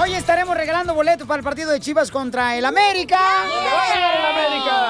Hoy 0.00 0.14
estaremos 0.14 0.56
regalando 0.56 0.94
boletos 0.94 1.26
para 1.26 1.38
el 1.40 1.44
partido 1.44 1.72
de 1.72 1.80
Chivas 1.80 2.12
contra 2.12 2.56
el 2.56 2.64
América. 2.64 3.18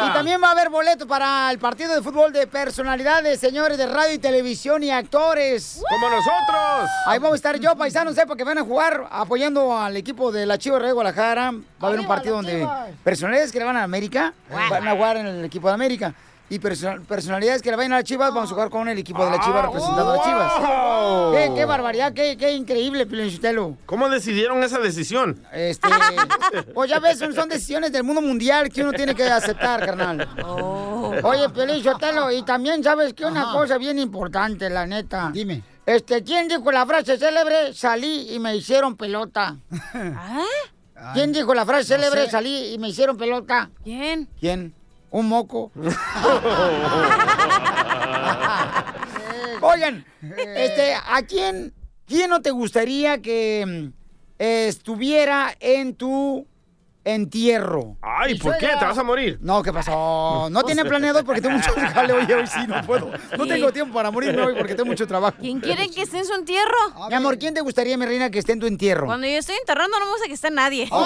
Y 0.06 0.12
también 0.12 0.38
va 0.42 0.48
a 0.48 0.50
haber 0.50 0.68
boletos 0.68 1.08
para 1.08 1.50
el 1.50 1.58
partido 1.58 1.94
de 1.94 2.02
fútbol 2.02 2.30
de 2.30 2.46
personalidades, 2.46 3.40
señores 3.40 3.78
de 3.78 3.86
radio 3.86 4.12
y 4.14 4.18
televisión 4.18 4.82
y 4.82 4.90
actores. 4.90 5.80
¡Como 5.88 6.10
nosotros! 6.10 6.90
Ahí 7.06 7.18
vamos 7.18 7.32
a 7.32 7.36
estar 7.36 7.58
yo, 7.58 7.74
paisanos, 7.74 8.16
sepa 8.16 8.36
que 8.36 8.44
van 8.44 8.58
a 8.58 8.62
jugar 8.62 9.06
apoyando 9.10 9.78
al 9.78 9.96
equipo 9.96 10.30
de 10.30 10.44
la 10.44 10.58
Chivas 10.58 10.82
de 10.82 10.92
Guadalajara. 10.92 11.52
Va 11.52 11.58
a 11.80 11.86
haber 11.86 12.00
un 12.00 12.06
partido 12.06 12.36
donde 12.36 12.68
personalidades 13.02 13.50
que 13.50 13.60
le 13.60 13.64
van 13.64 13.78
a 13.78 13.84
América 13.84 14.34
van 14.50 14.86
a 14.88 14.92
jugar 14.92 15.16
en 15.16 15.26
el 15.26 15.42
equipo 15.42 15.68
de 15.68 15.74
América. 15.74 16.12
Y 16.50 16.58
perso- 16.60 17.04
personalidades 17.06 17.60
que 17.60 17.70
le 17.70 17.76
vayan 17.76 17.92
a 17.92 17.96
las 17.96 18.04
Chivas, 18.04 18.32
vamos 18.32 18.50
a 18.50 18.54
jugar 18.54 18.70
con 18.70 18.88
el 18.88 18.96
equipo 18.98 19.22
de 19.24 19.30
la 19.32 19.40
Chivas 19.40 19.66
representando 19.66 20.10
a 20.12 20.16
las 20.16 20.24
Chivas. 20.26 20.52
wow. 20.58 21.32
¿Qué, 21.34 21.52
qué 21.54 21.64
barbaridad, 21.66 22.12
qué, 22.14 22.36
qué 22.38 22.52
increíble, 22.52 23.04
Pilichotelo. 23.06 23.76
¿Cómo 23.84 24.08
decidieron 24.08 24.62
esa 24.64 24.78
decisión? 24.78 25.42
Este, 25.52 25.88
pues 26.74 26.88
ya 26.88 27.00
ves, 27.00 27.18
son, 27.18 27.34
son 27.34 27.48
decisiones 27.50 27.92
del 27.92 28.02
mundo 28.02 28.22
mundial 28.22 28.70
que 28.70 28.80
uno 28.82 28.92
tiene 28.94 29.14
que 29.14 29.24
aceptar, 29.24 29.84
carnal. 29.84 30.26
Oye, 31.22 31.48
Piolín 31.50 31.82
Sotelo, 31.82 32.30
y 32.30 32.42
también 32.42 32.82
sabes 32.82 33.12
que 33.12 33.26
una 33.26 33.52
cosa 33.52 33.76
bien 33.76 33.98
importante, 33.98 34.70
la 34.70 34.86
neta. 34.86 35.30
Dime. 35.32 35.62
Este, 35.84 36.22
¿quién 36.22 36.48
dijo 36.48 36.70
la 36.72 36.84
frase 36.86 37.18
célebre? 37.18 37.72
Salí 37.74 38.28
y 38.34 38.38
me 38.38 38.54
hicieron 38.56 38.96
pelota. 38.96 39.56
¿Quién 41.14 41.32
dijo 41.32 41.54
la 41.54 41.64
frase 41.64 41.94
No 41.96 42.02
célebre? 42.02 42.24
sé. 42.26 42.30
Salí 42.30 42.74
y 42.74 42.78
me 42.78 42.88
hicieron 42.88 43.16
pelota. 43.16 43.70
¿Quién? 43.84 44.28
¿Quién? 44.40 44.74
Un 45.10 45.28
moco. 45.28 45.72
Oigan, 49.60 50.04
este, 50.56 50.94
¿a 50.94 51.22
quién, 51.22 51.72
quién 52.06 52.30
no 52.30 52.40
te 52.42 52.50
gustaría 52.50 53.20
que 53.20 53.64
mm, 53.66 53.88
estuviera 54.38 55.56
en 55.60 55.94
tu 55.94 56.46
entierro? 57.14 57.96
Ay, 58.02 58.38
¿por 58.38 58.56
qué? 58.58 58.68
¿Te 58.78 58.84
vas 58.84 58.98
a 58.98 59.02
morir? 59.02 59.38
No, 59.40 59.62
¿qué 59.62 59.72
pasó? 59.72 60.48
No 60.50 60.62
tiene 60.64 60.84
planeado 60.84 61.24
porque 61.24 61.40
tengo 61.40 61.56
mucho 61.56 61.72
jale 61.74 62.12
hoy, 62.12 62.30
hoy 62.32 62.46
sí, 62.46 62.60
no 62.66 62.80
puedo. 62.82 63.10
No 63.36 63.46
tengo 63.46 63.72
tiempo 63.72 63.94
para 63.94 64.10
morirme 64.10 64.42
hoy 64.42 64.54
porque 64.56 64.74
tengo 64.74 64.86
mucho 64.86 65.06
trabajo. 65.06 65.36
¿Quién 65.40 65.60
quiere 65.60 65.88
que 65.90 66.02
esté 66.02 66.18
en 66.18 66.24
su 66.26 66.34
entierro? 66.34 66.76
Mi 67.08 67.14
amor, 67.14 67.38
¿quién 67.38 67.54
te 67.54 67.60
gustaría, 67.60 67.96
mi 67.96 68.06
reina, 68.06 68.30
que 68.30 68.38
esté 68.38 68.52
en 68.52 68.60
tu 68.60 68.66
entierro? 68.66 69.06
Cuando 69.06 69.26
yo 69.26 69.38
estoy 69.38 69.56
enterrando 69.56 69.98
no 69.98 70.06
me 70.06 70.12
gusta 70.12 70.26
que 70.26 70.34
esté 70.34 70.50
nadie. 70.50 70.88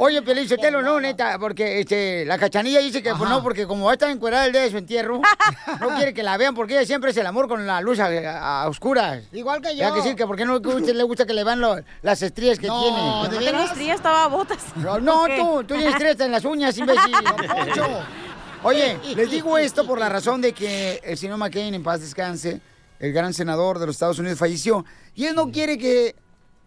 Oye, 0.00 0.22
Pelín, 0.22 0.48
Sotelo, 0.48 0.80
no, 0.80 1.00
neta, 1.00 1.38
porque 1.40 1.80
este, 1.80 2.24
la 2.24 2.38
cachanilla 2.38 2.78
dice 2.80 3.02
que 3.02 3.12
pues, 3.14 3.28
no, 3.28 3.42
porque 3.42 3.66
como 3.66 3.86
va 3.86 3.90
a 3.92 3.94
estar 3.94 4.08
encuerada 4.10 4.46
el 4.46 4.52
día 4.52 4.62
de 4.62 4.70
su 4.70 4.78
entierro, 4.78 5.20
no 5.80 5.88
quiere 5.96 6.14
que 6.14 6.22
la 6.22 6.36
vean 6.36 6.54
porque 6.54 6.74
ella 6.76 6.86
siempre 6.86 7.10
es 7.10 7.16
el 7.16 7.26
amor 7.26 7.48
con 7.48 7.66
la 7.66 7.80
luz 7.80 7.98
a, 7.98 8.62
a 8.62 8.68
oscuras. 8.68 9.24
Igual 9.32 9.60
que 9.60 9.74
Ya 9.74 9.88
yo. 9.88 9.94
que 9.96 10.02
sí, 10.02 10.14
que 10.14 10.26
porque 10.26 10.44
no 10.44 10.62
que 10.62 10.70
a 10.70 10.74
usted 10.76 10.94
le 10.94 11.02
gusta 11.02 11.26
que 11.26 11.34
le 11.34 11.42
vean 11.42 11.60
lo- 11.60 11.78
las 12.02 12.22
estrías 12.22 12.57
que 12.58 12.66
No, 12.66 13.28
tiene. 13.28 13.46
¿de 13.46 13.52
No 13.52 13.64
estrías, 13.64 13.96
estaba 13.96 14.26
botas. 14.28 14.58
No, 14.76 15.26
tú, 15.26 15.64
tú 15.64 15.74
tienes 15.74 15.92
estrías 15.92 16.20
en 16.20 16.32
las 16.32 16.44
uñas, 16.44 16.76
imbécil. 16.76 17.14
Oye, 18.62 18.98
les 19.14 19.30
digo 19.30 19.56
esto 19.56 19.86
por 19.86 19.98
la 19.98 20.08
razón 20.08 20.40
de 20.40 20.52
que 20.52 21.00
el 21.04 21.16
señor 21.16 21.38
McCain, 21.38 21.74
en 21.74 21.82
paz 21.82 22.00
descanse, 22.00 22.60
el 22.98 23.12
gran 23.12 23.32
senador 23.32 23.78
de 23.78 23.86
los 23.86 23.94
Estados 23.94 24.18
Unidos, 24.18 24.38
falleció. 24.38 24.84
Y 25.14 25.26
él 25.26 25.34
no 25.34 25.50
quiere 25.50 25.78
que 25.78 26.16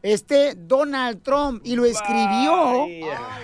esté 0.02 0.56
Donald 0.56 1.22
Trump. 1.22 1.62
Y 1.66 1.76
lo 1.76 1.86
escribió 1.86 2.88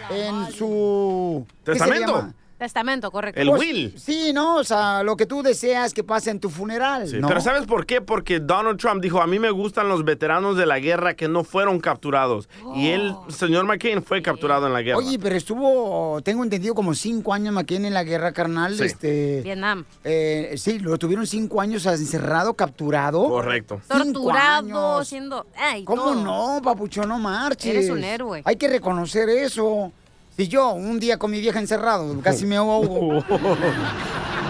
en 0.10 0.52
su... 0.54 1.46
¿qué 1.66 1.74
se 1.74 1.80
¿Testamento? 1.80 2.34
Testamento, 2.58 3.12
correcto. 3.12 3.40
El 3.40 3.50
Pues, 3.50 3.62
will. 3.62 3.94
Sí, 3.98 4.32
no, 4.34 4.56
o 4.56 4.64
sea, 4.64 5.04
lo 5.04 5.16
que 5.16 5.26
tú 5.28 5.44
deseas 5.44 5.94
que 5.94 6.04
pase 6.04 6.32
en 6.32 6.40
tu 6.40 6.50
funeral, 6.50 7.08
Sí, 7.08 7.18
¿no? 7.20 7.28
Pero 7.28 7.40
¿sabes 7.42 7.66
por 7.68 7.86
qué? 7.86 8.02
Porque 8.02 8.40
Donald 8.40 8.80
Trump 8.80 9.02
dijo, 9.02 9.22
a 9.22 9.28
mí 9.28 9.38
me 9.38 9.52
gustan 9.52 9.88
los 9.90 10.04
veteranos 10.04 10.58
de 10.58 10.66
la 10.66 10.80
guerra 10.80 11.14
que 11.16 11.28
no 11.28 11.44
fueron 11.44 11.80
capturados. 11.80 12.50
Y 12.76 12.88
él, 12.90 13.14
señor 13.30 13.66
McCain, 13.66 14.02
fue 14.02 14.22
capturado 14.22 14.66
en 14.68 14.74
la 14.74 14.82
guerra. 14.82 14.98
Oye, 14.98 15.20
pero 15.20 15.36
estuvo, 15.36 16.20
tengo 16.24 16.44
entendido, 16.44 16.74
como 16.74 16.94
cinco 16.96 17.34
años 17.34 17.54
McCain 17.54 17.86
en 17.86 17.94
la 17.94 18.04
guerra 18.04 18.32
carnal. 18.32 18.76
Sí. 18.76 18.84
Este, 18.86 19.42
Vietnam. 19.44 19.86
eh, 20.04 20.56
sí, 20.58 20.80
lo 20.80 20.98
tuvieron 20.98 21.28
cinco 21.28 21.62
años 21.62 21.86
encerrado, 21.86 22.56
capturado. 22.56 23.24
Correcto. 23.28 23.82
Torturado, 23.88 25.04
siendo... 25.04 25.46
Ay, 25.56 25.84
¿Cómo 25.84 26.02
todo. 26.04 26.16
no, 26.16 26.62
papucho? 26.64 27.06
No 27.06 27.20
marches. 27.20 27.68
Eres 27.68 27.90
un 27.90 28.04
héroe. 28.04 28.42
Hay 28.46 28.56
que 28.56 28.68
reconocer 28.68 29.30
eso. 29.30 29.92
Si 30.38 30.48
yo 30.48 30.74
un 30.74 31.00
día 31.00 31.18
con 31.18 31.32
mi 31.32 31.40
vieja 31.40 31.58
encerrado, 31.58 32.16
casi 32.22 32.46
me 32.46 32.58
ahogo. 32.58 33.14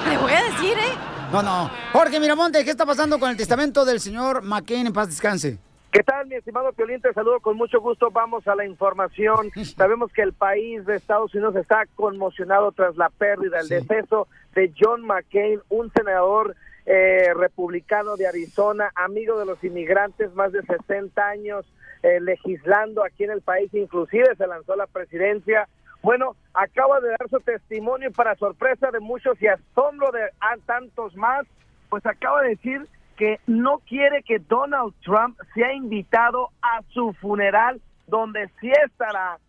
Le 0.09 0.18
voy 0.18 0.34
a 0.34 0.44
decir, 0.44 0.78
¿eh? 0.78 0.94
No, 1.31 1.42
no. 1.42 1.72
Jorge 1.94 2.20
Miramonte, 2.20 2.66
¿qué 2.66 2.72
está 2.72 2.86
pasando 2.86 3.18
con 3.18 3.30
el 3.30 3.38
testamento 3.38 3.86
del 3.86 4.02
señor 4.02 4.44
McCain 4.44 4.86
en 4.86 4.92
paz 4.92 5.08
descanse? 5.08 5.59
¿Qué 5.90 6.03
tal, 6.03 6.28
mi 6.28 6.36
estimado 6.36 6.74
Piolín? 6.74 7.00
Te 7.00 7.14
saludo 7.14 7.40
con 7.40 7.56
mucho 7.56 7.80
gusto. 7.80 8.12
Vamos 8.12 8.46
a 8.50 8.56
la 8.56 8.66
información. 8.66 9.50
Sabemos 9.78 10.12
que 10.12 10.24
el 10.24 10.34
país 10.34 10.86
de 10.86 10.98
Estados 10.98 11.34
Unidos 11.34 11.56
está 11.56 11.86
conmocionado 11.96 12.74
tras 12.74 12.98
la 12.98 13.09
pérdida, 13.09 13.62
el 13.62 13.69
deceso 13.69 14.28
de 14.56 14.74
John 14.78 15.06
McCain, 15.06 15.62
un 15.69 15.90
senador 15.94 16.58
eh, 16.86 17.34
republicano 17.34 18.18
de 18.18 18.28
Arizona, 18.28 18.92
amigo 18.94 19.40
de 19.40 19.46
los 19.46 19.64
inmigrantes, 19.64 20.34
más 20.34 20.52
de 20.52 20.64
60 20.64 21.25
años 21.25 21.66
eh, 22.03 22.19
legislando 22.19 23.03
aquí 23.03 23.24
en 23.24 23.31
el 23.31 23.41
país, 23.41 23.74
inclusive 23.74 24.35
se 24.35 24.47
lanzó 24.47 24.75
la 24.75 24.88
presidencia. 24.88 25.68
Bueno, 26.02 26.35
acaba 26.53 27.00
de 27.00 27.09
dar 27.09 27.30
su 27.30 27.40
testimonio 27.40 28.09
y 28.09 28.13
para 28.13 28.35
sorpresa 28.35 28.91
de 28.91 29.00
muchos 29.00 29.41
y 29.41 29.47
asombro 29.47 30.12
de 30.12 30.22
a 30.40 30.57
tantos 30.66 31.16
más, 31.16 31.46
pues 31.90 32.06
acaba 32.06 32.44
de 32.44 32.50
decir 32.50 32.88
que 33.18 33.40
no 33.47 33.80
quiere 33.80 34.22
que 34.24 34.40
Donald 34.40 34.94
Trump 35.03 35.38
sea 35.53 35.74
invitado 35.74 36.50
a 36.62 36.81
su 36.90 37.13
funeral, 37.13 37.81
donde 38.06 38.47
sí 38.62 38.72
estará 38.86 39.40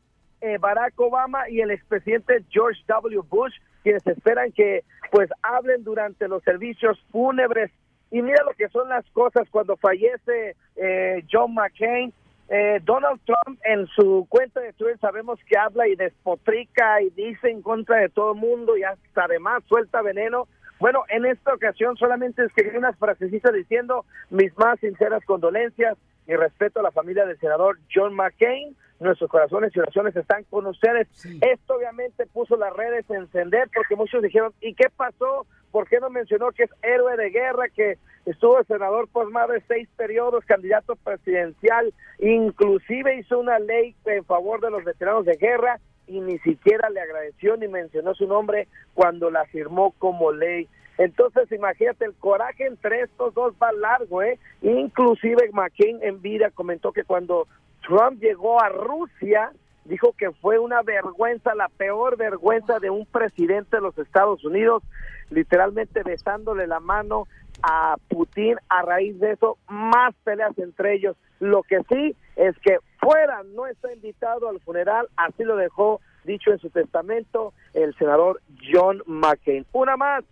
eh, 0.41 0.57
Barack 0.59 0.99
Obama 0.99 1.49
y 1.51 1.61
el 1.61 1.71
expresidente 1.71 2.45
George 2.49 2.81
W. 2.89 3.21
Bush, 3.29 3.55
quienes 3.83 4.07
esperan 4.07 4.53
que 4.53 4.85
pues 5.11 5.31
hablen 5.43 5.85
durante 5.85 6.29
los 6.29 6.43
servicios 6.43 6.99
fúnebres. 7.11 7.71
Y 8.11 8.23
mira 8.23 8.43
lo 8.45 8.53
que 8.53 8.69
son 8.69 8.89
las 8.89 9.05
cosas 9.11 9.49
cuando 9.51 9.77
fallece 9.77 10.57
eh, 10.77 11.25
John 11.31 11.55
McCain. 11.55 12.13
Eh, 12.51 12.81
Donald 12.83 13.21
Trump 13.27 13.61
en 13.65 13.87
su 13.89 14.27
cuenta 14.29 14.61
de 14.61 14.73
Twitter 14.73 14.99
sabemos 14.99 15.39
que 15.47 15.59
habla 15.59 15.87
y 15.87 15.97
despotrica 15.97 17.03
y 17.03 17.11
dice 17.11 17.51
en 17.51 17.61
contra 17.61 17.99
de 17.99 18.09
todo 18.09 18.33
el 18.33 18.39
mundo 18.39 18.77
y 18.77 18.85
hasta 18.85 19.25
además 19.25 19.63
suelta 19.69 20.01
veneno. 20.01 20.49
Bueno, 20.81 21.03
en 21.09 21.27
esta 21.27 21.53
ocasión 21.53 21.97
solamente 21.97 22.45
escribí 22.45 22.77
unas 22.77 22.97
frasecitas 22.97 23.53
diciendo 23.53 24.07
mis 24.31 24.57
más 24.57 24.81
sinceras 24.81 25.25
condolencias 25.25 25.99
y 26.27 26.37
respeto 26.37 26.81
a 26.81 26.85
la 26.85 26.93
familia 26.93 27.27
del 27.27 27.39
senador 27.39 27.79
John 27.93 28.15
McCain. 28.15 28.75
Nuestros 29.01 29.31
corazones 29.31 29.75
y 29.75 29.79
oraciones 29.79 30.17
están 30.17 30.45
con 30.45 30.67
ustedes. 30.67 31.07
Esto 31.41 31.75
obviamente 31.75 32.27
puso 32.27 32.57
las 32.57 32.73
redes 32.75 33.09
a 33.11 33.15
encender 33.15 33.69
porque 33.75 33.95
muchos 33.97 34.23
dijeron, 34.23 34.53
¿y 34.61 34.75
qué 34.75 34.87
pasó? 34.95 35.47
¿Por 35.71 35.89
qué 35.89 36.01
no 36.01 36.11
mencionó 36.11 36.51
que 36.51 36.65
es 36.65 36.71
héroe 36.83 37.17
de 37.17 37.31
guerra, 37.31 37.69
que 37.69 37.99
estuvo 38.27 38.63
senador 38.65 39.09
por 39.09 39.31
más 39.31 39.49
de 39.49 39.63
seis 39.69 39.89
periodos, 39.97 40.45
candidato 40.45 40.97
presidencial, 40.97 41.93
inclusive 42.19 43.17
hizo 43.17 43.39
una 43.39 43.59
ley 43.59 43.95
en 44.07 44.25
favor 44.25 44.61
de 44.61 44.71
los 44.71 44.85
veteranos 44.85 45.25
de 45.25 45.37
guerra 45.37 45.79
y 46.07 46.21
ni 46.21 46.39
siquiera 46.39 46.91
le 46.91 47.01
agradeció 47.01 47.57
ni 47.57 47.69
mencionó 47.69 48.15
su 48.15 48.27
nombre 48.27 48.67
cuando 48.95 49.31
la 49.31 49.45
firmó 49.47 49.93
como 49.99 50.33
ley. 50.33 50.69
Entonces, 50.97 51.51
imagínate, 51.53 52.05
el 52.05 52.15
coraje 52.15 52.67
entre 52.67 53.03
estos 53.03 53.33
dos 53.33 53.55
va 53.63 53.71
largo, 53.73 54.23
¿eh? 54.23 54.39
Inclusive 54.63 55.51
McCain 55.53 56.03
en 56.03 56.21
vida 56.21 56.51
comentó 56.51 56.93
que 56.93 57.05
cuando 57.05 57.47
Trump 57.89 58.21
llegó 58.21 58.63
a 58.63 58.69
Rusia, 58.69 59.51
dijo 59.87 60.13
que 60.13 60.31
fue 60.31 60.59
una 60.59 60.83
vergüenza, 60.83 61.55
la 61.55 61.69
peor 61.69 62.19
vergüenza 62.19 62.79
de 62.79 62.91
un 62.91 63.07
presidente 63.07 63.79
de 63.79 63.83
los 63.83 63.97
Estados 63.97 64.45
Unidos, 64.45 64.83
literalmente 65.31 66.03
besándole 66.03 66.67
la 66.67 66.81
mano 66.81 67.27
a 67.63 67.97
Putin. 68.09 68.57
A 68.69 68.83
raíz 68.83 69.19
de 69.19 69.33
eso, 69.33 69.57
más 69.69 70.15
peleas 70.23 70.57
entre 70.59 70.97
ellos. 70.97 71.17
Lo 71.41 71.63
que 71.63 71.79
sí 71.89 72.15
es 72.37 72.55
que 72.59 72.77
fuera 73.01 73.43
no 73.55 73.67
está 73.67 73.91
invitado 73.91 74.51
al 74.51 74.61
funeral, 74.61 75.09
así 75.17 75.43
lo 75.43 75.57
dejó 75.57 76.03
dicho 76.25 76.53
en 76.53 76.59
su 76.59 76.69
testamento 76.69 77.55
el 77.73 77.95
senador 77.97 78.43
John 78.71 79.03
McCain. 79.07 79.65
Una 79.73 79.97
más 79.97 80.25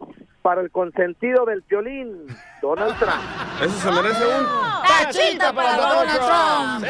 para 0.47 0.61
el 0.61 0.71
consentido 0.71 1.45
del 1.45 1.61
violín, 1.63 2.25
Donald 2.63 2.97
Trump. 3.01 3.21
Eso 3.61 3.81
se 3.81 3.91
merece 3.91 4.25
un... 4.25 4.47
¡Tachita 4.87 5.53
para 5.53 5.77
Donald 5.77 6.81
Trump! 6.85 6.87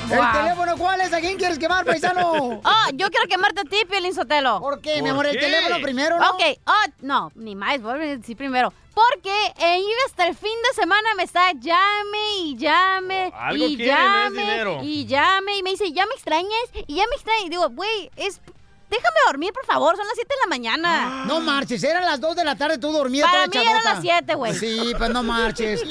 ¿El 0.10 0.18
Wow. 0.18 0.28
teléfono 0.34 0.78
cuál 0.78 1.00
es? 1.02 1.14
¿A 1.14 1.20
quién 1.22 1.38
quieres 1.38 1.58
quemar, 1.60 1.86
paisano? 1.86 2.34
Oh, 2.64 2.90
yo 2.96 3.10
quiero 3.12 3.28
quemarte 3.30 3.62
a 3.62 3.64
ti, 3.66 3.78
Piolín 3.90 4.14
Sotelo. 4.14 4.60
¿Por 4.60 4.82
qué, 4.82 4.96
mi 4.96 5.02
¿Por 5.02 5.10
amor? 5.12 5.26
El 5.28 5.34
qué? 5.34 5.40
teléfono 5.42 5.82
primero, 5.82 6.20
¿no? 6.20 6.30
Ok, 6.32 6.42
oh, 6.66 6.86
no, 7.02 7.32
ni 7.36 7.56
más, 7.56 7.80
voy 7.82 7.94
a 7.94 7.98
decir 8.18 8.36
primero. 8.36 8.74
Porque 8.94 9.34
eh, 9.60 9.80
iba 9.80 10.00
hasta 10.06 10.28
el 10.28 10.36
fin 10.36 10.52
de 10.70 10.82
semana 10.82 11.16
me 11.16 11.24
está 11.24 11.52
llame 11.54 12.38
y 12.40 12.58
llame 12.58 13.32
Oh, 13.34 13.38
algo 13.40 13.66
y 13.66 13.82
es 13.82 13.88
llame 13.88 14.42
dinero. 14.42 14.80
y 14.84 15.06
llame 15.06 15.58
y 15.58 15.64
me 15.64 15.70
dice, 15.72 15.92
¿ya 15.94 16.06
me 16.06 16.14
extrañas? 16.14 16.52
Y 16.88 16.96
ya 16.96 17.04
me 17.10 17.16
extrañas. 17.16 17.46
Y 17.46 17.50
digo, 17.50 17.70
güey, 17.70 18.12
es... 18.18 18.42
Déjame 18.90 19.16
dormir, 19.28 19.54
por 19.54 19.66
favor, 19.66 19.96
son 19.96 20.06
las 20.06 20.16
7 20.16 20.28
de 20.30 20.40
la 20.42 20.48
mañana. 20.50 21.24
No 21.26 21.40
marches, 21.40 21.82
eran 21.82 22.04
las 22.04 22.20
2 22.20 22.36
de 22.36 22.44
la 22.44 22.58
tarde, 22.58 22.78
tú 22.78 22.92
dormías 22.92 23.26
Para 23.32 23.46
toda 23.48 23.64
mí 23.64 23.70
eran 23.70 23.84
las 23.86 24.02
siete, 24.02 24.36
güey. 24.36 24.54
Sí, 24.54 24.94
pues 24.98 25.10
no 25.12 25.24
marches. 25.24 25.82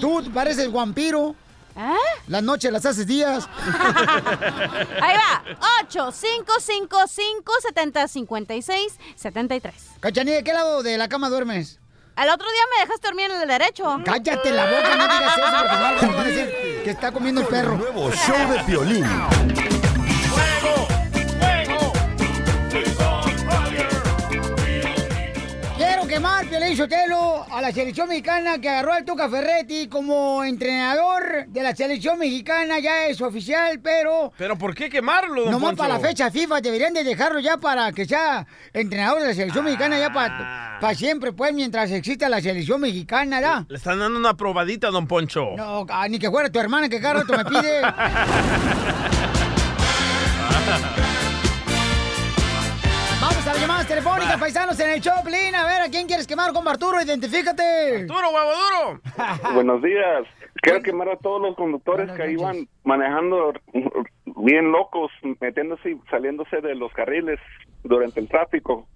Tú 0.00 0.28
pareces 0.34 0.72
vampiro. 0.72 1.36
¿Ah? 1.76 1.94
Las 2.26 2.42
noches 2.42 2.72
las 2.72 2.84
haces 2.84 3.06
días. 3.06 3.48
Ahí 5.00 5.16
va, 5.16 5.44
8 5.84 6.10
5 6.12 6.52
5 6.60 6.96
5 7.08 7.52
70 7.62 8.08
56 8.08 8.98
73. 9.14 9.74
Cachanilla, 10.00 10.36
¿de 10.38 10.44
qué 10.44 10.52
lado 10.52 10.82
de 10.82 10.98
la 10.98 11.08
cama 11.08 11.28
duermes? 11.30 11.78
Al 12.14 12.28
otro 12.28 12.46
día 12.50 12.62
me 12.74 12.82
dejaste 12.82 13.08
dormir 13.08 13.30
en 13.30 13.40
el 13.40 13.48
derecho. 13.48 14.00
Cállate 14.04 14.50
la 14.52 14.66
boca, 14.66 14.96
no 14.96 15.04
digas 15.04 15.38
eso, 15.38 15.98
porque 16.00 16.06
no 16.06 16.20
a 16.20 16.24
decir 16.24 16.82
que 16.84 16.90
está 16.90 17.10
comiendo 17.10 17.40
el 17.40 17.46
perro. 17.46 17.76
nuevo 17.76 18.10
show 18.12 18.52
de 18.52 18.62
Piolín. 18.64 19.81
Quemar, 26.12 26.46
Piolín 26.46 26.76
Sotelo, 26.76 27.46
a 27.50 27.62
la 27.62 27.72
selección 27.72 28.06
mexicana 28.06 28.58
que 28.58 28.68
agarró 28.68 28.92
al 28.92 29.02
Tuca 29.04 29.30
Ferretti 29.30 29.88
como 29.88 30.44
entrenador 30.44 31.46
de 31.46 31.62
la 31.62 31.74
selección 31.74 32.18
mexicana. 32.18 32.80
Ya 32.80 33.06
es 33.06 33.18
oficial, 33.22 33.80
pero 33.82 34.30
¿Pero 34.36 34.58
por 34.58 34.74
qué 34.74 34.90
quemarlo, 34.90 35.44
don 35.44 35.52
Nomás 35.52 35.70
Poncho? 35.70 35.82
para 35.82 35.94
la 35.94 36.00
fecha 36.00 36.30
FIFA 36.30 36.60
deberían 36.60 36.92
de 36.92 37.02
dejarlo 37.02 37.40
ya 37.40 37.56
para 37.56 37.90
que 37.92 38.04
sea 38.04 38.46
entrenador 38.74 39.22
de 39.22 39.28
la 39.28 39.34
selección 39.34 39.64
mexicana 39.64 39.98
ya 39.98 40.10
Ah. 40.14 40.78
para 40.82 40.94
siempre, 40.94 41.32
pues, 41.32 41.54
mientras 41.54 41.90
exista 41.90 42.28
la 42.28 42.42
selección 42.42 42.82
mexicana, 42.82 43.40
¿ya? 43.40 43.64
Le 43.68 43.78
están 43.78 43.98
dando 43.98 44.18
una 44.18 44.34
probadita, 44.36 44.90
don 44.90 45.06
Poncho. 45.06 45.52
No, 45.56 45.86
ah, 45.88 46.06
ni 46.08 46.18
que 46.18 46.30
fuera 46.30 46.50
tu 46.50 46.58
hermana 46.58 46.90
que 46.90 47.00
cada 47.00 47.20
rato 47.22 47.32
me 47.38 47.44
pide. 47.46 47.80
Telefónicas, 53.92 54.38
paisanos, 54.40 54.80
en 54.80 54.88
el 54.88 55.02
Choplin. 55.02 55.54
A 55.54 55.66
ver, 55.66 55.82
¿a 55.82 55.88
quién 55.90 56.06
quieres 56.06 56.26
quemar 56.26 56.50
con 56.54 56.66
Arturo? 56.66 57.02
Identifícate. 57.02 58.06
¡Duro, 58.06 58.30
huevo 58.30 58.50
duro! 58.50 59.00
Buenos 59.52 59.82
días. 59.82 60.22
Quiero 60.62 60.80
quemar 60.80 61.10
a 61.10 61.18
todos 61.18 61.42
los 61.42 61.54
conductores 61.54 62.06
Buenas 62.08 62.16
que 62.16 62.32
noches. 62.32 62.40
iban 62.40 62.68
manejando 62.84 63.52
bien 64.24 64.72
locos, 64.72 65.10
metiéndose 65.42 65.90
y 65.90 66.00
saliéndose 66.10 66.62
de 66.62 66.74
los 66.74 66.90
carriles 66.94 67.38
durante 67.84 68.20
el 68.20 68.28
tráfico. 68.30 68.88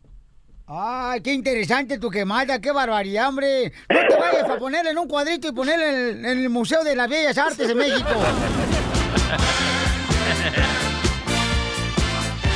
Ay, 0.67 1.21
qué 1.21 1.35
interesante 1.35 1.99
tu 1.99 2.09
quemada, 2.09 2.59
qué 2.59 2.73
barbaridad, 2.73 3.29
hombre. 3.29 3.73
No 3.91 4.01
te 4.09 4.17
vayas 4.19 4.49
a 4.49 4.57
ponerle 4.59 4.93
en 4.93 4.99
un 4.99 5.09
cuadrito 5.09 5.49
y 5.49 5.53
ponerle 5.53 5.89
en 5.91 5.95
el, 5.95 6.25
en 6.25 6.39
el 6.39 6.49
Museo 6.49 6.83
de 6.83 6.97
las 6.97 7.11
Bellas 7.11 7.37
Artes 7.37 7.69
de 7.69 7.75
México. 7.75 8.09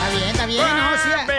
Está 0.01 0.11
bien, 0.17 0.29
está 0.31 0.47
bien, 0.47 0.77
no, 0.77 0.90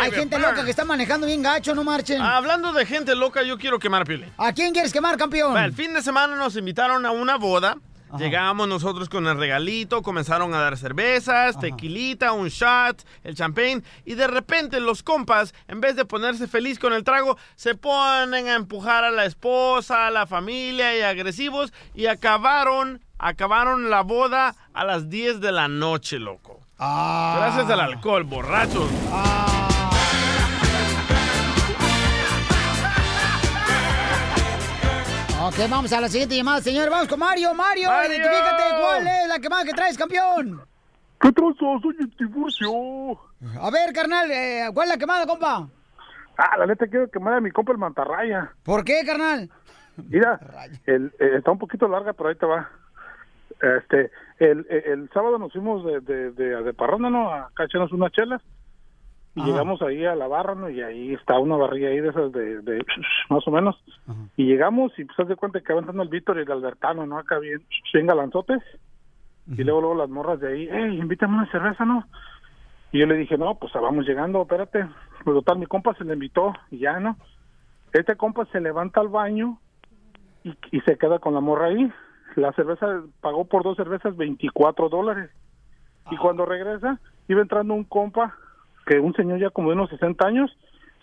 hay 0.01 0.11
gente 0.11 0.39
loca 0.39 0.63
que 0.63 0.71
está 0.71 0.85
manejando 0.85 1.27
bien 1.27 1.41
gacho, 1.41 1.75
no 1.75 1.83
marchen. 1.83 2.21
Hablando 2.21 2.73
de 2.73 2.85
gente 2.85 3.15
loca, 3.15 3.43
yo 3.43 3.57
quiero 3.57 3.79
quemar 3.79 4.05
Piolín. 4.05 4.31
¿A 4.37 4.53
quién 4.53 4.73
quieres 4.73 4.91
quemar, 4.91 5.17
campeón? 5.17 5.57
El 5.57 5.73
fin 5.73 5.93
de 5.93 6.01
semana 6.01 6.35
nos 6.35 6.55
invitaron 6.55 7.05
a 7.05 7.11
una 7.11 7.37
boda. 7.37 7.77
Llegamos 8.17 8.67
nosotros 8.67 9.07
con 9.07 9.25
el 9.27 9.37
regalito, 9.37 10.01
comenzaron 10.01 10.53
a 10.53 10.59
dar 10.59 10.77
cervezas, 10.77 11.57
tequilita, 11.57 12.33
un 12.33 12.49
shot, 12.49 13.05
el 13.23 13.35
champagne, 13.35 13.83
y 14.03 14.15
de 14.15 14.27
repente 14.27 14.81
los 14.81 15.01
compas, 15.01 15.53
en 15.69 15.79
vez 15.79 15.95
de 15.95 16.03
ponerse 16.03 16.47
feliz 16.47 16.77
con 16.77 16.91
el 16.91 17.05
trago, 17.05 17.37
se 17.55 17.75
ponen 17.75 18.47
a 18.47 18.55
empujar 18.55 19.05
a 19.05 19.11
la 19.11 19.23
esposa, 19.23 20.07
a 20.07 20.11
la 20.11 20.27
familia 20.27 20.97
y 20.97 21.01
agresivos, 21.01 21.71
y 21.93 22.07
acabaron, 22.07 23.01
acabaron 23.17 23.89
la 23.89 24.01
boda 24.01 24.55
a 24.73 24.83
las 24.83 25.09
10 25.09 25.39
de 25.39 25.53
la 25.53 25.69
noche, 25.69 26.19
loco. 26.19 26.59
Ah. 26.77 27.35
Gracias 27.37 27.69
al 27.69 27.79
alcohol, 27.79 28.23
borrachos. 28.23 28.89
Ok, 35.43 35.55
vamos 35.69 35.91
a 35.91 35.99
la 36.01 36.07
siguiente 36.07 36.35
llamada, 36.35 36.61
señor. 36.61 36.89
Vamos 36.89 37.07
con 37.07 37.19
Mario. 37.19 37.53
Mario, 37.55 37.89
Mario. 37.89 38.11
identifícate 38.13 38.63
cuál 38.79 39.07
es 39.07 39.27
la 39.27 39.39
quemada 39.39 39.63
que 39.65 39.71
traes, 39.73 39.97
campeón. 39.97 40.61
¿Qué 41.19 41.31
trazo? 41.31 41.79
Soy 41.81 41.95
el 41.99 42.09
divorcio. 42.17 43.19
A 43.59 43.71
ver, 43.71 43.91
carnal, 43.93 44.29
eh, 44.29 44.69
¿cuál 44.73 44.87
es 44.87 44.93
la 44.93 44.99
quemada, 44.99 45.25
compa? 45.25 45.67
Ah, 46.37 46.57
la 46.57 46.67
neta 46.67 46.85
quiero 46.87 47.09
quemar 47.09 47.35
a 47.35 47.41
mi 47.41 47.49
compa 47.49 47.71
el 47.71 47.79
mantarraya. 47.79 48.51
¿Por 48.63 48.83
qué, 48.83 49.01
carnal? 49.05 49.49
Mira, 50.09 50.39
el, 50.85 51.11
eh, 51.19 51.31
está 51.37 51.51
un 51.51 51.59
poquito 51.59 51.87
larga, 51.87 52.13
pero 52.13 52.29
ahí 52.29 52.35
te 52.35 52.45
va. 52.45 52.69
Este, 53.77 54.11
el, 54.39 54.65
el, 54.69 54.83
el 54.85 55.09
sábado 55.11 55.37
nos 55.37 55.51
fuimos 55.53 55.83
de, 55.85 56.01
de, 56.01 56.31
de, 56.31 56.63
de 56.63 56.73
parranda, 56.73 57.09
¿no? 57.09 57.31
A 57.31 57.49
echarnos 57.59 57.91
unas 57.91 58.11
chelas. 58.11 58.41
Y 59.33 59.39
Ajá. 59.39 59.49
llegamos 59.49 59.81
ahí 59.81 60.05
a 60.05 60.15
la 60.15 60.27
barra, 60.27 60.55
¿no? 60.55 60.69
Y 60.69 60.81
ahí 60.81 61.13
está 61.13 61.39
una 61.39 61.55
barrilla 61.55 61.87
ahí 61.89 62.01
de 62.01 62.09
esas 62.09 62.31
de, 62.33 62.61
de 62.61 62.85
más 63.29 63.47
o 63.47 63.51
menos. 63.51 63.81
Y 64.35 64.45
llegamos 64.45 64.91
y 64.97 65.05
pues 65.05 65.17
haz 65.19 65.27
de 65.27 65.37
cuenta 65.37 65.61
que 65.61 65.73
va 65.73 65.79
entrando 65.79 66.03
el 66.03 66.09
Víctor 66.09 66.37
y 66.37 66.41
el 66.41 66.51
Albertano, 66.51 67.05
¿no? 67.05 67.17
Acá 67.17 67.39
bien, 67.39 67.61
bien 67.93 68.07
galanzotes. 68.07 68.61
Y 69.47 69.63
luego, 69.63 69.81
luego 69.81 69.95
las 69.95 70.09
morras 70.09 70.39
de 70.39 70.49
ahí, 70.49 70.69
hey, 70.71 70.97
invítame 71.01 71.37
una 71.37 71.51
cerveza, 71.51 71.83
¿no? 71.83 72.05
Y 72.91 72.99
yo 72.99 73.05
le 73.05 73.15
dije, 73.15 73.37
no, 73.37 73.55
pues 73.55 73.73
vamos 73.73 74.05
llegando, 74.05 74.41
espérate. 74.41 74.85
Pues 75.23 75.35
total, 75.35 75.59
mi 75.59 75.65
compa 75.65 75.93
se 75.95 76.03
le 76.03 76.13
invitó 76.13 76.53
y 76.69 76.79
ya, 76.79 76.99
¿no? 76.99 77.17
Este 77.93 78.15
compa 78.15 78.45
se 78.51 78.59
levanta 78.59 78.99
al 78.99 79.07
baño 79.07 79.57
y, 80.43 80.55
y 80.71 80.81
se 80.81 80.97
queda 80.97 81.19
con 81.19 81.33
la 81.33 81.39
morra 81.39 81.67
ahí. 81.67 81.91
La 82.35 82.51
cerveza, 82.53 83.01
pagó 83.19 83.45
por 83.45 83.63
dos 83.63 83.77
cervezas 83.77 84.15
24 84.15 84.89
dólares. 84.89 85.29
Y 86.09 86.17
cuando 86.17 86.45
regresa, 86.45 86.99
iba 87.27 87.41
entrando 87.41 87.73
un 87.73 87.83
compa, 87.83 88.35
que 88.91 88.99
un 88.99 89.13
señor 89.13 89.39
ya 89.39 89.49
como 89.51 89.69
de 89.69 89.75
unos 89.75 89.89
60 89.89 90.27
años, 90.27 90.51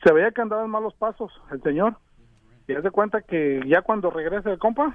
se 0.05 0.13
veía 0.13 0.31
que 0.31 0.43
andaba 0.43 0.63
en 0.63 0.71
malos 0.71 0.93
pasos, 0.95 1.33
el 1.51 1.63
señor. 1.63 1.97
Y 2.67 2.75
haz 2.75 2.83
de 2.83 2.91
cuenta 2.91 3.23
que 3.23 3.63
ya 3.67 3.81
cuando 3.81 4.11
regresa 4.11 4.51
el 4.51 4.59
compa, 4.59 4.95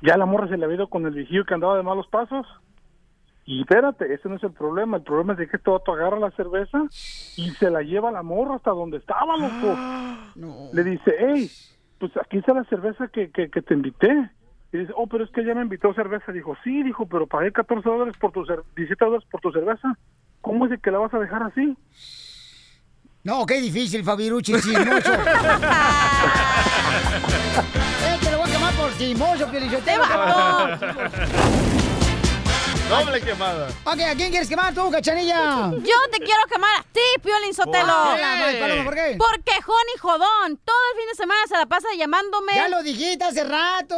ya 0.00 0.16
la 0.16 0.24
morra 0.24 0.48
se 0.48 0.56
le 0.56 0.64
había 0.64 0.76
ido 0.76 0.88
con 0.88 1.04
el 1.04 1.12
vigío 1.12 1.44
que 1.44 1.52
andaba 1.52 1.76
de 1.76 1.82
malos 1.82 2.06
pasos. 2.08 2.46
Y 3.44 3.60
espérate, 3.60 4.12
ese 4.14 4.28
no 4.30 4.36
es 4.36 4.42
el 4.42 4.52
problema. 4.52 4.96
El 4.96 5.02
problema 5.02 5.34
es 5.34 5.40
de 5.40 5.48
que 5.48 5.58
este 5.58 5.70
vato 5.70 5.92
agarra 5.92 6.18
la 6.18 6.30
cerveza 6.30 6.84
y 7.36 7.50
se 7.58 7.68
la 7.68 7.82
lleva 7.82 8.08
a 8.08 8.12
la 8.12 8.22
morra 8.22 8.56
hasta 8.56 8.70
donde 8.70 8.96
estaba, 8.96 9.36
loco. 9.36 9.76
Le 10.72 10.84
dice, 10.84 11.14
hey, 11.18 11.50
pues 11.98 12.12
aquí 12.16 12.38
está 12.38 12.54
la 12.54 12.64
cerveza 12.64 13.08
que, 13.08 13.30
que, 13.30 13.50
que 13.50 13.60
te 13.60 13.74
invité. 13.74 14.30
Y 14.72 14.78
dice, 14.78 14.92
oh, 14.96 15.06
pero 15.08 15.24
es 15.24 15.30
que 15.30 15.44
ya 15.44 15.54
me 15.54 15.60
invitó 15.60 15.92
cerveza. 15.92 16.32
Dijo, 16.32 16.56
sí, 16.64 16.82
dijo, 16.82 17.04
pero 17.04 17.26
pagué 17.26 17.52
14 17.52 17.86
dólares 17.86 18.14
por 18.18 18.32
tu 18.32 18.46
cer 18.46 18.62
17 18.76 19.04
dólares 19.04 19.28
por 19.30 19.42
tu 19.42 19.52
cerveza. 19.52 19.98
¿Cómo 20.42 20.64
es 20.66 20.72
de 20.72 20.78
que 20.78 20.90
la 20.90 20.98
vas 20.98 21.14
a 21.14 21.18
dejar 21.18 21.42
así? 21.44 21.74
No, 23.24 23.46
qué 23.46 23.60
difícil, 23.60 24.02
Fabiruchi, 24.04 24.52
chismoso. 24.54 25.12
eh, 27.94 28.18
te 28.20 28.30
lo 28.32 28.38
voy 28.38 28.50
a 28.50 28.52
quemar 28.52 28.74
por 28.74 28.98
chismoso, 28.98 29.46
Pielichotelo. 29.48 30.04
Doble 32.88 33.20
quemada. 33.20 33.68
Ok, 33.84 34.00
¿a 34.00 34.14
quién 34.16 34.30
quieres 34.30 34.48
quemar 34.48 34.74
tú, 34.74 34.90
cachanilla? 34.90 35.70
Yo 35.70 35.94
te 36.10 36.18
quiero 36.18 36.42
quemar 36.52 36.80
a 36.80 36.82
ti, 36.92 37.00
Piolín 37.22 37.54
Sotelo. 37.54 37.94
¿Por 37.94 38.16
qué? 38.16 38.24
Ay, 38.24 38.60
Paloma, 38.60 38.84
¿por 38.84 38.94
qué? 38.94 39.16
Por 39.16 39.42
quejón 39.44 39.82
y 39.94 39.98
jodón. 39.98 40.58
Todo 40.64 40.76
el 40.92 40.98
fin 40.98 41.08
de 41.08 41.14
semana 41.14 41.40
se 41.48 41.56
la 41.56 41.66
pasa 41.66 41.88
llamándome. 41.96 42.54
Ya 42.54 42.68
lo 42.68 42.82
dijiste 42.82 43.24
hace 43.24 43.44
rato. 43.44 43.96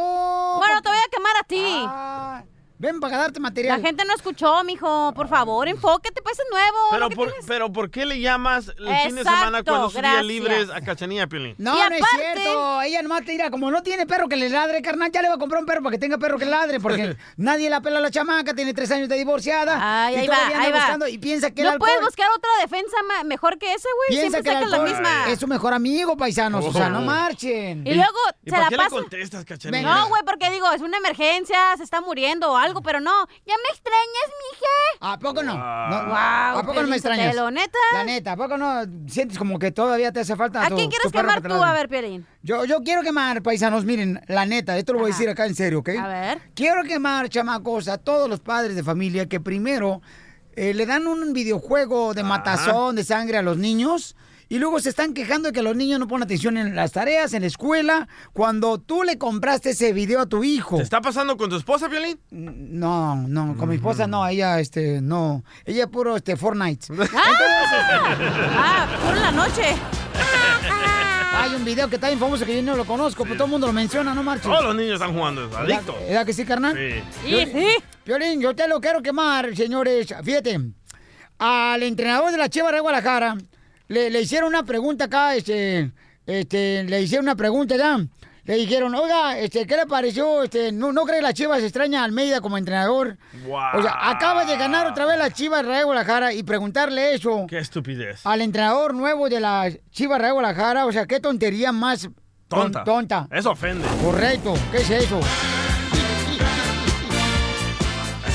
Bueno, 0.59 0.81
te 0.81 0.89
voy 0.89 0.97
a 0.99 1.09
quemar 1.11 1.35
a 1.37 1.43
ti. 1.43 1.65
Ah, 1.87 2.43
ven 2.77 2.99
para 2.99 3.17
darte 3.17 3.39
material. 3.39 3.81
La 3.81 3.87
gente 3.87 4.03
no 4.05 4.13
escuchó, 4.13 4.63
mijo. 4.63 5.13
Por 5.15 5.27
favor, 5.27 5.67
enfóquete, 5.67 6.21
pues 6.21 6.37
es 6.39 6.45
nuevo. 6.51 6.77
Pero 6.91 7.09
por, 7.09 7.27
tienes. 7.29 7.45
pero 7.47 7.71
¿por 7.71 7.89
qué 7.89 8.05
le 8.05 8.19
llamas 8.19 8.69
el 8.77 8.95
fin 9.05 9.15
de 9.15 9.23
semana 9.23 9.63
cuando 9.63 9.89
sus 9.89 10.01
días 10.01 10.25
libres 10.25 10.69
a 10.69 10.81
Cachanilla, 10.81 11.27
Piolín? 11.27 11.55
No, 11.57 11.75
Y 11.75 11.79
no 11.89 11.95
es 11.95 12.03
cierto. 12.15 12.81
Ella 12.81 13.01
nomás 13.01 13.23
te 13.25 13.31
dirá, 13.31 13.49
como 13.49 13.71
no 13.71 13.81
tiene 13.83 14.05
perro 14.05 14.27
que 14.27 14.35
le 14.35 14.49
ladre, 14.49 14.81
carnal, 14.81 15.11
ya 15.11 15.21
le 15.21 15.29
va 15.29 15.35
a 15.35 15.37
comprar 15.37 15.61
un 15.61 15.65
perro 15.65 15.81
para 15.83 15.91
que 15.93 15.99
tenga 15.99 16.17
perro 16.17 16.37
que 16.37 16.45
ladre, 16.45 16.79
porque 16.79 17.15
nadie 17.37 17.69
la 17.69 17.81
pela 17.81 17.99
a 17.99 18.01
la 18.01 18.11
chamaca, 18.11 18.53
tiene 18.53 18.73
tres 18.73 18.91
años 18.91 19.09
de 19.09 19.15
divorciada. 19.17 19.79
Ay, 20.05 20.15
y 20.15 20.17
ahí 20.19 20.25
todavía 20.27 20.45
va, 20.49 20.53
anda 20.55 20.65
ahí 20.65 20.71
va. 20.71 20.77
buscando 20.79 21.07
y 21.07 21.17
piensa 21.17 21.51
que 21.51 21.61
el 21.61 21.71
No 21.71 21.77
puedes 21.79 21.95
alcohol- 21.95 22.05
buscar 22.07 22.27
otra 22.35 22.49
defensa 22.61 22.97
mejor 23.25 23.57
que 23.57 23.73
ese, 23.73 23.87
güey. 23.97 24.19
Piensa 24.19 24.41
Siempre 24.41 24.51
que 24.59 24.63
el 24.63 24.71
la 24.71 24.79
misma. 24.79 25.29
es 25.29 25.39
su 25.39 25.47
mejor 25.47 25.73
amigo, 25.73 26.17
paisanos. 26.17 26.65
O 26.65 26.73
sea, 26.73 26.89
no 26.89 26.99
Oh. 26.99 27.01
marchen. 27.01 27.85
Y 27.87 27.93
luego 27.93 28.17
¿Y 28.43 28.49
se 28.49 28.51
para 28.51 28.63
la 28.65 28.69
qué 28.69 28.77
pasa. 28.77 28.95
le 28.95 29.01
contestas, 29.01 29.45
Cachanilla? 29.45 29.81
No, 29.83 30.07
güey, 30.09 30.21
porque 30.25 30.49
digo, 30.51 30.71
es 30.71 30.81
una 30.81 30.97
emergencia, 30.97 31.57
se 31.77 31.83
está 31.83 32.01
muriendo 32.01 32.51
o 32.51 32.57
algo, 32.65 32.81
pero 32.81 32.99
no. 32.99 33.11
Ya 33.45 33.53
me 33.55 33.69
extrañas, 33.73 34.27
mije. 34.51 34.65
¿A 35.01 35.19
poco 35.19 35.43
no? 35.43 35.53
Wow. 35.53 35.89
No, 35.89 36.05
Wow, 36.07 36.15
¿A 36.59 36.63
poco 36.65 36.81
no 36.81 36.87
me 36.87 36.95
extrañas? 36.95 37.27
Sotelo, 37.27 37.51
¿neta? 37.51 37.77
La 37.93 38.03
neta, 38.03 38.31
¿a 38.33 38.35
poco 38.37 38.57
no 38.57 38.81
sientes 39.07 39.37
como 39.37 39.57
que 39.59 39.71
todavía 39.71 40.11
te 40.11 40.19
hace 40.21 40.35
falta 40.35 40.63
¿A 40.65 40.69
tu- 40.69 40.75
quién 40.75 40.89
quieres 40.89 41.11
quemar 41.11 41.41
que 41.41 41.49
tú? 41.49 41.55
A 41.63 41.73
ver, 41.73 41.87
Piolín. 41.89 42.25
Yo, 42.43 42.65
yo 42.65 42.81
quiero 42.81 43.01
quemar, 43.01 43.41
paisanos, 43.41 43.85
miren, 43.85 44.21
la 44.27 44.45
neta, 44.45 44.77
esto 44.77 44.93
lo 44.93 44.99
voy 44.99 45.11
a 45.11 45.13
decir 45.13 45.29
acá 45.29 45.45
en 45.45 45.55
serio, 45.55 45.79
¿ok? 45.79 45.89
A 45.99 46.07
ver. 46.07 46.41
Quiero 46.53 46.83
quemar, 46.83 47.29
chamacos, 47.29 47.87
a 47.87 47.97
todos 47.97 48.29
los 48.29 48.39
padres 48.39 48.75
de 48.75 48.83
familia 48.83 49.27
que 49.27 49.39
primero 49.39 50.01
eh, 50.55 50.73
le 50.73 50.85
dan 50.85 51.07
un 51.07 51.33
videojuego 51.33 52.13
de 52.13 52.23
matazón 52.23 52.95
de 52.95 53.03
sangre 53.03 53.37
a 53.37 53.41
los 53.41 53.57
niños 53.57 54.15
y 54.49 54.59
luego 54.59 54.79
se 54.79 54.89
están 54.89 55.13
quejando 55.13 55.49
de 55.49 55.53
que 55.53 55.61
los 55.61 55.75
niños 55.75 55.99
no 55.99 56.07
ponen 56.07 56.23
atención 56.23 56.57
en 56.57 56.75
las 56.75 56.91
tareas, 56.91 57.33
en 57.33 57.41
la 57.41 57.47
escuela, 57.47 58.07
cuando 58.33 58.79
tú 58.79 59.03
le 59.03 59.17
compraste 59.17 59.71
ese 59.71 59.93
video 59.93 60.21
a 60.21 60.25
tu 60.25 60.43
hijo. 60.43 60.77
¿Te 60.77 60.83
está 60.83 61.01
pasando 61.01 61.37
con 61.37 61.49
tu 61.49 61.55
esposa, 61.55 61.89
Piolín? 61.89 62.19
No, 62.31 63.15
no, 63.15 63.55
con 63.57 63.69
mi 63.69 63.75
esposa 63.75 64.07
no, 64.07 64.27
ella, 64.27 64.59
este, 64.59 65.01
no. 65.01 65.43
Ella 65.65 65.83
es 65.83 65.89
puro, 65.89 66.15
este, 66.15 66.35
Fortnite. 66.37 66.87
Ah, 68.57 68.87
puro 69.03 69.15
en 69.15 69.21
la 69.21 69.31
noche. 69.31 69.63
Hay 71.35 71.53
un 71.53 71.65
video 71.65 71.89
que 71.89 71.95
está 71.95 72.07
bien 72.07 72.19
famoso 72.19 72.45
que 72.45 72.55
yo 72.55 72.63
no 72.63 72.75
lo 72.75 72.85
conozco, 72.85 73.23
pero 73.23 73.35
todo 73.35 73.45
el 73.45 73.51
mundo 73.51 73.67
lo 73.67 73.73
menciona, 73.73 74.13
no 74.13 74.23
marches. 74.23 74.45
Todos 74.45 74.63
los 74.63 74.75
niños 74.75 74.93
están 74.93 75.13
jugando 75.13 75.45
eso, 75.45 75.57
adictos. 75.57 75.95
¿Verdad 76.07 76.25
que 76.25 76.33
sí, 76.33 76.45
carnal? 76.45 76.75
Sí. 76.75 77.29
Sí, 77.29 77.51
sí. 77.51 77.67
Piolín, 78.03 78.41
yo 78.41 78.55
te 78.55 78.67
lo 78.67 78.79
quiero 78.79 79.01
quemar, 79.01 79.55
señores. 79.55 80.07
Fíjate, 80.23 80.59
al 81.37 81.83
entrenador 81.83 82.31
de 82.31 82.37
la 82.37 82.49
Chivas 82.49 82.71
de 82.71 82.79
Guadalajara 82.79 83.37
le, 83.87 84.09
le 84.09 84.21
hicieron 84.21 84.49
una 84.49 84.63
pregunta 84.63 85.05
acá, 85.05 85.35
este, 85.35 85.91
este, 86.25 86.83
le 86.83 87.01
hicieron 87.01 87.25
una 87.25 87.35
pregunta 87.35 87.75
ya. 87.77 87.97
Le 88.45 88.57
dijeron, 88.57 88.93
oiga, 88.93 89.39
este, 89.39 89.65
¿qué 89.65 89.75
le 89.75 89.87
pareció? 89.87 90.43
Este, 90.43 90.71
¿no, 90.71 90.93
¿No 90.93 91.03
cree 91.05 91.17
que 91.17 91.23
la 91.23 91.33
Chivas 91.33 91.63
extraña 91.63 92.01
a 92.01 92.03
Almeida 92.03 92.41
como 92.41 92.59
entrenador? 92.59 93.17
Wow. 93.47 93.57
O 93.79 93.81
sea, 93.81 93.95
acaba 94.11 94.45
de 94.45 94.55
ganar 94.55 94.85
otra 94.85 95.07
vez 95.07 95.17
la 95.17 95.31
Chivas 95.31 95.65
de 95.65 95.83
Guadalajara 95.83 96.31
y 96.31 96.43
preguntarle 96.43 97.15
eso 97.15 97.47
Qué 97.49 97.57
estupidez. 97.57 98.23
al 98.23 98.41
entrenador 98.41 98.93
nuevo 98.93 99.29
de 99.29 99.39
la 99.39 99.71
Chivas 99.89 100.21
de 100.21 100.29
Guadalajara. 100.29 100.85
O 100.85 100.91
sea, 100.91 101.07
qué 101.07 101.19
tontería 101.19 101.71
más 101.71 102.03
ton- 102.47 102.71
Tonta. 102.71 102.83
tonta. 102.83 103.27
Eso 103.31 103.49
ofende. 103.49 103.87
Correcto, 104.03 104.53
¿qué 104.71 104.77
es 104.77 104.89
eso? 104.91 105.19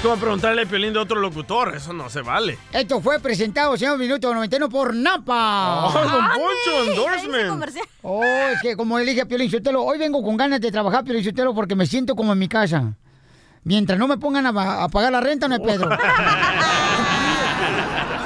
Es 0.00 0.04
como 0.04 0.16
preguntarle 0.16 0.62
a 0.62 0.64
Piolín 0.64 0.95
de 0.95 0.99
otro 0.99 1.21
locutor. 1.21 1.76
Eso 1.76 1.92
no 1.92 2.09
se 2.09 2.23
vale. 2.23 2.57
Esto 2.73 3.02
fue 3.02 3.21
presentado, 3.21 3.76
señor 3.76 3.99
Minuto 3.99 4.33
91 4.33 4.71
por 4.71 4.95
Napa. 4.95 5.88
Oh, 5.88 5.92
don 5.92 6.09
Ándale, 6.09 6.40
Poncho, 6.40 6.85
endorsement. 6.90 7.85
Oh, 8.00 8.25
es 8.25 8.62
que 8.62 8.76
como 8.76 8.99
le 8.99 9.04
dije 9.04 9.21
a 9.21 9.26
Piolín 9.26 9.50
Sotelo, 9.50 9.85
hoy 9.85 9.99
vengo 9.99 10.23
con 10.23 10.38
ganas 10.38 10.59
de 10.62 10.73
trabajar, 10.73 11.04
Piolín 11.04 11.23
Sotelo, 11.23 11.54
porque 11.54 11.75
me 11.75 11.85
siento 11.85 12.16
como 12.16 12.33
en 12.33 12.38
mi 12.38 12.49
casa. 12.49 12.95
Mientras 13.64 13.99
no 13.99 14.09
me 14.09 14.16
pongan 14.16 14.47
a, 14.47 14.85
a 14.85 14.88
pagar 14.88 15.12
la 15.12 15.21
renta, 15.21 15.49
no 15.49 15.57
hay 15.57 15.61
Pedro. 15.61 15.90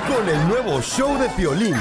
Con 0.06 0.28
el 0.28 0.46
nuevo 0.46 0.80
show 0.80 1.18
de 1.18 1.28
Piolín. 1.30 1.74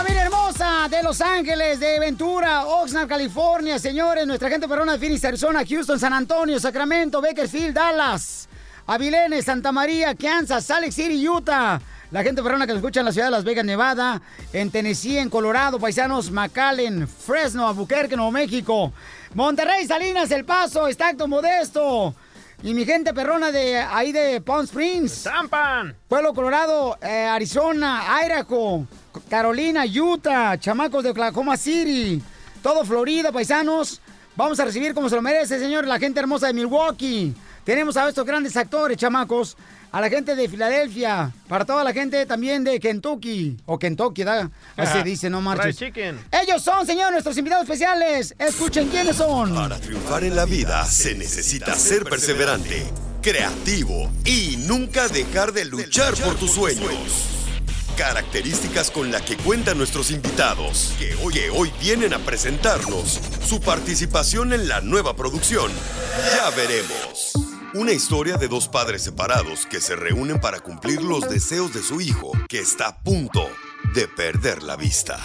Familia 0.00 0.22
hermosa 0.22 0.88
de 0.88 1.02
Los 1.02 1.20
Ángeles, 1.20 1.78
de 1.78 2.00
Ventura, 2.00 2.64
Oxnard, 2.64 3.06
California, 3.06 3.78
señores, 3.78 4.26
nuestra 4.26 4.48
gente 4.48 4.66
perrona 4.66 4.92
de 4.92 4.98
Phoenix, 4.98 5.22
Arizona, 5.26 5.62
Houston, 5.62 6.00
San 6.00 6.14
Antonio, 6.14 6.58
Sacramento, 6.58 7.20
Bakersfield, 7.20 7.74
Dallas, 7.74 8.48
Avilene, 8.86 9.42
Santa 9.42 9.72
María, 9.72 10.14
Kansas, 10.14 10.64
Salt 10.64 10.90
City, 10.90 11.28
Utah. 11.28 11.78
La 12.10 12.22
gente 12.22 12.42
perrona 12.42 12.66
que 12.66 12.72
nos 12.72 12.78
escucha 12.78 13.00
en 13.00 13.06
la 13.06 13.12
ciudad 13.12 13.26
de 13.26 13.32
Las 13.32 13.44
Vegas, 13.44 13.62
Nevada, 13.62 14.22
en 14.54 14.70
Tennessee, 14.70 15.18
en 15.18 15.28
Colorado, 15.28 15.78
paisanos, 15.78 16.30
McAllen, 16.30 17.06
Fresno, 17.06 17.68
Albuquerque, 17.68 18.16
Nuevo 18.16 18.32
México, 18.32 18.94
Monterrey, 19.34 19.86
Salinas, 19.86 20.30
El 20.30 20.46
Paso, 20.46 20.88
Estacto, 20.88 21.28
Modesto. 21.28 22.14
Y 22.62 22.74
mi 22.74 22.84
gente 22.84 23.14
perrona 23.14 23.50
de 23.50 23.78
ahí 23.78 24.12
de 24.12 24.42
Palm 24.42 24.64
Springs. 24.64 25.22
¡Tampan! 25.22 25.96
Pueblo 26.06 26.34
Colorado, 26.34 26.98
eh, 27.00 27.24
Arizona, 27.24 28.02
Idaho, 28.22 28.86
Carolina, 29.30 29.84
Utah, 29.86 30.58
chamacos 30.58 31.02
de 31.02 31.10
Oklahoma 31.10 31.56
City, 31.56 32.22
todo 32.62 32.84
Florida, 32.84 33.32
paisanos. 33.32 34.02
Vamos 34.36 34.60
a 34.60 34.66
recibir 34.66 34.92
como 34.92 35.08
se 35.08 35.16
lo 35.16 35.22
merece, 35.22 35.58
señor, 35.58 35.86
la 35.86 35.98
gente 35.98 36.20
hermosa 36.20 36.48
de 36.48 36.52
Milwaukee. 36.52 37.34
Tenemos 37.64 37.96
a 37.96 38.06
estos 38.06 38.26
grandes 38.26 38.54
actores, 38.56 38.98
chamacos. 38.98 39.56
A 39.92 40.00
la 40.00 40.08
gente 40.08 40.36
de 40.36 40.48
Filadelfia, 40.48 41.32
para 41.48 41.64
toda 41.64 41.82
la 41.82 41.92
gente 41.92 42.24
también 42.24 42.62
de 42.62 42.78
Kentucky, 42.78 43.56
o 43.66 43.76
Kentucky, 43.76 44.22
¿da? 44.22 44.48
Así 44.76 44.92
se 44.92 45.02
dice, 45.02 45.30
no 45.30 45.40
marches. 45.40 45.76
chicken. 45.76 46.16
Ellos 46.30 46.62
son, 46.62 46.86
señor, 46.86 47.10
nuestros 47.10 47.36
invitados 47.36 47.64
especiales. 47.64 48.32
Escuchen 48.38 48.88
quiénes 48.88 49.16
son. 49.16 49.52
Para 49.52 49.80
triunfar 49.80 50.22
en 50.22 50.36
la 50.36 50.44
vida 50.44 50.84
se 50.84 51.16
necesita 51.16 51.74
ser 51.74 52.04
perseverante, 52.04 52.86
creativo 53.20 54.08
y 54.24 54.58
nunca 54.58 55.08
dejar 55.08 55.52
de 55.52 55.64
luchar 55.64 56.14
por 56.14 56.36
tus 56.36 56.52
sueños. 56.52 57.26
Características 57.96 58.92
con 58.92 59.10
las 59.10 59.22
que 59.22 59.36
cuentan 59.38 59.76
nuestros 59.76 60.12
invitados, 60.12 60.94
que 61.00 61.16
hoy, 61.16 61.34
que 61.34 61.50
hoy 61.50 61.72
vienen 61.80 62.14
a 62.14 62.20
presentarnos 62.20 63.18
su 63.44 63.60
participación 63.60 64.52
en 64.52 64.68
la 64.68 64.80
nueva 64.80 65.16
producción. 65.16 65.72
Ya 66.36 66.48
veremos. 66.50 67.49
Una 67.72 67.92
historia 67.92 68.36
de 68.36 68.48
dos 68.48 68.66
padres 68.66 69.02
separados 69.02 69.64
que 69.64 69.80
se 69.80 69.94
reúnen 69.94 70.40
para 70.40 70.58
cumplir 70.58 71.02
los 71.02 71.30
deseos 71.30 71.72
de 71.72 71.82
su 71.82 72.00
hijo, 72.00 72.32
que 72.48 72.58
está 72.58 72.88
a 72.88 72.98
punto 72.98 73.46
de 73.94 74.08
perder 74.08 74.64
la 74.64 74.74
vista. 74.74 75.20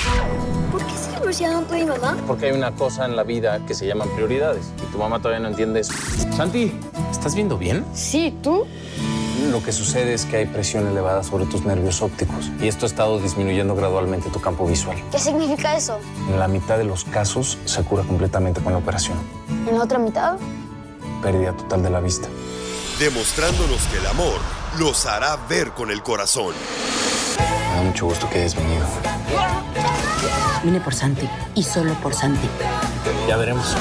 ¿Por 0.72 0.86
qué 0.86 0.94
se 0.94 1.10
divorciaron 1.10 1.66
tú 1.66 1.74
y 1.74 1.86
mamá? 1.86 2.16
Porque 2.28 2.46
hay 2.46 2.52
una 2.52 2.76
cosa 2.76 3.06
en 3.06 3.16
la 3.16 3.24
vida 3.24 3.66
que 3.66 3.74
se 3.74 3.88
llaman 3.88 4.10
prioridades 4.10 4.68
y 4.78 4.92
tu 4.92 5.00
mamá 5.00 5.18
todavía 5.18 5.40
no 5.40 5.48
entiende 5.48 5.80
eso. 5.80 5.94
Santi, 6.38 6.72
¿estás 7.10 7.34
viendo 7.34 7.58
bien? 7.58 7.84
Sí, 7.96 8.32
¿tú? 8.44 8.68
Lo 9.50 9.64
que 9.64 9.72
sucede 9.72 10.14
es 10.14 10.26
que 10.26 10.38
hay 10.38 10.46
presión 10.46 10.88
elevada 10.88 11.24
sobre 11.24 11.48
tus 11.48 11.66
nervios 11.66 12.04
ópticos 12.04 12.52
y 12.62 12.68
esto 12.68 12.86
ha 12.86 12.90
estado 12.90 13.20
disminuyendo 13.20 13.76
gradualmente 13.76 14.30
tu 14.30 14.40
campo 14.40 14.68
visual. 14.68 15.02
¿Qué 15.12 15.18
significa 15.18 15.76
eso? 15.76 16.00
En 16.30 16.38
la 16.38 16.48
mitad 16.48 16.78
de 16.78 16.84
los 16.84 17.06
casos 17.06 17.58
se 17.66 17.84
cura 17.84 18.04
completamente 18.04 18.62
con 18.62 18.74
la 18.74 18.78
operación. 18.78 19.18
¿En 19.68 19.80
la 19.80 19.84
otra 19.84 19.98
mitad? 19.98 20.38
Pérdida 21.26 21.54
total 21.54 21.82
de 21.82 21.90
la 21.90 22.02
vista. 22.02 22.28
Demostrándonos 23.00 23.82
que 23.88 23.98
el 23.98 24.06
amor 24.06 24.40
los 24.78 25.08
hará 25.08 25.36
ver 25.50 25.72
con 25.72 25.90
el 25.90 26.04
corazón. 26.04 26.54
Me 27.40 27.78
da 27.78 27.82
mucho 27.82 28.06
gusto 28.06 28.30
que 28.30 28.42
hayas 28.42 28.56
venido. 28.56 28.86
Vine 30.64 30.80
por 30.82 30.94
Santi 30.94 31.28
y 31.56 31.64
solo 31.64 31.96
por 31.96 32.14
Santi. 32.14 32.48
Ya 33.28 33.38
veremos. 33.38 33.76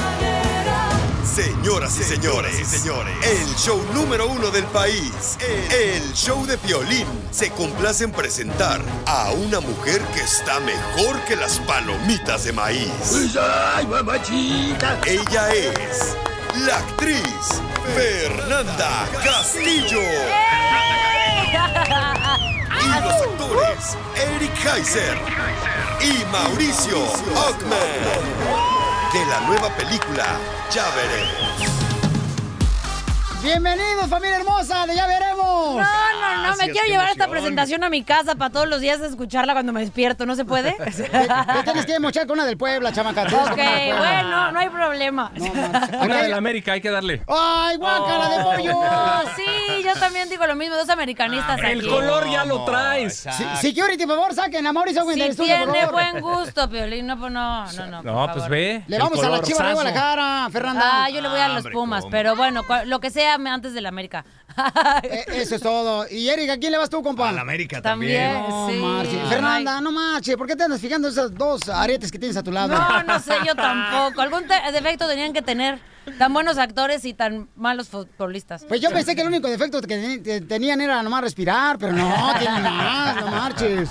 Señoras 1.35 1.95
y 1.99 2.03
señores, 2.03 2.67
señores, 2.67 3.13
el 3.23 3.55
show 3.57 3.79
número 3.93 4.27
uno 4.27 4.49
del 4.49 4.63
país, 4.63 5.37
el 5.69 6.13
show 6.13 6.47
de 6.47 6.57
Piolín, 6.57 7.05
se 7.29 7.51
complace 7.51 8.05
en 8.05 8.11
presentar 8.11 8.81
a 9.05 9.29
una 9.33 9.59
mujer 9.59 10.01
que 10.15 10.21
está 10.21 10.59
mejor 10.61 11.19
que 11.25 11.35
las 11.35 11.59
palomitas 11.59 12.45
de 12.45 12.53
maíz. 12.53 12.89
Ella 15.05 15.53
es 15.53 16.15
la 16.57 16.77
actriz 16.77 17.61
Fernanda 17.95 19.07
Castillo. 19.23 19.99
Y 22.71 22.85
Y 22.85 23.01
los 23.01 23.13
actores 23.13 23.97
Eric 24.15 24.65
Heiser 24.65 25.17
y 26.01 26.23
Mauricio 26.31 27.03
Ockman. 27.03 27.79
De 29.13 29.25
la 29.25 29.39
nueva 29.41 29.69
película 29.75 30.25
Ya 30.73 30.85
veremos. 30.95 31.84
Bienvenidos, 33.45 34.07
familia 34.09 34.37
hermosa, 34.37 34.87
de 34.87 34.95
Ya 34.95 35.05
Veremos. 35.05 35.75
No, 35.75 35.77
no, 35.77 36.47
no, 36.49 36.55
me 36.55 36.71
quiero 36.71 36.87
llevar 36.87 37.09
esta 37.11 37.27
presentación 37.27 37.83
a 37.83 37.89
mi 37.89 38.03
casa 38.03 38.33
para 38.33 38.49
todos 38.51 38.67
los 38.67 38.81
días 38.81 38.99
escucharla 39.01 39.53
cuando 39.53 39.71
me 39.71 39.81
despierto, 39.81 40.25
¿no 40.25 40.33
se 40.35 40.45
puede? 40.45 40.71
Te, 40.71 40.91
te 41.09 41.63
tienes 41.63 41.85
que 41.85 41.99
mochar 41.99 42.25
con 42.25 42.39
una 42.39 42.45
del 42.47 42.57
Puebla, 42.57 42.91
chamaca. 42.91 43.21
Ok, 43.23 43.53
una. 43.53 43.97
bueno, 43.99 44.51
no 44.51 44.59
hay 44.59 44.69
problema. 44.69 45.31
Una 46.01 46.23
de 46.23 46.29
la 46.29 46.37
América, 46.37 46.71
hay 46.73 46.81
que 46.81 46.89
darle. 46.89 47.21
¡Ay, 47.27 47.77
guácala 47.77 48.29
de 48.29 48.43
pollo! 48.43 48.73
Oh, 49.05 49.21
sí, 49.35 49.83
yo 49.83 49.93
también 49.99 50.27
digo 50.29 50.45
lo 50.47 50.55
mismo, 50.55 50.75
dos 50.75 50.89
americanistas 50.89 51.59
El 51.59 51.79
aquí. 51.79 51.87
color 51.89 52.29
ya 52.29 52.45
lo 52.45 52.65
traes. 52.65 53.27
Sí, 53.31 53.43
Security, 53.61 54.05
por 54.05 54.15
favor, 54.17 54.33
saquen 54.33 54.65
a 54.65 54.73
Mauricio 54.73 55.01
Ockman 55.01 55.15
Si 55.15 55.21
del 55.21 55.29
estudio, 55.31 55.57
por 55.59 55.71
tiene 55.71 55.87
favor. 55.87 56.01
buen 56.11 56.21
gusto, 56.21 56.69
Piolín, 56.69 57.07
no, 57.07 57.19
pues 57.19 57.31
no, 57.31 57.65
no, 57.71 57.85
no. 57.87 57.97
por 58.03 58.05
No, 58.05 58.25
pues 58.25 58.35
favor. 58.37 58.49
ve. 58.49 58.83
Le 58.87 58.95
el 58.95 59.01
vamos 59.01 59.23
a 59.23 59.29
la 59.29 59.41
chiva 59.41 59.59
de 59.59 59.63
sazo. 59.65 59.73
Guadalajara, 59.73 60.49
Fernanda. 60.51 60.83
Ah, 61.05 61.09
yo 61.09 61.21
le 61.21 61.29
voy 61.29 61.39
a 61.39 61.47
los 61.49 61.65
Pumas, 61.67 62.05
pero 62.09 62.35
bueno, 62.35 62.63
lo 62.85 62.99
que 62.99 63.09
sea 63.11 63.34
me- 63.37 63.49
antes 63.49 63.73
de 63.73 63.81
la 63.81 63.89
América. 63.89 64.25
Eh, 65.03 65.25
Eso 65.27 65.55
es 65.55 65.61
todo. 65.61 66.05
Y 66.09 66.29
Erika, 66.29 66.53
¿a 66.53 66.57
quién 66.57 66.71
le 66.71 66.77
vas 66.77 66.89
tú, 66.89 67.03
compa? 67.03 67.29
A 67.29 67.31
la 67.31 67.41
América 67.41 67.81
También, 67.81 68.33
también. 68.33 68.81
No, 68.81 69.03
sí. 69.03 69.17
Fernanda, 69.29 69.81
no 69.81 69.91
marche. 69.91 70.37
¿Por 70.37 70.47
qué 70.47 70.55
te 70.55 70.63
andas 70.63 70.79
fijando 70.81 71.07
esos 71.09 71.33
dos 71.35 71.67
aretes 71.69 72.11
que 72.11 72.17
tienes 72.19 72.37
a 72.37 72.43
tu 72.43 72.51
lado? 72.51 72.73
No, 72.77 73.03
no 73.03 73.19
sé, 73.19 73.33
yo 73.45 73.53
tampoco. 73.55 74.21
Algún 74.21 74.43
defecto 74.47 75.07
tenían 75.07 75.33
que 75.33 75.41
tener. 75.41 75.79
Tan 76.19 76.31
buenos 76.33 76.59
actores 76.59 77.03
y 77.03 77.15
tan 77.15 77.49
malos 77.55 77.89
futbolistas. 77.89 78.63
Pues 78.67 78.79
yo 78.79 78.91
pensé 78.91 79.15
que 79.15 79.21
el 79.21 79.27
único 79.27 79.47
defecto 79.47 79.81
que 79.81 80.43
tenían 80.47 80.79
era 80.79 81.01
nomás 81.01 81.21
respirar, 81.21 81.79
pero 81.79 81.93
no, 81.93 82.13
tienen 82.39 82.61
más, 82.61 83.15
no 83.21 83.27
marches. 83.31 83.89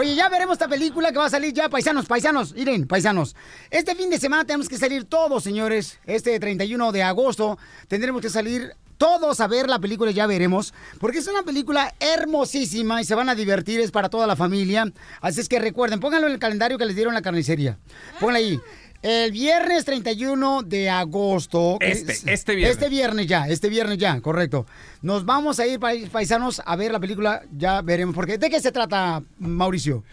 Oye, 0.00 0.14
ya 0.14 0.30
veremos 0.30 0.54
esta 0.54 0.66
película 0.66 1.12
que 1.12 1.18
va 1.18 1.26
a 1.26 1.28
salir 1.28 1.52
ya, 1.52 1.68
paisanos, 1.68 2.06
paisanos, 2.06 2.54
miren, 2.54 2.86
paisanos. 2.86 3.36
Este 3.70 3.94
fin 3.94 4.08
de 4.08 4.18
semana 4.18 4.46
tenemos 4.46 4.66
que 4.66 4.78
salir 4.78 5.04
todos, 5.04 5.44
señores. 5.44 5.98
Este 6.06 6.40
31 6.40 6.90
de 6.90 7.02
agosto 7.02 7.58
tendremos 7.86 8.22
que 8.22 8.30
salir 8.30 8.72
todos 8.96 9.40
a 9.40 9.46
ver 9.46 9.68
la 9.68 9.78
película, 9.78 10.10
ya 10.10 10.26
veremos, 10.26 10.72
porque 11.00 11.18
es 11.18 11.28
una 11.28 11.42
película 11.42 11.94
hermosísima 12.00 13.02
y 13.02 13.04
se 13.04 13.14
van 13.14 13.28
a 13.28 13.34
divertir, 13.34 13.78
es 13.78 13.90
para 13.90 14.08
toda 14.08 14.26
la 14.26 14.36
familia. 14.36 14.90
Así 15.20 15.42
es 15.42 15.50
que 15.50 15.58
recuerden, 15.58 16.00
pónganlo 16.00 16.28
en 16.28 16.32
el 16.32 16.38
calendario 16.38 16.78
que 16.78 16.86
les 16.86 16.96
dieron 16.96 17.12
la 17.12 17.20
carnicería. 17.20 17.78
Pónganlo 18.20 18.38
ahí. 18.38 18.60
El 19.02 19.32
viernes 19.32 19.86
31 19.86 20.62
de 20.62 20.90
agosto. 20.90 21.78
Este, 21.80 22.12
es- 22.12 22.26
este 22.26 22.54
viernes. 22.54 22.76
Este 22.76 22.88
viernes 22.90 23.26
ya, 23.26 23.48
este 23.48 23.70
viernes 23.70 23.96
ya, 23.96 24.20
correcto. 24.20 24.66
Nos 25.00 25.24
vamos 25.24 25.58
a 25.58 25.66
ir, 25.66 25.80
pais- 25.80 26.10
paisanos, 26.10 26.60
a 26.66 26.76
ver 26.76 26.92
la 26.92 27.00
película, 27.00 27.40
ya 27.56 27.80
veremos. 27.80 28.14
Porque, 28.14 28.36
¿De 28.36 28.50
qué 28.50 28.60
se 28.60 28.72
trata, 28.72 29.22
Mauricio? 29.38 30.04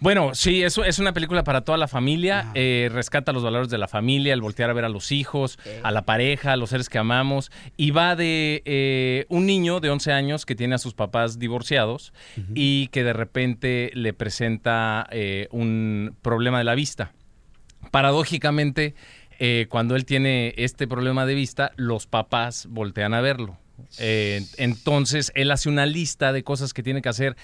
Bueno, 0.00 0.34
sí, 0.34 0.62
es, 0.62 0.76
es 0.76 0.98
una 0.98 1.14
película 1.14 1.42
para 1.42 1.62
toda 1.62 1.78
la 1.78 1.88
familia. 1.88 2.50
eh, 2.54 2.90
rescata 2.92 3.32
los 3.32 3.42
valores 3.42 3.70
de 3.70 3.78
la 3.78 3.88
familia, 3.88 4.34
el 4.34 4.42
voltear 4.42 4.68
a 4.68 4.74
ver 4.74 4.84
a 4.84 4.90
los 4.90 5.10
hijos, 5.10 5.58
a 5.82 5.90
la 5.90 6.02
pareja, 6.02 6.52
a 6.52 6.56
los 6.56 6.68
seres 6.70 6.90
que 6.90 6.98
amamos. 6.98 7.50
Y 7.78 7.92
va 7.92 8.14
de 8.14 8.60
eh, 8.66 9.24
un 9.30 9.46
niño 9.46 9.80
de 9.80 9.88
11 9.88 10.12
años 10.12 10.44
que 10.44 10.54
tiene 10.54 10.74
a 10.74 10.78
sus 10.78 10.92
papás 10.92 11.38
divorciados 11.38 12.12
y 12.54 12.88
que 12.88 13.04
de 13.04 13.14
repente 13.14 13.90
le 13.94 14.12
presenta 14.12 15.06
eh, 15.10 15.48
un 15.50 16.14
problema 16.20 16.58
de 16.58 16.64
la 16.64 16.74
vista. 16.74 17.12
Paradójicamente, 17.94 18.96
eh, 19.38 19.66
cuando 19.68 19.94
él 19.94 20.04
tiene 20.04 20.52
este 20.56 20.88
problema 20.88 21.26
de 21.26 21.36
vista, 21.36 21.70
los 21.76 22.08
papás 22.08 22.66
voltean 22.68 23.14
a 23.14 23.20
verlo. 23.20 23.56
Eh, 24.00 24.42
entonces, 24.56 25.30
él 25.36 25.52
hace 25.52 25.68
una 25.68 25.86
lista 25.86 26.32
de 26.32 26.42
cosas 26.42 26.74
que 26.74 26.82
tiene 26.82 27.02
que 27.02 27.08
hacer 27.08 27.36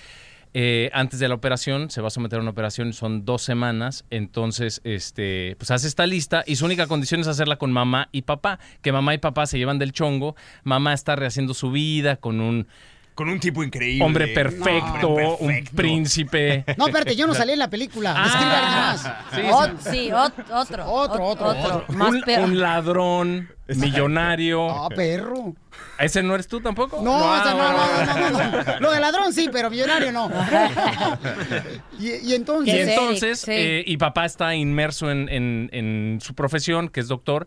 eh, 0.53 0.91
antes 0.93 1.21
de 1.21 1.29
la 1.29 1.37
operación. 1.37 1.89
Se 1.89 2.01
va 2.01 2.09
a 2.09 2.11
someter 2.11 2.41
a 2.41 2.43
una 2.43 2.51
operación, 2.51 2.93
son 2.95 3.25
dos 3.25 3.43
semanas. 3.43 4.05
Entonces, 4.11 4.81
este, 4.83 5.55
pues 5.57 5.71
hace 5.71 5.87
esta 5.87 6.05
lista 6.05 6.43
y 6.45 6.57
su 6.57 6.65
única 6.65 6.89
condición 6.89 7.21
es 7.21 7.29
hacerla 7.29 7.55
con 7.55 7.71
mamá 7.71 8.09
y 8.11 8.23
papá. 8.23 8.59
Que 8.83 8.91
mamá 8.91 9.15
y 9.15 9.19
papá 9.19 9.47
se 9.47 9.57
llevan 9.57 9.79
del 9.79 9.93
chongo. 9.93 10.35
Mamá 10.65 10.95
está 10.95 11.15
rehaciendo 11.15 11.55
su 11.55 11.71
vida 11.71 12.17
con 12.17 12.41
un 12.41 12.67
Con 13.15 13.29
un 13.29 13.39
tipo 13.39 13.63
increíble. 13.63 14.05
hombre 14.05 14.29
perfecto, 14.29 15.09
Hombre 15.09 15.27
un 15.41 15.47
perfecto. 15.49 15.77
príncipe. 15.77 16.65
No, 16.79 16.87
espérate, 16.87 17.15
yo 17.17 17.27
no 17.27 17.35
salí 17.35 17.53
en 17.53 17.59
la 17.59 17.69
película. 17.69 18.15
Ah. 18.17 18.27
Escribe 18.27 18.53
alguien 18.53 18.79
más. 18.81 19.03
Sí, 19.35 19.41
Ot- 19.43 19.91
sí, 19.91 20.09
ot- 20.11 20.51
otro. 20.53 20.87
Otro, 20.91 21.25
ot- 21.35 21.57
otro. 21.57 21.85
Más 21.97 22.15
un, 22.39 22.59
ladrón, 22.59 23.51
millonario. 23.69 24.71
Ah, 24.71 24.89
perro. 24.89 25.55
¿Ese 25.99 26.23
no 26.23 26.35
eres 26.35 26.49
tú 26.49 26.61
tampoco? 26.63 27.03
No, 27.03 27.15
o 27.15 27.43
sea, 27.43 27.53
no, 27.53 27.73
no, 27.73 28.31
no, 28.31 28.31
no, 28.31 28.63
no. 28.65 28.81
Lo 28.81 28.91
de 28.91 29.01
ladrón 29.01 29.33
sí, 29.35 29.51
pero 29.53 29.69
millonario 29.71 30.13
no. 30.13 30.31
y, 31.99 32.31
y 32.31 32.35
entonces. 32.35 32.75
Y 32.75 32.79
entonces, 32.91 33.41
Sí. 33.41 33.51
eh, 33.53 33.85
y 33.87 33.97
papá 33.97 34.25
está 34.25 34.55
inmerso 34.55 35.11
en, 35.11 35.29
en- 35.29 35.69
en 35.73 36.21
su 36.23 36.35
profesión, 36.35 36.89
que 36.89 37.01
es 37.01 37.09
doctor. 37.09 37.47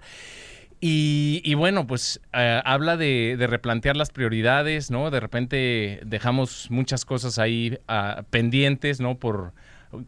Y, 0.85 1.41
y 1.45 1.53
bueno, 1.53 1.87
pues 1.87 2.19
eh, 2.33 2.61
habla 2.65 2.97
de, 2.97 3.37
replantear 3.49 3.95
las 3.95 4.09
prioridades, 4.09 4.91
¿no? 4.91 5.11
De 5.11 5.21
repente 5.21 6.01
dejamos 6.05 6.67
muchas 6.69 7.05
cosas 7.05 7.39
ahí 7.39 7.79
ah, 7.87 8.23
pendientes, 8.29 8.99
¿no? 8.99 9.17
Por, 9.17 9.53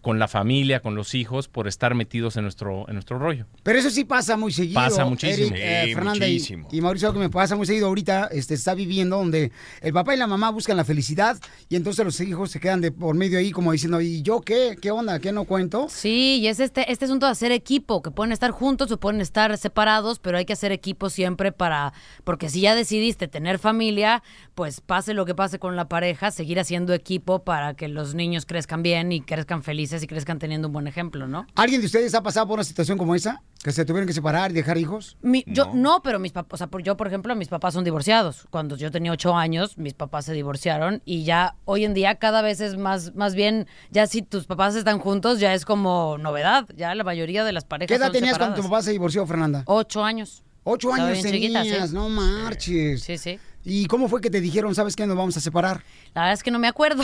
con 0.01 0.19
la 0.19 0.27
familia, 0.27 0.79
con 0.79 0.95
los 0.95 1.15
hijos, 1.15 1.47
por 1.47 1.67
estar 1.67 1.95
metidos 1.95 2.37
en 2.37 2.43
nuestro, 2.43 2.87
en 2.87 2.95
nuestro 2.95 3.19
rollo. 3.19 3.45
Pero 3.63 3.79
eso 3.79 3.89
sí 3.89 4.03
pasa 4.03 4.37
muy 4.37 4.51
seguido. 4.51 4.75
Pasa 4.75 5.05
muchísimo. 5.05 5.55
Eric, 5.55 5.95
eh, 5.95 5.95
Sí, 6.15 6.55
y-. 6.71 6.77
Y, 6.77 6.81
Mauricio, 6.81 7.13
que 7.13 7.19
me 7.19 7.29
pasa 7.29 7.55
muy 7.55 7.65
seguido 7.65 7.87
ahorita, 7.87 8.29
este, 8.31 8.53
está 8.53 8.73
viviendo 8.73 9.17
donde 9.17 9.51
el 9.81 9.93
papá 9.93 10.15
y 10.15 10.17
la 10.17 10.27
mamá 10.27 10.49
buscan 10.49 10.77
la 10.77 10.85
felicidad 10.85 11.37
y 11.69 11.75
entonces 11.75 12.03
los 12.03 12.19
hijos 12.21 12.51
se 12.51 12.59
quedan 12.59 12.81
de 12.81 12.91
por 12.91 13.15
medio 13.15 13.37
ahí 13.37 13.51
como 13.51 13.71
diciendo, 13.71 14.01
¿y 14.01 14.21
yo 14.21 14.41
qué? 14.41 14.77
¿Qué 14.81 14.91
onda? 14.91 15.19
¿Qué 15.19 15.31
no 15.31 15.45
cuento? 15.45 15.87
Sí, 15.89 16.39
y 16.41 16.47
es 16.47 16.59
este, 16.59 16.91
este 16.91 17.05
asunto 17.05 17.25
de 17.25 17.31
hacer 17.31 17.51
equipo, 17.51 18.01
que 18.01 18.11
pueden 18.11 18.31
estar 18.31 18.51
juntos 18.51 18.91
o 18.91 18.99
pueden 18.99 19.21
estar 19.21 19.57
separados, 19.57 20.19
pero 20.19 20.37
hay 20.37 20.45
que 20.45 20.53
hacer 20.53 20.71
equipo 20.71 21.09
siempre 21.09 21.51
para, 21.51 21.93
porque 22.23 22.49
si 22.49 22.61
ya 22.61 22.75
decidiste 22.75 23.27
tener 23.27 23.59
familia, 23.59 24.23
pues 24.55 24.81
pase 24.81 25.13
lo 25.13 25.25
que 25.25 25.35
pase 25.35 25.59
con 25.59 25.75
la 25.75 25.87
pareja, 25.87 26.31
seguir 26.31 26.59
haciendo 26.59 26.93
equipo 26.93 27.43
para 27.43 27.75
que 27.75 27.87
los 27.87 28.15
niños 28.15 28.45
crezcan 28.45 28.83
bien 28.83 29.11
y 29.11 29.21
crezcan 29.21 29.63
felices 29.63 29.74
y 29.79 30.07
crezcan 30.07 30.39
teniendo 30.39 30.67
un 30.67 30.73
buen 30.73 30.87
ejemplo, 30.87 31.27
¿no? 31.27 31.45
¿Alguien 31.55 31.81
de 31.81 31.87
ustedes 31.87 32.13
ha 32.15 32.23
pasado 32.23 32.47
por 32.47 32.55
una 32.55 32.63
situación 32.63 32.97
como 32.97 33.15
esa? 33.15 33.41
¿Que 33.63 33.71
se 33.71 33.83
tuvieron 33.85 34.07
que 34.07 34.13
separar 34.13 34.51
y 34.51 34.53
dejar 34.53 34.77
hijos? 34.77 35.17
Mi- 35.21 35.43
Yo 35.47 35.71
no, 35.73 36.01
pero 36.03 36.19
mis 36.19 36.31
papás, 36.31 36.53
o 36.53 36.57
sea, 36.57 36.67
por, 36.67 36.83
yo, 36.83 36.95
por 36.97 37.07
ejemplo, 37.07 37.35
mis 37.35 37.47
papás 37.47 37.73
son 37.73 37.83
divorciados. 37.83 38.47
Cuando 38.51 38.77
yo 38.77 38.91
tenía 38.91 39.11
ocho 39.11 39.35
años, 39.35 39.77
mis 39.77 39.93
papás 39.93 40.25
se 40.25 40.33
divorciaron 40.33 41.01
y 41.05 41.23
ya 41.23 41.55
hoy 41.65 41.83
en 41.85 41.93
día 41.93 42.15
cada 42.15 42.41
vez 42.41 42.61
es 42.61 42.77
más, 42.77 43.15
más 43.15 43.35
bien, 43.35 43.67
ya 43.91 44.07
si 44.07 44.21
tus 44.21 44.45
papás 44.45 44.75
están 44.75 44.99
juntos, 44.99 45.39
ya 45.39 45.53
es 45.53 45.65
como 45.65 46.17
novedad. 46.19 46.67
Ya 46.75 46.93
la 46.95 47.03
mayoría 47.03 47.43
de 47.43 47.51
las 47.53 47.65
parejas 47.65 47.87
¿Qué 47.89 47.95
edad 47.95 48.07
son 48.07 48.13
tenías 48.13 48.37
cuando 48.37 48.55
tu 48.55 48.63
papá 48.63 48.81
se 48.81 48.91
divorció, 48.91 49.25
Fernanda? 49.25 49.63
Ocho 49.65 50.03
años. 50.03 50.43
Ocho 50.63 50.89
Estaba 50.91 51.09
años 51.09 51.23
chiquita, 51.23 51.63
sí. 51.63 51.93
no 51.93 52.09
marches. 52.09 53.03
Sí, 53.03 53.17
sí. 53.17 53.39
¿Y 53.67 53.87
cómo 53.87 54.07
fue 54.07 54.21
que 54.21 54.29
te 54.29 54.41
dijeron, 54.41 54.75
sabes 54.75 54.95
qué, 54.95 55.07
nos 55.07 55.17
vamos 55.17 55.35
a 55.37 55.39
separar? 55.41 55.81
La 56.13 56.21
verdad 56.21 56.33
es 56.33 56.43
que 56.43 56.51
no 56.51 56.59
me 56.59 56.67
acuerdo, 56.67 57.03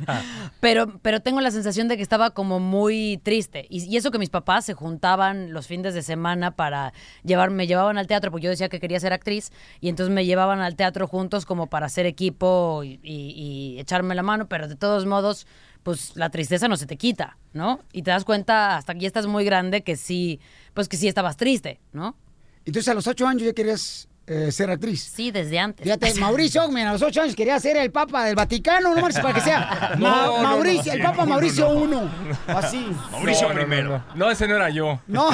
pero, 0.60 0.98
pero 1.02 1.20
tengo 1.20 1.40
la 1.40 1.50
sensación 1.50 1.88
de 1.88 1.96
que 1.96 2.02
estaba 2.02 2.30
como 2.30 2.60
muy 2.60 3.20
triste. 3.22 3.66
Y, 3.68 3.84
y 3.84 3.96
eso 3.96 4.10
que 4.10 4.18
mis 4.18 4.30
papás 4.30 4.64
se 4.64 4.74
juntaban 4.74 5.52
los 5.52 5.66
fines 5.66 5.94
de 5.94 6.02
semana 6.02 6.52
para 6.52 6.92
llevar, 7.24 7.50
me 7.50 7.66
llevaban 7.66 7.98
al 7.98 8.06
teatro, 8.06 8.30
porque 8.30 8.44
yo 8.44 8.50
decía 8.50 8.68
que 8.68 8.80
quería 8.80 9.00
ser 9.00 9.12
actriz, 9.12 9.50
y 9.80 9.88
entonces 9.88 10.14
me 10.14 10.24
llevaban 10.24 10.60
al 10.60 10.76
teatro 10.76 11.06
juntos 11.08 11.44
como 11.44 11.66
para 11.66 11.86
hacer 11.86 12.06
equipo 12.06 12.82
y, 12.84 13.00
y- 13.02 13.74
y 13.76 13.80
echarme 13.80 14.14
la 14.14 14.22
mano, 14.22 14.48
pero 14.48 14.68
de 14.68 14.76
todos 14.76 15.06
modos, 15.06 15.46
pues 15.82 16.16
la 16.16 16.30
tristeza 16.30 16.68
no 16.68 16.76
se 16.76 16.86
te 16.86 16.96
quita, 16.96 17.36
¿no? 17.52 17.80
Y 17.92 18.02
te 18.02 18.10
das 18.12 18.24
cuenta 18.24 18.76
hasta 18.76 18.94
que 18.94 19.00
ya 19.00 19.06
estás 19.08 19.26
muy 19.26 19.44
grande 19.44 19.82
que 19.82 19.96
sí, 19.96 20.40
pues 20.72 20.88
que 20.88 20.96
sí 20.96 21.08
estabas 21.08 21.36
triste, 21.36 21.80
¿no? 21.92 22.16
Entonces 22.64 22.88
a 22.88 22.94
los 22.94 23.06
ocho 23.06 23.26
años 23.26 23.42
ya 23.44 23.52
querías 23.52 24.08
eh, 24.26 24.50
ser 24.52 24.70
actriz. 24.70 25.02
Sí, 25.14 25.30
desde 25.30 25.58
antes. 25.58 25.84
Fíjate, 25.84 26.14
Mauricio 26.14 26.62
Ockman 26.64 26.86
a 26.88 26.92
los 26.92 27.02
ocho 27.02 27.22
años 27.22 27.34
quería 27.36 27.58
ser 27.60 27.76
el 27.76 27.90
Papa 27.90 28.24
del 28.24 28.34
Vaticano, 28.34 28.94
no 28.94 29.00
marches 29.00 29.20
para 29.20 29.34
que 29.34 29.40
sea. 29.40 29.92
No, 29.98 30.08
Ma- 30.08 30.16
no, 30.26 30.36
no, 30.36 30.42
Mauricio, 30.42 30.92
el 30.92 31.02
Papa 31.02 31.22
no, 31.24 31.26
Mauricio 31.30 31.64
no. 31.66 31.80
uno. 31.80 32.10
Así. 32.48 32.86
Mauricio 33.12 33.48
No, 33.48 33.54
no, 33.54 33.60
primero. 33.60 33.88
No, 33.90 33.98
no. 33.98 34.14
No, 34.26 34.30
ese 34.30 34.46
no 34.48 34.56
era 34.56 34.68
yo. 34.70 35.00
No. 35.06 35.28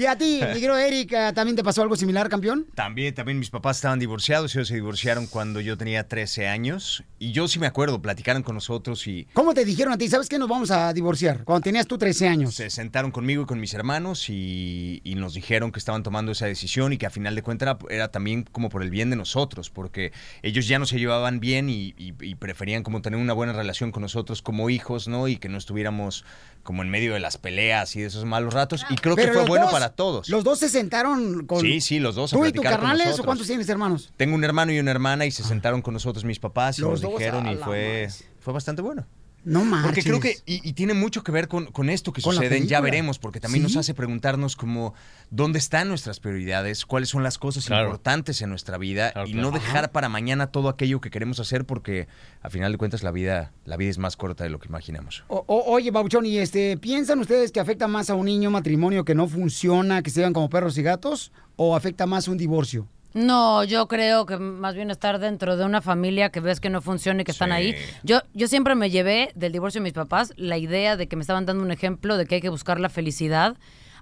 Y 0.00 0.06
a 0.06 0.16
ti, 0.16 0.40
mi 0.46 0.52
querido 0.54 0.76
Eric, 0.76 1.12
eh, 1.12 1.32
¿también 1.34 1.56
te 1.56 1.62
pasó 1.64 1.82
algo 1.82 1.96
similar, 1.96 2.28
campeón? 2.28 2.66
También, 2.74 3.14
también 3.14 3.38
mis 3.38 3.50
papás 3.50 3.76
estaban 3.78 3.98
divorciados, 3.98 4.54
ellos 4.54 4.68
se 4.68 4.74
divorciaron 4.74 5.26
cuando 5.26 5.60
yo 5.60 5.76
tenía 5.76 6.08
13 6.08 6.48
años 6.48 7.04
y 7.18 7.32
yo 7.32 7.46
sí 7.48 7.58
me 7.58 7.66
acuerdo, 7.66 8.00
platicaron 8.02 8.42
con 8.42 8.54
nosotros 8.54 9.06
y 9.06 9.26
¿Cómo 9.32 9.54
te 9.54 9.64
dijeron 9.64 9.92
a 9.92 9.98
ti? 9.98 10.08
¿Sabes 10.08 10.28
qué 10.28 10.38
nos 10.38 10.48
vamos 10.48 10.70
a 10.70 10.92
divorciar? 10.92 11.44
Cuando 11.44 11.62
tenías 11.62 11.86
tú 11.86 11.98
13 11.98 12.28
años. 12.28 12.54
se 12.54 12.70
sentaron 12.70 13.10
conmigo 13.10 13.42
y 13.42 13.46
con 13.46 13.60
mis 13.60 13.74
hermanos 13.74 14.28
y, 14.28 15.00
y 15.04 15.14
nos 15.16 15.34
dijeron 15.34 15.72
que 15.72 15.78
estaban 15.78 16.02
tomando 16.02 16.32
esa 16.32 16.46
decisión 16.46 16.92
y 16.92 16.98
que 16.98 17.06
a 17.06 17.10
final 17.10 17.34
de 17.34 17.42
cuentas 17.42 17.68
era, 17.68 17.78
era 17.94 18.08
también 18.10 18.44
como 18.44 18.68
por 18.70 18.82
el 18.82 18.90
bien 18.90 19.10
de 19.10 19.16
nosotros, 19.16 19.70
porque 19.70 20.12
ellos 20.42 20.66
ya 20.66 20.78
no 20.78 20.86
se 20.86 20.98
llevaban 20.98 21.40
bien 21.40 21.68
y, 21.68 21.94
y- 21.98 22.14
y 22.20 22.34
preferían 22.36 22.82
como 22.82 23.02
tener 23.02 23.18
una 23.20 23.32
buena 23.32 23.52
relación 23.52 23.92
con 23.92 24.02
nosotros 24.02 24.42
como 24.42 24.70
hijos, 24.70 25.08
¿no? 25.08 25.28
Y 25.28 25.36
que 25.36 25.48
no 25.48 25.58
estuviéramos 25.58 26.24
como 26.62 26.82
en 26.82 26.90
medio 26.90 27.14
de 27.14 27.20
las 27.20 27.36
peleas 27.38 27.96
y 27.96 28.00
de 28.00 28.06
esos 28.08 28.24
malos 28.24 28.54
ratos. 28.54 28.84
Y 28.90 28.96
creo 28.96 29.16
que 29.16 29.28
fue 29.28 29.44
bueno 29.46 29.64
dos- 29.66 29.72
para 29.72 29.90
todos. 29.90 30.28
¿Los 30.28 30.44
dos 30.44 30.58
se 30.58 30.68
sentaron 30.68 31.46
con... 31.46 31.60
Sí, 31.60 31.80
sí, 31.80 31.98
los 31.98 32.14
dos 32.14 32.32
a 32.32 32.36
¿Tú 32.36 32.44
y 32.46 32.52
tu 32.52 32.62
carnales 32.62 33.18
o 33.18 33.24
cuántos 33.24 33.46
tienes 33.46 33.68
hermanos? 33.68 34.12
Tengo 34.16 34.34
un 34.34 34.44
hermano 34.44 34.72
y 34.72 34.78
una 34.78 34.90
hermana 34.90 35.26
y 35.26 35.30
se 35.30 35.42
sentaron 35.42 35.82
con 35.82 35.94
nosotros 35.94 36.24
mis 36.24 36.38
papás 36.38 36.78
y 36.78 36.82
Los 36.82 37.02
nos 37.02 37.12
dijeron 37.12 37.46
y 37.48 37.56
fue, 37.56 38.04
más. 38.06 38.24
fue 38.40 38.52
bastante 38.52 38.82
bueno. 38.82 39.06
No 39.44 39.64
marches. 39.64 39.86
Porque 39.86 40.02
creo 40.02 40.20
que, 40.20 40.36
y, 40.46 40.68
y 40.68 40.72
tiene 40.74 40.92
mucho 40.94 41.22
que 41.24 41.32
ver 41.32 41.48
con, 41.48 41.66
con 41.66 41.88
esto 41.88 42.12
que 42.12 42.20
Con 42.22 42.34
sucede 42.34 42.66
Ya. 42.66 42.80
Veremos, 42.80 43.18
porque 43.18 43.40
también 43.40 43.66
¿Sí? 43.66 43.74
nos 43.74 43.80
hace 43.80 43.94
preguntarnos 43.94 44.54
como 44.56 44.92
dónde 45.30 45.58
están 45.58 45.88
nuestras 45.88 46.20
prioridades, 46.20 46.84
cuáles 46.84 47.08
son 47.08 47.22
las 47.22 47.38
cosas 47.38 47.64
Claro. 47.66 47.86
importantes 47.86 48.42
en 48.42 48.50
nuestra 48.50 48.76
vida 48.78 49.12
y 49.26 49.34
no 49.34 49.50
dejar 49.50 49.92
para 49.92 50.08
mañana 50.08 50.48
todo 50.48 50.68
aquello 50.68 51.00
que 51.00 51.10
queremos 51.10 51.40
hacer 51.40 51.64
porque 51.64 52.06
a 52.42 52.50
final 52.50 52.72
de 52.72 52.78
cuentas 52.78 53.02
la 53.02 53.10
vida, 53.12 53.52
la 53.64 53.76
vida 53.76 53.90
es 53.90 53.98
más 53.98 54.16
corta 54.16 54.44
de 54.44 54.50
lo 54.50 54.58
que 54.58 54.68
imaginamos. 54.68 55.24
O- 55.28 55.44
o- 55.46 55.72
oye, 55.72 55.90
Bauchón, 55.90 56.26
¿y 56.26 56.38
este, 56.38 56.76
piensan 56.76 57.18
ustedes 57.20 57.50
que 57.52 57.60
afecta 57.60 57.88
más 57.88 58.10
a 58.10 58.14
un 58.14 58.26
niño 58.26 58.48
un 58.50 58.54
matrimonio 58.54 59.04
que 59.04 59.14
no 59.14 59.26
funciona, 59.28 60.02
que 60.02 60.10
se 60.10 60.20
llevan 60.20 60.32
como 60.32 60.50
perros 60.50 60.76
y 60.78 60.82
gatos, 60.82 61.32
o 61.56 61.74
afecta 61.76 62.06
más 62.06 62.28
un 62.28 62.36
divorcio? 62.38 62.86
No, 63.12 63.64
yo 63.64 63.88
creo 63.88 64.24
que 64.24 64.36
más 64.36 64.74
bien 64.74 64.90
estar 64.90 65.18
dentro 65.18 65.56
de 65.56 65.64
una 65.64 65.80
familia 65.80 66.30
que 66.30 66.40
ves 66.40 66.60
que 66.60 66.70
no 66.70 66.80
funciona 66.80 67.22
y 67.22 67.24
que 67.24 67.32
están 67.32 67.50
ahí. 67.50 67.74
Yo, 68.04 68.20
yo 68.34 68.46
siempre 68.46 68.74
me 68.74 68.90
llevé 68.90 69.32
del 69.34 69.52
divorcio 69.52 69.80
de 69.80 69.84
mis 69.84 69.92
papás 69.92 70.32
la 70.36 70.58
idea 70.58 70.96
de 70.96 71.08
que 71.08 71.16
me 71.16 71.22
estaban 71.22 71.44
dando 71.44 71.64
un 71.64 71.72
ejemplo 71.72 72.16
de 72.16 72.26
que 72.26 72.36
hay 72.36 72.40
que 72.40 72.48
buscar 72.48 72.78
la 72.78 72.88
felicidad 72.88 73.56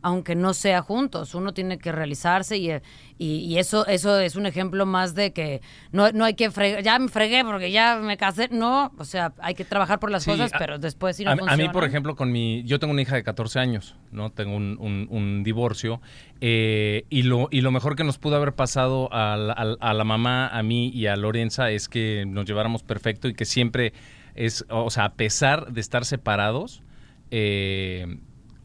aunque 0.08 0.34
no 0.34 0.54
sea 0.54 0.82
juntos, 0.82 1.34
uno 1.34 1.52
tiene 1.54 1.78
que 1.78 1.92
realizarse 1.92 2.56
y, 2.58 2.70
y, 3.18 3.36
y 3.40 3.58
eso 3.58 3.86
eso 3.86 4.18
es 4.18 4.36
un 4.36 4.46
ejemplo 4.46 4.86
más 4.86 5.14
de 5.14 5.32
que 5.32 5.60
no, 5.92 6.10
no 6.12 6.24
hay 6.24 6.34
que 6.34 6.50
fregar, 6.50 6.82
ya 6.82 6.98
me 6.98 7.08
fregué 7.08 7.44
porque 7.44 7.70
ya 7.70 7.96
me 7.96 8.16
casé, 8.16 8.48
no, 8.50 8.92
o 8.98 9.04
sea, 9.04 9.32
hay 9.38 9.54
que 9.54 9.64
trabajar 9.64 9.98
por 10.00 10.10
las 10.10 10.24
Sí, 10.24 10.30
cosas, 10.30 10.52
a- 10.52 10.58
pero 10.58 10.78
después 10.78 11.16
si 11.16 11.24
no 11.24 11.30
a, 11.30 11.32
a 11.32 11.36
mí, 11.36 11.42
funciona. 11.46 11.72
por 11.72 11.84
ejemplo, 11.84 12.16
con 12.16 12.32
mi. 12.32 12.62
Yo 12.64 12.78
tengo 12.78 12.92
una 12.92 13.02
hija 13.02 13.14
de 13.16 13.22
14 13.22 13.58
años, 13.60 13.94
¿no? 14.12 14.30
Tengo 14.30 14.56
un, 14.56 14.76
un- 14.80 15.06
un 15.10 15.42
divorcio. 15.44 16.00
eh, 16.40 17.04
y, 17.10 17.22
lo, 17.22 17.48
y 17.50 17.60
lo 17.60 17.70
mejor 17.70 17.96
que 17.96 18.04
nos 18.04 18.18
pudo 18.18 18.36
haber 18.36 18.54
pasado 18.54 19.08
a 19.12 19.36
la, 19.36 19.52
a 19.52 19.64
la- 19.64 19.76
a 19.80 19.94
la 19.94 20.04
mamá, 20.04 20.48
a 20.48 20.62
mí 20.62 20.88
y 20.94 21.06
a 21.06 21.16
Lorenza 21.16 21.70
es 21.70 21.88
que 21.88 22.24
nos 22.26 22.44
lleváramos 22.46 22.82
perfecto 22.82 23.28
y 23.28 23.34
que 23.34 23.44
siempre 23.44 23.92
es. 24.34 24.64
O 24.70 24.90
sea, 24.90 25.04
a 25.06 25.12
pesar 25.14 25.72
de 25.72 25.80
estar 25.80 26.04
separados. 26.04 26.82
eh, 27.30 28.18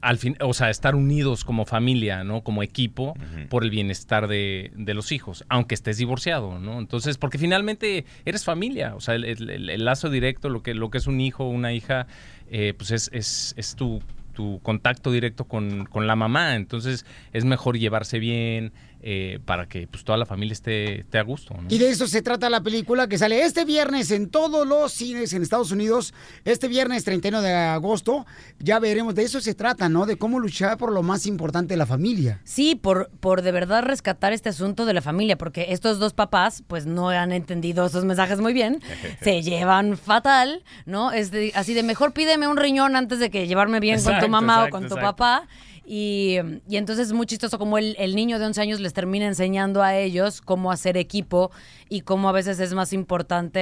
al 0.03 0.17
fin, 0.17 0.35
o 0.41 0.53
sea, 0.53 0.69
estar 0.69 0.95
unidos 0.95 1.43
como 1.45 1.65
familia, 1.65 2.23
¿no? 2.23 2.43
Como 2.43 2.61
equipo, 2.61 3.15
por 3.49 3.63
el 3.63 3.69
bienestar 3.69 4.27
de, 4.27 4.71
de 4.75 4.93
los 4.93 5.11
hijos, 5.11 5.45
aunque 5.49 5.73
estés 5.75 5.97
divorciado, 5.97 6.59
¿no? 6.59 6.77
Entonces, 6.79 7.17
porque 7.17 7.37
finalmente 7.37 8.05
eres 8.25 8.43
familia, 8.43 8.95
o 8.95 8.99
sea, 9.01 9.15
el, 9.15 9.23
el- 9.25 9.69
el 9.69 9.85
lazo 9.85 10.09
directo, 10.09 10.49
lo 10.49 10.61
que, 10.61 10.73
lo 10.73 10.89
que 10.91 10.97
es 10.99 11.07
un 11.07 11.19
hijo, 11.21 11.45
una 11.47 11.73
hija, 11.73 12.05
eh, 12.51 12.73
pues 12.77 12.91
es, 12.91 13.09
es, 13.13 13.53
es 13.57 13.75
tu, 13.75 14.01
tu 14.33 14.59
contacto 14.61 15.11
directo 15.11 15.45
con, 15.45 15.85
con 15.85 16.05
la 16.07 16.15
mamá, 16.15 16.55
entonces 16.55 17.05
es 17.31 17.45
mejor 17.45 17.77
llevarse 17.77 18.19
bien 18.19 18.73
eh, 19.05 19.39
para 19.43 19.67
que 19.67 19.85
pues 19.87 20.03
toda 20.05 20.17
la 20.17 20.25
familia 20.25 20.53
esté, 20.53 21.01
esté 21.01 21.17
a 21.19 21.23
gusto, 21.23 21.53
¿no? 21.53 21.67
Y 21.69 21.77
de 21.77 21.89
eso 21.89 22.07
se 22.07 22.21
trata 22.21 22.49
la 22.49 22.61
película 22.61 23.07
que 23.07 23.17
sale 23.17 23.43
este 23.43 23.65
viernes 23.65 24.11
en 24.11 24.29
todos 24.29 24.65
los 24.65 24.93
cines 24.93 25.33
en 25.33 25.41
Estados 25.43 25.71
Unidos. 25.71 26.13
Este 26.45 26.69
viernes 26.69 27.03
31 27.03 27.41
de 27.41 27.53
agosto. 27.53 28.25
Ya 28.59 28.79
veremos, 28.79 29.13
de 29.15 29.23
eso 29.23 29.41
se 29.41 29.53
trata, 29.55 29.89
¿no? 29.89 30.05
De 30.05 30.17
cómo 30.17 30.39
luchar 30.39 30.77
por 30.77 30.91
lo 30.93 31.03
más 31.03 31.25
importante 31.27 31.73
de 31.73 31.77
la 31.77 31.85
familia. 31.85 32.39
Sí, 32.45 32.75
por, 32.75 33.09
por 33.19 33.41
de 33.41 33.51
verdad 33.51 33.83
rescatar 33.83 34.31
este 34.31 34.49
asunto 34.49 34.85
de 34.85 34.93
la 34.93 35.01
familia, 35.01 35.37
porque 35.37 35.67
estos 35.69 35.99
dos 35.99 36.13
papás, 36.13 36.63
pues 36.67 36.85
no 36.85 37.09
han 37.09 37.31
entendido 37.33 37.85
esos 37.85 38.05
mensajes 38.05 38.39
muy 38.39 38.53
bien, 38.53 38.79
se 39.21 39.41
llevan 39.41 39.97
fatal, 39.97 40.63
¿no? 40.85 41.11
Es 41.11 41.31
de- 41.31 41.51
así 41.55 41.73
de 41.73 41.83
mejor 41.83 42.13
pídeme 42.13 42.47
un 42.47 42.55
riñón 42.57 42.95
antes 42.95 43.19
de 43.19 43.29
que 43.29 43.47
llevarme 43.47 43.79
bien 43.81 44.01
con 44.01 44.17
tu 44.19 44.29
mamá 44.29 44.53
exacto, 44.53 44.67
o 44.67 44.69
con 44.71 44.81
tu 44.89 44.95
exacto. 44.95 45.17
papá. 45.17 45.47
Y, 45.85 46.37
y 46.69 46.77
entonces 46.77 47.07
es 47.07 47.13
muy 47.13 47.25
chistoso 47.25 47.59
como 47.59 47.77
el, 47.77 47.95
niño 48.15 48.39
de 48.39 48.45
11 48.45 48.61
años 48.61 48.79
les 48.79 48.93
termina 48.93 49.25
enseñando 49.25 49.83
a 49.83 49.97
ellos 49.97 50.39
cómo 50.41 50.71
hacer 50.71 50.95
equipo 50.95 51.51
y 51.89 52.01
cómo 52.01 52.29
a 52.29 52.31
veces 52.31 52.59
es 52.59 52.73
más 52.73 52.93
importante 52.93 53.59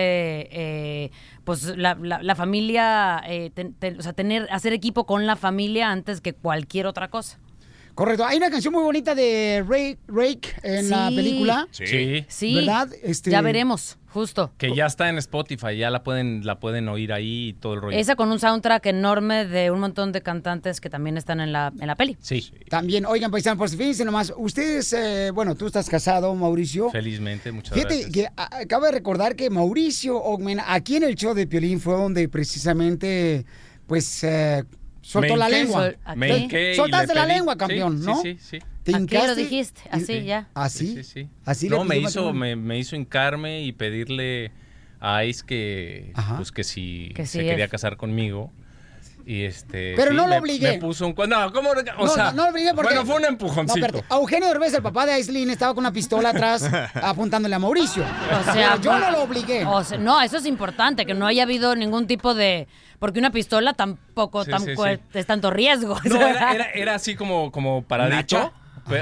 eh, 0.52 1.12
pues 1.44 1.76
la, 1.78 1.96
la- 1.96 2.22
la 2.22 2.36
familia, 2.36 3.22
eh, 3.28 3.50
ten- 3.54 3.74
ten- 3.74 3.98
o 4.00 4.04
sea, 4.04 4.14
tener, 4.14 4.48
hacer 4.52 4.74
equipo 4.74 5.06
con 5.06 5.26
la 5.26 5.36
familia 5.36 5.90
antes 5.90 6.22
que 6.22 6.34
cualquier 6.34 6.86
otra 6.86 7.08
cosa. 7.10 7.40
Correcto. 8.02 8.26
Hay 8.26 8.38
una 8.38 8.50
canción 8.50 8.74
muy 8.74 8.82
bonita 8.82 9.14
de 9.14 9.64
Rake, 9.68 10.00
Rake 10.08 10.50
en 10.64 10.90
la 10.90 11.10
película. 11.10 11.68
Sí. 11.70 12.26
Sí. 12.28 12.56
¿Verdad? 12.56 12.90
Este- 13.04 13.30
Ya 13.30 13.42
veremos, 13.42 14.00
justo. 14.12 14.52
Que 14.58 14.74
ya 14.76 14.88
está 14.88 15.08
en 15.10 15.20
Spotify, 15.20 15.78
ya 15.78 15.92
la 15.92 16.02
pueden, 16.04 16.44
la 16.44 16.60
pueden 16.60 16.90
oír 16.90 17.14
ahí 17.14 17.50
y 17.50 17.54
todo 17.54 17.76
el 17.76 17.82
rollo. 17.82 17.96
Esa 17.96 18.16
con 18.16 18.32
un 18.32 18.40
soundtrack 18.40 18.88
enorme 18.88 19.46
de 19.46 19.70
un 19.70 19.80
montón 19.80 20.12
de 20.14 20.22
cantantes 20.24 20.82
que 20.82 20.90
también 20.90 21.16
están 21.16 21.42
en 21.42 21.52
la, 21.52 21.72
en 21.80 21.86
la 21.86 21.96
peli. 21.96 22.18
Sí. 22.22 22.52
También, 22.72 23.06
oigan, 23.06 23.30
paisanos, 23.30 23.60
pues 23.60 23.76
fíjense 23.78 24.04
nomás, 24.04 24.34
ustedes, 24.36 24.92
eh, 24.94 25.30
bueno, 25.32 25.54
tú 25.54 25.68
estás 25.68 25.88
casado, 25.88 26.34
Mauricio. 26.34 26.90
Felizmente, 26.90 27.52
muchas 27.52 27.76
Fíjate 27.76 27.94
gracias. 28.02 28.12
que 28.14 28.26
a- 28.36 28.58
acabo 28.62 28.86
de 28.86 28.94
recordar 28.94 29.36
que 29.36 29.52
Mauricio 29.52 30.18
Ogmen, 30.18 30.60
aquí 30.66 30.96
en 30.96 31.04
el 31.04 31.14
show 31.14 31.36
de 31.36 31.46
Piolín 31.46 31.80
fue 31.80 31.94
donde 31.94 32.28
precisamente, 32.30 33.46
pues, 33.86 34.24
eh, 34.24 34.64
soltó 35.02 35.36
la 35.36 35.50
lengua. 35.50 35.92
me 36.16 36.48
Te- 36.48 36.76
Soltaste 36.76 37.14
la 37.14 37.26
lengua, 37.26 37.54
sí, 37.54 37.60
campeón, 37.60 38.00
sí, 38.00 38.06
¿no? 38.06 38.22
sí, 38.22 38.38
sí. 38.40 38.60
Te 38.84 38.96
Aquí 38.96 39.16
lo 39.16 39.36
dijiste, 39.36 39.82
así 39.92 40.24
ya. 40.24 40.50
¿Así? 40.56 40.88
Sí, 40.88 41.04
sí. 41.04 41.30
Así 41.46 41.70
no, 41.70 41.84
me 41.84 41.98
hizo, 41.98 42.34
me, 42.34 42.56
me 42.56 42.80
hizo 42.80 42.96
hincarme 42.96 43.62
y 43.64 43.72
pedirle 43.74 44.52
a 45.00 45.24
Ice 45.26 45.44
que, 45.46 46.14
pues 46.38 46.52
que 46.52 46.64
si 46.64 47.12
Que 47.16 47.26
se 47.26 47.42
sí 47.42 47.46
quería 47.46 47.68
casar 47.68 47.98
conmigo. 47.98 48.52
Y 49.26 49.44
este. 49.44 49.94
Pero 49.96 50.12
sí, 50.12 50.18
no 50.18 50.24
lo 50.24 50.30
me- 50.30 50.40
obligué. 50.40 50.72
Me 50.74 50.78
puso 50.80 51.06
un. 51.08 51.16
No, 51.30 51.52
¿cómo? 51.54 51.70
O 51.70 52.06
no, 52.06 52.08
sea, 52.08 52.26
no, 52.26 52.32
no 52.34 52.44
lo 52.46 52.50
obligué 52.52 52.74
porque... 52.74 52.94
Bueno, 52.94 53.06
fue 53.06 53.16
un 53.18 53.22
No, 53.22 53.28
empujoncito. 53.28 54.04
Eugenio 54.10 54.48
Derbez, 54.48 54.74
el 54.74 54.82
papá 54.82 55.06
de 55.06 55.14
Aislinn, 55.14 55.50
estaba 55.50 55.74
con 55.74 55.84
una 55.84 55.94
pistola 55.94 56.30
atrás 56.30 56.64
apuntándole 56.96 57.54
a 57.56 57.60
Mauricio. 57.60 58.04
O 58.04 58.44
sea, 58.54 58.72
Pero 58.80 58.82
yo 58.82 59.00
no 59.00 59.12
lo 59.12 59.24
obligué. 59.24 59.66
O 59.66 59.84
sea, 59.84 59.98
no, 59.98 60.22
eso 60.22 60.38
es 60.38 60.46
importante, 60.46 61.06
que 61.06 61.14
no 61.14 61.28
haya 61.28 61.44
habido 61.44 61.76
ningún 61.76 62.08
tipo 62.08 62.34
de... 62.34 62.68
Porque 63.00 63.20
una 63.20 63.32
pistola 63.32 63.74
tampoco 63.74 64.44
Sí, 64.46 64.52
tan 64.52 64.62
sí, 64.64 64.74
es 65.14 65.26
tanto 65.26 65.50
riesgo. 65.50 65.98
No, 66.06 66.16
era, 66.28 66.54
era, 66.54 66.66
era 66.72 66.96
así 66.96 67.16
como, 67.16 67.52
como 67.52 67.84
paradito. 67.84 68.52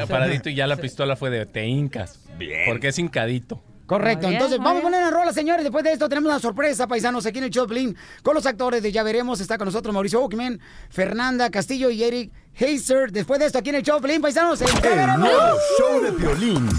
Paradito 0.08 0.49
y 0.49 0.55
ya 0.55 0.67
la 0.67 0.77
pistola 0.77 1.15
fue 1.15 1.29
de 1.29 1.45
te 1.45 1.65
hincas. 1.65 2.19
Bien. 2.38 2.62
Porque 2.67 2.89
es 2.89 2.99
hincadito. 2.99 3.62
Correcto, 3.89 4.28
bien, 4.28 4.34
entonces 4.34 4.60
vamos 4.60 4.82
a 4.82 4.84
poner 4.84 5.02
en 5.02 5.12
rola, 5.12 5.34
señores. 5.34 5.63
Después 5.63 5.84
de 5.84 5.93
esto 5.93 6.08
tenemos 6.08 6.30
una 6.30 6.39
sorpresa, 6.39 6.88
paisanos, 6.88 7.25
aquí 7.25 7.39
en 7.39 7.45
el 7.45 7.49
Choplin 7.49 7.97
con 8.21 8.36
los 8.36 8.45
actores 8.45 8.84
de 8.84 8.91
Ya 8.91 9.02
Veremos. 9.02 9.41
Está 9.41 9.58
con 9.58 9.65
nosotros 9.65 9.91
Mauricio 9.91 10.21
Ockman, 10.21 10.60
Fernanda 10.91 11.49
Castillo 11.49 11.89
y 11.89 12.04
Eric 12.04 12.32
Heiser. 12.54 13.12
Después 13.12 13.39
de 13.39 13.47
esto, 13.47 13.58
aquí 13.58 13.69
en 13.69 13.75
el 13.78 13.84
Choplin, 13.84 14.21
paisanos, 14.21 14.62
El 14.62 14.80
Veremos. 14.80 15.17
nuevo 15.17 15.56
show 15.80 16.04
de 16.04 16.12
violín. 16.12 16.69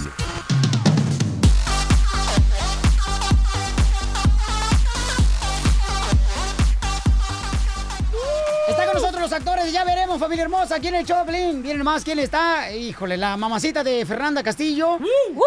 Ya 9.44 9.84
Veremos, 9.84 10.18
familia 10.18 10.42
hermosa, 10.44 10.76
aquí 10.76 10.88
en 10.88 10.96
el 10.96 11.06
Choplin. 11.06 11.62
Vienen 11.62 11.82
más, 11.84 12.02
¿quién 12.04 12.18
está? 12.18 12.70
Híjole, 12.72 13.16
la 13.16 13.36
mamacita 13.36 13.82
de 13.84 14.04
Fernanda 14.04 14.42
Castillo. 14.42 14.98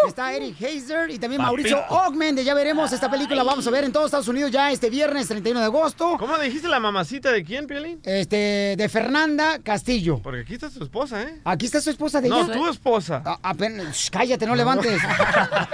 Está 0.08 0.34
Eric 0.34 0.60
Heiser 0.62 1.10
y 1.10 1.20
también 1.20 1.42
Mauricio 1.42 1.78
Papito. 1.78 1.96
Ockman 2.08 2.36
de 2.36 2.44
Ya 2.44 2.54
Veremos. 2.54 2.92
Esta 2.92 3.10
película 3.12 3.36
la 3.38 3.44
vamos 3.44 3.68
a 3.68 3.70
ver 3.72 3.84
en 3.84 3.92
todos 3.92 4.06
Estados 4.08 4.28
Unidos 4.28 4.50
ya 4.52 4.72
este 4.72 4.90
viernes 4.90 5.28
31 5.28 5.60
de 5.60 5.66
agosto. 5.66 6.16
¿Cómo 6.18 6.38
dijiste 6.38 6.68
la 6.68 6.80
mamacita 6.80 7.32
de 7.32 7.44
quién, 7.44 7.68
Piolín? 7.68 8.00
Este, 8.04 8.76
de 8.78 8.90
Fernanda 8.90 9.60
Castillo. 9.62 10.20
Porque 10.24 10.42
aquí 10.42 10.54
está 10.56 10.70
tu 10.70 10.84
esposa, 10.84 11.22
¿eh? 11.24 11.42
Aquí 11.44 11.66
está 11.66 11.82
su 11.82 11.90
esposa 11.90 12.22
de 12.22 12.30
No, 12.30 12.44
ella. 12.46 12.54
tu 12.54 12.68
esposa. 12.70 13.22
A- 13.26 13.40
apenas- 13.44 13.96
shh, 13.96 14.10
cállate, 14.10 14.46
no 14.48 14.56
levantes. 14.56 15.02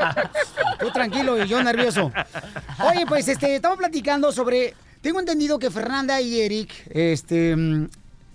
Tú 0.80 0.92
tranquilo 0.92 1.44
y 1.44 1.48
yo 1.48 1.62
nervioso. 1.64 2.12
Oye, 2.90 3.06
pues 3.08 3.28
este, 3.28 3.56
estamos 3.56 3.78
platicando 3.78 4.32
sobre. 4.32 4.74
Tengo 5.02 5.22
entendido 5.22 5.58
que 5.60 5.72
Fernanda 5.72 6.20
y 6.20 6.42
Eric, 6.42 6.72
este, 6.90 7.56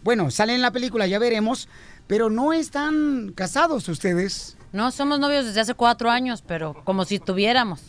bueno, 0.04 0.30
salen 0.30 0.56
en 0.56 0.62
la 0.62 0.70
película, 0.70 1.06
ya 1.06 1.18
veremos, 1.18 1.68
pero 2.06 2.30
no 2.30 2.52
están 2.52 3.32
casados 3.34 3.88
ustedes. 3.88 4.56
No, 4.72 4.90
somos 4.90 5.18
novios 5.18 5.46
desde 5.46 5.60
hace 5.60 5.74
cuatro 5.74 6.10
años, 6.10 6.42
pero 6.46 6.74
como 6.84 7.04
si 7.04 7.18
tuviéramos. 7.18 7.80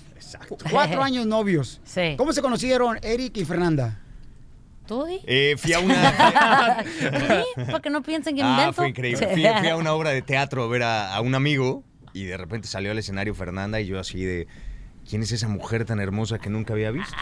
Cuatro 0.72 1.04
años 1.04 1.26
novios. 1.28 1.82
Sí. 1.84 2.16
¿Cómo 2.18 2.32
se 2.34 2.42
conocieron 2.42 2.98
Eric 3.04 3.38
y 3.38 3.46
Fernanda? 3.46 4.00
¿Tú, 4.88 5.04
di? 5.04 5.20
Eh, 5.26 5.56
fui 5.58 5.74
a 5.74 5.80
una... 5.82 6.84
Sí, 6.84 7.62
para 7.66 7.80
que 7.80 7.90
no 7.90 8.02
piensen 8.04 8.36
que 8.36 8.44
me 8.44 8.48
Ah, 8.50 8.54
invento. 8.54 8.74
fue 8.74 8.90
increíble. 8.90 9.28
Fui, 9.34 9.44
fui 9.60 9.68
a 9.70 9.76
una 9.78 9.94
obra 9.94 10.12
de 10.12 10.22
teatro 10.22 10.64
a 10.64 10.68
ver 10.68 10.84
a, 10.84 11.16
a 11.16 11.22
un 11.22 11.34
amigo 11.36 11.84
y 12.14 12.26
de 12.26 12.38
repente 12.38 12.68
salió 12.68 12.92
al 12.92 12.98
escenario 13.00 13.34
Fernanda 13.36 13.82
y 13.82 13.88
yo 13.88 14.00
así 14.00 14.24
de... 14.24 14.48
¿Quién 15.08 15.22
es 15.22 15.32
esa 15.32 15.48
mujer 15.48 15.86
tan 15.86 16.00
hermosa 16.00 16.40
que 16.40 16.50
nunca 16.50 16.74
había 16.74 16.90
visto? 16.90 17.16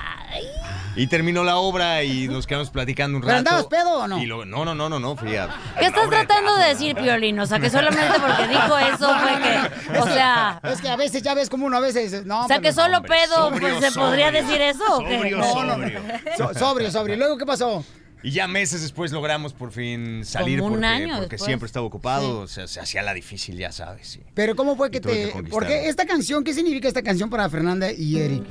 Y 0.95 1.07
terminó 1.07 1.43
la 1.43 1.57
obra 1.57 2.03
y 2.03 2.27
nos 2.27 2.45
quedamos 2.45 2.69
platicando 2.69 3.17
un 3.17 3.21
¿Pero 3.23 3.33
rato. 3.37 3.49
andabas 3.49 3.65
pedo 3.65 3.99
o 3.99 4.07
no? 4.07 4.21
Y 4.21 4.27
no, 4.27 4.45
no, 4.45 4.63
no, 4.63 4.75
no, 4.89 4.99
no, 4.99 5.15
fui 5.15 5.35
a... 5.35 5.49
¿Qué 5.79 5.85
estás 5.87 6.07
tratando 6.09 6.55
de 6.55 6.67
decir, 6.67 6.95
Piolín? 6.95 7.39
O 7.39 7.45
sea, 7.47 7.59
que 7.59 7.69
solamente 7.69 8.19
porque 8.19 8.47
dijo 8.47 8.77
eso 8.95 9.15
fue 9.19 9.31
que... 9.41 9.99
O 9.99 10.05
sea... 10.05 10.59
Es 10.63 10.81
que 10.81 10.89
a 10.89 10.95
veces 10.95 11.23
ya 11.23 11.33
ves 11.33 11.49
como 11.49 11.65
uno 11.65 11.77
a 11.77 11.79
veces. 11.79 12.25
No, 12.25 12.41
O 12.43 12.47
sea, 12.47 12.57
pero- 12.57 12.69
que 12.69 12.73
solo 12.73 12.97
hombre, 12.97 13.11
pedo, 13.11 13.35
sobrio, 13.49 13.59
pues, 13.79 13.91
¿se 13.93 13.99
podría 13.99 14.25
sobrio. 14.27 14.41
decir 14.43 14.61
eso 14.61 14.83
o 14.97 14.99
qué? 15.05 15.31
No, 15.31 15.63
no, 15.63 15.77
no. 15.77 15.89
So- 16.37 16.53
sobrio, 16.53 16.91
sobrio. 16.91 17.15
¿Luego 17.17 17.37
qué 17.37 17.45
pasó? 17.45 17.83
Y 18.21 18.31
ya 18.31 18.47
meses 18.47 18.81
después 18.81 19.11
logramos 19.11 19.51
por 19.53 19.71
fin 19.71 20.23
salir 20.23 20.59
Como 20.59 20.75
un 20.75 20.79
porque, 20.79 20.85
año 20.87 21.17
porque 21.17 21.37
siempre 21.37 21.65
estaba 21.65 21.85
ocupado, 21.85 22.37
Sí. 22.37 22.43
o 22.43 22.47
sea, 22.47 22.67
se 22.67 22.79
hacía 22.79 23.01
la 23.01 23.13
difícil, 23.13 23.57
ya 23.57 23.71
sabes. 23.73 24.07
sí. 24.07 24.21
Pero 24.33 24.55
¿cómo 24.55 24.77
fue 24.77 24.91
que 24.91 25.01
te... 25.01 25.33
Porque 25.49 25.89
esta 25.89 26.05
canción, 26.05 26.43
¿qué 26.43 26.53
significa 26.53 26.87
esta 26.87 27.01
canción 27.01 27.29
para 27.29 27.49
Fernanda 27.49 27.91
y 27.91 28.17
Eric? 28.19 28.43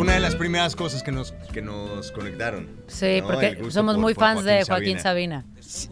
Fue 0.00 0.06
una 0.06 0.14
de 0.14 0.20
las 0.20 0.34
primeras 0.34 0.74
cosas 0.76 1.02
que 1.02 1.12
nos, 1.12 1.32
que 1.52 1.60
nos 1.60 2.10
conectaron. 2.12 2.66
sí, 2.86 3.20
¿no? 3.20 3.26
porque 3.26 3.58
somos 3.70 3.96
por- 3.96 4.00
muy 4.00 4.14
por 4.14 4.24
fans 4.24 4.44
de 4.44 4.64
Joaquín 4.64 4.98
Sabina. 4.98 5.44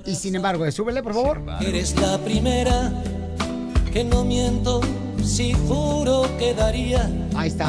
Y 0.07 0.15
sin 0.15 0.35
embargo, 0.35 0.71
súbele, 0.73 1.03
por 1.03 1.13
favor. 1.13 1.43
Eres 1.61 1.95
la 2.01 2.17
primera 2.17 2.91
que 3.93 4.05
no 4.05 4.25
miento 4.25 4.81
si 5.23 5.53
juro 5.53 6.27
que 6.39 6.55
daría. 6.55 7.11
Ahí 7.37 7.49
está. 7.49 7.69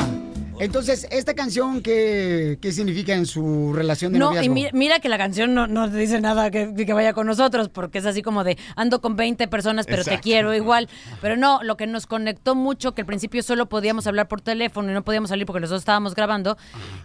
Entonces, 0.59 1.07
¿esta 1.09 1.33
canción 1.33 1.81
qué, 1.81 2.57
qué 2.61 2.71
significa 2.71 3.13
en 3.15 3.25
su 3.25 3.71
relación 3.73 4.11
de 4.13 4.19
No, 4.19 4.25
noviazgo? 4.25 4.45
y 4.45 4.49
mira, 4.49 4.69
mira 4.73 4.99
que 4.99 5.07
la 5.09 5.17
canción 5.17 5.53
no, 5.53 5.67
no 5.67 5.89
te 5.89 5.97
dice 5.97 6.19
nada 6.19 6.51
que, 6.51 6.73
que 6.73 6.93
vaya 6.93 7.13
con 7.13 7.27
nosotros, 7.27 7.69
porque 7.69 7.99
es 7.99 8.05
así 8.05 8.21
como 8.21 8.43
de 8.43 8.57
ando 8.75 9.01
con 9.01 9.15
20 9.15 9.47
personas, 9.47 9.85
pero 9.85 10.03
te 10.03 10.19
quiero 10.19 10.53
igual. 10.53 10.89
Pero 11.21 11.37
no, 11.37 11.63
lo 11.63 11.77
que 11.77 11.87
nos 11.87 12.05
conectó 12.07 12.55
mucho, 12.55 12.93
que 12.93 13.01
al 13.01 13.07
principio 13.07 13.41
solo 13.41 13.69
podíamos 13.69 14.05
hablar 14.07 14.27
por 14.27 14.41
teléfono 14.41 14.91
y 14.91 14.93
no 14.93 15.03
podíamos 15.03 15.29
salir 15.29 15.45
porque 15.45 15.61
los 15.61 15.69
dos 15.69 15.79
estábamos 15.81 16.13
grabando, 16.13 16.57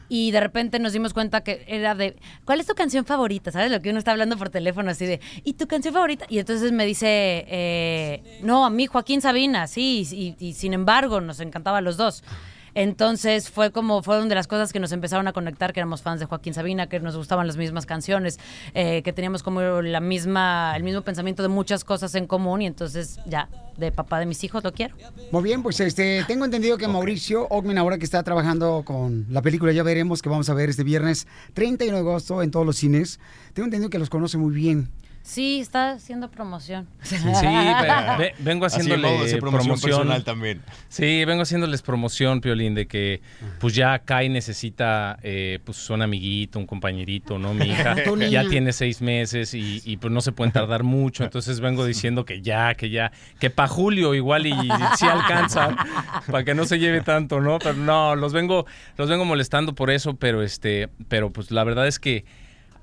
y 0.09 0.33
de 0.33 0.40
repente 0.40 0.79
nos 0.79 0.93
dimos 0.93 1.14
cuenta 1.14 1.43
que 1.43 1.64
era 1.69 1.95
de, 1.95 2.17
¿cuál 2.45 2.61
es 2.61 2.67
tu 2.67 2.75
canción 2.75 3.05
favorita? 3.05 3.53
¿Sabes? 3.53 3.71
Lo 3.71 3.81
que 3.81 3.90
uno 3.90 3.99
está 3.99 4.11
hablando 4.11 4.37
por 4.37 4.51
teléfono, 4.51 4.90
así 4.90 5.07
de, 5.07 5.21
¿y 5.45 5.53
tu 5.55 5.67
canción 5.69 5.95
favorita? 5.95 6.27
Y 6.29 6.38
entonces 6.38 6.73
me 6.73 6.85
dice, 6.87 7.45
eh, 7.49 8.40
no, 8.43 8.67
a 8.67 8.71
mí 8.71 8.87
Joaquín 8.87 9.21
Sabina, 9.21 9.67
sí, 9.69 10.07
y, 10.11 10.35
y 10.45 10.55
sin 10.55 10.73
embargo 10.75 11.21
nos 11.21 11.40
encantaba 11.40 11.79
a 11.79 11.81
los 11.81 11.97
dos. 11.97 12.25
Entonces 12.74 13.50
fue 13.50 13.70
como, 13.70 14.02
fueron 14.02 14.28
de 14.28 14.34
las 14.34 14.46
cosas 14.46 14.72
que 14.72 14.80
nos 14.80 14.92
empezaron 14.92 15.28
a 15.28 15.32
conectar, 15.32 15.72
que 15.72 15.80
éramos 15.80 16.02
fans 16.02 16.20
de 16.20 16.26
Joaquín 16.26 16.54
Sabina, 16.54 16.88
que 16.88 17.00
nos 17.00 17.16
gustaban 17.16 17.46
las 17.46 17.56
mismas 17.56 17.87
canciones, 17.87 18.38
eh, 18.74 19.02
que 19.02 19.12
teníamos 19.12 19.42
como 19.42 19.60
la 19.60 20.00
misma, 20.00 20.74
el 20.76 20.82
mismo 20.82 21.02
pensamiento 21.02 21.42
de 21.42 21.48
muchas 21.48 21.84
cosas 21.84 22.14
en 22.14 22.26
común 22.26 22.62
y 22.62 22.66
entonces 22.66 23.20
ya, 23.26 23.48
de 23.76 23.92
papá 23.92 24.18
de 24.18 24.26
mis 24.26 24.42
hijos 24.44 24.64
lo 24.64 24.72
quiero. 24.72 24.96
Muy 25.30 25.42
bien, 25.42 25.62
pues 25.62 25.80
este, 25.80 26.24
tengo 26.26 26.44
entendido 26.44 26.76
que 26.76 26.88
Mauricio 26.88 27.46
Ogmen, 27.48 27.78
ahora 27.78 27.98
que 27.98 28.04
está 28.04 28.22
trabajando 28.22 28.82
con 28.84 29.26
la 29.30 29.42
película, 29.42 29.72
ya 29.72 29.82
veremos 29.82 30.22
que 30.22 30.28
vamos 30.28 30.48
a 30.48 30.54
ver 30.54 30.70
este 30.70 30.84
viernes 30.84 31.26
31 31.54 31.96
de 31.96 32.00
agosto 32.00 32.42
en 32.42 32.50
todos 32.50 32.66
los 32.66 32.76
cines. 32.76 33.20
Tengo 33.52 33.66
entendido 33.66 33.90
que 33.90 33.98
los 33.98 34.10
conoce 34.10 34.38
muy 34.38 34.54
bien. 34.54 34.88
Sí, 35.24 35.58
está 35.60 35.92
haciendo 35.92 36.30
promoción. 36.30 36.87
Sí, 37.02 37.16
ve- 37.24 38.16
ve- 38.18 38.34
vengo 38.40 38.66
Así, 38.66 38.80
haciéndole 38.80 39.08
promoción 39.08 39.40
promoción, 39.40 39.80
personal 39.80 40.22
también. 40.22 40.60
Sí, 40.88 41.24
vengo 41.24 41.42
haciéndoles 41.42 41.80
promoción, 41.80 42.42
Piolín, 42.42 42.74
de 42.74 42.87
que 42.87 43.22
pues 43.58 43.74
ya 43.74 43.98
Kai 44.00 44.28
necesita 44.28 45.18
eh, 45.22 45.60
pues 45.64 45.88
un 45.88 46.02
amiguito, 46.02 46.58
un 46.58 46.66
compañerito, 46.66 47.38
¿no? 47.38 47.54
Mi 47.54 47.70
hija 47.70 47.96
ya 48.30 48.46
tiene 48.46 48.72
seis 48.74 49.00
meses 49.00 49.54
y, 49.54 49.80
y, 49.87 49.96
pues 49.96 50.12
no 50.12 50.20
se 50.20 50.32
pueden 50.32 50.52
tardar 50.52 50.82
mucho, 50.82 51.24
entonces 51.24 51.60
vengo 51.60 51.87
diciendo 51.87 52.26
que 52.26 52.42
ya, 52.42 52.74
que 52.74 52.90
ya, 52.90 53.10
que 53.40 53.48
para 53.48 53.68
julio 53.68 54.14
igual 54.14 54.46
y, 54.46 54.52
sí 54.98 55.06
alcanza, 55.06 55.74
para 56.30 56.44
que 56.44 56.54
no 56.54 56.66
se 56.66 56.78
lleve 56.78 57.00
tanto, 57.00 57.40
¿no? 57.40 57.58
Pero 57.58 57.74
no, 57.74 58.14
los 58.14 58.34
vengo, 58.34 58.66
los 58.98 59.08
vengo 59.08 59.24
molestando 59.24 59.74
por 59.74 59.90
eso, 59.90 60.16
pero 60.16 60.42
este, 60.42 60.90
pero 61.08 61.32
pues 61.32 61.50
la 61.50 61.64
verdad 61.64 61.87
es 61.87 61.98
que 61.98 62.26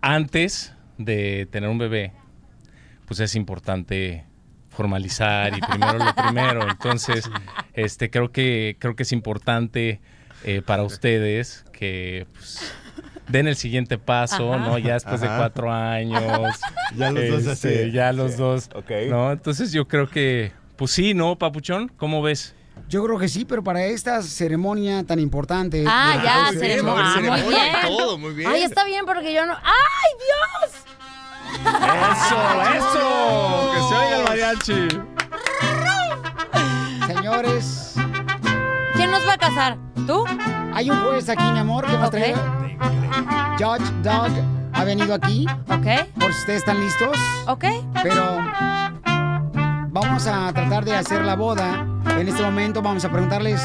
antes 0.02 0.74
de 0.98 1.48
tener 1.52 1.70
un 1.70 1.78
bebé, 1.78 2.14
pues 3.12 3.20
es 3.20 3.36
importante 3.36 4.24
formalizar 4.70 5.52
y 5.54 5.60
primero 5.60 5.98
lo 5.98 6.16
primero. 6.16 6.62
Entonces, 6.72 7.30
este 7.74 8.10
creo 8.10 8.32
que 8.32 8.78
creo 8.80 8.96
que 8.96 9.04
es 9.04 9.12
importante 9.12 10.00
eh, 10.46 10.62
para 10.62 10.84
ustedes 10.84 11.66
que 11.74 12.26
pues, 12.32 12.74
den 13.28 13.50
el 13.50 13.58
siguiente 13.58 13.98
paso, 13.98 14.54
Ajá. 14.54 14.66
¿no? 14.66 14.78
Ya 14.78 14.94
después 14.94 15.20
de 15.20 15.28
cuatro 15.28 15.74
años. 15.74 16.24
Ya 16.96 17.12
los 17.12 17.28
dos 17.28 17.48
este, 17.48 17.84
así. 17.84 17.92
Ya 17.92 18.14
los 18.14 18.32
Sí. 18.32 18.38
dos. 18.38 18.70
¿no? 19.10 19.34
Entonces 19.34 19.74
yo 19.74 19.90
creo 19.90 20.10
que, 20.10 20.54
pues 20.78 20.92
sí, 20.92 21.14
¿no, 21.14 21.38
Papuchón? 21.38 21.90
¿Cómo 21.98 22.22
ves? 22.22 22.56
Yo 22.88 23.04
creo 23.04 23.20
que 23.20 23.28
sí, 23.28 23.44
pero 23.44 23.62
para 23.62 23.84
esta 23.84 24.22
ceremonia 24.22 25.04
tan 25.04 25.20
importante. 25.20 25.84
Ah, 25.86 26.22
ya, 26.54 26.58
ceremonia. 26.58 27.14
Ah, 27.14 27.20
muy 27.44 27.54
bien. 27.54 27.76
todo, 27.88 28.18
muy 28.18 28.34
bien. 28.34 28.50
Ay, 28.50 28.64
está 28.64 28.86
bien 28.86 29.04
porque 29.06 29.34
yo 29.34 29.46
no. 29.46 29.54
¡Ay, 29.54 30.12
Dios! 30.18 30.91
¡Eso, 31.66 32.40
eso! 32.76 33.72
¡Que 33.74 33.80
se 33.88 33.96
oiga 33.96 34.18
el 34.18 34.24
mariachi! 34.24 34.88
Señores. 37.08 37.96
¿Quién 38.96 39.12
nos 39.12 39.28
va 39.28 39.34
a 39.34 39.38
casar? 39.38 39.78
¿Tú? 40.08 40.26
Hay 40.74 40.90
un 40.90 41.04
juez 41.04 41.30
aquí, 41.30 41.44
mi 41.52 41.60
amor, 41.60 41.86
que 41.86 41.94
nos 41.98 42.08
Ok. 42.08 42.12
trae. 42.12 42.36
Judge 43.60 43.92
Doug 44.02 44.32
ha 44.74 44.84
venido 44.84 45.14
aquí. 45.14 45.46
Ok. 45.70 46.08
Por 46.20 46.34
si 46.34 46.40
ustedes 46.40 46.60
están 46.60 46.80
listos. 46.80 47.18
Ok. 47.48 47.66
Pero 48.04 48.40
vamos 49.90 50.28
a 50.28 50.52
tratar 50.54 50.86
de 50.86 50.96
hacer 50.96 51.24
la 51.24 51.36
boda. 51.36 51.86
En 52.18 52.28
este 52.28 52.42
momento 52.42 52.82
vamos 52.82 53.06
a 53.06 53.10
preguntarles 53.10 53.62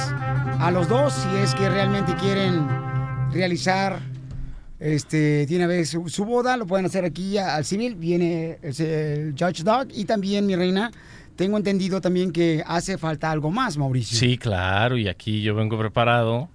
a 0.60 0.70
los 0.70 0.88
dos 0.88 1.12
si 1.12 1.36
es 1.38 1.54
que 1.54 1.68
realmente 1.68 2.14
quieren 2.16 2.66
realizar 3.32 4.00
este, 4.78 5.46
de 5.46 5.56
una 5.56 5.66
vez 5.66 5.90
su, 5.90 6.08
su 6.08 6.24
boda. 6.24 6.56
Lo 6.56 6.66
pueden 6.66 6.86
hacer 6.86 7.04
aquí 7.04 7.38
a- 7.38 7.56
al 7.56 7.64
civil. 7.64 7.94
Viene 7.94 8.58
el, 8.62 8.80
el 8.80 9.34
Judge 9.38 9.62
Doug 9.62 9.88
y 9.94 10.04
también, 10.04 10.46
mi 10.46 10.54
reina, 10.56 10.90
tengo 11.36 11.56
entendido 11.56 12.00
también 12.00 12.32
que 12.32 12.62
hace 12.66 12.98
falta 12.98 13.30
algo 13.30 13.50
más, 13.50 13.76
Mauricio. 13.76 14.18
Sí, 14.18 14.38
claro, 14.38 14.96
y 14.96 15.08
aquí 15.08 15.42
yo 15.42 15.54
vengo 15.54 15.78
preparado. 15.78 16.48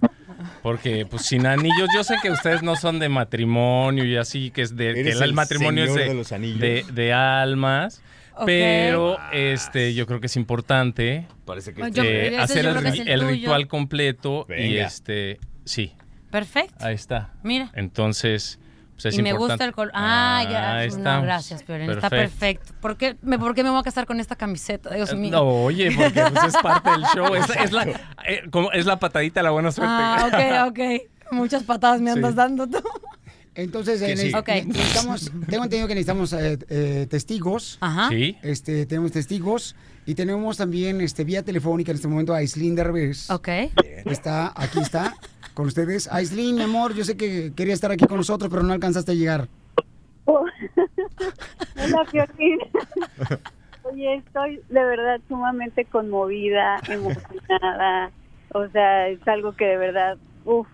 Porque, 0.62 1.06
pues, 1.08 1.22
sin 1.26 1.46
anillos, 1.46 1.88
yo 1.94 2.02
sé 2.02 2.16
que 2.20 2.30
ustedes 2.30 2.62
no 2.64 2.74
son 2.74 2.98
de 2.98 3.08
matrimonio 3.08 4.04
y 4.04 4.16
así, 4.16 4.50
que 4.50 4.62
es 4.62 4.76
de. 4.76 4.92
Que 4.94 5.10
el, 5.12 5.22
el 5.22 5.32
matrimonio 5.34 5.84
es 5.84 5.94
de, 5.94 6.04
de 6.06 6.14
los 6.14 6.32
anillos. 6.32 6.58
de- 6.58 6.84
de 6.92 7.12
almas. 7.12 8.02
Pero, 8.46 9.18
este, 9.32 9.94
yo 9.94 10.06
creo 10.06 10.18
que 10.18 10.26
es 10.26 10.36
importante 10.36 11.26
Parece 11.44 11.74
que 11.74 11.82
Yo- 11.92 12.02
eh, 12.02 12.38
hacer 12.38 12.64
yo 12.64 12.70
el, 12.70 12.76
creo 12.78 12.92
que 12.92 12.98
es 13.00 13.06
ri- 13.06 13.08
el 13.08 13.08
el 13.12 13.20
tuyo. 13.20 13.30
ritual 13.34 13.68
completo 13.68 14.46
y 14.48 14.76
este, 14.78 15.38
sí, 15.64 15.92
Perfecto. 16.32 16.84
ahí 16.84 16.94
está. 16.96 17.30
Mira. 17.44 17.70
Entonces, 17.74 18.58
pues 18.94 19.06
es 19.06 19.18
y 19.18 19.22
me 19.22 19.28
importante. 19.30 19.52
gusta 19.54 19.64
el 19.66 19.72
color. 19.72 19.92
Ah, 19.94 20.44
ya. 20.50 20.76
Ahí 20.78 20.88
No, 20.90 20.96
estamos. 20.96 21.24
gracias, 21.24 21.62
Piolín. 21.62 21.90
Está 21.90 22.10
Perfecto. 22.10 22.38
perfecto. 22.40 22.74
¿Por 22.80 22.96
qué, 22.96 23.16
me, 23.22 23.38
¿Por 23.38 23.54
qué 23.54 23.62
me 23.62 23.70
voy 23.70 23.78
a 23.78 23.82
casar 23.84 24.06
con 24.06 24.18
esta 24.18 24.34
camiseta? 24.34 24.92
Dios 24.94 25.14
mío. 25.14 25.30
No, 25.30 25.42
oye, 25.44 25.90
porque 25.96 26.20
pues, 26.32 26.44
es 26.54 26.56
parte 26.62 26.90
del 26.90 27.04
show. 27.14 27.34
Es, 27.34 27.48
es 27.50 27.70
la, 27.72 27.84
eh, 28.26 28.42
como, 28.50 28.72
es 28.72 28.84
la 28.86 28.98
patadita 28.98 29.40
de 29.40 29.44
la 29.44 29.50
buena 29.50 29.70
suerte. 29.70 29.92
Ah, 29.96 30.66
ok, 30.66 30.70
ok. 30.72 31.32
Muchas 31.32 31.62
patadas 31.62 32.00
me 32.00 32.10
andas 32.10 32.32
Sí. 32.32 32.36
dando 32.36 32.66
tú. 32.66 32.82
Entonces, 33.54 34.00
Que 34.00 34.12
eh, 34.12 34.16
sí. 34.16 34.28
neces- 34.32 34.38
Ok. 34.38 34.66
necesitamos, 34.66 35.30
tengo 35.48 35.64
entendido 35.64 35.86
que 35.86 35.94
necesitamos 35.94 36.32
eh, 36.32 36.58
eh, 36.70 37.06
testigos. 37.10 37.76
Ajá. 37.82 38.08
Sí. 38.08 38.38
Este, 38.42 38.86
tenemos 38.86 39.12
testigos 39.12 39.76
y 40.06 40.14
tenemos 40.14 40.56
también 40.56 41.00
este, 41.02 41.22
vía 41.24 41.42
telefónica 41.42 41.90
en 41.90 41.96
este 41.96 42.08
momento 42.08 42.32
a 42.34 42.38
Aislinn 42.38 42.74
Derbez. 42.74 43.30
Ok. 43.30 43.48
Está, 44.06 44.52
aquí 44.56 44.78
está, 44.80 45.14
con 45.54 45.66
ustedes. 45.66 46.10
Aislinn, 46.12 46.56
mi 46.56 46.62
amor, 46.62 46.94
yo 46.94 47.04
sé 47.04 47.16
que 47.16 47.52
quería 47.54 47.74
estar 47.74 47.90
aquí 47.90 48.06
con 48.06 48.16
nosotros, 48.16 48.50
pero 48.50 48.62
no 48.62 48.72
alcanzaste 48.72 49.12
a 49.12 49.14
llegar. 49.14 49.48
Hola, 50.26 52.04
Piolín. 52.10 52.58
Oye, 53.84 54.14
estoy 54.14 54.60
de 54.68 54.84
verdad 54.84 55.20
sumamente 55.28 55.84
conmovida, 55.84 56.80
emocionada. 56.88 58.10
O 58.54 58.68
sea, 58.68 59.08
es 59.08 59.26
algo 59.26 59.52
que 59.52 59.66
de 59.66 59.76
verdad, 59.76 60.18
uff, 60.44 60.68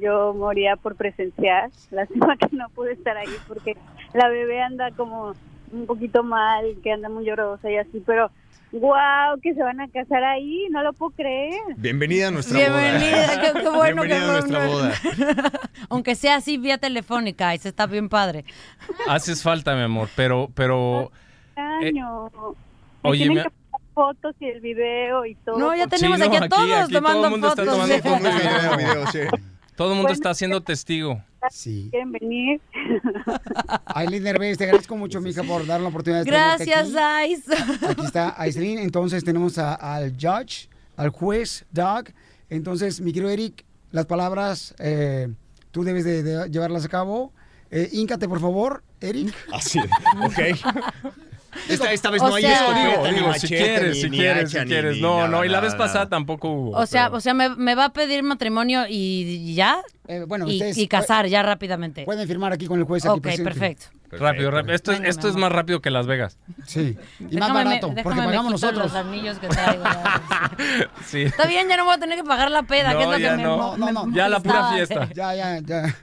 yo 0.00 0.32
moría 0.34 0.76
por 0.76 0.94
presenciar. 0.94 1.70
Lástima 1.90 2.36
que 2.36 2.54
no 2.56 2.68
pude 2.70 2.92
estar 2.92 3.16
ahí 3.16 3.34
porque 3.48 3.76
la 4.14 4.28
bebé 4.28 4.62
anda 4.62 4.90
como 4.92 5.34
un 5.72 5.86
poquito 5.86 6.22
mal, 6.22 6.76
que 6.82 6.92
anda 6.92 7.08
muy 7.08 7.24
llorosa 7.24 7.70
y 7.70 7.76
así, 7.76 8.02
pero 8.06 8.30
wow, 8.72 9.38
que 9.42 9.54
se 9.54 9.62
van 9.62 9.80
a 9.80 9.88
casar 9.88 10.24
ahí, 10.24 10.66
no 10.70 10.82
lo 10.82 10.92
puedo 10.92 11.10
creer. 11.12 11.60
Bienvenida 11.76 12.28
a 12.28 12.30
nuestra 12.30 12.58
Bienvenida, 12.58 13.26
boda. 13.36 13.40
qué, 13.52 13.60
qué 13.62 13.68
bueno 13.76 14.02
Bienvenida 14.02 14.18
que 14.18 14.24
a 14.24 14.40
nuestra 14.40 14.66
boda. 14.66 14.92
Aunque 15.90 16.14
sea 16.14 16.36
así 16.36 16.56
vía 16.58 16.78
telefónica, 16.78 17.52
ese 17.54 17.68
está 17.68 17.86
bien 17.86 18.08
padre. 18.08 18.44
Haces 19.08 19.42
falta, 19.42 19.74
mi 19.74 19.82
amor, 19.82 20.08
pero, 20.16 20.50
pero, 20.54 21.10
Año. 21.56 22.30
Me 23.02 23.10
oye, 23.10 23.28
me- 23.30 23.42
que 23.42 23.48
fotos 23.94 24.34
y 24.40 24.46
el 24.46 24.60
video 24.60 25.26
y 25.26 25.34
todo. 25.34 25.58
No, 25.58 25.76
ya 25.76 25.86
tenemos 25.86 26.18
Sí, 26.18 26.22
no, 26.22 26.28
aquí 26.28 26.36
a 26.36 26.38
aquí- 26.40 26.48
todos 26.48 26.62
aquí 26.72 26.92
todo 26.92 27.02
tomando 27.02 27.24
el 27.26 27.30
mundo 27.30 27.48
está 27.48 27.62
fotos. 27.64 27.78
tomando 27.78 28.02
fotos 28.02 28.34
y 28.34 28.48
Video, 28.48 28.76
video, 28.78 29.06
sí. 29.08 29.20
Todo 29.82 29.90
el 29.90 29.96
mundo 29.96 30.08
Bueno. 30.10 30.14
está 30.14 30.32
siendo 30.34 30.60
testigo. 30.62 31.20
Sí. 31.50 31.88
¿Quieren 31.90 32.12
venir? 32.12 32.60
Aislinn 33.86 34.22
Derbez, 34.22 34.56
te 34.58 34.64
agradezco 34.64 34.96
mucho, 34.96 35.20
mija, 35.20 35.42
por 35.42 35.66
dar 35.66 35.80
la 35.80 35.88
oportunidad 35.88 36.22
de 36.24 36.30
Gracias, 36.30 36.94
aquí. 36.94 37.32
Ice. 37.32 37.52
Aquí 37.88 38.04
está 38.06 38.40
Aislinn. 38.40 38.78
Entonces 38.78 39.24
tenemos 39.24 39.58
a- 39.58 39.74
al 39.74 40.12
judge, 40.12 40.68
al 40.96 41.08
juez, 41.10 41.64
Doug. 41.72 42.10
Entonces, 42.48 43.00
mi 43.00 43.12
querido 43.12 43.30
Eric, 43.30 43.64
las 43.90 44.06
palabras 44.06 44.72
eh, 44.78 45.28
tú 45.72 45.82
debes 45.82 46.04
de, 46.04 46.22
de 46.22 46.48
llevarlas 46.48 46.84
a 46.84 46.88
cabo. 46.88 47.32
Eh, 47.72 47.88
híncate, 47.92 48.28
por 48.28 48.38
favor, 48.40 48.84
Eric. 49.00 49.34
Así, 49.52 49.80
ok. 49.80 50.38
Esta, 51.68 51.92
esta 51.92 52.10
vez 52.10 52.22
O 52.22 52.28
no 52.28 52.34
hay 52.34 52.42
sea- 52.42 52.54
escopeta, 52.54 53.08
Digo, 53.08 53.20
ni 53.20 53.26
machete, 53.26 53.46
si 53.46 53.54
quieres, 53.54 53.94
ni- 53.96 54.00
si 54.02 54.10
quieres, 54.10 54.50
si 54.50 54.58
quieres. 54.60 54.94
ni 54.96 55.00
No, 55.02 55.16
nada, 55.16 55.28
no, 55.28 55.44
y 55.44 55.48
la 55.48 55.58
nada, 55.58 55.64
vez 55.68 55.74
pasada 55.74 56.00
nada. 56.04 56.08
tampoco 56.10 56.48
hubo. 56.50 56.70
O 56.76 56.86
sea, 56.86 57.06
pero- 57.06 57.16
o 57.18 57.20
sea, 57.20 57.34
me, 57.34 57.48
me 57.56 57.74
va 57.74 57.86
a 57.86 57.92
pedir 57.92 58.22
matrimonio 58.22 58.84
y 58.88 59.54
ya. 59.54 59.82
Eh, 60.08 60.24
bueno, 60.26 60.46
y, 60.48 60.54
ustedes 60.54 60.78
y 60.78 60.88
casar 60.88 61.26
ya 61.26 61.42
rápidamente. 61.42 62.04
Pueden 62.04 62.26
firmar 62.26 62.52
aquí 62.52 62.66
con 62.66 62.78
el 62.78 62.84
juez. 62.84 63.04
Aquí 63.04 63.14
Ok, 63.16 63.22
presente. 63.22 63.44
perfecto. 63.50 63.86
Rápido, 64.10 64.50
rápido. 64.50 64.74
Esto, 64.74 64.92
es, 64.92 64.98
Venga, 64.98 65.08
esto 65.10 65.28
es 65.28 65.36
más 65.36 65.50
rápido 65.50 65.80
que 65.80 65.90
Las 65.90 66.06
Vegas. 66.06 66.36
Sí. 66.66 66.98
Y 67.18 67.22
más 67.22 67.30
Déjame 67.30 67.58
me- 67.60 67.64
barato, 67.64 67.86
porque 68.02 68.20
me 68.20 68.26
pagamos 68.26 68.52
quito 68.54 68.66
nosotros. 68.72 68.92
los 68.92 68.94
anillos 69.06 69.38
que 69.38 69.48
traigo. 69.48 69.84
Sí. 71.06 71.22
Está 71.22 71.46
bien, 71.46 71.66
ya 71.68 71.76
no 71.78 71.84
voy 71.86 71.94
a 71.94 71.98
tener 71.98 72.18
que 72.18 72.24
pagar 72.24 72.50
la 72.50 72.62
peda, 72.64 72.92
que 72.92 73.00
es 73.00 73.06
No, 73.06 73.10
lo 73.12 73.16
que 73.16 73.22
ya 73.22 73.36
me, 73.36 73.42
no. 73.42 73.72
me- 73.76 73.92
No, 73.92 74.06
no, 74.06 74.14
Ya 74.14 74.28
la 74.28 74.40
pura 74.40 74.70
fiesta. 74.72 75.08
Ya, 75.14 75.34
ya, 75.34 75.58
ya. 75.60 75.96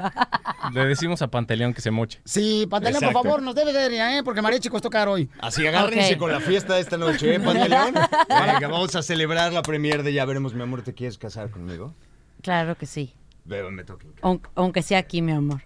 Le 0.72 0.84
decimos 0.86 1.22
a 1.22 1.28
Pantaleón 1.28 1.74
que 1.74 1.80
se 1.80 1.90
moche. 1.90 2.20
Sí, 2.24 2.66
Pantaleón, 2.68 3.00
por 3.00 3.08
Exacto. 3.08 3.28
favor, 3.28 3.42
nos 3.42 3.54
debe 3.54 3.72
de 3.72 3.86
ir, 3.86 4.00
¿eh? 4.00 4.22
Porque 4.24 4.42
Mariachi 4.42 4.68
costó 4.68 4.90
caro 4.90 5.12
hoy. 5.12 5.28
Así 5.40 5.66
agárrense 5.66 6.16
con 6.18 6.30
la 6.30 6.40
fiesta 6.40 6.74
de 6.74 6.80
esta 6.80 6.96
noche, 6.96 7.34
¿eh, 7.34 7.40
Pantaleón? 7.40 7.94
Venga, 8.28 8.68
vamos 8.68 8.94
a 8.94 9.02
celebrar 9.02 9.52
la 9.52 9.62
premier 9.62 10.02
de 10.02 10.12
Ya 10.12 10.24
Veremos, 10.24 10.54
mi 10.54 10.62
amor, 10.62 10.82
¿te 10.82 10.94
quieres 10.94 11.18
casar 11.18 11.50
conmigo? 11.50 11.94
Claro 12.42 12.76
que 12.76 12.86
sí. 12.86 13.14
Beba, 13.44 13.70
me 13.70 13.84
toca. 13.84 14.06
Aunque, 14.22 14.48
aunque 14.54 14.82
sea 14.82 14.98
aquí, 14.98 15.22
mi 15.22 15.32
amor. 15.32 15.62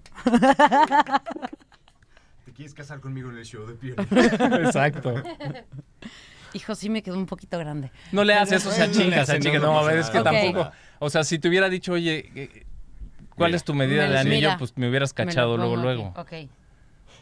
¿Te 2.44 2.52
quieres 2.52 2.74
casar 2.74 3.00
conmigo 3.00 3.30
en 3.30 3.38
el 3.38 3.44
show 3.44 3.66
de 3.66 3.74
Piolín? 3.74 4.06
Exacto. 4.64 5.14
Hijo, 6.52 6.74
sí 6.74 6.88
me 6.88 7.02
quedó 7.02 7.16
un 7.18 7.26
poquito 7.26 7.58
grande. 7.58 7.90
No 8.12 8.22
le 8.22 8.34
haces 8.34 8.60
eso, 8.60 8.68
o 8.68 8.72
sea, 8.72 8.90
chicas, 8.90 9.22
hace, 9.28 9.32
a 9.32 9.40
chicas. 9.40 9.60
no, 9.60 9.68
no 9.68 9.72
No, 9.74 9.78
a 9.80 9.84
ver, 9.84 9.98
es 9.98 10.08
que 10.08 10.20
tampoco. 10.20 10.70
O 11.00 11.10
sea, 11.10 11.24
si 11.24 11.38
te 11.38 11.48
hubiera 11.48 11.68
dicho, 11.68 11.92
oye, 11.92 12.30
eh, 12.34 12.66
¿cuál 13.36 13.48
Mira. 13.50 13.56
es 13.56 13.64
tu 13.64 13.74
medida 13.74 14.02
Me 14.02 14.08
de 14.08 14.14
lo- 14.14 14.20
anillo? 14.20 14.34
mira, 14.36 14.58
Pues 14.58 14.72
me 14.76 14.88
hubieras 14.88 15.14
me 15.16 15.24
cachado 15.26 15.56
luego, 15.56 15.76
luego. 15.76 16.12
Ok. 16.16 16.32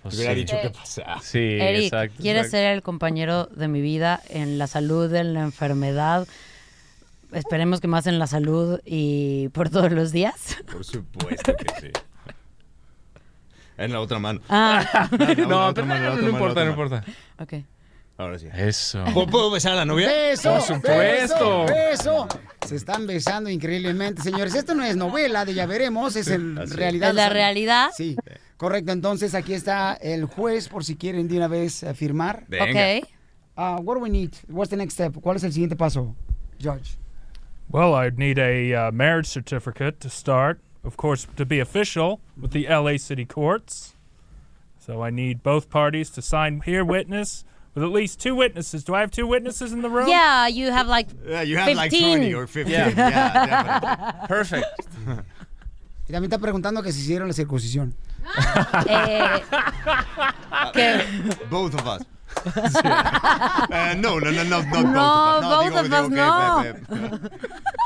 Pues 0.02 0.14
Te 0.14 0.16
hubiera 0.16 0.34
sí. 0.34 0.40
dicho 0.40 0.56
qué 0.60 0.70
pasa. 0.70 1.04
Sí, 1.22 1.38
Eric, 1.38 1.84
exacto. 1.84 2.16
¿quieres 2.20 2.46
exacto. 2.46 2.56
ser 2.56 2.72
el 2.72 2.82
compañero 2.82 3.46
de 3.46 3.68
mi 3.68 3.80
vida 3.80 4.20
en 4.30 4.58
la 4.58 4.66
salud, 4.66 5.12
en 5.14 5.32
la 5.34 5.42
enfermedad? 5.42 6.26
Esperemos 7.32 7.80
que 7.80 7.86
más 7.88 8.06
en 8.06 8.18
la 8.18 8.26
salud 8.26 8.80
y 8.84 9.48
por 9.50 9.70
todos 9.70 9.92
los 9.92 10.10
días. 10.12 10.58
Por 10.70 10.84
supuesto 10.84 11.54
que 11.56 11.66
sí. 11.80 11.90
En 13.78 13.92
la 13.92 14.00
otra 14.00 14.18
mano. 14.18 14.40
Ah, 14.48 15.08
No, 15.10 15.72
pero 15.72 15.86
no, 15.86 16.16
la 16.16 16.28
importa, 16.28 16.64
no 16.64 16.70
importa. 16.70 17.04
ok. 17.38 17.54
Ahora 18.18 18.38
sí. 18.38 18.46
Eso. 18.54 19.04
¿Puedo- 19.14 19.26
¿Puedo 19.26 19.50
besar 19.50 19.72
a 19.72 19.76
la 19.76 19.84
novia? 19.84 20.06
¡Beso! 20.08 20.52
Por 20.52 20.62
supuesto. 20.62 21.64
¡Beso! 21.64 22.26
beso. 22.26 22.28
Se 22.66 22.76
están 22.76 23.06
besando 23.06 23.50
increíblemente, 23.50 24.22
señores. 24.22 24.54
Esto 24.54 24.74
no 24.74 24.84
es 24.84 24.96
novela 24.96 25.44
de 25.44 25.54
Ya 25.54 25.66
Veremos, 25.66 26.14
es 26.16 26.28
Así 26.28 26.34
es. 26.62 26.76
realidad. 26.76 27.08
¿Es 27.10 27.14
la 27.16 27.28
realidad? 27.28 27.90
Sí, 27.96 28.16
correcto. 28.56 28.92
Entonces 28.92 29.34
aquí 29.34 29.54
está 29.54 29.94
el 29.94 30.26
juez 30.26 30.68
por 30.68 30.84
si 30.84 30.96
quieren 30.96 31.26
de 31.26 31.36
una 31.38 31.48
vez 31.48 31.84
firmar. 31.94 32.44
Venga. 32.48 32.64
Ok. 33.00 33.08
Uh, 33.56 33.82
what 33.82 33.96
do 33.96 34.00
we 34.00 34.08
need? 34.10 34.30
What's 34.48 34.70
the 34.70 34.76
next 34.76 34.94
step? 34.94 35.14
¿Cuál 35.20 35.36
es 35.36 35.44
el 35.44 35.52
siguiente 35.52 35.76
paso, 35.76 36.14
Judge? 36.62 36.96
Well, 37.68 37.94
I'd 37.94 38.18
need 38.18 38.38
a 38.38 38.88
uh, 38.88 38.92
marriage 38.92 39.26
certificate 39.26 39.98
to 40.00 40.08
start, 40.08 40.60
of 40.84 40.96
course, 40.96 41.26
to 41.36 41.44
be 41.44 41.58
official 41.60 42.20
with 42.40 42.52
the 42.52 42.66
LA 42.68 42.96
City 42.98 43.24
Courts. 43.26 43.96
So 44.78 45.02
I 45.04 45.10
need 45.10 45.42
both 45.42 45.68
parties 45.70 46.10
to 46.12 46.22
sign 46.22 46.60
here, 46.64 46.84
witness, 46.84 47.44
with 47.74 47.84
at 47.84 47.90
least 47.90 48.20
two 48.20 48.34
witnesses. 48.34 48.84
Do 48.84 48.94
I 48.94 49.00
have 49.00 49.10
two 49.10 49.26
witnesses 49.26 49.72
in 49.72 49.82
the 49.82 49.88
room? 49.90 50.08
Yeah, 50.08 50.46
you 50.48 50.70
have 50.70 50.86
like 50.88 51.08
Yeah, 51.26 51.42
you 51.42 51.56
have 51.56 51.74
like 51.76 51.90
15. 51.90 52.18
20 52.18 52.34
or 52.34 52.46
15. 52.46 52.72
Yeah. 52.72 52.88
Yeah, 52.88 53.80
definitely. 53.80 54.26
Perfect. 54.28 54.66
Y 56.08 56.12
también 56.12 56.24
está 56.32 56.38
preguntando 56.38 56.82
que 56.82 56.92
si 56.92 57.00
hicieron 57.00 57.28
la 57.28 57.34
circuncisión. 57.34 57.94
eh, 58.86 59.40
que 60.72 61.04
Both 61.50 61.74
of 61.74 61.86
us. 61.86 62.02
Uh, 62.44 63.94
no, 63.98 64.18
no, 64.18 64.30
no, 64.30 64.42
no, 64.44 64.62
not 64.62 64.66
No, 64.72 65.40
both 65.42 65.74
of 65.74 65.74
us. 65.74 65.74
both 65.74 65.76
of 65.76 65.92
us, 65.92 66.08
no. 66.10 66.60
eh, 66.62 66.72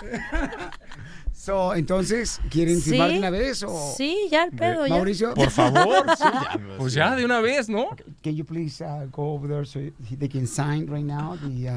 eh, 0.03 0.70
So, 1.47 1.75
entonces, 1.77 2.41
¿quieren 2.51 2.83
firmar 2.83 3.09
de 3.13 3.19
una 3.19 3.31
vez 3.31 3.63
o...? 3.63 3.95
Sí, 3.97 4.17
ya 4.33 4.43
el 4.43 4.51
pedo, 4.51 4.85
ya. 4.85 4.95
Mauricio, 4.95 5.33
Por 5.33 5.51
favor. 5.53 6.05
eh. 6.11 6.15
ya, 6.19 6.59
Pues 6.77 6.93
ya, 6.93 7.15
de 7.15 7.25
una 7.25 7.39
vez, 7.41 7.69
¿no? 7.69 7.91
can 8.25 8.35
you 8.35 8.45
please 8.45 8.83
uh, 8.85 9.07
go 9.13 9.35
over 9.35 9.49
there 9.49 9.65
so 9.65 9.79
they 10.19 10.29
can 10.29 10.45
sign 10.49 10.89
right 10.93 11.05
now? 11.07 11.37
The, 11.37 11.71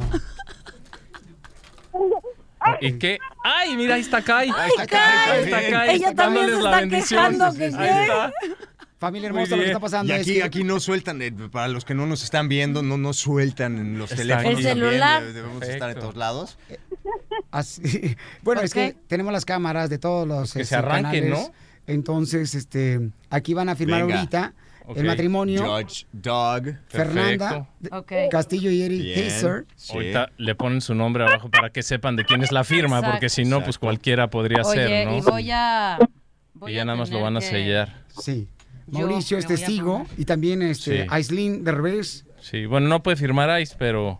uh, 1.93 2.79
¿Y 2.81 2.93
qué? 2.93 3.19
¡Ay, 3.43 3.77
mira, 3.77 3.93
ahí 3.93 4.01
está 4.01 4.23
Kai! 4.23 4.49
Ahí 4.49 4.69
está 4.75 4.87
Kai, 4.87 5.29
Ahí 5.29 5.43
está. 5.45 5.69
Kai. 5.69 5.95
Ella 5.95 6.15
también 6.15 6.45
se 6.47 6.61
la 6.61 6.81
está 6.81 6.89
quejando 6.97 7.53
que 7.53 7.65
Ahí 7.65 7.71
qué. 7.71 8.01
está. 8.01 8.31
familia 8.97 9.27
hermosa, 9.27 9.55
lo 9.55 9.61
que 9.61 9.67
está 9.67 9.79
pasando 9.79 10.11
Y 10.11 10.15
es 10.15 10.21
aquí, 10.23 10.33
que... 10.33 10.43
aquí 10.43 10.63
no 10.63 10.79
sueltan, 10.79 11.21
eh, 11.21 11.31
para 11.51 11.67
los 11.67 11.85
que 11.85 11.93
no 11.93 12.05
nos 12.07 12.23
están 12.23 12.49
viendo, 12.49 12.81
no 12.81 12.97
nos 12.97 13.17
sueltan 13.17 13.77
en 13.77 13.97
los 13.99 14.11
Está 14.11 14.23
teléfonos. 14.23 14.57
El 14.59 14.63
celular. 14.65 15.23
eh, 15.23 15.31
Debemos 15.31 15.59
Perfecto. 15.59 15.73
estar 15.73 15.89
en 15.91 15.99
todos 15.99 16.15
lados. 16.15 16.57
Así- 17.51 18.15
bueno, 18.43 18.61
es 18.61 18.73
que 18.73 18.95
tenemos 19.07 19.33
las 19.33 19.45
cámaras 19.45 19.89
de 19.89 19.97
todos 19.99 20.27
los 20.27 20.53
que 20.53 20.61
este, 20.61 20.69
se 20.69 20.75
arranquen, 20.75 21.25
canales. 21.29 21.47
¿no? 21.49 21.53
Entonces, 21.87 22.53
este, 22.55 23.09
aquí 23.29 23.53
van 23.53 23.69
a 23.69 23.75
firmar 23.75 24.01
Venga. 24.03 24.15
ahorita 24.19 24.53
el 24.95 25.05
matrimonio 25.05 25.63
Judge, 25.65 26.05
Dog. 26.11 26.63
Fernanda. 26.87 27.67
Castillo 28.31 28.71
y 28.71 28.81
Eric. 28.81 29.17
Hazer. 29.27 29.65
Sí. 29.75 29.93
Ahorita 29.93 30.31
le 30.37 30.55
ponen 30.55 30.81
su 30.81 30.95
nombre 30.95 31.23
abajo 31.23 31.49
para 31.49 31.69
que 31.71 31.83
sepan 31.83 32.15
de 32.15 32.25
quién 32.25 32.41
es 32.43 32.51
la 32.51 32.63
firma, 32.63 32.97
Exacto. 32.97 33.11
porque 33.11 33.29
si 33.29 33.45
no, 33.45 33.63
pues 33.63 33.77
cualquiera 33.77 34.29
podría 34.29 34.61
Oye, 34.63 34.87
ser, 34.87 35.07
¿no? 35.07 35.17
y 35.17 35.21
voy 35.21 35.51
a. 35.51 35.97
voy 36.55 36.71
Y 36.71 36.75
ya 36.75 36.81
a 36.81 36.85
nada 36.85 36.97
más 36.97 37.09
lo 37.11 37.21
van 37.21 37.37
a 37.37 37.39
que- 37.39 37.45
sellar. 37.47 38.03
Sí. 38.21 38.47
Yo 38.87 38.99
Mauricio 39.01 39.37
es 39.37 39.45
testigo 39.45 40.07
y 40.17 40.25
también 40.25 40.63
este 40.63 41.03
Sí. 41.03 41.07
Aislinn 41.09 41.63
de 41.63 41.71
revés. 41.71 42.25
Sí, 42.41 42.65
bueno, 42.65 42.87
no 42.87 43.03
puede 43.03 43.17
firmar 43.17 43.61
Ice, 43.61 43.75
pero. 43.77 44.19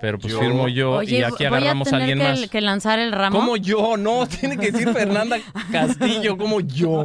Pero 0.00 0.18
pues 0.18 0.32
Yo- 0.32 0.40
firmo 0.40 0.68
yo 0.68 0.92
Oye, 0.92 1.18
y 1.18 1.22
aquí 1.24 1.44
agarramos 1.44 1.92
a 1.92 1.96
a, 1.96 1.98
tener 1.98 2.12
alguien 2.12 2.34
que, 2.36 2.40
más. 2.42 2.50
que 2.50 2.60
lanzar 2.60 2.98
el 3.00 3.10
ramo. 3.12 3.38
¿Cómo 3.38 3.56
yo? 3.56 3.96
No, 3.96 4.26
tiene 4.40 4.56
que 4.56 4.70
decir 4.70 4.88
Fernanda 4.92 5.38
Castillo, 5.72 6.36
como 6.38 6.60
yo. 6.60 7.04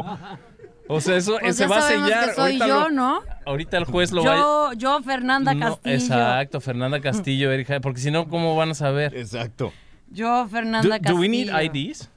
O 0.88 1.02
sea, 1.02 1.16
eso 1.16 1.38
Pues 1.40 1.56
se 1.56 1.64
ya 1.64 1.70
va 1.70 1.78
a 1.78 1.82
sellar. 1.82 2.26
que 2.30 2.34
soy 2.36 2.44
ahorita, 2.44 2.68
yo, 2.68 2.80
lo- 2.82 2.90
¿no? 2.92 3.22
ahorita 3.46 3.78
el 3.78 3.86
juez 3.86 4.12
lo 4.12 4.24
va 4.24 4.34
a. 4.34 4.36
Yo, 4.38 4.74
yo, 4.74 5.02
Fernanda 5.02 5.54
No, 5.54 5.70
Castillo. 5.72 5.96
exacto, 5.96 6.62
Fernanda 6.62 7.00
Castillo, 7.02 7.52
Erika, 7.52 7.80
porque 7.80 8.00
si 8.00 8.12
no, 8.12 8.28
¿cómo 8.28 8.56
van 8.56 8.72
a 8.72 8.74
saber? 8.76 9.16
Exacto. 9.16 9.74
Yo, 10.12 10.44
Do, 10.44 10.50
Fernanda 10.50 11.00
do 11.00 11.16
we 11.16 11.28
Castillo. 11.28 11.30
need 11.30 11.74
IDs? 11.74 12.10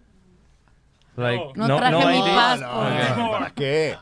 Like, 1.17 1.43
No 1.55 1.77
traje 1.79 2.07
mi 2.07 2.21
passport. 2.21 3.17
No, 3.17 3.31
¿Para 3.31 3.51
qué? 3.55 3.97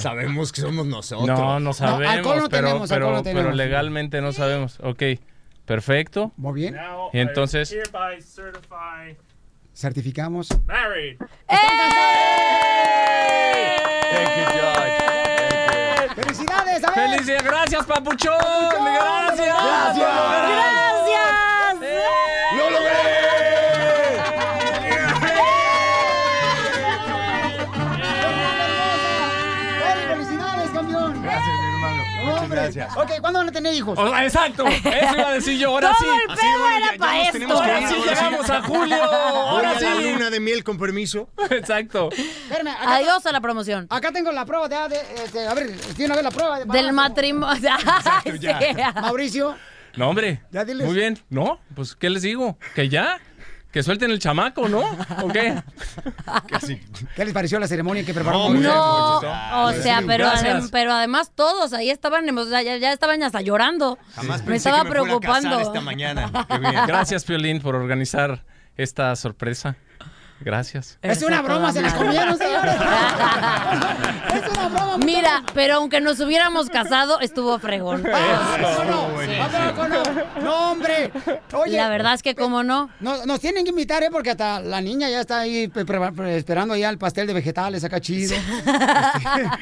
Sabemos 0.00 0.52
que 0.52 0.60
somos 0.60 0.84
nosotros. 0.84 1.26
No, 1.26 1.60
no 1.60 1.72
sabemos, 1.72 2.12
alcohol 2.12 2.38
no 2.40 2.48
pero, 2.50 2.66
tenemos, 2.66 2.88
pero, 2.90 3.06
alcohol 3.16 3.24
no 3.24 3.40
pero 3.40 3.52
legalmente 3.52 4.20
no 4.20 4.32
sabemos. 4.32 4.78
Ok, 4.82 5.02
perfecto. 5.70 6.32
Muy 6.36 6.52
bien. 6.54 6.74
Now, 6.74 7.10
Y 7.12 7.20
entonces- 7.20 7.70
I 7.70 7.76
hereby 7.76 8.20
certify 8.20 9.16
Certificamos. 9.72 10.48
married. 10.66 11.16
Thank 14.10 14.36
you, 14.36 14.44
Judge. 14.50 16.14
¡Felicidades! 16.16 16.82
A 16.84 16.90
ver. 16.90 17.10
¡Felicidades! 17.10 17.44
¡Gracias, 17.44 17.86
Papuchón! 17.86 18.34
¡Gracias! 18.40 19.46
¡Gracias! 19.46 21.09
Gracias. 32.62 32.96
Ok, 32.96 33.10
¿cuándo 33.20 33.38
van 33.40 33.48
a 33.48 33.52
tener 33.52 33.74
hijos? 33.74 33.98
O 33.98 34.08
sea, 34.08 34.24
exacto, 34.24 34.66
eso 34.66 35.16
iba 35.16 35.28
a 35.28 35.32
decir 35.32 35.58
yo, 35.58 35.70
ahora 35.70 35.92
sí. 35.98 36.04
Todo 36.04 36.14
el 36.14 36.26
pedo 36.38 36.58
bueno, 36.60 36.68
ya- 36.70 36.76
era 36.78 36.92
ya 36.92 36.98
para 36.98 37.20
esto. 37.22 37.32
tenemos 37.32 37.60
que 37.62 37.70
Ahora 37.70 37.88
sí 37.88 37.94
llegamos 38.08 38.50
a 38.50 38.62
julio, 38.62 39.02
ahora 39.04 39.72
la 39.74 39.78
sí. 39.96 40.02
luna 40.12 40.30
de 40.30 40.40
miel 40.40 40.64
con 40.64 40.78
permiso. 40.78 41.28
Exacto. 41.50 42.08
Espérame, 42.12 42.68
acá, 42.68 42.94
Adiós 42.96 43.26
a 43.26 43.32
la 43.32 43.40
promoción. 43.40 43.86
acá 43.90 44.12
tengo 44.12 44.32
la 44.32 44.44
prueba 44.44 44.68
de, 44.68 44.76
de- 44.88 45.24
este, 45.24 45.46
a 45.46 45.54
ver, 45.54 45.70
tiene 45.96 46.12
a 46.12 46.16
ver 46.16 46.24
la 46.24 46.30
prueba 46.30 46.58
de 46.58 46.64
Del 46.66 46.92
matrimonio. 46.92 47.70
Ay, 48.24 48.38
ya. 48.38 48.58
sí. 48.60 48.66
Mauricio, 49.00 49.56
No, 49.96 50.08
hombre. 50.10 50.42
Ya 50.52 50.64
diles. 50.64 50.86
Muy 50.86 50.94
bien. 50.96 51.18
No, 51.30 51.60
pues, 51.74 51.96
¿qué 51.96 52.08
les 52.10 52.22
digo? 52.22 52.56
Que 52.74 52.88
ya. 52.88 53.18
Que 53.72 53.82
suelten 53.84 54.10
el 54.10 54.18
chamaco, 54.18 54.68
¿no? 54.68 54.80
¿O 55.22 55.28
qué? 55.28 55.62
Casi. 56.48 56.80
¿qué 57.14 57.24
les 57.24 57.32
pareció 57.32 57.60
la 57.60 57.68
ceremonia 57.68 58.04
que 58.04 58.12
preparó 58.12 58.48
No? 58.50 58.54
No, 58.60 59.20
Ah, 59.24 59.66
o 59.70 59.72
sea, 59.82 60.02
pero, 60.06 60.24
gracias. 60.26 60.64
adem- 60.64 60.68
pero 60.72 60.92
además 60.92 61.30
todos 61.34 61.72
ahí 61.72 61.88
estaban, 61.90 62.36
o 62.36 62.44
sea, 62.46 62.62
ya, 62.62 62.76
ya 62.78 62.92
estaban 62.92 63.22
hasta 63.22 63.40
llorando. 63.42 63.96
Jamás 64.16 64.40
Me 64.40 64.46
pensé 64.52 64.68
estaba 64.70 64.78
que 64.82 64.90
me 64.90 64.96
fuera 64.96 65.16
a 65.16 65.20
casar 65.20 65.40
preocupando. 65.42 65.60
esta 65.68 65.80
mañana. 65.80 66.46
Qué 66.48 66.58
bien. 66.58 66.74
Gracias, 66.86 67.24
Piolín, 67.24 67.60
por 67.60 67.76
organizar 67.76 68.44
esta 68.76 69.14
sorpresa. 69.14 69.76
Gracias. 70.40 70.98
Es 71.02 71.22
una 71.22 71.42
broma, 71.42 71.72
se 71.72 71.82
las 71.82 71.92
madre. 71.94 72.06
comieron, 72.06 72.38
señores. 72.38 72.74
es 74.34 74.50
una 74.52 74.68
broma, 74.68 74.98
Mira, 75.04 75.42
pero 75.54 75.74
aunque 75.76 76.00
nos 76.00 76.20
hubiéramos 76.20 76.68
casado, 76.70 77.20
estuvo 77.20 77.58
fregón. 77.58 78.04
¿A 78.06 79.74
poco 79.74 79.88
no? 79.88 80.02
No, 80.42 80.72
hombre. 80.72 81.10
Oye. 81.52 81.76
La 81.76 81.88
verdad 81.88 82.14
es 82.14 82.22
que 82.22 82.34
cómo 82.34 82.62
no. 82.62 82.90
Nos, 83.00 83.26
nos 83.26 83.40
tienen 83.40 83.64
que 83.64 83.70
invitar, 83.70 84.02
¿eh? 84.02 84.08
Porque 84.10 84.30
hasta 84.30 84.60
la 84.60 84.80
niña 84.80 85.08
ya 85.10 85.20
está 85.20 85.40
ahí 85.40 85.70
esperando 86.28 86.76
ya 86.76 86.88
el 86.90 86.98
pastel 86.98 87.26
de 87.26 87.32
vegetales 87.34 87.84
acá 87.84 88.00
chido. 88.00 88.34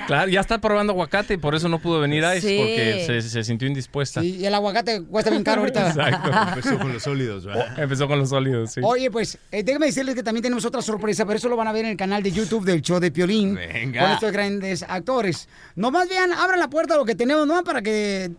Claro, 0.06 0.30
ya 0.30 0.40
está 0.40 0.58
probando 0.58 0.92
aguacate 0.92 1.34
y 1.34 1.36
por 1.36 1.54
eso 1.54 1.68
no 1.68 1.78
pudo 1.78 2.00
venir 2.00 2.24
Ice, 2.36 2.40
Sí. 2.48 2.56
porque 2.58 3.04
se, 3.06 3.22
se 3.28 3.44
sintió 3.44 3.68
indispuesta. 3.68 4.22
Y 4.24 4.44
el 4.46 4.54
aguacate 4.54 5.02
cuesta 5.04 5.30
bien 5.30 5.44
caro 5.44 5.60
ahorita. 5.60 5.88
Exacto. 5.88 6.30
Empezó 6.56 6.78
con 6.78 6.92
los 6.92 7.02
sólidos, 7.02 7.44
¿verdad? 7.44 7.78
Empezó 7.78 8.08
con 8.08 8.18
los 8.18 8.28
sólidos, 8.30 8.72
sí. 8.72 8.80
Oye, 8.82 9.10
pues, 9.10 9.38
eh, 9.52 9.62
déjame 9.62 9.86
decirles 9.86 10.14
que 10.14 10.22
también 10.22 10.42
tenemos 10.42 10.64
otra 10.68 10.82
sorpresa, 10.82 11.26
pero 11.26 11.36
eso 11.36 11.48
lo 11.48 11.56
van 11.56 11.68
a 11.68 11.72
ver 11.72 11.84
en 11.84 11.90
el 11.92 11.96
canal 11.96 12.22
de 12.22 12.30
YouTube 12.30 12.64
del 12.64 12.82
show 12.82 13.00
de 13.00 13.10
Piolín. 13.10 13.54
Venga. 13.54 14.02
Con 14.02 14.10
estos 14.12 14.32
grandes 14.32 14.82
actores. 14.82 15.48
Nomás 15.74 16.08
vean, 16.08 16.32
abran 16.32 16.58
la 16.58 16.68
puerta 16.68 16.96
lo 16.96 17.04
que 17.04 17.14
tenemos, 17.14 17.46
¿no? 17.46 17.62
Para 17.64 17.82
que 17.82 18.30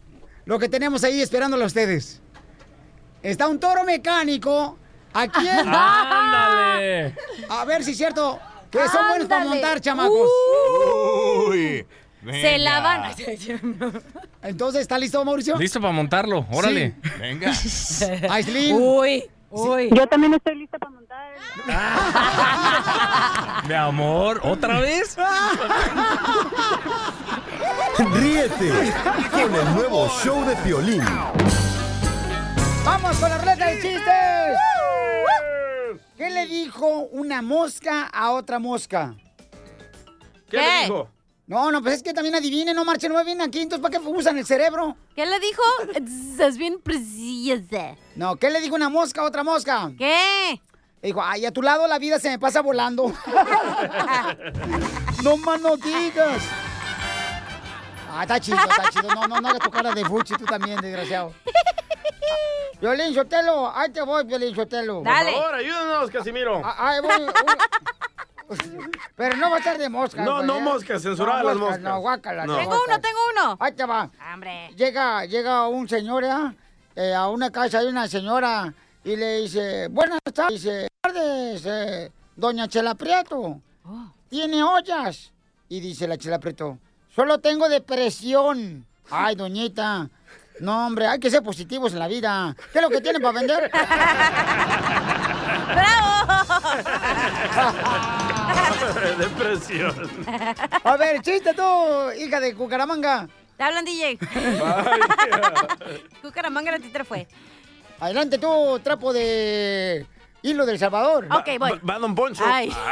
lo 0.45 0.57
que 0.57 0.69
tenemos 0.69 1.03
ahí 1.03 1.21
esperándolo 1.21 1.63
a 1.63 1.67
ustedes. 1.67 2.21
Está 3.21 3.47
un 3.47 3.59
toro 3.59 3.84
mecánico. 3.84 4.77
Aquí 5.13 5.47
en... 5.47 5.67
¡Ándale! 5.67 7.15
A 7.49 7.65
ver 7.65 7.84
si 7.84 7.91
es 7.91 7.97
cierto 7.97 8.39
que 8.71 8.88
son 8.88 9.07
buenos 9.07 9.27
para 9.27 9.45
montar, 9.45 9.82
chamacos. 9.82 10.30
Uy. 11.47 11.86
Se 12.32 12.57
la 12.57 12.82
van. 12.82 13.11
Entonces, 14.43 14.82
¿está 14.82 14.99
listo, 14.99 15.23
Mauricio? 15.23 15.57
Listo 15.57 15.80
para 15.80 15.93
montarlo, 15.93 16.45
órale. 16.51 16.95
Venga. 17.19 17.51
Aislinn. 18.30 18.75
Uy, 18.75 19.23
uy. 19.52 19.89
Yo 19.93 20.08
también 20.08 20.34
estoy 20.34 20.56
lista 20.56 20.80
para 20.80 20.91
montar. 20.91 21.34
Mi 23.68 23.74
amor, 23.74 24.39
¿otra 24.43 24.80
vez? 24.80 25.18
Ríete 28.14 28.93
con 29.32 29.56
el 29.56 29.76
nuevo 29.76 30.08
show 30.24 30.45
de 30.45 30.56
Piolín. 30.58 31.04
¡Vamos 32.86 33.18
con 33.18 33.30
la 33.30 33.38
ruleta 33.38 33.66
de 33.66 33.82
chistes! 33.82 34.58
¿Qué 36.18 36.30
le 36.30 36.45
dijo 36.47 36.88
una 37.12 37.41
mosca 37.41 38.06
a 38.06 38.32
otra 38.32 38.60
mosca? 38.60 39.16
¿Qué, 40.50 40.58
le 40.58 40.82
dijo? 40.84 41.10
No, 41.50 41.72
no, 41.72 41.82
pues 41.82 41.95
es 41.95 42.04
que 42.04 42.14
también 42.14 42.36
adivinen, 42.36 42.76
no 42.76 42.86
marchen, 42.86 43.12
no 43.12 43.26
bien 43.26 43.41
aquí, 43.41 43.62
entonces 43.62 43.82
¿para 43.82 44.00
qué 44.00 44.08
usan 44.08 44.38
el 44.38 44.45
cerebro? 44.45 44.95
¿Qué 45.16 45.26
le 45.26 45.39
dijo? 45.39 45.64
Es 46.45 46.58
bien 46.60 46.80
preciosa. 46.80 47.95
No, 48.16 48.36
¿qué 48.36 48.52
le 48.52 48.62
dijo 48.62 48.76
una 48.76 48.88
mosca 48.88 49.22
a 49.22 49.24
otra 49.24 49.43
mosca? 49.43 49.91
¿Qué? 49.97 50.62
Dijo, 51.02 51.24
ay, 51.24 51.47
a 51.47 51.52
tu 51.52 51.64
lado 51.64 51.88
la 51.88 51.97
vida 51.97 52.20
se 52.20 52.30
me 52.30 52.38
pasa 52.38 52.62
volando. 52.62 53.12
no 55.24 55.38
más 55.38 55.60
no 55.60 55.76
digas. 55.76 56.43
Ah, 58.12 58.22
está 58.22 58.39
chido, 58.39 58.58
está 58.58 58.89
chido. 58.91 59.16
No, 59.16 59.28
no, 59.28 59.41
no 59.41 59.47
hagas 59.47 59.62
tu 59.62 59.72
cara 59.72 59.91
de 59.91 60.06
fuchi 60.06 60.36
tú 60.36 60.45
también, 60.45 60.80
desgraciado. 60.80 61.34
Violín 62.80 63.12
Sotelo, 63.16 63.76
ahí 63.76 63.91
te 63.91 64.04
voy, 64.04 64.24
Violín 64.24 64.54
Sotelo. 64.54 65.02
Por 65.02 65.14
favor, 65.14 65.56
ayúdanos, 65.56 66.12
Casimiro. 66.12 66.62
Ah, 66.64 66.89
Ahí 66.89 67.02
voy. 67.02 67.26
Pero 69.16 69.38
no 69.38 69.50
va 69.50 69.58
a 69.58 69.60
estar 69.60 69.78
de 69.78 69.89
mosca. 69.89 70.24
No, 70.24 70.36
güey, 70.36 70.47
no 70.47 70.58
¿eh? 70.58 70.62
moscas, 70.62 71.02
censurada 71.02 71.43
las 71.43 71.58
moscas. 71.58 71.82
No, 71.82 72.00
guácala. 72.00 72.45
No. 72.45 72.58
Tengo 72.58 72.76
uno, 72.88 73.02
tengo 73.02 73.20
uno. 73.34 73.58
Ahí 73.60 73.74
te 73.74 73.86
va. 73.86 74.10
Hombre. 74.34 74.70
Llega, 74.76 75.26
llega 75.26 75.68
un 75.68 75.88
señor 75.88 76.24
¿eh? 76.24 76.56
Eh, 76.95 77.14
a 77.14 77.28
una 77.30 77.52
casa, 77.52 77.80
hay 77.80 77.88
una 77.88 78.08
señora 78.08 78.74
y 79.04 79.16
le 79.16 79.41
dice, 79.41 79.88
buenas 79.88 80.20
tardes, 80.34 80.62
dice, 80.62 80.88
tardes, 81.02 81.64
eh, 81.66 82.12
doña 82.36 82.68
Chela 82.68 82.95
Prieto. 82.95 83.62
¿Tiene 84.30 84.64
ollas? 84.64 85.32
Y 85.70 85.80
dice 85.80 86.08
la 86.08 86.18
Chela 86.18 86.39
Prieto, 86.39 86.78
solo 87.10 87.39
tengo 87.39 87.70
depresión. 87.70 88.86
Ay, 89.10 89.36
doñita. 89.36 90.10
No, 90.60 90.88
hombre, 90.88 91.08
hay 91.08 91.20
que 91.20 91.30
ser 91.30 91.41
positivos 91.41 91.93
en 91.93 92.00
la 92.00 92.08
vida. 92.08 92.56
¿Qué 92.74 92.80
es 92.80 92.84
lo 92.84 92.89
que 92.89 93.02
tienen 93.02 93.22
para 93.22 93.39
vender? 93.39 93.72
Depresión. 99.18 99.93
A 100.84 100.97
ver, 100.97 101.22
chiste 101.22 101.54
tú, 101.54 102.12
hija 102.18 102.39
de 102.39 102.56
Cucaramanga. 102.56 103.28
Te 103.58 103.64
hablan, 103.64 103.86
DJ. 103.86 104.18
Cucaramanga 106.22 106.72
la 106.72 106.80
titra 106.80 107.04
fue. 107.04 107.28
Adelante 108.00 108.38
tú, 108.38 108.80
trapo 108.82 109.12
de 109.12 110.06
hilo 110.41 110.66
del 110.66 110.80
Salvador. 110.80 111.28
Ok, 111.32 111.47
voy. 111.60 111.72
Va, 111.72 111.80
va 111.93 112.00
Don 112.00 112.16
Poncho. 112.16 112.43
Ay. 112.45 112.74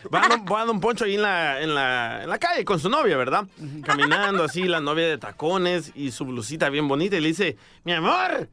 Ah, 0.00 0.06
va, 0.14 0.28
don, 0.28 0.44
va 0.46 0.64
Don 0.64 0.80
Poncho 0.80 1.04
ahí 1.04 1.16
en 1.16 1.22
la, 1.22 1.60
en, 1.60 1.74
la, 1.74 2.22
en 2.22 2.30
la 2.30 2.38
calle 2.38 2.64
con 2.64 2.78
su 2.78 2.88
novia, 2.88 3.16
¿verdad? 3.16 3.46
Caminando 3.84 4.44
así, 4.44 4.62
la 4.62 4.80
novia 4.80 5.08
de 5.08 5.18
tacones 5.18 5.90
y 5.94 6.12
su 6.12 6.24
blusita 6.24 6.70
bien 6.70 6.86
bonita. 6.86 7.16
Y 7.16 7.20
le 7.20 7.28
dice, 7.28 7.56
mi 7.82 7.92
amor, 7.92 8.48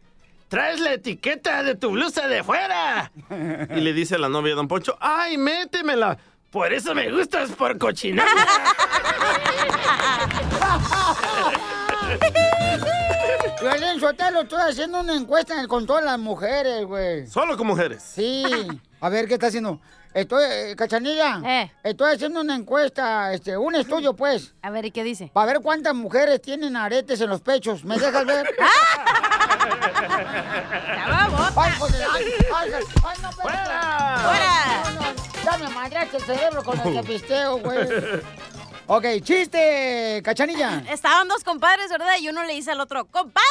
traes 0.48 0.80
la 0.80 0.94
etiqueta 0.94 1.62
de 1.62 1.76
tu 1.76 1.92
blusa 1.92 2.28
de 2.28 2.44
fuera. 2.44 3.12
Y 3.70 3.80
le 3.80 3.94
dice 3.94 4.18
la 4.18 4.28
novia 4.28 4.50
de 4.52 4.56
Don 4.56 4.68
Poncho, 4.68 4.98
ay, 5.00 5.38
métemela. 5.38 6.18
Por 6.56 6.72
eso 6.72 6.96
me 6.96 7.12
gustas 7.12 7.52
por 7.52 7.78
cochinada. 7.78 8.32
Violín 13.62 14.00
Sotelo, 14.00 14.44
estoy 14.44 14.62
haciendo 14.62 15.02
una 15.02 15.16
encuesta 15.16 15.68
con 15.68 15.86
todas 15.86 16.06
las 16.06 16.18
mujeres, 16.18 16.86
güey. 16.86 17.28
Solo 17.28 17.58
con 17.58 17.68
mujeres. 17.68 18.02
Sí. 18.04 18.46
A 19.02 19.10
ver, 19.10 19.28
¿qué 19.28 19.34
está 19.34 19.48
haciendo? 19.48 19.82
Estoy, 20.14 20.46
eh, 20.50 20.76
Cachanilla. 20.78 21.70
Estoy 21.84 22.14
haciendo 22.14 22.40
una 22.40 22.56
encuesta, 22.56 23.34
este, 23.34 23.58
un 23.58 23.76
estudio, 23.76 24.16
pues. 24.16 24.54
A 24.62 24.70
ver, 24.70 24.86
¿y 24.86 24.92
qué 24.92 25.04
dice? 25.04 25.30
Para 25.34 25.48
ver 25.52 25.62
cuántas 25.62 25.94
mujeres 25.94 26.42
tienen 26.42 26.78
aretes 26.78 27.20
en 27.20 27.30
los 27.30 27.42
pechos. 27.42 27.84
¿Me 27.84 27.98
dejas 27.98 28.26
ver? 28.26 28.48
¡Ay, 31.58 31.72
hijo 31.76 31.88
de- 31.90 32.06
ay, 32.06 32.24
ay, 32.56 32.72
ay, 33.04 33.18
no, 33.22 33.32
¡Fuera! 33.34 34.05
El 36.16 36.24
cerebro 36.24 36.64
con 36.64 36.80
el 36.80 37.04
pisteo, 37.08 37.58
güey. 37.60 37.88
Ok, 38.88 39.06
chiste, 39.24 40.22
Cachanilla. 40.24 40.84
Estaban 40.92 41.28
dos 41.28 41.44
compadres, 41.44 41.90
¿verdad? 41.90 42.18
Y 42.20 42.30
uno 42.30 42.44
le 42.44 42.54
dice 42.54 42.72
al 42.72 42.80
otro, 42.80 43.06
¡Compadre! 43.06 43.46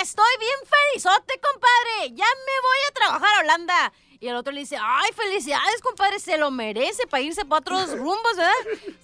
Estoy 0.00 0.30
bien 0.38 0.58
felizote, 0.92 1.40
compadre. 1.40 2.14
Ya 2.14 2.24
me 2.24 2.60
voy 2.62 2.78
a 2.88 2.92
trabajar 2.94 3.28
a 3.36 3.40
Holanda. 3.40 3.92
Y 4.20 4.26
el 4.28 4.36
otro 4.36 4.52
le 4.52 4.60
dice, 4.60 4.76
¡Ay, 4.80 5.10
felicidades, 5.14 5.80
compadre! 5.82 6.20
Se 6.20 6.38
lo 6.38 6.50
merece 6.50 7.06
para 7.06 7.22
irse 7.22 7.44
para 7.44 7.60
otros 7.60 7.90
rumbos, 7.98 8.36
¿verdad? 8.36 8.52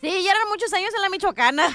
Sí, 0.01 0.23
ya 0.23 0.31
eran 0.33 0.49
muchos 0.49 0.73
años 0.73 0.91
en 0.95 1.03
la 1.03 1.09
Michoacana. 1.09 1.67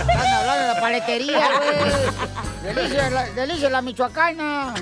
Están 0.00 0.26
hablando 0.34 0.62
de 0.62 0.74
la 0.74 0.80
paletería, 0.80 1.50
güey. 1.56 2.74
Delicia, 2.74 3.10
la, 3.10 3.24
delicia 3.30 3.70
la 3.70 3.82
michoacana. 3.82 4.74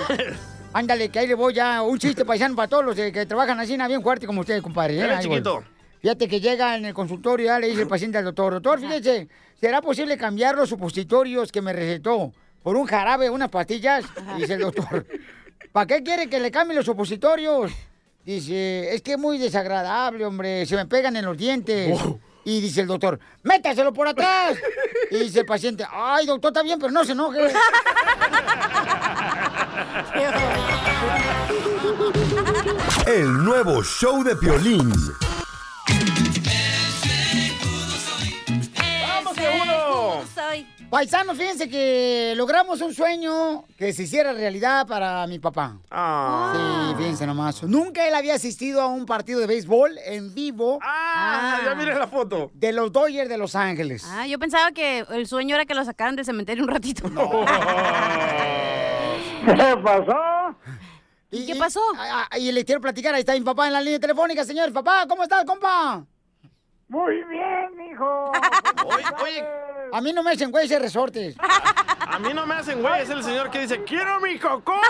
Ándale, 0.73 1.09
que 1.09 1.19
ahí 1.19 1.27
le 1.27 1.35
voy 1.35 1.55
ya. 1.55 1.83
Un 1.83 1.99
chiste 1.99 2.25
paisano 2.25 2.55
para 2.55 2.69
todos 2.69 2.85
los 2.85 2.95
que 2.95 3.27
trabajan 3.27 3.59
así, 3.59 3.77
nada 3.77 3.89
bien 3.89 4.03
fuerte 4.03 4.27
como 4.27 4.41
ustedes, 4.41 4.63
compadre. 4.63 4.99
¿eh? 4.99 5.03
Ahí 5.03 5.27
voy. 5.27 5.37
chiquito. 5.37 5.65
Fíjate 6.01 6.29
que 6.29 6.41
llega 6.41 6.77
en 6.77 6.87
el 6.87 6.95
consultorio, 6.95 7.47
ya 7.47 7.59
le 7.59 7.69
dice 7.69 7.83
el 7.83 7.89
paciente 7.89 8.17
al 8.17 8.25
doctor, 8.25 8.55
doctor, 8.55 8.81
fíjese, 8.81 9.29
¿será 9.61 9.83
posible 9.83 10.17
cambiar 10.17 10.57
los 10.57 10.71
supositorios 10.71 11.53
que 11.53 11.61
me 11.61 11.75
recetó 11.75 12.33
por 12.63 12.77
un 12.77 12.87
jarabe, 12.87 13.29
unas 13.29 13.51
pastillas? 13.51 14.07
Dice 14.39 14.55
el 14.55 14.61
doctor, 14.61 15.07
¿para 15.73 15.87
qué 15.87 16.03
quiere 16.03 16.31
que 16.31 16.41
le 16.41 16.51
cambie 16.51 16.75
los 16.75 16.87
supositorios? 16.87 17.71
Dice, 18.25 18.95
es 18.95 19.03
que 19.03 19.13
es 19.13 19.19
muy 19.19 19.37
desagradable, 19.37 20.25
hombre, 20.25 20.65
se 20.65 20.75
me 20.77 20.87
pegan 20.87 21.17
en 21.17 21.27
los 21.27 21.37
dientes. 21.37 21.99
Y 22.45 22.63
dice 22.63 22.81
el 22.81 22.87
doctor, 22.87 23.21
métaselo 23.43 23.93
por 23.93 24.09
atrás. 24.09 24.57
Y 25.11 25.19
dice 25.19 25.41
el 25.41 25.47
paciente, 25.47 25.85
ay, 25.91 26.25
doctor, 26.25 26.51
está 26.51 26.63
bien, 26.63 26.79
pero 26.79 26.93
no 26.93 27.05
se 27.05 27.13
enoje. 27.13 27.41
El 33.07 33.45
nuevo 33.45 33.83
show 33.83 34.23
de 34.23 34.37
Piolín. 34.37 34.93
¡Vamos, 39.03 39.35
que 39.37 39.49
uno! 39.63 40.21
Paisanos, 40.91 41.37
fíjense 41.37 41.69
que 41.69 42.35
logramos 42.37 42.81
un 42.81 42.93
sueño 42.93 43.65
que 43.79 43.93
se 43.93 44.03
hiciera 44.03 44.33
realidad 44.33 44.87
para 44.87 45.27
mi 45.29 45.39
papá. 45.39 45.77
Sí, 45.89 46.95
fíjense 46.97 47.27
nomás. 47.27 47.63
Nunca 47.63 48.09
él 48.09 48.15
había 48.15 48.35
asistido 48.35 48.81
a 48.81 48.89
un 48.89 49.07
partido 49.07 49.39
de 49.39 49.47
béisbol 49.47 49.99
en 50.05 50.35
vivo. 50.35 50.81
Ah, 50.83 51.61
ya 51.65 51.75
miré 51.77 51.95
la 51.95 52.09
foto. 52.09 52.51
De 52.55 52.73
los 52.73 52.91
Dodgers 52.91 53.29
de 53.29 53.39
Los 53.39 53.55
Ángeles. 53.55 54.05
Ah, 54.09 54.27
yo 54.27 54.39
pensaba 54.39 54.73
que 54.73 55.05
el 55.11 55.29
sueño 55.29 55.55
era 55.55 55.65
que 55.65 55.75
lo 55.75 55.85
sacaran 55.85 56.17
del 56.17 56.25
cementerio 56.25 56.65
un 56.65 56.71
ratito. 56.71 57.09
¿Qué 59.45 59.77
pasó? 59.83 60.57
¿Y 61.31 61.47
qué 61.47 61.55
pasó? 61.57 61.81
Y, 62.37 62.53
le 62.53 62.65
quiero 62.65 62.81
platicar, 62.81 63.15
ahí 63.15 63.21
está 63.21 63.35
mi 63.35 63.41
papá 63.41 63.67
en 63.69 63.73
la 63.73 63.81
línea 63.81 64.01
telefónica, 64.01 64.45
señor. 64.45 64.73
Papá, 64.73 65.07
¿cómo 65.09 65.23
estás, 65.23 65.45
compa? 65.45 66.05
Muy 66.89 67.23
bien, 67.25 67.91
hijo. 67.93 68.33
A 69.93 70.01
mí 70.01 70.13
no 70.13 70.23
me 70.23 70.33
hacen 70.33 70.51
güeyes 70.51 70.81
resortes. 70.81 71.37
A 72.21 72.29
mí 72.29 72.35
no 72.35 72.47
me 72.47 72.53
hacen 72.53 72.83
güey, 72.83 73.01
es 73.01 73.09
el 73.09 73.23
señor 73.25 73.51
que 73.51 73.61
dice, 73.61 73.83
quiero 73.83 74.21
mi 74.21 74.39
cocó. 74.39 74.75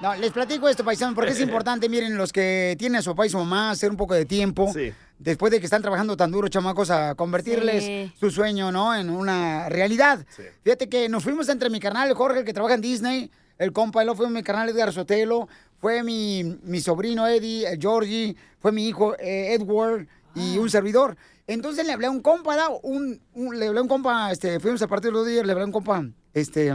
No, 0.00 0.14
les 0.14 0.30
platico 0.30 0.68
esto, 0.68 0.84
paisano, 0.84 1.12
porque 1.14 1.32
es 1.32 1.40
importante, 1.40 1.88
miren, 1.88 2.16
los 2.16 2.32
que 2.32 2.76
tienen 2.78 2.98
a 3.00 3.02
su 3.02 3.10
papá 3.10 3.26
y 3.26 3.30
su 3.30 3.38
mamá, 3.38 3.70
hacer 3.72 3.90
un 3.90 3.96
poco 3.96 4.14
de 4.14 4.24
tiempo. 4.26 4.72
Después 5.18 5.50
de 5.50 5.58
que 5.58 5.64
están 5.66 5.82
trabajando 5.82 6.16
tan 6.16 6.30
duro, 6.30 6.46
chamacos, 6.46 6.90
a 6.90 7.16
convertirles 7.16 7.84
Sí. 7.84 8.12
su 8.18 8.30
sueño, 8.30 8.70
¿no? 8.70 8.94
En 8.94 9.10
una 9.10 9.68
realidad. 9.68 10.24
Fíjate 10.62 10.88
que 10.88 11.08
nos 11.08 11.24
fuimos 11.24 11.48
entre 11.48 11.68
mi 11.68 11.80
carnal, 11.80 12.08
el 12.08 12.14
Jorge, 12.14 12.40
el 12.40 12.44
que 12.44 12.52
trabaja 12.52 12.74
en 12.76 12.80
Disney, 12.80 13.30
el 13.58 13.72
compa, 13.72 14.04
luego 14.04 14.16
fue 14.18 14.30
mi 14.30 14.42
carnal 14.44 14.68
Edgar 14.68 14.92
Sotelo, 14.92 15.48
fue 15.80 16.04
mi, 16.04 16.44
mi 16.62 16.80
sobrino 16.80 17.26
Eddie, 17.26 17.66
el 17.68 17.80
Georgie, 17.80 18.36
fue 18.60 18.70
mi 18.70 18.86
hijo 18.86 19.16
eh, 19.18 19.54
Edward 19.54 20.06
y 20.36 20.58
un 20.58 20.70
servidor. 20.70 21.16
Entonces 21.48 21.84
le 21.86 21.92
hablé 21.92 22.06
a 22.06 22.10
un 22.10 22.20
compa, 22.20 22.54
un, 22.82 23.20
un- 23.34 23.58
le 23.58 23.66
hablé 23.66 23.80
a 23.80 23.82
un 23.82 23.88
compa, 23.88 24.30
este, 24.30 24.60
fuimos 24.60 24.80
a 24.82 24.86
partir 24.86 25.10
los 25.10 25.22
dos 25.22 25.28
días, 25.28 25.44
le 25.44 25.50
hablé 25.52 25.62
a 25.64 25.66
un 25.66 25.72
compa, 25.72 26.04
este, 26.34 26.72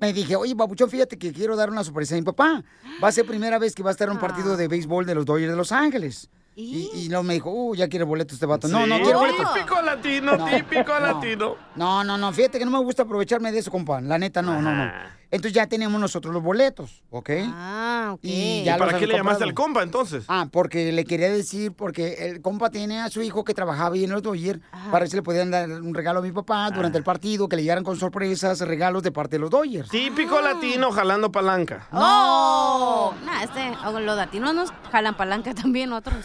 me 0.00 0.12
dije, 0.12 0.36
oye, 0.36 0.54
papuchón, 0.54 0.90
fíjate 0.90 1.16
que 1.16 1.32
quiero 1.32 1.56
dar 1.56 1.70
una 1.70 1.82
sorpresa 1.84 2.14
a 2.14 2.18
mi 2.18 2.24
papá. 2.24 2.62
Va 3.02 3.08
a 3.08 3.12
ser 3.12 3.24
primera 3.28 3.58
vez 3.58 3.74
que 3.74 3.82
va 3.82 3.90
a 3.90 3.92
estar 3.92 4.08
en 4.08 4.14
un 4.14 4.20
partido 4.20 4.56
de 4.56 4.68
béisbol 4.68 5.06
de 5.06 5.14
los 5.14 5.24
Dodgers 5.24 5.50
de 5.52 5.56
Los 5.56 5.72
Ángeles. 5.72 6.28
Y, 6.58 6.90
y 6.94 7.08
luego 7.10 7.22
me 7.22 7.34
dijo, 7.34 7.50
uh, 7.50 7.74
ya 7.74 7.86
quiere 7.86 8.04
boleto 8.06 8.32
este 8.32 8.46
vato. 8.46 8.66
No, 8.66 8.86
no 8.86 8.96
quiero 8.98 9.18
boleto. 9.18 9.42
Típico 9.52 9.82
latino, 9.82 10.36
No, 10.38 10.46
típico 10.46 10.92
no. 10.94 11.00
latino. 11.00 11.56
No, 11.74 12.02
no, 12.02 12.16
no, 12.16 12.32
fíjate 12.32 12.58
que 12.58 12.64
no 12.64 12.70
me 12.70 12.78
gusta 12.78 13.02
aprovecharme 13.02 13.52
de 13.52 13.58
eso, 13.58 13.70
compa. 13.70 14.00
La 14.00 14.18
neta, 14.18 14.40
no, 14.40 14.62
no, 14.62 14.74
no. 14.74 14.90
Entonces 15.30 15.52
ya 15.52 15.66
tenemos 15.66 16.00
nosotros 16.00 16.32
los 16.32 16.42
boletos, 16.42 17.02
¿ok? 17.10 17.30
Ah, 17.48 18.10
ok. 18.14 18.20
Y 18.22 18.60
¿Y 18.60 18.64
ya 18.64 18.78
para 18.78 18.96
qué 18.96 19.06
le 19.06 19.14
llamaste 19.16 19.44
al 19.44 19.52
compa 19.54 19.82
entonces? 19.82 20.24
Ah, 20.28 20.46
porque 20.50 20.92
le 20.92 21.04
quería 21.04 21.28
decir, 21.30 21.72
porque 21.72 22.28
el 22.30 22.40
compa 22.40 22.70
tiene 22.70 23.00
a 23.00 23.10
su 23.10 23.20
hijo 23.20 23.44
que 23.44 23.52
trabajaba 23.52 23.94
ahí 23.96 24.04
en 24.04 24.12
los 24.12 24.22
Dodgers, 24.22 24.60
para 24.70 25.00
ver 25.00 25.10
si 25.10 25.16
le 25.16 25.22
podían 25.22 25.50
dar 25.50 25.68
un 25.68 25.92
regalo 25.94 26.20
a 26.20 26.22
mi 26.22 26.30
papá 26.32 26.70
durante 26.70 26.96
el 26.96 27.04
partido, 27.04 27.48
que 27.48 27.56
le 27.56 27.62
llegaran 27.62 27.84
con 27.84 27.98
sorpresas, 27.98 28.60
regalos 28.60 29.02
de 29.02 29.12
parte 29.12 29.36
de 29.36 29.40
los 29.40 29.50
Dodgers. 29.50 29.90
Típico 29.90 30.40
latino 30.40 30.90
jalando 30.92 31.30
palanca. 31.30 31.88
¡No! 31.92 33.12
Nah, 33.24 33.42
este, 33.42 33.72
los 34.00 34.16
latinos 34.16 34.54
nos 34.54 34.72
jalan 34.90 35.16
palanca 35.16 35.52
también 35.54 35.92
otros. 35.92 36.24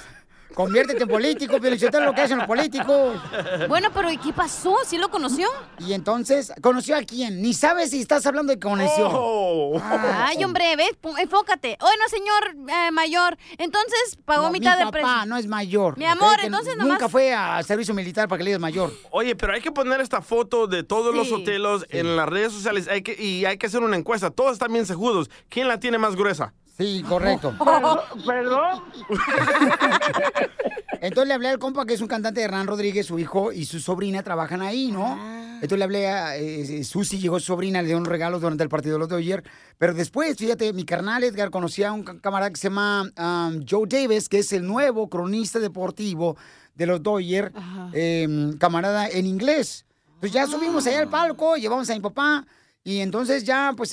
Conviértete 0.54 1.04
en 1.04 1.10
político, 1.10 1.56
es 1.56 1.82
lo 1.94 2.14
que 2.14 2.22
hacen 2.22 2.38
los 2.38 2.48
políticos. 2.48 3.20
Bueno, 3.68 3.90
pero 3.94 4.12
¿y 4.12 4.18
qué 4.18 4.34
pasó? 4.34 4.76
¿Sí 4.86 4.98
lo 4.98 5.10
conoció? 5.10 5.48
Y 5.80 5.94
entonces, 5.94 6.52
¿conoció 6.62 6.96
a 6.98 7.02
quién? 7.04 7.42
Ni 7.42 7.54
sabes 7.54 7.92
si 7.92 8.02
estás 8.02 8.26
hablando 8.26 8.52
de 8.54 8.60
conexión. 8.60 9.10
Oh. 9.14 9.82
Ay, 9.84 10.44
hombre, 10.44 10.76
ves, 10.76 10.92
enfócate. 11.20 11.78
Bueno, 11.80 12.04
señor 12.10 12.70
eh, 12.70 12.92
mayor, 12.92 13.38
entonces 13.58 14.18
pagó 14.26 14.44
No, 14.44 14.52
mitad 14.52 14.78
mi 14.78 14.84
del 14.84 14.92
precio. 14.92 15.08
papá 15.08 15.26
no 15.26 15.38
es 15.38 15.48
mayor. 15.48 15.98
Mi 15.98 16.06
amor, 16.06 16.40
Que 16.40 16.48
entonces 16.48 16.76
Nunca 16.78 16.94
nomás- 17.06 17.12
fue 17.12 17.34
a 17.34 17.62
servicio 17.64 17.94
militar 17.94 18.28
para 18.28 18.38
que 18.40 18.44
le 18.44 18.50
digas 18.52 18.62
mayor. 18.62 18.94
Oye, 19.12 19.36
pero 19.36 19.54
hay 19.54 19.62
que 19.62 19.72
poner 19.72 20.02
esta 20.02 20.22
foto 20.22 20.68
de 20.68 20.84
todos 20.84 21.16
los 21.16 21.28
Sí. 21.28 21.34
hotelos 21.34 21.86
en 21.90 22.16
las 22.16 22.28
redes 22.28 22.52
sociales 22.52 22.88
hay 22.88 23.02
que, 23.02 23.14
y 23.22 23.46
hay 23.46 23.58
que 23.58 23.68
hacer 23.68 23.82
una 23.82 23.96
encuesta. 23.96 24.30
Todos 24.32 24.54
están 24.54 24.72
bien 24.74 24.86
sejudos. 24.86 25.30
¿Quién 25.50 25.68
la 25.68 25.80
tiene 25.80 25.98
más 25.98 26.16
gruesa? 26.16 26.54
Sí, 26.82 27.04
correcto. 27.08 27.54
Perdón. 28.26 28.84
Entonces 31.02 31.28
le 31.28 31.34
hablé 31.34 31.50
al 31.50 31.60
compa 31.60 31.86
que 31.86 31.94
es 31.96 32.02
un 32.02 32.08
cantante 32.08 32.40
de 32.42 32.46
Hernán 32.46 32.68
Rodríguez, 32.68 33.06
su 33.08 33.18
hijo 33.18 33.52
y 33.52 33.66
su 33.66 33.80
sobrina 33.80 34.22
trabajan 34.24 34.62
ahí, 34.62 34.92
¿no? 34.92 35.18
Entonces 35.56 35.78
le 35.78 35.84
hablé 35.84 36.08
a 36.08 36.38
eh, 36.38 36.84
Susi, 36.84 37.20
llegó 37.20 37.40
su 37.40 37.48
sobrina, 37.48 37.82
le 37.82 37.88
dio 37.90 37.98
un 37.98 38.06
regalo 38.06 38.40
durante 38.40 38.64
el 38.64 38.70
partido 38.70 38.94
de 38.96 39.00
los 39.00 39.10
Dodgers. 39.10 39.44
Pero 39.78 39.94
después, 39.94 40.38
fíjate, 40.38 40.74
mi 40.74 40.84
carnal 40.86 41.24
Edgar 41.24 41.50
conocía 41.50 41.90
a 41.90 41.92
un 41.92 42.04
ca- 42.04 42.20
camarada 42.20 42.50
que 42.52 42.58
se 42.58 42.70
llama 42.70 43.04
um, 43.18 43.64
Joe 43.68 43.88
Davis, 43.88 44.28
que 44.30 44.40
es 44.40 44.54
el 44.54 44.66
nuevo 44.66 45.10
cronista 45.10 45.60
deportivo 45.60 46.36
de 46.76 46.86
los 46.88 47.02
Dodgers, 47.02 47.52
eh, 47.94 48.52
camarada 48.60 49.08
en 49.08 49.26
inglés. 49.26 49.86
Entonces 50.16 50.34
ya 50.34 50.46
subimos 50.48 50.86
ahí 50.88 50.96
al 50.96 51.10
palco, 51.10 51.56
llevamos 51.58 51.90
a 51.90 51.94
mi 51.94 52.00
papá 52.00 52.46
y 52.84 53.00
entonces 53.00 53.44
ya, 53.44 53.74
pues, 53.76 53.90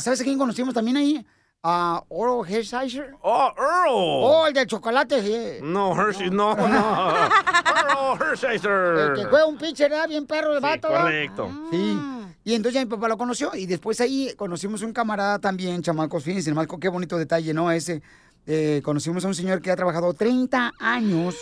¿sabes 0.00 0.20
a 0.20 0.24
quién 0.24 0.38
conocimos 0.38 0.74
también 0.74 0.96
ahí? 0.96 1.24
A 1.64 2.04
Oro 2.08 2.44
Hershiser. 2.44 3.14
¡Oh, 3.20 3.52
Earl! 3.56 3.88
Oh, 3.90 4.46
el 4.46 4.54
del 4.54 4.66
chocolate, 4.68 5.20
sí. 5.22 5.60
No, 5.62 5.92
Hershey, 6.00 6.30
no, 6.30 6.54
no. 6.54 7.14
Earl 7.16 8.16
Hershiser. 8.22 9.10
El 9.10 9.14
que 9.14 9.26
fue 9.28 9.44
un 9.44 9.58
pitcher, 9.58 9.90
¿verdad? 9.90 10.08
Bien 10.08 10.24
perro 10.24 10.54
el 10.54 10.60
vato, 10.60 10.88
¿verdad? 10.88 11.02
Correcto. 11.02 11.50
Sí. 11.72 11.98
Y 12.44 12.54
entonces 12.54 12.74
ya 12.74 12.84
mi 12.84 12.90
papá 12.90 13.08
lo 13.08 13.18
conoció. 13.18 13.50
Y 13.56 13.66
después 13.66 14.00
ahí 14.00 14.32
conocimos 14.36 14.82
un 14.82 14.92
camarada 14.92 15.40
también, 15.40 15.82
chamacos. 15.82 16.22
Fíjense, 16.22 16.48
nomás 16.50 16.68
qué 16.80 16.88
bonito 16.88 17.18
detalle, 17.18 17.52
¿no? 17.52 17.70
Ese. 17.72 18.02
eh, 18.46 18.80
conocimos 18.84 19.24
a 19.24 19.28
un 19.28 19.34
señor 19.34 19.60
que 19.60 19.70
ha 19.72 19.76
trabajado 19.76 20.14
30 20.14 20.72
años 20.78 21.34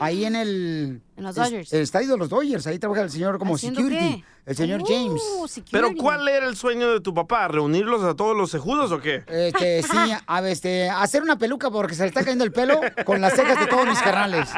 ahí 0.00 0.24
en 0.24 0.36
el... 0.36 1.00
En 1.16 1.24
los 1.24 1.34
Dodgers. 1.34 1.72
El 1.72 1.82
estadio 1.82 2.12
de 2.12 2.18
los 2.18 2.28
Dodgers. 2.28 2.66
Ahí 2.66 2.78
trabaja 2.78 3.02
el 3.02 3.10
señor 3.10 3.38
como 3.38 3.54
¿Haciendo 3.54 3.80
security. 3.80 4.22
qué? 4.22 4.24
El 4.46 4.56
señor 4.56 4.82
Oh, 4.82 4.86
James. 4.86 5.22
Pero 5.70 5.90
¿cuál 5.96 6.28
era 6.28 6.46
el 6.48 6.56
sueño 6.56 6.92
de 6.92 7.00
tu 7.00 7.12
papá? 7.14 7.48
¿Reunirlos 7.48 8.02
a 8.04 8.14
todos 8.14 8.36
los 8.36 8.50
sejudos 8.50 8.92
o 8.92 9.00
qué? 9.00 9.24
Este, 9.26 9.82
sí, 9.90 9.96
a 10.26 10.40
ver, 10.40 10.52
este, 10.52 10.88
hacer 10.88 11.22
una 11.22 11.36
peluca 11.36 11.70
porque 11.70 11.94
se 11.94 12.02
le 12.02 12.08
está 12.08 12.22
cayendo 12.22 12.44
el 12.44 12.52
pelo 12.52 12.80
con 13.04 13.20
las 13.20 13.34
cejas 13.34 13.58
de 13.58 13.66
todos 13.66 13.86
mis 13.86 14.00
carnales. 14.00 14.48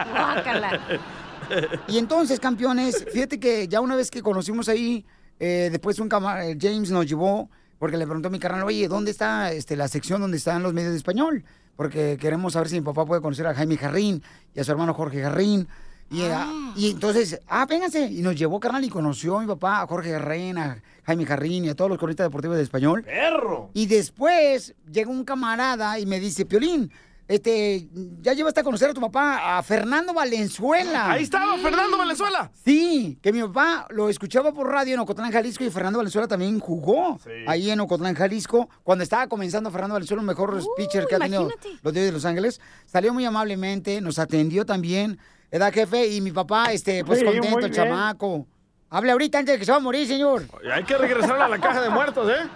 Y 1.86 1.98
entonces, 1.98 2.40
campeones, 2.40 3.06
fíjate 3.12 3.40
que 3.40 3.68
ya 3.68 3.80
una 3.80 3.96
vez 3.96 4.10
que 4.10 4.22
conocimos 4.22 4.68
ahí, 4.68 5.04
eh, 5.40 5.68
después 5.70 5.98
un 5.98 6.08
eh, 6.12 6.56
James 6.60 6.90
nos 6.90 7.06
llevó, 7.06 7.48
porque 7.78 7.96
le 7.96 8.04
preguntó 8.04 8.28
a 8.28 8.30
mi 8.30 8.38
carnal, 8.38 8.64
oye, 8.64 8.88
¿dónde 8.88 9.10
está 9.10 9.52
este, 9.52 9.76
la 9.76 9.88
sección 9.88 10.20
donde 10.20 10.36
están 10.36 10.62
los 10.62 10.74
medios 10.74 10.90
de 10.92 10.98
español? 10.98 11.44
Porque 11.78 12.16
queremos 12.20 12.54
saber 12.54 12.68
si 12.68 12.74
mi 12.74 12.80
papá 12.80 13.06
puede 13.06 13.22
conocer 13.22 13.46
a 13.46 13.54
Jaime 13.54 13.76
Jarrín 13.76 14.20
y 14.52 14.58
a 14.58 14.64
su 14.64 14.72
hermano 14.72 14.94
Jorge 14.94 15.22
Jarrín. 15.22 15.68
Y, 16.10 16.22
ah, 16.22 16.72
y 16.74 16.90
entonces, 16.90 17.40
ah, 17.46 17.66
vénganse. 17.66 18.04
Y 18.06 18.20
nos 18.20 18.34
llevó, 18.34 18.58
carnal, 18.58 18.82
y 18.82 18.88
conoció 18.88 19.38
a 19.38 19.42
mi 19.42 19.46
papá, 19.46 19.82
a 19.82 19.86
Jorge 19.86 20.10
Jarrín, 20.10 20.58
a 20.58 20.82
Jaime 21.04 21.24
Jarrín 21.24 21.66
y 21.66 21.68
a 21.68 21.76
todos 21.76 21.88
los 21.88 21.96
cronistas 22.00 22.26
deportivos 22.26 22.56
de 22.56 22.64
español. 22.64 23.04
¡Perro! 23.04 23.70
Y 23.74 23.86
después 23.86 24.74
llega 24.90 25.08
un 25.08 25.22
camarada 25.22 26.00
y 26.00 26.06
me 26.06 26.18
dice, 26.18 26.44
Piolín, 26.46 26.90
este, 27.28 27.86
ya 28.22 28.32
llevaste 28.32 28.60
a 28.60 28.64
conocer 28.64 28.90
a 28.90 28.94
tu 28.94 29.00
papá, 29.00 29.58
a 29.58 29.62
Fernando 29.62 30.14
Valenzuela. 30.14 31.12
Ahí 31.12 31.22
estaba 31.24 31.56
Fernando 31.58 31.98
Valenzuela. 31.98 32.50
Sí, 32.64 33.18
que 33.22 33.32
mi 33.32 33.42
papá 33.42 33.86
lo 33.90 34.08
escuchaba 34.08 34.52
por 34.52 34.68
radio 34.70 34.94
en 34.94 35.00
Ocotlán, 35.00 35.30
Jalisco, 35.30 35.62
y 35.62 35.70
Fernando 35.70 35.98
Valenzuela 35.98 36.26
también 36.26 36.58
jugó 36.58 37.18
ahí 37.46 37.70
en 37.70 37.80
Ocotlán, 37.80 38.14
Jalisco, 38.14 38.68
cuando 38.82 39.04
estaba 39.04 39.26
comenzando 39.28 39.70
Fernando 39.70 39.92
Valenzuela, 39.94 40.22
el 40.22 40.26
mejor 40.26 40.58
pitcher 40.76 41.06
que 41.06 41.14
ha 41.16 41.18
tenido 41.18 41.42
los 41.48 41.82
Dodgers 41.82 42.06
de 42.06 42.12
Los 42.12 42.24
Ángeles. 42.24 42.60
Salió 42.86 43.12
muy 43.12 43.24
amablemente, 43.26 44.00
nos 44.00 44.18
atendió 44.18 44.64
también, 44.64 45.18
¿verdad, 45.52 45.72
jefe? 45.72 46.06
Y 46.08 46.20
mi 46.22 46.32
papá, 46.32 46.72
este, 46.72 47.04
pues 47.04 47.18
Sí, 47.20 47.24
contento, 47.26 47.58
el 47.66 47.72
chamaco. 47.72 48.46
Hable 48.90 49.12
ahorita 49.12 49.38
antes 49.40 49.52
de 49.54 49.58
que 49.58 49.66
se 49.66 49.70
va 49.70 49.76
a 49.76 49.80
morir, 49.80 50.06
señor. 50.06 50.44
Hay 50.72 50.82
que 50.84 50.96
regresar 50.96 51.38
a 51.38 51.46
la 51.46 51.58
caja 51.58 51.82
de 51.82 51.90
muertos, 51.90 52.30
¿eh? 52.30 52.48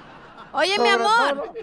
Oye, 0.55 0.79
mi 0.79 0.89
amor. 0.89 1.35
todo- 1.35 1.55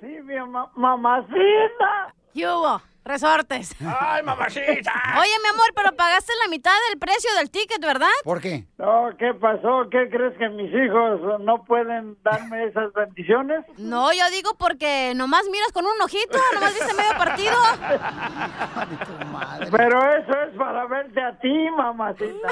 Sí, 0.00 0.06
mi 0.24 0.34
ma- 0.48 0.70
mamacita. 0.76 2.14
¿Qué 2.34 2.46
hubo? 2.46 2.82
Resortes. 3.04 3.74
¡Ay, 3.80 4.22
mamacita! 4.22 4.92
Oye, 5.18 5.30
mi 5.42 5.48
amor, 5.48 5.72
pero 5.74 5.92
pagaste 5.96 6.30
la 6.44 6.50
mitad 6.50 6.74
del 6.90 6.98
precio 6.98 7.34
del 7.36 7.50
ticket, 7.50 7.80
¿verdad? 7.80 8.10
¿Por 8.22 8.38
qué? 8.38 8.66
No, 8.76 9.08
¿qué 9.18 9.32
pasó? 9.32 9.88
¿Qué 9.90 10.10
crees 10.10 10.36
que 10.36 10.50
mis 10.50 10.70
hijos 10.74 11.40
no 11.40 11.64
pueden 11.64 12.18
darme 12.22 12.64
esas 12.66 12.92
bendiciones? 12.92 13.64
No, 13.78 14.12
yo 14.12 14.28
digo 14.30 14.54
porque 14.58 15.14
nomás 15.16 15.44
miras 15.50 15.72
con 15.72 15.86
un 15.86 15.98
ojito, 16.02 16.38
nomás 16.52 16.74
viste 16.74 16.92
medio 16.92 17.16
partido. 17.16 17.56
Pero 19.74 19.98
eso 20.16 20.42
es 20.42 20.56
para 20.58 20.84
verte 20.86 21.22
a 21.22 21.38
ti, 21.38 21.70
mamacita. 21.78 22.48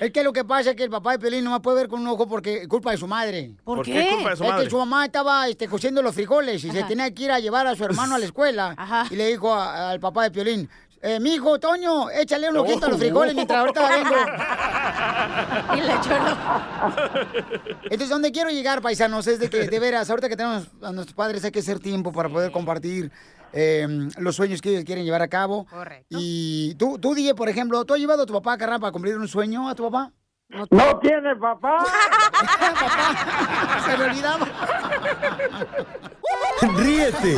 Es 0.00 0.12
que 0.12 0.22
lo 0.22 0.32
que 0.32 0.44
pasa 0.44 0.70
es 0.70 0.76
que 0.76 0.84
el 0.84 0.90
papá 0.90 1.12
de 1.12 1.18
Pelín 1.18 1.44
no 1.44 1.50
me 1.50 1.60
puede 1.60 1.78
ver 1.78 1.88
con 1.88 2.00
un 2.00 2.06
ojo 2.08 2.28
porque 2.28 2.58
es 2.62 2.68
culpa 2.68 2.90
de 2.92 2.96
su 2.98 3.06
madre. 3.06 3.50
¿Por 3.64 3.78
¿Por 3.78 3.86
qué 3.86 3.92
qué? 3.92 4.10
culpa 4.14 4.30
de 4.30 4.36
su 4.36 4.44
es 4.44 4.50
madre? 4.50 4.64
que 4.64 4.70
su 4.70 4.78
mamá 4.78 5.04
estaba 5.06 5.48
este, 5.48 5.66
cociendo 5.68 6.02
los 6.02 6.14
frijoles 6.14 6.62
y 6.64 6.70
se 6.70 6.82
tenía 6.84 7.12
que 7.12 7.24
ir 7.24 7.30
a 7.32 7.40
llevar 7.40 7.66
a 7.66 7.74
su 7.74 7.84
hermano 7.84 8.14
a 8.14 8.18
la 8.18 8.24
escuela. 8.26 8.76
Y 9.10 9.16
le 9.16 9.26
dijo 9.28 9.52
a- 9.52 9.90
al 9.90 10.00
papá 10.00 10.22
de 10.24 10.30
Piolín, 10.30 10.68
eh, 11.00 11.20
mi 11.20 11.34
hijo, 11.34 11.58
Toño, 11.60 12.10
échale 12.10 12.48
un 12.50 12.56
ojito 12.56 12.86
a 12.86 12.88
los 12.90 12.98
frijoles 12.98 13.34
mientras 13.34 13.60
ahorita 13.60 13.88
vengo. 13.88 14.14
Y 15.76 15.80
le 15.80 15.92
echó 15.94 16.10
el 16.16 16.22
Entonces, 17.84 18.08
donde 18.08 18.32
quiero 18.32 18.50
llegar, 18.50 18.80
paisanos, 18.82 19.26
es 19.26 19.38
de 19.38 19.48
que, 19.50 19.68
de 19.68 19.78
veras, 19.78 20.08
ahorita 20.10 20.28
que 20.28 20.36
tenemos 20.36 20.64
a 20.82 20.92
nuestros 20.92 21.14
padres 21.14 21.44
hay 21.44 21.50
que 21.52 21.60
hacer 21.60 21.78
tiempo 21.78 22.12
para 22.12 22.28
poder 22.28 22.50
compartir 22.50 23.10
eh, 23.52 23.86
los 24.18 24.36
sueños 24.36 24.60
que 24.60 24.70
ellos 24.70 24.84
quieren 24.84 25.04
llevar 25.04 25.22
a 25.22 25.28
cabo. 25.28 25.66
Correcto. 25.66 26.16
Y 26.18 26.74
tú, 26.76 26.98
tú, 26.98 27.14
DJ, 27.14 27.34
por 27.34 27.48
ejemplo, 27.48 27.84
¿tú 27.84 27.94
has 27.94 28.00
llevado 28.00 28.22
a 28.22 28.26
tu 28.26 28.32
papá 28.32 28.54
a 28.54 28.58
carnal 28.58 28.80
para 28.80 28.92
cumplir 28.92 29.16
un 29.16 29.28
sueño 29.28 29.68
a 29.68 29.74
tu 29.74 29.84
papá? 29.84 30.12
No 30.70 30.98
tiene 31.00 31.36
papá. 31.36 31.84
Se 33.84 33.98
me 33.98 34.04
olvidaba. 34.04 34.48
Ríete 36.76 37.36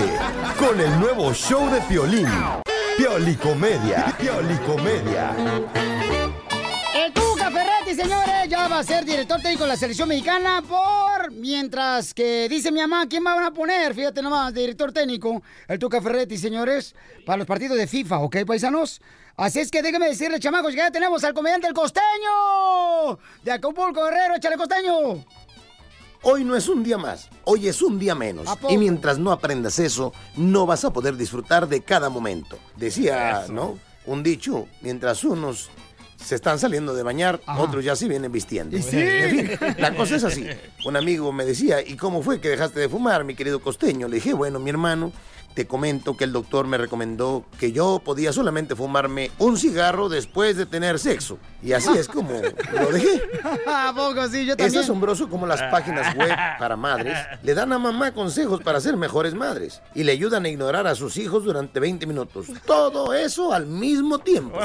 con 0.59 0.81
el 0.81 1.01
nuevo 1.01 1.33
show 1.35 1.69
de 1.71 1.81
Piolín. 1.83 2.29
Piolicomedia. 2.97 4.07
Piolicomedia. 4.19 5.35
El 6.95 7.13
Señores, 7.95 8.49
ya 8.49 8.69
va 8.69 8.79
a 8.79 8.85
ser 8.85 9.05
director 9.05 9.41
técnico 9.41 9.65
de 9.65 9.71
la 9.71 9.77
selección 9.77 10.09
mexicana 10.09 10.63
por 10.63 11.33
mientras 11.33 12.15
que 12.15 12.49
dice 12.49 12.71
mi 12.71 12.81
mamá, 12.81 13.09
¿quién 13.09 13.25
van 13.25 13.43
a 13.43 13.51
poner? 13.51 13.95
Fíjate 13.95 14.23
nomás, 14.23 14.55
director 14.55 14.93
técnico, 14.93 15.43
el 15.67 15.79
Tuca 15.79 16.01
Ferretti, 16.01 16.39
señores, 16.39 16.95
para 17.27 17.39
los 17.39 17.47
partidos 17.49 17.77
de 17.77 17.89
FIFA, 17.89 18.21
¿ok, 18.21 18.37
paisanos? 18.47 19.01
Así 19.37 19.59
es 19.59 19.73
que 19.73 19.83
déjeme 19.83 20.07
decirle, 20.07 20.39
chamacos, 20.39 20.71
que 20.71 20.77
ya 20.79 20.91
tenemos 20.93 21.25
al 21.25 21.35
comediante 21.35 21.67
El 21.67 21.75
Costeño. 21.75 23.19
De 23.43 23.51
Acapulco, 23.51 24.05
Guerrero, 24.05 24.37
échale 24.37 24.57
Costeño. 24.57 25.25
Hoy 26.23 26.45
no 26.45 26.55
es 26.55 26.69
un 26.69 26.85
día 26.85 26.97
más, 26.97 27.29
hoy 27.45 27.67
es 27.67 27.83
un 27.83 27.99
día 27.99 28.15
menos. 28.15 28.49
Y 28.69 28.79
mientras 28.79 29.19
no 29.19 29.33
aprendas 29.33 29.81
eso, 29.81 30.13
no 30.37 30.65
vas 30.65 30.85
a 30.85 30.93
poder 30.93 31.17
disfrutar 31.17 31.67
de 31.67 31.81
cada 31.83 32.09
momento. 32.09 32.57
Decía, 32.77 33.43
Eso. 33.43 33.53
¿no? 33.53 33.79
Un 34.07 34.23
dicho, 34.23 34.69
mientras 34.81 35.25
unos 35.25 35.71
se 36.23 36.35
están 36.35 36.59
saliendo 36.59 36.95
de 36.95 37.03
bañar, 37.03 37.41
otros 37.59 37.85
ya 37.85 37.97
se 37.97 38.09
vienen 38.09 38.31
vistiendo. 38.31 38.77
Y 38.77 38.83
sí. 38.83 38.99
En 38.99 39.31
fin, 39.31 39.51
la 39.79 39.95
cosa 39.95 40.17
es 40.17 40.25
así. 40.25 40.47
Un 40.85 40.97
amigo 40.97 41.33
me 41.33 41.45
decía, 41.45 41.81
¿y 41.87 41.97
cómo 41.97 42.23
fue 42.23 42.41
que 42.41 42.49
dejaste 42.49 42.81
de 42.81 42.89
fumar, 42.89 43.25
mi 43.25 43.35
querido 43.35 43.61
costeño? 43.61 44.09
Le 44.09 44.17
dije, 44.17 44.35
bueno, 44.35 44.59
mi 44.59 44.71
hermano, 44.71 45.13
te 45.55 45.67
comento 45.67 46.17
que 46.17 46.25
el 46.25 46.33
doctor 46.33 46.67
me 46.67 46.79
recomendó 46.79 47.45
que 47.59 47.73
yo 47.73 48.01
podía 48.05 48.33
solamente 48.33 48.77
fumarme 48.77 49.31
un 49.39 49.57
cigarro 49.59 50.09
después 50.09 50.57
de 50.57 50.65
tener 50.67 50.99
sexo. 50.99 51.39
Y 51.63 51.73
así 51.73 51.91
es 51.99 52.09
como 52.09 52.31
lo 52.73 52.91
dejé. 52.93 53.21
¿A 53.67 53.93
poco 53.95 54.27
sí? 54.29 54.47
Yo 54.47 54.53
Es 54.53 54.59
también. 54.59 54.83
asombroso 54.83 55.29
como 55.29 55.47
las 55.47 55.61
páginas 55.65 56.15
web 56.17 56.35
para 56.59 56.77
madres 56.77 57.19
le 57.43 57.55
dan 57.55 57.73
a 57.73 57.79
mamá 57.79 58.13
consejos 58.13 58.63
para 58.63 58.81
ser 58.81 58.97
mejores 58.97 59.35
madres 59.35 59.83
y 59.95 60.05
le 60.05 60.13
ayudan 60.13 60.45
a 60.45 60.49
ignorar 60.49 60.87
a 60.87 60.95
sus 60.95 61.17
hijos 61.17 61.45
durante 61.45 61.81
20 61.81 62.07
minutos. 62.07 62.47
Todo 62.65 63.13
eso 63.13 63.53
al 63.53 63.67
mismo 63.67 64.19
tiempo. 64.21 64.59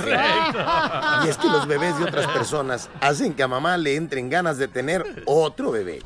Y 1.26 1.28
es 1.30 1.38
que 1.38 1.48
los 1.48 1.68
bebés 1.68 1.98
de 1.98 2.06
otras 2.06 2.28
personas 2.28 2.90
hacen 3.02 3.34
que 3.34 3.44
a 3.44 3.48
mamá 3.48 3.78
le 3.78 3.96
entren 3.96 4.30
ganas 4.30 4.58
de 4.58 4.68
tener 4.68 5.24
otro 5.26 5.72
bebé. 5.72 6.02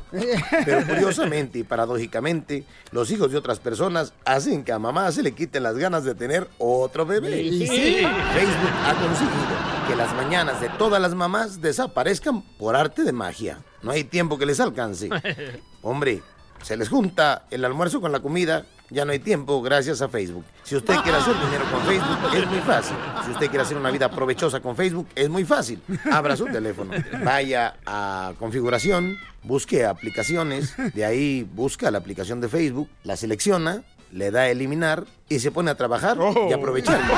Pero 0.64 0.86
curiosamente 0.86 1.58
y 1.60 1.62
paradójicamente, 1.64 2.64
los 2.90 3.10
hijos 3.10 3.30
de 3.30 3.38
otras 3.38 3.58
personas 3.58 4.12
hacen 4.24 4.64
que 4.64 4.69
a 4.72 4.78
mamá 4.78 5.10
se 5.12 5.22
le 5.22 5.32
quiten 5.32 5.62
las 5.62 5.76
ganas 5.76 6.04
de 6.04 6.14
tener 6.14 6.48
otro 6.58 7.06
bebé. 7.06 7.42
Y 7.42 7.66
sí. 7.66 8.06
Facebook 8.34 8.70
ha 8.84 8.94
conseguido 8.94 9.70
que 9.88 9.96
las 9.96 10.14
mañanas 10.14 10.60
de 10.60 10.68
todas 10.70 11.00
las 11.00 11.14
mamás 11.14 11.60
desaparezcan 11.60 12.42
por 12.42 12.76
arte 12.76 13.02
de 13.02 13.12
magia. 13.12 13.58
No 13.82 13.90
hay 13.90 14.04
tiempo 14.04 14.38
que 14.38 14.46
les 14.46 14.60
alcance. 14.60 15.08
Hombre, 15.82 16.22
se 16.62 16.76
les 16.76 16.88
junta 16.88 17.46
el 17.50 17.64
almuerzo 17.64 18.00
con 18.00 18.12
la 18.12 18.20
comida, 18.20 18.66
ya 18.90 19.04
no 19.04 19.12
hay 19.12 19.18
tiempo 19.18 19.62
gracias 19.62 20.02
a 20.02 20.08
Facebook. 20.08 20.44
Si 20.64 20.76
usted 20.76 20.94
quiere 20.96 21.18
hacer 21.18 21.34
dinero 21.34 21.64
con 21.70 21.82
Facebook, 21.82 22.18
es 22.34 22.46
muy 22.46 22.58
fácil. 22.60 22.96
Si 23.24 23.30
usted 23.30 23.48
quiere 23.48 23.62
hacer 23.62 23.76
una 23.76 23.90
vida 23.90 24.10
provechosa 24.10 24.60
con 24.60 24.76
Facebook, 24.76 25.08
es 25.14 25.28
muy 25.28 25.44
fácil. 25.44 25.80
Abra 26.10 26.36
su 26.36 26.46
teléfono, 26.46 26.92
vaya 27.24 27.76
a 27.86 28.34
configuración, 28.38 29.16
busque 29.42 29.86
aplicaciones, 29.86 30.74
de 30.94 31.04
ahí 31.04 31.48
busca 31.54 31.90
la 31.90 31.98
aplicación 31.98 32.40
de 32.40 32.48
Facebook, 32.48 32.88
la 33.04 33.16
selecciona, 33.16 33.84
le 34.12 34.30
da 34.30 34.42
a 34.42 34.48
eliminar 34.48 35.06
y 35.28 35.38
se 35.38 35.50
pone 35.50 35.70
a 35.70 35.76
trabajar 35.76 36.18
y 36.48 36.52
aprovechar. 36.52 37.00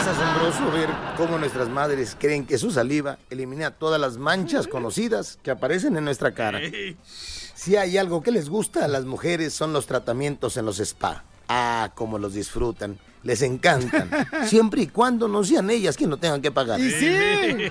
Es 0.00 0.06
asombroso 0.06 0.70
ver 0.72 0.88
cómo 1.16 1.38
nuestras 1.38 1.68
madres 1.68 2.16
creen 2.18 2.46
que 2.46 2.58
su 2.58 2.70
saliva 2.70 3.18
elimina 3.28 3.70
todas 3.70 4.00
las 4.00 4.16
manchas 4.16 4.66
conocidas 4.66 5.38
que 5.42 5.50
aparecen 5.50 5.96
en 5.96 6.04
nuestra 6.04 6.32
cara. 6.32 6.60
Si 7.54 7.76
hay 7.76 7.98
algo 7.98 8.22
que 8.22 8.30
les 8.30 8.48
gusta 8.48 8.84
a 8.84 8.88
las 8.88 9.04
mujeres 9.04 9.52
son 9.52 9.72
los 9.72 9.86
tratamientos 9.86 10.56
en 10.56 10.64
los 10.66 10.80
spa. 10.80 11.24
Ah, 11.48 11.90
cómo 11.94 12.18
los 12.18 12.34
disfrutan. 12.34 12.98
Les 13.22 13.42
encantan. 13.42 14.10
Siempre 14.46 14.82
y 14.82 14.86
cuando 14.86 15.28
no 15.28 15.44
sean 15.44 15.68
ellas 15.68 15.96
quienes 15.96 16.12
lo 16.12 16.16
tengan 16.16 16.40
que 16.40 16.52
pagar. 16.52 16.80
Y 16.80 16.90
sí. 16.90 17.16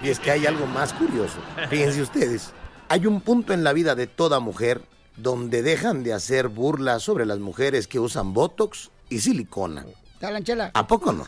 Y 0.04 0.10
es 0.10 0.20
que 0.20 0.32
hay 0.32 0.46
algo 0.46 0.68
más 0.68 0.94
curioso. 0.94 1.40
Fíjense 1.70 2.02
ustedes. 2.02 2.52
Hay 2.90 3.06
un 3.06 3.22
punto 3.22 3.54
en 3.54 3.64
la 3.64 3.74
vida 3.74 3.96
de 3.96 4.08
toda 4.08 4.40
mujer 4.40 4.82
donde 5.22 5.62
dejan 5.62 6.04
de 6.04 6.14
hacer 6.14 6.48
burlas 6.48 7.04
sobre 7.04 7.26
las 7.26 7.40
mujeres 7.40 7.88
que 7.88 8.00
usan 8.00 8.34
Botox 8.34 8.92
y 9.10 9.20
silicona. 9.20 9.86
Talanchela. 10.20 10.72
¿A 10.74 10.88
poco 10.88 11.14
no? 11.14 11.26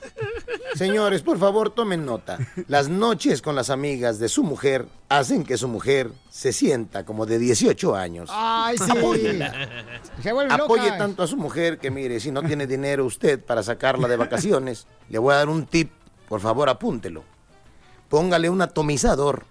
Señores, 0.75 1.21
por 1.21 1.37
favor, 1.37 1.71
tomen 1.71 2.05
nota. 2.05 2.37
Las 2.67 2.89
noches 2.89 3.41
con 3.41 3.55
las 3.55 3.69
amigas 3.69 4.19
de 4.19 4.29
su 4.29 4.43
mujer 4.43 4.85
hacen 5.09 5.43
que 5.43 5.57
su 5.57 5.67
mujer 5.67 6.11
se 6.29 6.53
sienta 6.53 7.05
como 7.05 7.25
de 7.25 7.39
18 7.39 7.95
años. 7.95 8.29
Ay, 8.31 8.77
sí. 8.77 8.85
Se 10.21 10.31
vuelve 10.31 10.53
Apoye 10.53 10.91
tanto 10.97 11.23
a 11.23 11.27
su 11.27 11.37
mujer 11.37 11.77
que 11.77 11.91
mire, 11.91 12.19
si 12.19 12.31
no 12.31 12.43
tiene 12.43 12.67
dinero 12.67 13.05
usted 13.05 13.39
para 13.43 13.63
sacarla 13.63 14.07
de 14.07 14.17
vacaciones, 14.17 14.87
le 15.09 15.19
voy 15.19 15.33
a 15.33 15.37
dar 15.37 15.49
un 15.49 15.65
tip, 15.65 15.91
por 16.27 16.39
favor 16.39 16.69
apúntelo. 16.69 17.23
Póngale 18.09 18.49
un 18.49 18.61
atomizador 18.61 19.45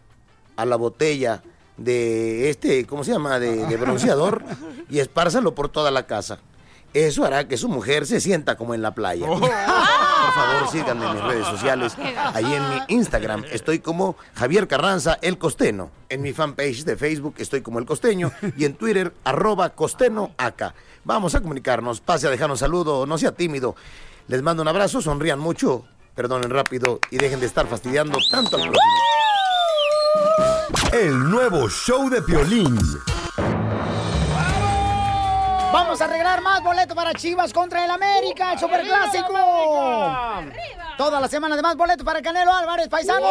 a 0.56 0.64
la 0.66 0.76
botella 0.76 1.42
de 1.80 2.50
este, 2.50 2.86
¿cómo 2.86 3.02
se 3.02 3.12
llama? 3.12 3.40
De, 3.40 3.66
de 3.66 3.76
bronceador 3.76 4.44
y 4.88 5.00
espárzalo 5.00 5.54
por 5.54 5.68
toda 5.68 5.90
la 5.90 6.06
casa. 6.06 6.38
Eso 6.92 7.24
hará 7.24 7.46
que 7.46 7.56
su 7.56 7.68
mujer 7.68 8.04
se 8.04 8.20
sienta 8.20 8.56
como 8.56 8.74
en 8.74 8.82
la 8.82 8.92
playa. 8.94 9.24
Por 9.26 9.38
favor, 9.38 10.68
síganme 10.70 11.06
en 11.06 11.14
mis 11.14 11.22
redes 11.22 11.46
sociales. 11.46 11.92
Ahí 12.34 12.52
en 12.52 12.68
mi 12.68 12.80
Instagram 12.88 13.44
estoy 13.52 13.78
como 13.78 14.16
Javier 14.34 14.66
Carranza 14.66 15.16
El 15.22 15.38
Costeño. 15.38 15.90
En 16.08 16.20
mi 16.20 16.32
fanpage 16.32 16.84
de 16.84 16.96
Facebook 16.96 17.34
estoy 17.38 17.62
como 17.62 17.78
El 17.78 17.86
Costeño. 17.86 18.32
Y 18.56 18.64
en 18.64 18.74
Twitter, 18.74 19.14
arroba 19.22 19.70
Costeño 19.70 20.32
acá. 20.36 20.74
Vamos 21.04 21.36
a 21.36 21.40
comunicarnos. 21.40 22.00
Pase 22.00 22.26
a 22.26 22.30
dejar 22.30 22.50
un 22.50 22.58
saludo. 22.58 23.06
No 23.06 23.18
sea 23.18 23.32
tímido. 23.32 23.76
Les 24.26 24.42
mando 24.42 24.62
un 24.62 24.68
abrazo. 24.68 25.00
Sonrían 25.00 25.38
mucho. 25.38 25.84
Perdonen 26.16 26.50
rápido. 26.50 26.98
Y 27.12 27.18
dejen 27.18 27.38
de 27.38 27.46
estar 27.46 27.68
fastidiando 27.68 28.18
tanto 28.32 28.56
al 28.56 28.62
prójimo. 28.62 29.19
El 30.92 31.30
nuevo 31.30 31.68
show 31.68 32.10
de 32.10 32.20
Piolín. 32.20 32.76
Vamos 35.72 36.00
a 36.00 36.04
arreglar 36.04 36.40
más 36.42 36.60
boletos 36.64 36.96
para 36.96 37.14
Chivas 37.14 37.52
contra 37.52 37.84
el 37.84 37.90
América, 37.92 38.54
el 38.54 38.58
Superclásico. 38.58 39.32
Toda 40.98 41.20
la 41.20 41.28
semana 41.28 41.54
de 41.54 41.62
más 41.62 41.76
boletos 41.76 42.04
para 42.04 42.18
el 42.18 42.24
Canelo 42.24 42.52
Álvarez, 42.52 42.88
paisanos. 42.88 43.30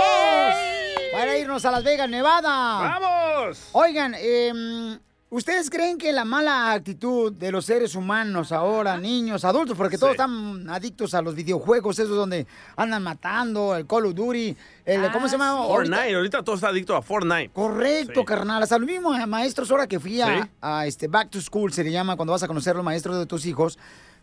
Para 1.11 1.35
irnos 1.35 1.65
a 1.65 1.71
Las 1.71 1.83
Vegas, 1.83 2.09
Nevada. 2.09 2.97
¡Vamos! 2.97 3.67
Oigan, 3.73 4.15
eh, 4.17 4.97
¿ustedes 5.29 5.69
creen 5.69 5.97
que 5.97 6.11
la 6.11 6.25
mala 6.25 6.71
actitud 6.71 7.31
de 7.31 7.51
los 7.51 7.65
seres 7.65 7.95
humanos 7.95 8.51
ahora, 8.51 8.97
niños, 8.97 9.45
adultos, 9.45 9.77
porque 9.77 9.97
todos 9.97 10.11
están 10.11 10.69
adictos 10.69 11.13
a 11.13 11.21
los 11.21 11.35
videojuegos, 11.35 11.99
esos 11.99 12.15
donde 12.15 12.47
andan 12.75 13.03
matando, 13.03 13.75
el 13.75 13.85
Call 13.85 14.07
of 14.07 14.15
Duty, 14.15 14.55
el, 14.85 15.11
¿cómo 15.11 15.27
se 15.27 15.33
llama? 15.33 15.49
Ahorita- 15.49 15.95
Fortnite, 15.95 16.15
ahorita 16.15 16.43
todo 16.43 16.55
está 16.55 16.69
adicto 16.69 16.95
a 16.95 17.01
Fortnite. 17.01 17.49
Correcto, 17.53 18.21
Sí. 18.21 18.25
carnal. 18.25 18.63
Hasta 18.63 18.77
los 18.79 18.87
mismos 18.87 19.15
maestros, 19.27 19.69
ahora 19.71 19.87
que 19.87 19.99
fui 19.99 20.19
a, 20.21 20.43
Sí. 20.43 20.49
a, 20.61 20.87
este 20.87 21.07
Back 21.07 21.29
to 21.29 21.41
School, 21.41 21.71
se 21.73 21.83
le 21.83 21.91
llama 21.91 22.15
cuando 22.15 22.31
vas 22.33 22.43
a 22.43 22.47
conocer 22.47 22.71
a 22.73 22.77
los 22.77 22.85
maestros 22.85 23.17
de 23.17 23.25
tus 23.25 23.45
hijos. 23.45 23.77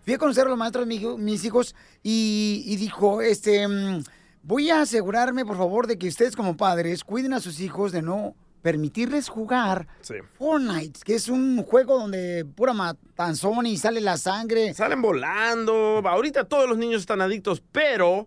Fui 0.05 0.15
a 0.15 0.19
conocer 0.19 0.47
a 0.47 0.49
los 0.49 0.59
maestros 0.59 0.87
de 0.89 1.17
mis 1.19 1.45
hijos 1.45 1.75
y, 2.03 2.63
y 2.67 2.77
dijo, 2.77 3.23
este, 3.23 3.67
mm, 3.67 4.03
voy 4.45 4.71
a 4.71 4.83
asegurarme, 4.83 5.45
por 5.45 5.57
favor, 5.57 5.87
de 5.89 5.99
que 5.99 6.07
ustedes 6.09 6.37
como 6.37 6.57
padres 6.57 7.03
cuiden 7.03 7.33
a 7.33 7.41
sus 7.41 7.59
hijos 7.61 7.91
de 7.93 8.03
no 8.03 8.35
permitirles 8.67 9.29
jugar 9.29 9.87
Sí. 10.01 10.15
Fortnite, 10.37 10.99
que 11.05 11.15
es 11.15 11.29
un 11.29 11.63
juego 11.63 12.01
donde 12.01 12.45
pura 12.45 12.73
matanzón 12.73 13.65
y 13.65 13.77
sale 13.77 14.01
la 14.01 14.17
sangre. 14.19 14.75
Salen 14.75 15.01
volando. 15.01 16.03
Ahorita 16.05 16.49
todos 16.49 16.69
los 16.69 16.77
niños 16.77 17.01
están 17.03 17.21
adictos, 17.21 17.63
pero 17.71 18.27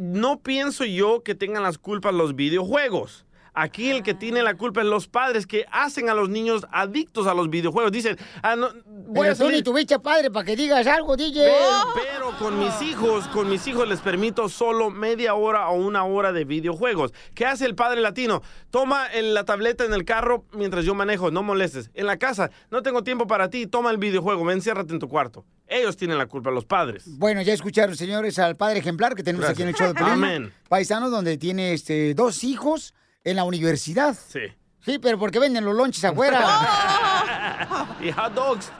no 0.00 0.38
pienso 0.38 0.84
yo 0.84 1.24
que 1.24 1.34
tengan 1.34 1.64
las 1.64 1.78
culpas 1.78 2.14
los 2.14 2.36
videojuegos. 2.36 3.26
Aquí 3.54 3.90
el 3.90 4.02
que 4.02 4.14
tiene 4.14 4.42
la 4.42 4.54
culpa 4.54 4.80
es 4.80 4.86
los 4.86 5.08
padres 5.08 5.46
que 5.46 5.66
hacen 5.72 6.08
a 6.08 6.14
los 6.14 6.28
niños 6.28 6.66
adictos 6.70 7.26
a 7.26 7.34
los 7.34 7.50
videojuegos. 7.50 7.92
Dicen, 7.92 8.16
ah, 8.42 8.56
no, 8.56 8.68
voy 8.86 9.22
Pero 9.22 9.32
a 9.32 9.34
tú 9.34 9.48
ni 9.50 9.62
tuviste 9.62 9.98
padre 9.98 10.30
para 10.30 10.44
que 10.46 10.56
digas 10.56 10.86
algo, 10.86 11.16
DJ. 11.16 11.44
Pero, 11.44 11.94
pero 11.94 12.38
con 12.38 12.58
mis 12.58 12.80
hijos, 12.82 13.26
con 13.28 13.48
mis 13.48 13.66
hijos 13.66 13.88
les 13.88 14.00
permito 14.00 14.48
solo 14.48 14.90
media 14.90 15.34
hora 15.34 15.68
o 15.68 15.74
una 15.74 16.04
hora 16.04 16.32
de 16.32 16.44
videojuegos. 16.44 17.12
¿Qué 17.34 17.46
hace 17.46 17.66
el 17.66 17.74
padre 17.74 18.00
latino? 18.00 18.42
Toma 18.70 19.06
el- 19.06 19.34
la 19.34 19.44
tableta 19.44 19.84
en 19.84 19.92
el 19.94 20.04
carro 20.04 20.44
mientras 20.52 20.84
yo 20.84 20.94
manejo, 20.94 21.30
no 21.30 21.42
molestes. 21.42 21.90
En 21.94 22.06
la 22.06 22.18
casa, 22.18 22.50
no 22.70 22.82
tengo 22.82 23.02
tiempo 23.02 23.26
para 23.26 23.50
ti, 23.50 23.66
toma 23.66 23.90
el 23.90 23.98
videojuego, 23.98 24.44
ven, 24.44 24.58
enciérrate 24.58 24.92
en 24.92 24.98
tu 25.00 25.08
cuarto. 25.08 25.44
Ellos 25.66 25.96
tienen 25.96 26.18
la 26.18 26.26
culpa, 26.26 26.50
los 26.50 26.64
padres. 26.64 27.04
Bueno, 27.18 27.42
ya 27.42 27.52
escucharon, 27.52 27.94
señores, 27.96 28.38
al 28.40 28.56
padre 28.56 28.80
ejemplar 28.80 29.14
que 29.14 29.22
tenemos 29.22 29.48
aquí 29.48 29.62
en 29.62 29.68
el 29.68 29.74
show 29.74 29.88
de 29.88 29.94
Pelín. 29.94 30.12
Amén. 30.12 30.52
Paisano, 30.68 31.10
donde 31.10 31.36
tiene 31.38 31.72
este, 31.72 32.12
dos 32.14 32.42
hijos 32.44 32.92
en 33.24 33.36
la 33.36 33.44
universidad. 33.44 34.14
Sí. 34.14 34.40
Sí, 34.80 34.98
pero 34.98 35.18
porque 35.18 35.38
venden 35.38 35.64
los 35.64 35.74
lonches 35.74 36.02
afuera. 36.04 36.40
y 38.00 38.10
hot 38.12 38.32
dogs. 38.32 38.72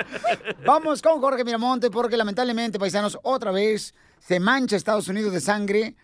Vamos 0.64 1.02
con 1.02 1.20
Jorge 1.20 1.44
Miramonte, 1.44 1.90
porque 1.90 2.16
lamentablemente, 2.16 2.78
paisanos, 2.78 3.18
otra 3.22 3.50
vez 3.50 3.94
se 4.18 4.40
mancha 4.40 4.76
Estados 4.76 5.08
Unidos 5.08 5.32
de 5.32 5.40
sangre 5.40 5.96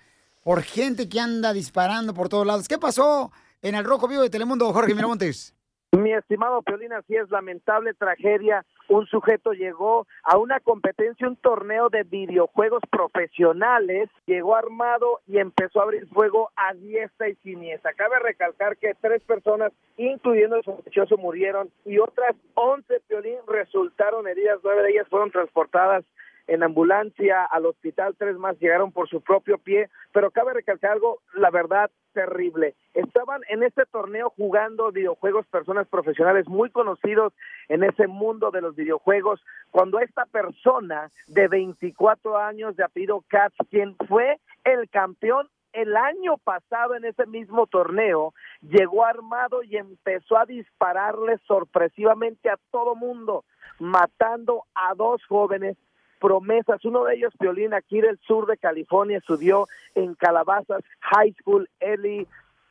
por 0.42 0.62
gente 0.62 1.08
que 1.08 1.20
anda 1.20 1.54
disparando 1.54 2.12
por 2.12 2.28
todos 2.28 2.46
lados. 2.46 2.68
¿Qué 2.68 2.78
pasó 2.78 3.32
en 3.62 3.74
el 3.74 3.84
Rojo 3.84 4.08
Vivo 4.08 4.22
de 4.22 4.30
Telemundo, 4.30 4.70
Jorge 4.74 4.94
Miramontes? 4.94 5.54
Mi 5.92 6.12
estimado 6.12 6.62
Piolín, 6.62 6.92
así 6.92 7.16
es, 7.16 7.30
lamentable 7.30 7.94
tragedia. 7.94 8.64
Un 8.91 9.07
sujeto 9.07 9.53
llegó 9.53 10.09
a 10.24 10.36
una 10.36 10.59
competencia, 10.59 11.28
un 11.28 11.36
torneo 11.36 11.91
de 11.91 12.03
videojuegos 12.03 12.82
profesionales, 12.91 14.11
llegó 14.26 14.57
armado 14.57 15.20
y 15.28 15.38
empezó 15.38 15.78
a 15.78 15.84
abrir 15.84 16.09
fuego 16.09 16.51
a 16.57 16.74
diestra 16.74 17.28
y 17.28 17.36
siniestra. 17.36 17.93
Cabe 17.93 18.18
recalcar 18.18 18.76
que 18.78 18.97
tres 19.01 19.22
personas, 19.22 19.72
incluyendo 19.97 20.57
el 20.57 20.64
sospechoso, 20.64 21.16
murieron 21.18 21.70
y 21.84 22.01
otras 22.01 22.34
once, 22.55 23.01
resultaron 23.47 24.26
heridas. 24.26 24.59
Nueve 24.64 24.82
de 24.82 24.91
ellas 24.91 25.07
fueron 25.09 25.30
transportadas 25.30 26.05
en 26.51 26.64
ambulancia 26.64 27.44
al 27.44 27.64
hospital, 27.64 28.16
tres 28.18 28.36
más 28.36 28.59
llegaron 28.59 28.90
por 28.90 29.09
su 29.09 29.20
propio 29.20 29.57
pie, 29.59 29.88
pero 30.12 30.32
cabe 30.32 30.53
recalcar 30.53 30.90
algo, 30.90 31.20
la 31.34 31.48
verdad, 31.48 31.92
terrible. 32.12 32.74
Estaban 32.92 33.42
en 33.51 33.62
este 33.62 33.84
torneo 33.86 34.30
jugando 34.30 34.90
videojuegos 34.90 35.46
personas 35.46 35.86
profesionales 35.86 36.48
muy 36.48 36.68
conocidos 36.70 37.32
en 37.68 37.84
ese 37.84 38.09
mundo 38.09 38.51
de 38.51 38.62
los 38.62 38.74
videojuegos, 38.74 39.40
cuando 39.70 40.01
esta 40.01 40.26
persona 40.26 41.12
de 41.28 41.46
24 41.46 42.36
años 42.36 42.74
de 42.74 42.82
apellido 42.82 43.24
Katz, 43.28 43.55
quien 43.70 43.94
fue 44.09 44.40
el 44.64 44.90
campeón 44.90 45.48
el 45.72 45.96
año 45.96 46.36
pasado 46.38 46.96
en 46.96 47.05
ese 47.05 47.26
mismo 47.26 47.68
torneo 47.68 48.34
llegó 48.61 49.05
armado 49.05 49.62
y 49.62 49.76
empezó 49.76 50.36
a 50.36 50.44
dispararle 50.44 51.38
sorpresivamente 51.46 52.51
a 52.51 52.59
todo 52.72 52.96
mundo, 52.96 53.44
matando 53.78 54.64
a 54.74 54.96
dos 54.96 55.24
jóvenes 55.26 55.76
promesas. 56.20 56.84
Uno 56.84 57.04
de 57.04 57.16
ellos, 57.16 57.32
Violín, 57.40 57.74
aquí 57.74 58.00
del 58.00 58.18
sur 58.18 58.46
de 58.46 58.56
California, 58.56 59.18
estudió 59.18 59.66
en 59.94 60.14
Calabazas 60.14 60.82
High 61.00 61.34
School, 61.40 61.68
Eli, 61.80 62.26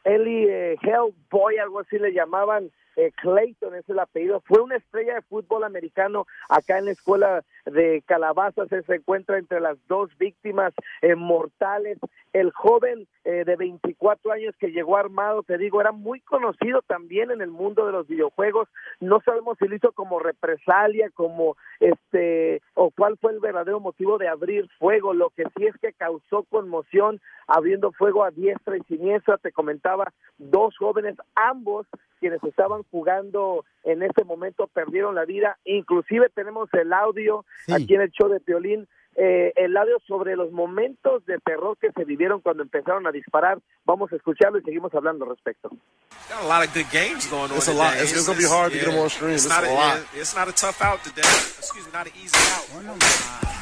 Eli 0.06 0.45
eh, 0.47 0.78
Hellboy, 0.82 1.58
algo 1.58 1.80
así 1.80 1.97
le 1.97 2.14
llamaban, 2.14 2.72
eh, 3.00 3.14
Clayton 3.16 3.76
es 3.76 3.88
el 3.89 3.97
apellido, 4.00 4.41
fue 4.41 4.60
una 4.60 4.76
estrella 4.76 5.16
de 5.16 5.22
fútbol 5.22 5.64
americano 5.64 6.28
acá 6.50 6.80
en 6.80 6.86
la 6.86 6.91
escuela 6.91 7.45
de 7.66 8.04
Calabazas, 8.06 8.68
se 8.70 8.95
encuentra 8.95 9.38
entre 9.38 9.62
las 9.62 9.78
dos 9.88 10.10
víctimas 10.18 10.74
eh, 11.02 11.16
mortales. 11.16 11.97
El 12.34 12.52
joven 12.52 13.08
eh, 13.24 13.45
de 13.45 13.56
24 13.56 14.34
años 14.34 14.54
que 14.60 14.72
llegó 14.72 14.97
armado, 14.97 15.43
te 15.43 15.58
digo, 15.58 15.80
era 15.80 15.93
muy 15.93 16.20
conocido 16.20 16.82
también 16.82 17.32
en 17.32 17.41
el 17.41 17.52
mundo 17.52 17.86
de 17.86 17.93
los 17.93 18.06
videojuegos. 18.08 18.68
No 19.00 19.22
sabemos 19.22 19.58
si 19.60 19.68
lo 19.68 19.76
hizo 19.76 19.93
como 19.93 20.20
represalia, 20.20 21.10
como 21.12 21.56
este, 21.80 22.62
o 22.74 22.91
cuál 22.91 23.18
fue 23.18 23.32
el 23.32 23.39
verdadero 23.39 23.80
motivo 23.80 24.18
de 24.18 24.28
abrir 24.28 24.68
fuego. 24.78 25.14
Lo 25.14 25.30
que 25.30 25.43
sí 25.56 25.66
es 25.66 25.78
que 25.78 25.93
causó 25.93 26.43
conmoción 26.43 27.22
abriendo 27.47 27.93
fuego 27.93 28.26
a 28.26 28.32
diestra 28.32 28.78
y 28.78 28.82
siniestra. 28.82 29.38
Te 29.38 29.52
comentaba, 29.54 30.12
dos 30.38 30.76
jóvenes, 30.78 31.16
ambos 31.36 31.88
quienes 32.20 32.44
estaban 32.44 32.84
jugando 32.92 33.66
en 33.84 34.04
ese 34.04 34.24
momento 34.24 34.68
perdieron 34.68 35.16
la 35.16 35.26
vida. 35.26 35.58
Inclusive 35.66 36.30
tenemos 36.36 36.70
el 36.74 36.92
audio 36.94 37.46
aquí 37.74 37.96
en 37.96 38.02
el 38.02 38.12
show 38.12 38.30
de 38.30 38.40
Piolín, 38.40 38.88
eh, 39.16 39.52
el 39.56 39.76
audio 39.76 39.98
sobre 40.08 40.36
los 40.36 40.52
momentos 40.52 41.26
de 41.26 41.40
terror 41.40 41.78
que 41.80 41.92
se 41.92 42.06
vivieron 42.06 42.40
cuando 42.42 42.64
empezaron 42.64 43.06
a 43.08 43.12
disparar. 43.12 43.60
Vamos 43.86 44.12
a 44.14 44.16
escucharlo 44.16 44.60
y 44.60 44.64
seguimos 44.64 44.94
hablando 44.94 45.26
al 45.26 45.32
respecto. 45.32 45.70
Got 45.70 46.44
a 46.44 46.48
lot 46.48 46.68
of 46.68 46.74
good 46.74 46.86
games 46.92 47.30
going 47.30 47.50
on. 47.52 47.58
It's 47.58 47.68
a 47.68 47.74
lot. 47.74 47.94
It's- 47.96 48.12
it's 48.14 48.28
gonna 48.28 48.38
be 48.40 48.46
hard 48.46 48.72
to 48.72 48.78
get 48.80 48.88
on 48.88 49.10
stream. 49.10 49.32
It's 49.34 49.46
It's 49.46 49.54
not 49.54 49.64
a 49.66 49.72
a, 49.72 49.74
lot. 49.74 49.96
yeah, 50.14 50.22
it's 50.22 50.36
not 50.36 50.48
a 50.48 50.54
tough 50.54 50.80
out 50.82 51.00
today. 51.04 51.28
Excuse 51.58 51.86
me, 51.88 51.92
not 51.92 52.06
an 52.08 52.14
easy 52.16 52.38
out. 52.54 53.59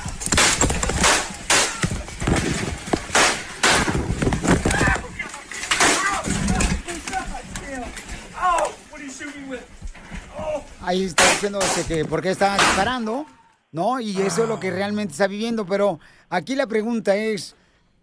Ahí 10.81 11.03
está 11.03 11.29
diciendo 11.31 11.59
este, 11.59 11.83
que 11.83 12.05
por 12.05 12.21
qué 12.21 12.29
está 12.29 12.53
disparando, 12.53 13.25
¿no? 13.71 13.99
Y 13.99 14.21
eso 14.21 14.43
es 14.43 14.49
lo 14.49 14.59
que 14.59 14.71
realmente 14.71 15.11
está 15.11 15.27
viviendo. 15.27 15.65
Pero 15.65 15.99
aquí 16.29 16.55
la 16.55 16.67
pregunta 16.67 17.15
es, 17.15 17.55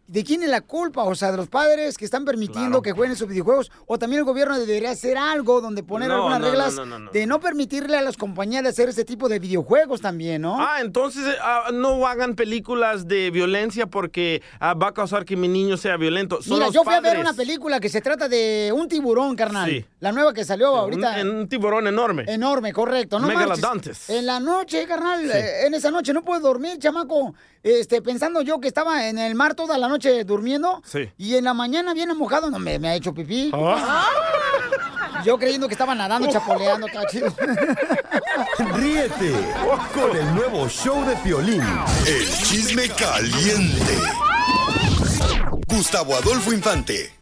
¿de 0.07 0.25
quién 0.25 0.43
es 0.43 0.49
la 0.49 0.61
culpa? 0.61 1.05
O 1.05 1.15
sea, 1.15 1.31
¿de 1.31 1.37
los 1.37 1.49
padres 1.49 1.97
que 1.97 2.05
están 2.05 2.25
permitiendo 2.25 2.69
Claro. 2.69 2.83
que 2.83 2.93
jueguen 2.93 3.13
esos 3.13 3.29
videojuegos? 3.29 3.71
¿O 3.87 3.99
también 3.99 4.21
el 4.21 4.25
gobierno 4.25 4.59
debería 4.59 4.91
hacer 4.91 5.17
algo 5.17 5.61
donde 5.61 5.83
poner 5.83 6.09
No, 6.09 6.15
algunas 6.17 6.41
no, 6.41 6.47
reglas 6.47 6.75
no, 6.75 7.11
de 7.11 7.27
no 7.27 7.41
permitirle 7.41 7.97
a 7.97 8.03
las 8.03 8.17
compañías 8.17 8.63
de 8.63 8.69
hacer 8.69 8.89
ese 8.89 9.05
tipo 9.05 9.29
de 9.29 9.39
videojuegos 9.39 10.01
también, 10.01 10.43
¿no? 10.43 10.57
Ah, 10.61 10.81
entonces 10.81 11.27
eh, 11.27 11.37
ah, 11.43 11.71
no 11.73 12.07
hagan 12.07 12.35
películas 12.35 13.09
de 13.09 13.31
violencia 13.31 13.87
porque 13.87 14.43
ah, 14.61 14.75
va 14.75 14.89
a 14.89 14.95
causar 14.95 15.25
que 15.25 15.37
mi 15.37 15.49
niño 15.49 15.77
sea 15.77 15.97
violento. 15.97 16.43
Son 16.43 16.55
Mira, 16.55 16.67
los 16.67 16.75
yo 16.75 16.85
fui 16.85 16.95
a 16.95 17.01
ver 17.01 17.19
una 17.19 17.33
película 17.35 17.81
que 17.81 17.89
se 17.89 18.01
trata 18.01 18.29
de 18.29 18.73
un 18.75 18.89
tiburón, 18.89 19.37
carnal. 19.37 19.71
Sí. 19.71 19.85
La 20.01 20.13
nueva 20.13 20.33
que 20.35 20.45
salió 20.45 20.69
ahorita. 20.69 21.17
Un, 21.23 21.49
tiburón 21.49 21.87
enorme. 21.87 22.25
Enorme, 22.29 22.73
correcto. 22.73 23.19
No. 23.19 23.29
En 24.09 24.27
la 24.27 24.41
noche, 24.41 24.87
carnal, 24.87 25.23
Sí. 25.23 25.31
eh, 25.37 25.67
en 25.67 25.75
esa 25.75 25.91
noche 25.91 26.13
no 26.13 26.25
puedo 26.25 26.41
dormir, 26.41 26.79
chamaco. 26.79 27.35
Este, 27.65 28.03
pensando 28.03 28.43
yo 28.43 28.61
que 28.61 28.69
estaba 28.69 29.09
en 29.09 29.19
el 29.19 29.35
mar 29.35 29.55
toda 29.55 29.79
la 29.79 29.89
noche 29.89 30.23
durmiendo. 30.25 30.83
Sí. 30.85 31.11
Y 31.17 31.37
en 31.37 31.45
la 31.45 31.55
mañana 31.55 31.95
viene 31.95 32.13
mojado, 32.13 32.51
no 32.51 32.59
me, 32.59 32.79
me 32.79 32.89
ha 32.89 32.95
hecho 32.95 33.15
pipí. 33.15 33.51
Ah. 33.55 34.07
Yo 35.25 35.39
creyendo 35.39 35.67
que 35.67 35.73
estaba 35.73 35.95
nadando, 35.95 36.31
chapoleando, 36.31 36.87
estaba 36.87 37.07
chido. 37.07 37.35
Ríete 38.75 39.33
con 39.95 40.15
el 40.15 40.35
nuevo 40.35 40.69
show 40.69 41.07
de 41.07 41.17
Piolín. 41.17 41.63
El 42.07 42.29
chisme 42.29 42.91
caliente. 42.91 43.99
Gustavo 45.67 46.17
Adolfo 46.17 46.53
Infante. 46.53 47.15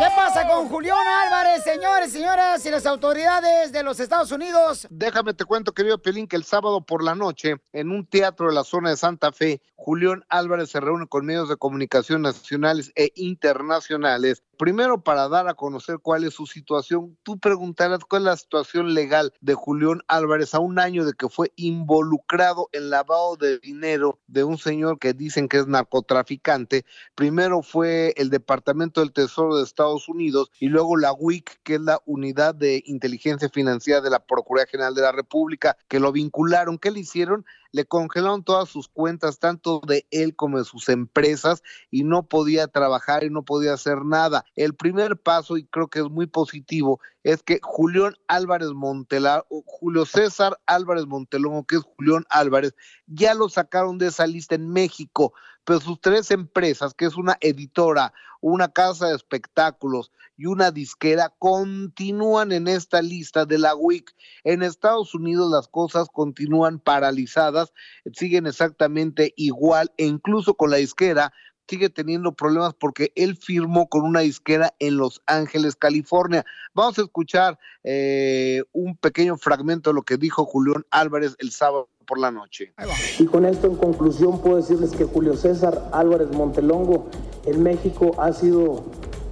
¿Qué 0.00 0.06
pasa 0.16 0.48
con 0.48 0.66
Julián 0.70 1.06
Álvarez, 1.06 1.62
señores, 1.62 2.10
señoras 2.10 2.64
y 2.64 2.70
las 2.70 2.86
autoridades 2.86 3.70
de 3.70 3.82
los 3.82 4.00
Estados 4.00 4.32
Unidos? 4.32 4.88
Déjame 4.88 5.34
te 5.34 5.44
cuento, 5.44 5.72
querido 5.72 6.00
Pelín, 6.00 6.26
que 6.26 6.36
el 6.36 6.44
sábado 6.44 6.80
por 6.80 7.04
la 7.04 7.14
noche, 7.14 7.56
en 7.74 7.90
un 7.90 8.06
teatro 8.06 8.48
de 8.48 8.54
la 8.54 8.64
zona 8.64 8.88
de 8.88 8.96
Santa 8.96 9.30
Fe, 9.30 9.60
Julián 9.76 10.24
Álvarez 10.30 10.70
se 10.70 10.80
reúne 10.80 11.06
con 11.06 11.26
medios 11.26 11.50
de 11.50 11.58
comunicación 11.58 12.22
nacionales 12.22 12.92
e 12.94 13.12
internacionales. 13.14 14.42
Primero, 14.60 15.02
para 15.02 15.26
dar 15.26 15.48
a 15.48 15.54
conocer 15.54 16.00
cuál 16.02 16.22
es 16.24 16.34
su 16.34 16.44
situación. 16.44 17.16
Tú 17.22 17.38
preguntarás 17.38 18.00
cuál 18.04 18.20
es 18.20 18.26
la 18.26 18.36
situación 18.36 18.92
legal 18.92 19.32
de 19.40 19.54
Julián 19.54 20.02
Álvarez 20.06 20.52
a 20.54 20.58
un 20.58 20.78
año 20.78 21.06
de 21.06 21.14
que 21.14 21.30
fue 21.30 21.50
involucrado 21.56 22.68
en 22.72 22.90
lavado 22.90 23.36
de 23.36 23.58
dinero 23.58 24.18
de 24.26 24.44
un 24.44 24.58
señor 24.58 24.98
que 24.98 25.14
dicen 25.14 25.48
que 25.48 25.56
es 25.56 25.66
narcotraficante. 25.66 26.84
Primero 27.14 27.62
fue 27.62 28.12
el 28.18 28.28
Departamento 28.28 29.00
del 29.00 29.14
Tesoro 29.14 29.56
de 29.56 29.64
Estados 29.64 30.10
Unidos 30.10 30.50
y 30.60 30.66
luego 30.68 30.98
la 30.98 31.14
WIC, 31.14 31.62
que 31.62 31.76
es 31.76 31.80
la 31.80 32.02
Unidad 32.04 32.54
de 32.54 32.82
Inteligencia 32.84 33.48
Financiera 33.48 34.02
de 34.02 34.10
la 34.10 34.18
Procuraduría 34.18 34.70
General 34.70 34.94
de 34.94 35.00
la 35.00 35.12
República, 35.12 35.78
que 35.88 36.00
lo 36.00 36.12
vincularon. 36.12 36.76
¿Qué 36.76 36.90
le 36.90 37.00
hicieron? 37.00 37.46
Le 37.72 37.84
congelaron 37.84 38.44
todas 38.44 38.68
sus 38.68 38.88
cuentas, 38.88 39.38
tanto 39.38 39.80
de 39.86 40.06
él 40.10 40.34
como 40.36 40.58
de 40.58 40.64
sus 40.64 40.88
empresas, 40.88 41.62
y 41.90 42.04
no 42.04 42.24
podía 42.24 42.66
trabajar 42.66 43.24
y 43.24 43.30
no 43.30 43.44
podía 43.44 43.74
hacer 43.74 44.04
nada. 44.04 44.44
El 44.56 44.74
primer 44.74 45.16
paso, 45.16 45.56
y 45.56 45.64
creo 45.66 45.88
que 45.88 46.00
es 46.00 46.10
muy 46.10 46.26
positivo, 46.26 47.00
es 47.22 47.42
que 47.42 47.60
Julián 47.62 48.14
Álvarez 48.28 48.70
Montelar, 48.70 49.44
o 49.50 49.62
Julio 49.66 50.06
César 50.06 50.58
Álvarez 50.66 51.06
Montelongo, 51.06 51.64
que 51.64 51.76
es 51.76 51.82
Julián 51.82 52.24
Álvarez, 52.30 52.74
ya 53.06 53.34
lo 53.34 53.48
sacaron 53.48 53.98
de 53.98 54.08
esa 54.08 54.26
lista 54.26 54.54
en 54.54 54.70
México, 54.72 55.32
pero 55.70 55.78
sus 55.78 56.00
tres 56.00 56.32
empresas, 56.32 56.94
que 56.94 57.04
es 57.04 57.14
una 57.14 57.38
editora, 57.40 58.12
una 58.40 58.72
casa 58.72 59.06
de 59.06 59.14
espectáculos 59.14 60.10
y 60.36 60.46
una 60.46 60.72
disquera, 60.72 61.32
continúan 61.38 62.50
en 62.50 62.66
esta 62.66 63.00
lista 63.02 63.46
de 63.46 63.56
la 63.56 63.76
WIC. 63.76 64.12
En 64.42 64.64
Estados 64.64 65.14
Unidos 65.14 65.48
las 65.48 65.68
cosas 65.68 66.08
continúan 66.12 66.80
paralizadas, 66.80 67.72
siguen 68.12 68.48
exactamente 68.48 69.32
igual, 69.36 69.92
e 69.96 70.06
incluso 70.06 70.54
con 70.54 70.72
la 70.72 70.78
disquera 70.78 71.32
sigue 71.68 71.88
teniendo 71.88 72.32
problemas 72.32 72.74
porque 72.74 73.12
él 73.14 73.36
firmó 73.36 73.88
con 73.88 74.02
una 74.02 74.20
disquera 74.20 74.74
en 74.80 74.96
Los 74.96 75.22
Ángeles, 75.26 75.76
California. 75.76 76.44
Vamos 76.74 76.98
a 76.98 77.02
escuchar 77.02 77.60
eh, 77.84 78.64
un 78.72 78.96
pequeño 78.96 79.36
fragmento 79.36 79.90
de 79.90 79.94
lo 79.94 80.02
que 80.02 80.16
dijo 80.16 80.44
Julián 80.44 80.84
Álvarez 80.90 81.36
el 81.38 81.52
sábado 81.52 81.88
por 82.10 82.18
la 82.18 82.32
noche. 82.32 82.74
Y 83.20 83.26
con 83.26 83.46
esto 83.46 83.68
en 83.68 83.76
conclusión 83.76 84.40
puedo 84.40 84.56
decirles 84.56 84.90
que 84.90 85.04
Julio 85.04 85.36
César 85.36 85.90
Álvarez 85.92 86.32
Montelongo 86.32 87.06
en 87.46 87.62
México 87.62 88.16
ha 88.18 88.32
sido 88.32 88.82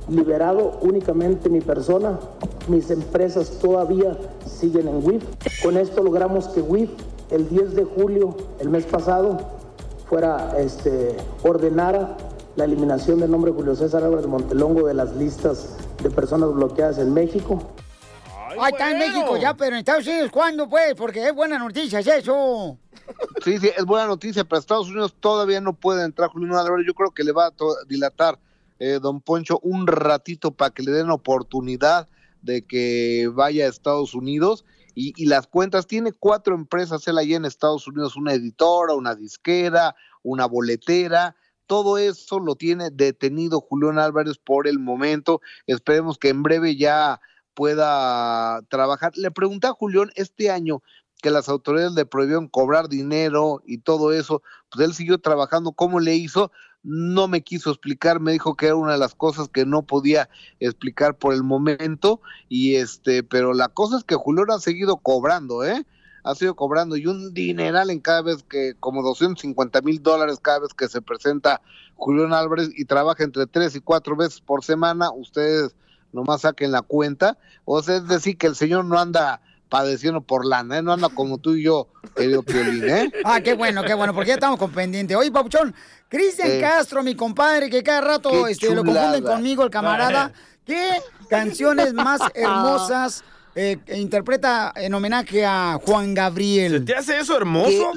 liberado 0.08 0.78
únicamente 0.80 1.50
mi 1.50 1.60
persona. 1.60 2.20
Mis 2.68 2.92
empresas 2.92 3.58
todavía 3.60 4.16
siguen 4.46 4.86
en 4.86 5.04
WIF. 5.04 5.24
Con 5.60 5.76
esto 5.76 6.04
logramos 6.04 6.46
que 6.46 6.60
WIF 6.60 6.90
el 7.32 7.48
10 7.48 7.74
de 7.74 7.84
julio, 7.84 8.36
el 8.60 8.68
mes 8.68 8.84
pasado, 8.84 9.38
fuera 10.08 10.54
este 10.56 11.16
ordenara 11.42 12.16
la 12.54 12.64
eliminación 12.64 13.18
del 13.18 13.32
nombre 13.32 13.50
Julio 13.50 13.74
César 13.74 14.04
Álvarez 14.04 14.28
Montelongo 14.28 14.86
de 14.86 14.94
las 14.94 15.16
listas 15.16 15.76
de 16.00 16.10
personas 16.10 16.54
bloqueadas 16.54 16.98
en 16.98 17.12
México. 17.12 17.58
Ay, 18.60 18.72
está 18.72 18.90
en 18.90 18.98
México 18.98 19.36
ya, 19.36 19.54
pero 19.54 19.74
en 19.74 19.80
Estados 19.80 20.06
Unidos, 20.06 20.30
¿cuándo, 20.30 20.68
pues? 20.68 20.94
Porque 20.94 21.26
es 21.26 21.34
buena 21.34 21.58
noticia, 21.58 22.00
es 22.00 22.06
eso. 22.06 22.78
Sí, 23.44 23.58
sí, 23.58 23.70
es 23.76 23.84
buena 23.84 24.06
noticia, 24.06 24.44
pero 24.44 24.58
Estados 24.58 24.88
Unidos 24.88 25.16
todavía 25.18 25.60
no 25.60 25.72
puede 25.72 26.04
entrar 26.04 26.28
Julián 26.30 26.54
Álvarez. 26.54 26.86
Yo 26.86 26.94
creo 26.94 27.10
que 27.10 27.24
le 27.24 27.32
va 27.32 27.46
a 27.46 27.52
dilatar, 27.86 28.38
eh, 28.78 28.98
don 29.00 29.20
Poncho, 29.20 29.60
un 29.62 29.86
ratito 29.86 30.52
para 30.52 30.70
que 30.72 30.82
le 30.82 30.92
den 30.92 31.10
oportunidad 31.10 32.08
de 32.42 32.64
que 32.66 33.30
vaya 33.32 33.64
a 33.64 33.68
Estados 33.68 34.14
Unidos. 34.14 34.64
Y, 34.94 35.12
y 35.16 35.26
las 35.26 35.46
cuentas, 35.46 35.86
tiene 35.86 36.12
cuatro 36.12 36.54
empresas 36.54 37.06
él 37.06 37.18
allá 37.18 37.36
en 37.36 37.44
Estados 37.44 37.86
Unidos, 37.86 38.16
una 38.16 38.32
editora, 38.32 38.94
una 38.94 39.14
disquera, 39.14 39.94
una 40.22 40.46
boletera. 40.46 41.36
Todo 41.66 41.98
eso 41.98 42.40
lo 42.40 42.56
tiene 42.56 42.90
detenido 42.90 43.60
Julián 43.60 43.98
Álvarez 43.98 44.38
por 44.38 44.66
el 44.66 44.78
momento. 44.78 45.40
Esperemos 45.66 46.18
que 46.18 46.30
en 46.30 46.42
breve 46.42 46.76
ya 46.76 47.20
pueda 47.58 48.62
trabajar. 48.68 49.10
Le 49.16 49.32
pregunté 49.32 49.66
a 49.66 49.72
Julián 49.72 50.12
este 50.14 50.48
año 50.48 50.80
que 51.20 51.32
las 51.32 51.48
autoridades 51.48 51.94
le 51.94 52.06
prohibieron 52.06 52.46
cobrar 52.46 52.88
dinero 52.88 53.60
y 53.66 53.78
todo 53.78 54.12
eso, 54.12 54.42
pues 54.70 54.86
él 54.86 54.94
siguió 54.94 55.18
trabajando. 55.18 55.72
¿Cómo 55.72 55.98
le 55.98 56.14
hizo? 56.14 56.52
No 56.84 57.26
me 57.26 57.42
quiso 57.42 57.70
explicar, 57.70 58.20
me 58.20 58.30
dijo 58.30 58.54
que 58.54 58.66
era 58.66 58.76
una 58.76 58.92
de 58.92 58.98
las 58.98 59.16
cosas 59.16 59.48
que 59.48 59.66
no 59.66 59.82
podía 59.82 60.28
explicar 60.60 61.18
por 61.18 61.34
el 61.34 61.42
momento, 61.42 62.20
y 62.48 62.76
este, 62.76 63.24
pero 63.24 63.52
la 63.54 63.66
cosa 63.66 63.96
es 63.96 64.04
que 64.04 64.14
Julián 64.14 64.52
ha 64.52 64.60
seguido 64.60 64.98
cobrando, 64.98 65.64
¿eh? 65.64 65.84
Ha 66.22 66.36
seguido 66.36 66.54
cobrando 66.54 66.96
y 66.96 67.08
un 67.08 67.34
dineral 67.34 67.90
en 67.90 67.98
cada 67.98 68.22
vez 68.22 68.44
que, 68.44 68.74
como 68.78 69.02
250 69.02 69.80
mil 69.80 70.00
dólares 70.00 70.38
cada 70.40 70.60
vez 70.60 70.74
que 70.74 70.86
se 70.86 71.02
presenta 71.02 71.60
Julián 71.96 72.32
Álvarez 72.32 72.70
y 72.76 72.84
trabaja 72.84 73.24
entre 73.24 73.48
tres 73.48 73.74
y 73.74 73.80
cuatro 73.80 74.14
veces 74.14 74.40
por 74.40 74.62
semana, 74.62 75.10
ustedes 75.10 75.74
nomás 76.12 76.42
saquen 76.42 76.72
la 76.72 76.82
cuenta, 76.82 77.38
o 77.64 77.82
sea, 77.82 77.96
es 77.96 78.08
decir, 78.08 78.36
que 78.38 78.46
el 78.46 78.56
señor 78.56 78.84
no 78.84 78.98
anda 78.98 79.40
padeciendo 79.68 80.20
por 80.22 80.46
lana, 80.46 80.78
¿eh? 80.78 80.82
no 80.82 80.92
anda 80.92 81.08
como 81.10 81.38
tú 81.38 81.54
y 81.54 81.64
yo, 81.64 81.88
querido 82.16 82.42
Piolín, 82.42 82.88
¿eh? 82.88 83.12
Ah, 83.24 83.40
qué 83.40 83.54
bueno, 83.54 83.82
qué 83.84 83.94
bueno, 83.94 84.14
porque 84.14 84.28
ya 84.28 84.34
estamos 84.34 84.58
con 84.58 84.72
pendiente. 84.72 85.14
Oye, 85.14 85.30
Papuchón, 85.30 85.74
Cristian 86.08 86.50
Eh. 86.52 86.60
Castro, 86.60 87.02
mi 87.02 87.14
compadre, 87.14 87.68
que 87.68 87.82
cada 87.82 88.00
rato 88.00 88.46
este, 88.46 88.74
lo 88.74 88.84
confunden 88.84 89.22
conmigo, 89.22 89.62
el 89.62 89.70
camarada. 89.70 90.32
¿Qué 90.64 91.00
canciones 91.28 91.94
más 91.94 92.20
hermosas 92.34 93.24
eh, 93.58 93.78
interpreta 93.96 94.72
en 94.76 94.94
homenaje 94.94 95.44
a 95.44 95.80
Juan 95.84 96.14
Gabriel? 96.14 96.84
¿Te 96.84 96.94
hace 96.94 97.18
eso 97.18 97.36
hermoso? 97.36 97.90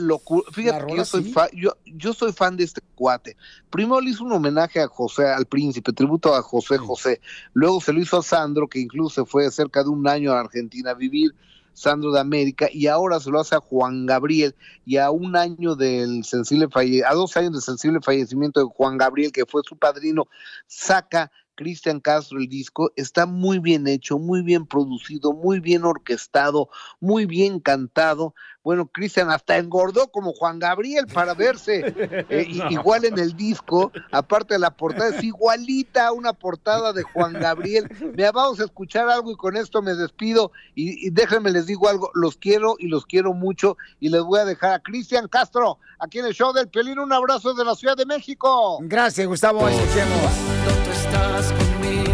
Fíjate 0.52 0.78
que 0.78 0.84
rola 0.84 0.96
yo 0.96 1.06
soy, 1.06 1.24
sí. 1.26 1.32
fa- 1.32 1.50
yo, 1.54 1.78
yo 1.86 2.14
soy 2.14 2.34
fan 2.34 2.58
de 2.58 2.64
este 2.64 2.82
cuate. 2.96 3.38
Primero 3.70 4.02
le 4.02 4.10
hizo 4.10 4.24
un 4.24 4.32
homenaje 4.32 4.80
a 4.80 4.88
José, 4.88 5.28
al 5.28 5.46
príncipe, 5.46 5.94
tributo 5.94 6.34
a 6.34 6.42
José 6.42 6.78
José. 6.78 7.22
Luego 7.54 7.80
se 7.80 7.94
lo 7.94 8.00
hizo 8.02 8.18
a 8.18 8.24
Sandro, 8.24 8.68
que 8.68 8.80
incluso 8.80 9.24
se 9.24 9.30
fue 9.30 9.52
cerca 9.52 9.84
de 9.84 9.90
un 9.90 10.08
año 10.08 10.34
a 10.34 10.40
Argentina 10.40 10.92
a 10.92 10.96
vivir. 10.96 11.32
Sandro 11.74 12.12
de 12.12 12.20
América, 12.20 12.68
y 12.70 12.88
ahora 12.88 13.22
se 13.22 13.30
lo 13.32 13.40
hace 13.40 13.56
a 13.56 13.60
Juan 13.62 14.06
Gabriel, 14.06 14.54
y 14.86 14.98
a 14.98 15.10
un 15.10 15.38
año 15.38 15.76
del 15.76 16.26
sensible 16.26 16.68
falle 16.68 17.06
a 17.06 17.14
dos 17.14 17.38
años 17.38 17.54
del 17.54 17.62
sensible 17.62 18.02
fallecimiento 18.02 18.60
de 18.60 18.66
Juan 18.66 18.98
Gabriel, 18.98 19.32
que 19.32 19.46
fue 19.46 19.62
su 19.66 19.78
padrino, 19.78 20.28
saca 20.68 21.32
Cristian 21.56 22.00
Castro 22.00 22.40
el 22.40 22.48
disco, 22.48 22.92
está 22.96 23.26
muy 23.26 23.60
bien 23.60 23.88
hecho, 23.88 24.18
muy 24.20 24.42
bien 24.42 24.66
producido, 24.66 25.34
muy 25.34 25.60
bien 25.60 25.84
orquestado, 25.84 26.70
muy 27.00 27.26
bien 27.26 27.60
cantado. 27.60 28.34
Bueno, 28.64 28.86
Cristian 28.86 29.32
hasta 29.32 29.58
engordó 29.58 30.10
como 30.12 30.34
Juan 30.34 30.60
Gabriel 30.60 31.08
para 31.08 31.34
verse 31.34 31.82
eh, 32.30 32.48
No. 32.56 32.70
igual 32.70 33.06
en 33.06 33.18
el 33.18 33.36
disco. 33.36 33.92
Aparte 34.12 34.54
de 34.54 34.60
la 34.60 34.70
portada, 34.72 35.10
es 35.16 35.24
igualita 35.24 36.08
a 36.08 36.12
una 36.12 36.34
portada 36.34 36.94
de 36.94 37.02
Juan 37.04 37.34
Gabriel. 37.34 37.90
Mira, 38.16 38.32
vamos 38.32 38.60
a 38.60 38.66
escuchar 38.66 39.10
algo 39.10 39.32
y 39.32 39.36
con 39.36 39.58
esto 39.58 39.82
me 39.82 39.96
despido. 39.96 40.52
Y, 40.76 41.08
y 41.08 41.10
déjenme 41.10 41.50
les 41.52 41.66
digo 41.66 41.90
algo, 41.90 42.12
los 42.14 42.38
quiero 42.38 42.76
y 42.78 42.88
los 42.88 43.06
quiero 43.06 43.34
mucho. 43.34 43.78
Y 44.00 44.10
les 44.10 44.22
voy 44.22 44.40
a 44.40 44.46
dejar 44.46 44.74
a 44.74 44.80
Cristian 44.80 45.28
Castro 45.28 45.80
aquí 46.00 46.20
en 46.20 46.26
el 46.26 46.34
show 46.34 46.54
del 46.54 46.68
Piolín. 46.68 47.00
Un 47.00 47.14
abrazo 47.14 47.54
de 47.56 47.66
la 47.66 47.74
Ciudad 47.76 47.98
de 47.98 48.06
México. 48.06 48.78
Gracias, 48.82 49.26
Gustavo. 49.28 49.68
Escuchemos. 49.68 50.18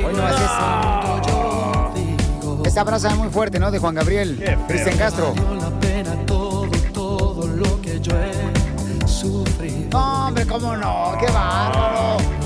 Hoy 0.06 0.14
no 0.14 0.24
haces 0.26 0.50
Esta 2.68 2.86
frase 2.86 3.08
es 3.10 3.16
muy 3.18 3.30
fuerte, 3.30 3.60
¿no? 3.60 3.70
De 3.70 3.80
Juan 3.80 3.96
Gabriel. 3.96 4.42
Cristian 4.68 4.98
Castro. 4.98 5.34
Hombre, 10.28 10.46
cómo 10.46 10.76
no, 10.76 11.18
qué 11.20 11.26
bárbaro. 11.32 12.37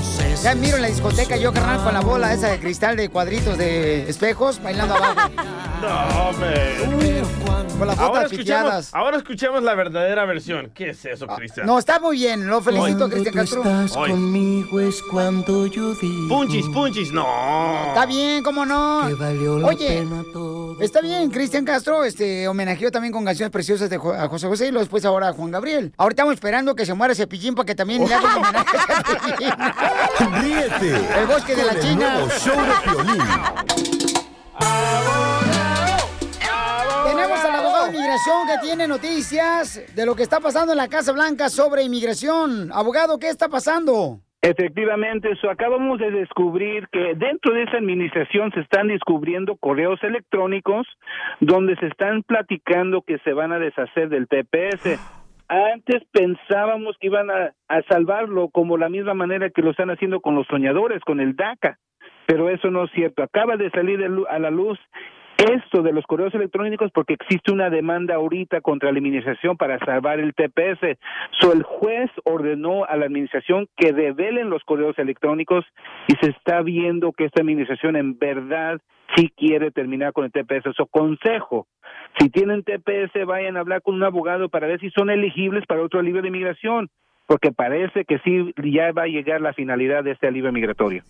Ya 0.42 0.54
miro 0.56 0.76
en 0.76 0.82
la 0.82 0.88
discoteca 0.88 1.36
yo, 1.36 1.52
carnal, 1.52 1.82
con 1.84 1.94
la 1.94 2.00
bola 2.00 2.32
esa 2.32 2.48
de 2.48 2.58
cristal 2.58 2.96
de 2.96 3.08
cuadritos 3.08 3.56
de 3.56 4.08
espejos, 4.08 4.60
bailando 4.62 4.94
abajo. 4.96 5.30
No, 5.82 6.28
hombre. 6.28 6.76
Con 7.76 7.88
las 7.88 7.98
ahora, 7.98 8.20
botas 8.20 8.30
piteadas. 8.30 8.84
escuchemos, 8.84 8.94
ahora 8.94 9.16
escuchemos 9.16 9.62
la 9.64 9.74
verdadera 9.74 10.24
versión. 10.26 10.70
¿Qué 10.72 10.90
es 10.90 11.04
eso, 11.04 11.26
Cristian? 11.26 11.66
No, 11.66 11.76
está 11.76 11.98
muy 11.98 12.18
bien, 12.18 12.46
lo 12.46 12.60
felicito. 12.62 13.10
Cristian 13.10 13.34
Castro. 13.34 13.62
Oye. 13.96 14.12
conmigo 14.12 14.78
es 14.78 15.02
cuando 15.10 15.66
yo 15.66 15.92
digo 15.96 16.28
Punchis, 16.28 16.66
punchis, 16.68 17.10
no. 17.10 17.26
Está 17.88 18.06
bien, 18.06 18.44
cómo 18.44 18.64
no. 18.64 19.02
que 19.08 19.14
valió 19.14 19.58
la 19.58 19.66
Oye, 19.66 19.88
pena 19.88 20.22
todo. 20.32 20.80
está 20.80 21.00
bien, 21.00 21.28
Cristian 21.32 21.64
Castro 21.64 22.04
este, 22.04 22.46
homenajeó 22.46 22.92
también 22.92 23.12
con 23.12 23.24
canciones 23.24 23.50
preciosas 23.50 23.90
de 23.90 23.98
Jo- 23.98 24.14
a 24.14 24.28
José 24.28 24.46
José 24.46 24.68
y 24.68 24.70
luego 24.70 24.84
después 24.84 25.04
ahora 25.04 25.26
a 25.30 25.32
Juan 25.32 25.50
Gabriel. 25.50 25.92
Ahora 25.96 26.12
estamos 26.12 26.34
esperando 26.34 26.76
que 26.76 26.86
se 26.86 26.94
muera 26.94 27.12
ese 27.12 27.26
pichín 27.26 27.56
para 27.56 27.66
que 27.66 27.74
también 27.74 28.06
le 28.08 28.14
haga 28.14 28.36
un 28.36 28.44
homenaje 28.44 28.76
a 28.76 29.02
Cepillín. 29.02 29.50
Ríete 30.40 30.96
El 31.20 31.26
bosque 31.26 31.54
de 31.54 31.64
la 31.64 31.72
el 31.72 31.80
China. 31.80 32.14
nuevo 32.14 32.30
show 32.30 32.56
de 32.56 32.72
Piolín. 32.84 33.22
Tenemos 37.06 37.44
al 37.44 37.54
abogado 37.54 37.84
de 37.84 37.96
inmigración 37.96 38.46
que 38.46 38.66
tiene 38.66 38.88
noticias 38.88 39.94
de 39.94 40.06
lo 40.06 40.14
que 40.14 40.22
está 40.22 40.40
pasando 40.40 40.72
en 40.72 40.78
la 40.78 40.88
Casa 40.88 41.12
Blanca 41.12 41.50
sobre 41.50 41.82
inmigración. 41.82 42.70
Abogado, 42.72 43.18
¿qué 43.18 43.28
está 43.28 43.48
pasando? 43.48 44.20
Efectivamente, 44.40 45.30
eso 45.30 45.48
acabamos 45.50 46.00
de 46.00 46.10
descubrir 46.10 46.88
que 46.90 47.14
dentro 47.14 47.54
de 47.54 47.62
esa 47.62 47.76
administración 47.76 48.50
se 48.52 48.60
están 48.60 48.88
descubriendo 48.88 49.56
correos 49.56 50.02
electrónicos 50.02 50.86
donde 51.40 51.76
se 51.76 51.86
están 51.86 52.24
platicando 52.24 53.02
que 53.02 53.18
se 53.18 53.34
van 53.34 53.52
a 53.52 53.60
deshacer 53.60 54.08
del 54.08 54.26
TPS. 54.26 54.98
Antes 55.52 56.02
pensábamos 56.12 56.96
que 56.98 57.08
iban 57.08 57.30
a, 57.30 57.52
a 57.68 57.82
salvarlo 57.82 58.48
como 58.48 58.78
la 58.78 58.88
misma 58.88 59.12
manera 59.12 59.50
que 59.50 59.60
lo 59.60 59.72
están 59.72 59.90
haciendo 59.90 60.22
con 60.22 60.34
los 60.34 60.46
soñadores, 60.46 61.02
con 61.02 61.20
el 61.20 61.36
DACA, 61.36 61.78
pero 62.24 62.48
eso 62.48 62.70
no 62.70 62.84
es 62.84 62.90
cierto. 62.92 63.22
Acaba 63.22 63.58
de 63.58 63.68
salir 63.68 64.02
a 64.02 64.38
la 64.38 64.50
luz 64.50 64.78
esto 65.42 65.82
de 65.82 65.92
los 65.92 66.04
correos 66.06 66.34
electrónicos 66.34 66.90
porque 66.92 67.14
existe 67.14 67.52
una 67.52 67.70
demanda 67.70 68.14
ahorita 68.14 68.60
contra 68.60 68.90
la 68.92 68.98
administración 68.98 69.56
para 69.56 69.78
salvar 69.84 70.20
el 70.20 70.34
TPS. 70.34 70.98
So, 71.40 71.52
el 71.52 71.62
juez 71.62 72.10
ordenó 72.24 72.84
a 72.84 72.96
la 72.96 73.06
administración 73.06 73.68
que 73.76 73.92
revelen 73.92 74.50
los 74.50 74.62
correos 74.64 74.98
electrónicos 74.98 75.64
y 76.08 76.14
se 76.24 76.30
está 76.30 76.62
viendo 76.62 77.12
que 77.12 77.24
esta 77.24 77.42
administración 77.42 77.96
en 77.96 78.18
verdad 78.18 78.80
sí 79.16 79.32
quiere 79.36 79.70
terminar 79.70 80.12
con 80.12 80.24
el 80.24 80.32
TPS. 80.32 80.74
So, 80.76 80.86
consejo, 80.86 81.66
si 82.18 82.30
tienen 82.30 82.62
TPS 82.62 83.26
vayan 83.26 83.56
a 83.56 83.60
hablar 83.60 83.82
con 83.82 83.94
un 83.94 84.04
abogado 84.04 84.48
para 84.48 84.66
ver 84.66 84.80
si 84.80 84.90
son 84.90 85.10
elegibles 85.10 85.66
para 85.66 85.82
otro 85.82 86.00
alivio 86.00 86.22
de 86.22 86.28
inmigración 86.28 86.88
porque 87.26 87.52
parece 87.52 88.04
que 88.04 88.18
sí 88.18 88.52
ya 88.62 88.92
va 88.92 89.04
a 89.04 89.06
llegar 89.06 89.40
la 89.40 89.54
finalidad 89.54 90.04
de 90.04 90.10
este 90.10 90.26
alivio 90.26 90.52
migratorio. 90.52 91.02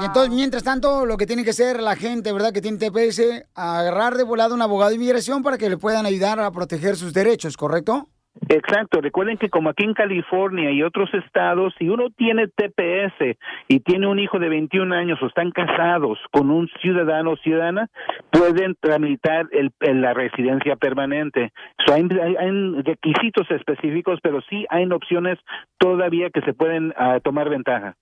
Y 0.00 0.04
entonces, 0.04 0.32
mientras 0.34 0.62
tanto, 0.64 1.06
lo 1.06 1.16
que 1.16 1.26
tiene 1.26 1.44
que 1.44 1.50
hacer 1.50 1.80
la 1.82 1.96
gente, 1.96 2.32
¿verdad? 2.32 2.52
Que 2.52 2.60
tiene 2.60 2.78
TPS, 2.78 3.46
agarrar 3.54 4.14
de 4.14 4.24
volado 4.24 4.54
un 4.54 4.62
abogado 4.62 4.90
de 4.90 4.96
inmigración 4.96 5.42
para 5.42 5.58
que 5.58 5.70
le 5.70 5.76
puedan 5.78 6.06
ayudar 6.06 6.38
a 6.40 6.50
proteger 6.50 6.96
sus 6.96 7.12
derechos, 7.14 7.56
¿correcto? 7.56 8.08
Exacto, 8.50 9.00
recuerden 9.00 9.38
que 9.38 9.48
como 9.48 9.70
aquí 9.70 9.84
en 9.84 9.94
California 9.94 10.70
y 10.70 10.82
otros 10.82 11.08
estados, 11.14 11.72
si 11.78 11.88
uno 11.88 12.10
tiene 12.14 12.48
TPS 12.48 13.34
y 13.66 13.80
tiene 13.80 14.06
un 14.08 14.18
hijo 14.18 14.38
de 14.38 14.50
21 14.50 14.94
años 14.94 15.18
o 15.22 15.26
están 15.26 15.52
casados 15.52 16.18
con 16.32 16.50
un 16.50 16.68
ciudadano 16.82 17.30
o 17.30 17.36
ciudadana, 17.38 17.88
pueden 18.30 18.76
tramitar 18.78 19.46
el, 19.52 19.72
el- 19.80 20.02
la 20.02 20.12
residencia 20.12 20.76
permanente. 20.76 21.50
So, 21.86 21.94
hay, 21.94 22.02
hay- 22.22 22.36
hay 22.36 22.82
requisitos 22.82 23.50
específicos, 23.50 24.18
pero 24.22 24.42
sí 24.50 24.66
hay 24.68 24.84
opciones 24.92 25.38
todavía 25.78 26.28
que 26.28 26.42
se 26.42 26.52
pueden 26.52 26.92
ah, 26.98 27.20
tomar 27.24 27.48
ventaja. 27.48 27.96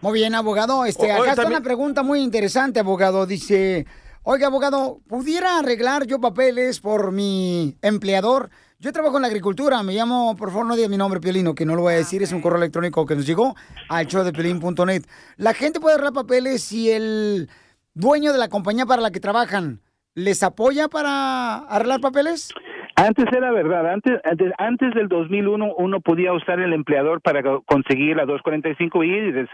Muy 0.00 0.12
bien, 0.14 0.34
abogado. 0.34 0.84
Este, 0.84 1.10
O- 1.10 1.14
acá 1.14 1.30
está 1.30 1.34
también- 1.42 1.58
una 1.58 1.64
pregunta 1.64 2.02
muy 2.02 2.20
interesante, 2.20 2.80
abogado. 2.80 3.26
Dice, 3.26 3.86
oiga, 4.22 4.48
abogado, 4.48 5.00
¿pudiera 5.08 5.58
arreglar 5.58 6.06
yo 6.06 6.20
papeles 6.20 6.80
por 6.80 7.12
mi 7.12 7.76
empleador? 7.82 8.50
Yo 8.80 8.92
trabajo 8.92 9.16
en 9.16 9.22
la 9.22 9.28
agricultura, 9.28 9.80
me 9.84 9.94
llamo, 9.94 10.34
por 10.34 10.50
favor 10.50 10.66
no 10.66 10.74
diga 10.74 10.88
mi 10.88 10.96
nombre, 10.96 11.20
Piolino, 11.20 11.54
que 11.54 11.64
no 11.64 11.76
lo 11.76 11.82
voy 11.82 11.94
a 11.94 11.98
decir, 11.98 12.20
es 12.20 12.32
un 12.32 12.40
correo 12.40 12.58
electrónico 12.58 13.06
que 13.06 13.14
nos 13.14 13.24
llegó 13.26 13.54
al 13.88 14.06
showdepiolín.net. 14.06 15.04
¿La 15.36 15.54
gente 15.54 15.78
puede 15.78 15.94
arreglar 15.94 16.14
papeles 16.14 16.64
si 16.64 16.90
el 16.90 17.48
dueño 17.94 18.32
de 18.32 18.38
la 18.40 18.48
compañía 18.48 18.84
para 18.84 19.00
la 19.00 19.12
que 19.12 19.20
trabajan 19.20 19.80
les 20.14 20.42
apoya 20.42 20.88
para 20.88 21.58
arreglar 21.58 22.00
papeles? 22.00 22.48
Antes 22.94 23.24
era 23.32 23.50
verdad, 23.52 23.90
antes, 23.90 24.20
antes 24.22 24.52
antes 24.58 24.94
del 24.94 25.08
2001 25.08 25.74
uno 25.78 26.00
podía 26.00 26.32
usar 26.34 26.60
el 26.60 26.72
empleador 26.74 27.20
para 27.22 27.42
co- 27.42 27.62
conseguir 27.62 28.16
la 28.16 28.26
245 28.26 29.02
y, 29.04 29.30
des- 29.32 29.48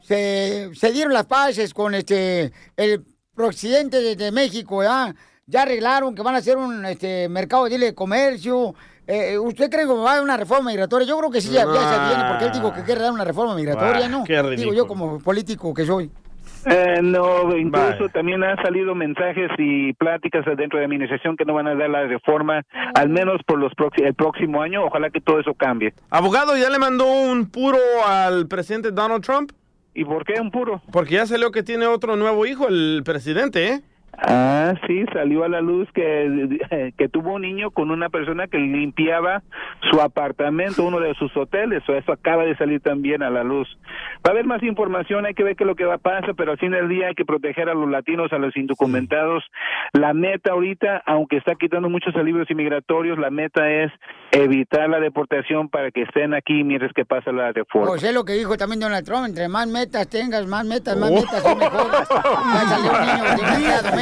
se, 0.00 0.70
se 0.74 0.92
dieron 0.92 1.12
las 1.12 1.26
paces 1.26 1.72
con 1.74 1.94
este 1.94 2.52
el 2.76 3.04
presidente 3.34 4.00
de, 4.00 4.16
de 4.16 4.32
México, 4.32 4.82
¿ya? 4.82 5.14
ya 5.46 5.62
arreglaron 5.62 6.14
que 6.14 6.22
van 6.22 6.34
a 6.34 6.38
hacer 6.38 6.56
un 6.56 6.84
este, 6.84 7.28
mercado 7.28 7.68
de 7.68 7.94
comercio. 7.94 8.74
Eh, 9.06 9.36
¿Usted 9.38 9.68
cree 9.68 9.86
que 9.86 9.92
va 9.92 10.10
a 10.10 10.12
haber 10.12 10.24
una 10.24 10.36
reforma 10.36 10.70
migratoria? 10.70 11.06
Yo 11.06 11.18
creo 11.18 11.30
que 11.30 11.40
sí, 11.40 11.50
ya, 11.50 11.64
ya 11.64 11.72
se 11.72 12.08
viene, 12.08 12.24
porque 12.28 12.44
él 12.44 12.52
dijo 12.52 12.72
que 12.72 12.82
quiere 12.82 13.00
dar 13.00 13.12
una 13.12 13.24
reforma 13.24 13.54
migratoria, 13.54 14.06
Ah, 14.06 14.08
¿no? 14.08 14.24
qué 14.24 14.40
Digo 14.56 14.72
yo 14.72 14.86
como 14.86 15.18
político 15.18 15.74
que 15.74 15.84
soy. 15.84 16.10
Eh, 16.66 17.00
no, 17.02 17.56
incluso 17.56 18.08
también 18.12 18.42
han 18.44 18.56
salido 18.62 18.94
mensajes 18.94 19.50
y 19.58 19.92
pláticas 19.94 20.44
dentro 20.56 20.78
de 20.78 20.82
la 20.82 20.86
administración 20.86 21.36
que 21.36 21.44
no 21.44 21.54
van 21.54 21.66
a 21.66 21.74
dar 21.74 21.90
la 21.90 22.06
reforma, 22.06 22.62
al 22.94 23.08
menos 23.08 23.40
por 23.46 23.58
los 23.58 23.72
el 23.96 24.14
próximo 24.14 24.62
año. 24.62 24.84
Ojalá 24.84 25.10
que 25.10 25.20
todo 25.20 25.40
eso 25.40 25.54
cambie. 25.54 25.92
Abogado, 26.10 26.56
¿ya 26.56 26.70
le 26.70 26.78
mandó 26.78 27.06
un 27.06 27.50
puro 27.50 27.78
al 28.06 28.46
presidente 28.46 28.92
Donald 28.92 29.24
Trump? 29.24 29.52
¿Y 29.94 30.04
por 30.04 30.24
qué 30.24 30.40
un 30.40 30.50
puro? 30.50 30.80
Porque 30.90 31.14
ya 31.14 31.26
salió 31.26 31.50
que 31.50 31.62
tiene 31.62 31.86
otro 31.86 32.16
nuevo 32.16 32.46
hijo, 32.46 32.68
el 32.68 33.02
presidente, 33.04 33.68
¿eh? 33.68 33.80
Ah, 34.18 34.74
sí, 34.86 35.04
salió 35.12 35.42
a 35.44 35.48
la 35.48 35.60
luz 35.60 35.88
que, 35.94 36.92
que 36.98 37.08
tuvo 37.08 37.34
un 37.34 37.42
niño 37.42 37.70
con 37.70 37.90
una 37.90 38.08
persona 38.10 38.46
que 38.46 38.58
limpiaba 38.58 39.42
su 39.90 40.00
apartamento, 40.00 40.84
uno 40.84 41.00
de 41.00 41.14
sus 41.14 41.34
hoteles, 41.36 41.82
o 41.88 41.94
eso 41.94 42.12
acaba 42.12 42.44
de 42.44 42.56
salir 42.56 42.80
también 42.80 43.22
a 43.22 43.30
la 43.30 43.42
luz. 43.42 43.68
Va 44.24 44.30
a 44.30 44.32
haber 44.32 44.44
más 44.44 44.62
información, 44.62 45.26
hay 45.26 45.34
que 45.34 45.42
ver 45.42 45.56
qué 45.56 45.64
es 45.64 45.68
lo 45.68 45.76
que 45.76 45.84
va 45.84 45.94
a 45.94 45.98
pasar, 45.98 46.34
pero 46.36 46.52
al 46.52 46.58
fin 46.58 46.72
del 46.72 46.88
día 46.88 47.08
hay 47.08 47.14
que 47.14 47.24
proteger 47.24 47.68
a 47.68 47.74
los 47.74 47.88
latinos, 47.88 48.32
a 48.32 48.38
los 48.38 48.56
indocumentados. 48.56 49.42
La 49.92 50.12
meta 50.12 50.52
ahorita, 50.52 51.02
aunque 51.06 51.38
está 51.38 51.54
quitando 51.54 51.88
muchos 51.88 52.14
alivios 52.14 52.50
inmigratorios, 52.50 53.18
la 53.18 53.30
meta 53.30 53.70
es 53.70 53.90
evitar 54.30 54.88
la 54.88 55.00
deportación 55.00 55.68
para 55.68 55.90
que 55.90 56.02
estén 56.02 56.34
aquí 56.34 56.64
mientras 56.64 56.92
que 56.92 57.04
pasa 57.04 57.32
la 57.32 57.52
reforma. 57.52 57.88
Pues 57.88 58.04
es 58.04 58.14
lo 58.14 58.24
que 58.24 58.34
dijo 58.34 58.56
también 58.56 58.80
Donald 58.80 59.04
Trump, 59.06 59.26
entre 59.26 59.48
más 59.48 59.66
metas 59.66 60.08
tengas, 60.08 60.46
más 60.46 60.64
metas, 60.64 60.96
más 60.96 61.10
metas, 61.10 61.44
es 61.44 61.56
mejor. 61.56 61.90
Ya 62.52 62.68
salió 62.68 62.90
un 62.92 63.60
niño 63.60 64.01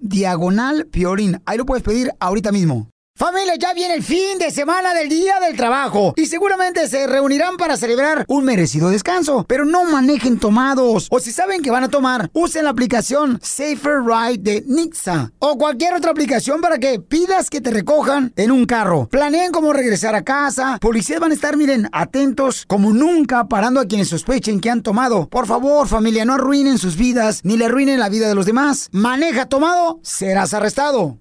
diagonal 0.00 0.86
piolín. 0.86 1.42
Ahí 1.46 1.58
lo 1.58 1.66
puedes 1.66 1.82
pedir 1.82 2.10
ahorita 2.20 2.52
mismo. 2.52 2.90
Familia, 3.18 3.54
ya 3.58 3.72
viene 3.72 3.94
el 3.94 4.02
fin 4.02 4.36
de 4.38 4.50
semana 4.50 4.92
del 4.92 5.08
Día 5.08 5.40
del 5.40 5.56
Trabajo 5.56 6.12
y 6.18 6.26
seguramente 6.26 6.86
se 6.86 7.06
reunirán 7.06 7.56
para 7.56 7.78
celebrar 7.78 8.26
un 8.28 8.44
merecido 8.44 8.90
descanso, 8.90 9.46
pero 9.48 9.64
no 9.64 9.84
manejen 9.84 10.38
tomados 10.38 11.08
o 11.10 11.18
si 11.18 11.32
saben 11.32 11.62
que 11.62 11.70
van 11.70 11.84
a 11.84 11.88
tomar, 11.88 12.28
usen 12.34 12.64
la 12.64 12.70
aplicación 12.70 13.38
Safer 13.42 14.02
Ride 14.04 14.42
de 14.42 14.64
Nixa 14.66 15.32
o 15.38 15.56
cualquier 15.56 15.94
otra 15.94 16.10
aplicación 16.10 16.60
para 16.60 16.76
que 16.78 17.00
pidas 17.00 17.48
que 17.48 17.62
te 17.62 17.70
recojan 17.70 18.34
en 18.36 18.50
un 18.50 18.66
carro. 18.66 19.08
Planeen 19.08 19.50
cómo 19.50 19.72
regresar 19.72 20.14
a 20.14 20.22
casa, 20.22 20.76
policías 20.78 21.18
van 21.18 21.30
a 21.30 21.34
estar, 21.34 21.56
miren, 21.56 21.88
atentos 21.92 22.66
como 22.66 22.92
nunca 22.92 23.48
parando 23.48 23.80
a 23.80 23.86
quienes 23.86 24.08
sospechen 24.08 24.60
que 24.60 24.68
han 24.68 24.82
tomado. 24.82 25.26
Por 25.30 25.46
favor, 25.46 25.88
familia, 25.88 26.26
no 26.26 26.34
arruinen 26.34 26.76
sus 26.76 26.98
vidas 26.98 27.40
ni 27.44 27.56
le 27.56 27.64
arruinen 27.64 27.98
la 27.98 28.10
vida 28.10 28.28
de 28.28 28.34
los 28.34 28.44
demás. 28.44 28.90
Maneja 28.92 29.46
tomado, 29.46 30.00
serás 30.02 30.52
arrestado. 30.52 31.16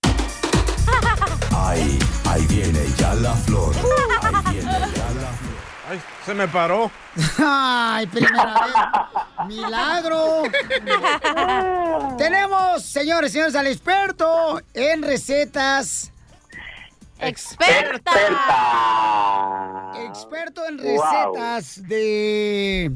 Ahí, 2.36 2.46
viene 2.48 2.86
ya 2.98 3.14
la 3.14 3.34
flor. 3.34 3.74
Ahí 4.22 4.56
viene 4.56 4.70
ya 4.70 5.10
la 5.14 5.32
flor. 5.32 5.56
Ay, 5.90 6.02
se 6.26 6.34
me 6.34 6.50
paró. 6.50 6.92
Ay, 7.38 8.08
primera 8.08 8.66
vez. 8.66 9.48
Milagro. 9.48 10.42
Tenemos, 12.18 12.84
señores, 12.84 13.32
señores, 13.32 13.56
al 13.56 13.68
experto 13.68 14.62
en 14.74 15.04
recetas. 15.04 16.12
Experta. 17.20 18.12
Experto 20.06 20.66
en 20.66 20.78
recetas 20.78 21.88
de 21.88 22.92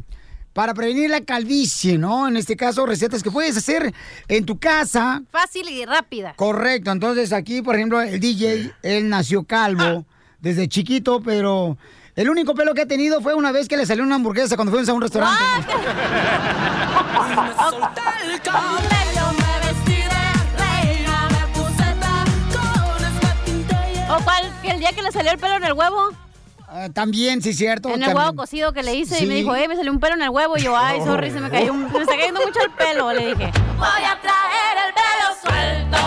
para 0.59 0.73
prevenir 0.73 1.09
la 1.09 1.21
calvicie, 1.21 1.97
¿no? 1.97 2.27
En 2.27 2.35
este 2.35 2.57
caso, 2.57 2.85
recetas 2.85 3.23
que 3.23 3.31
puedes 3.31 3.55
hacer 3.55 3.93
en 4.27 4.45
tu 4.45 4.59
casa. 4.59 5.21
Fácil 5.31 5.69
y 5.69 5.85
rápida. 5.85 6.33
Correcto. 6.35 6.91
Entonces, 6.91 7.31
aquí, 7.31 7.61
por 7.61 7.77
ejemplo, 7.77 8.01
el 8.01 8.19
DJ, 8.19 8.73
él 8.83 9.07
nació 9.07 9.43
calvo 9.43 10.03
desde 10.41 10.67
chiquito, 10.67 11.21
pero 11.21 11.77
el 12.13 12.29
único 12.29 12.55
pelo 12.55 12.73
que 12.73 12.81
ha 12.81 12.85
tenido 12.85 13.21
fue 13.21 13.35
una 13.35 13.53
vez 13.53 13.69
que 13.69 13.77
le 13.77 13.85
salió 13.85 14.03
una 14.03 14.15
hamburguesa 14.15 14.57
cuando 14.57 14.73
fuimos 14.73 14.89
a 14.89 14.93
un 14.93 15.01
restaurante. 15.01 15.39
¿O 24.09 24.23
cuál? 24.25 24.51
¿Que 24.61 24.71
el 24.71 24.79
día 24.79 24.91
que 24.91 25.03
le 25.03 25.11
salió 25.13 25.31
el 25.31 25.37
pelo 25.37 25.55
en 25.55 25.63
el 25.63 25.71
huevo? 25.71 26.28
Ah, 26.71 26.87
también, 26.93 27.41
sí, 27.41 27.53
cierto. 27.53 27.89
En 27.89 27.95
el 27.95 28.01
también. 28.01 28.17
huevo 28.17 28.35
cocido 28.35 28.73
que 28.73 28.83
le 28.83 28.93
hice 28.93 29.23
y 29.23 29.27
me 29.27 29.33
dijo, 29.35 29.55
eh, 29.55 29.67
me 29.67 29.75
salió 29.75 29.91
un 29.91 29.99
pelo 29.99 30.13
en 30.15 30.21
el 30.21 30.29
huevo. 30.29 30.55
Y 30.57 30.61
yo, 30.61 30.77
ay, 30.77 30.99
sorry, 31.01 31.31
se 31.31 31.39
me 31.39 31.49
cayó 31.49 31.73
un- 31.73 31.91
me 31.91 31.99
está 31.99 32.15
cayendo 32.15 32.41
mucho 32.45 32.59
el 32.63 32.69
pelo. 32.71 33.11
Le 33.11 33.27
dije, 33.33 33.51
voy 33.77 34.03
a 34.05 34.19
traer 34.21 34.77
el 34.85 34.93
pelo 34.93 35.33
suelto. 35.41 35.97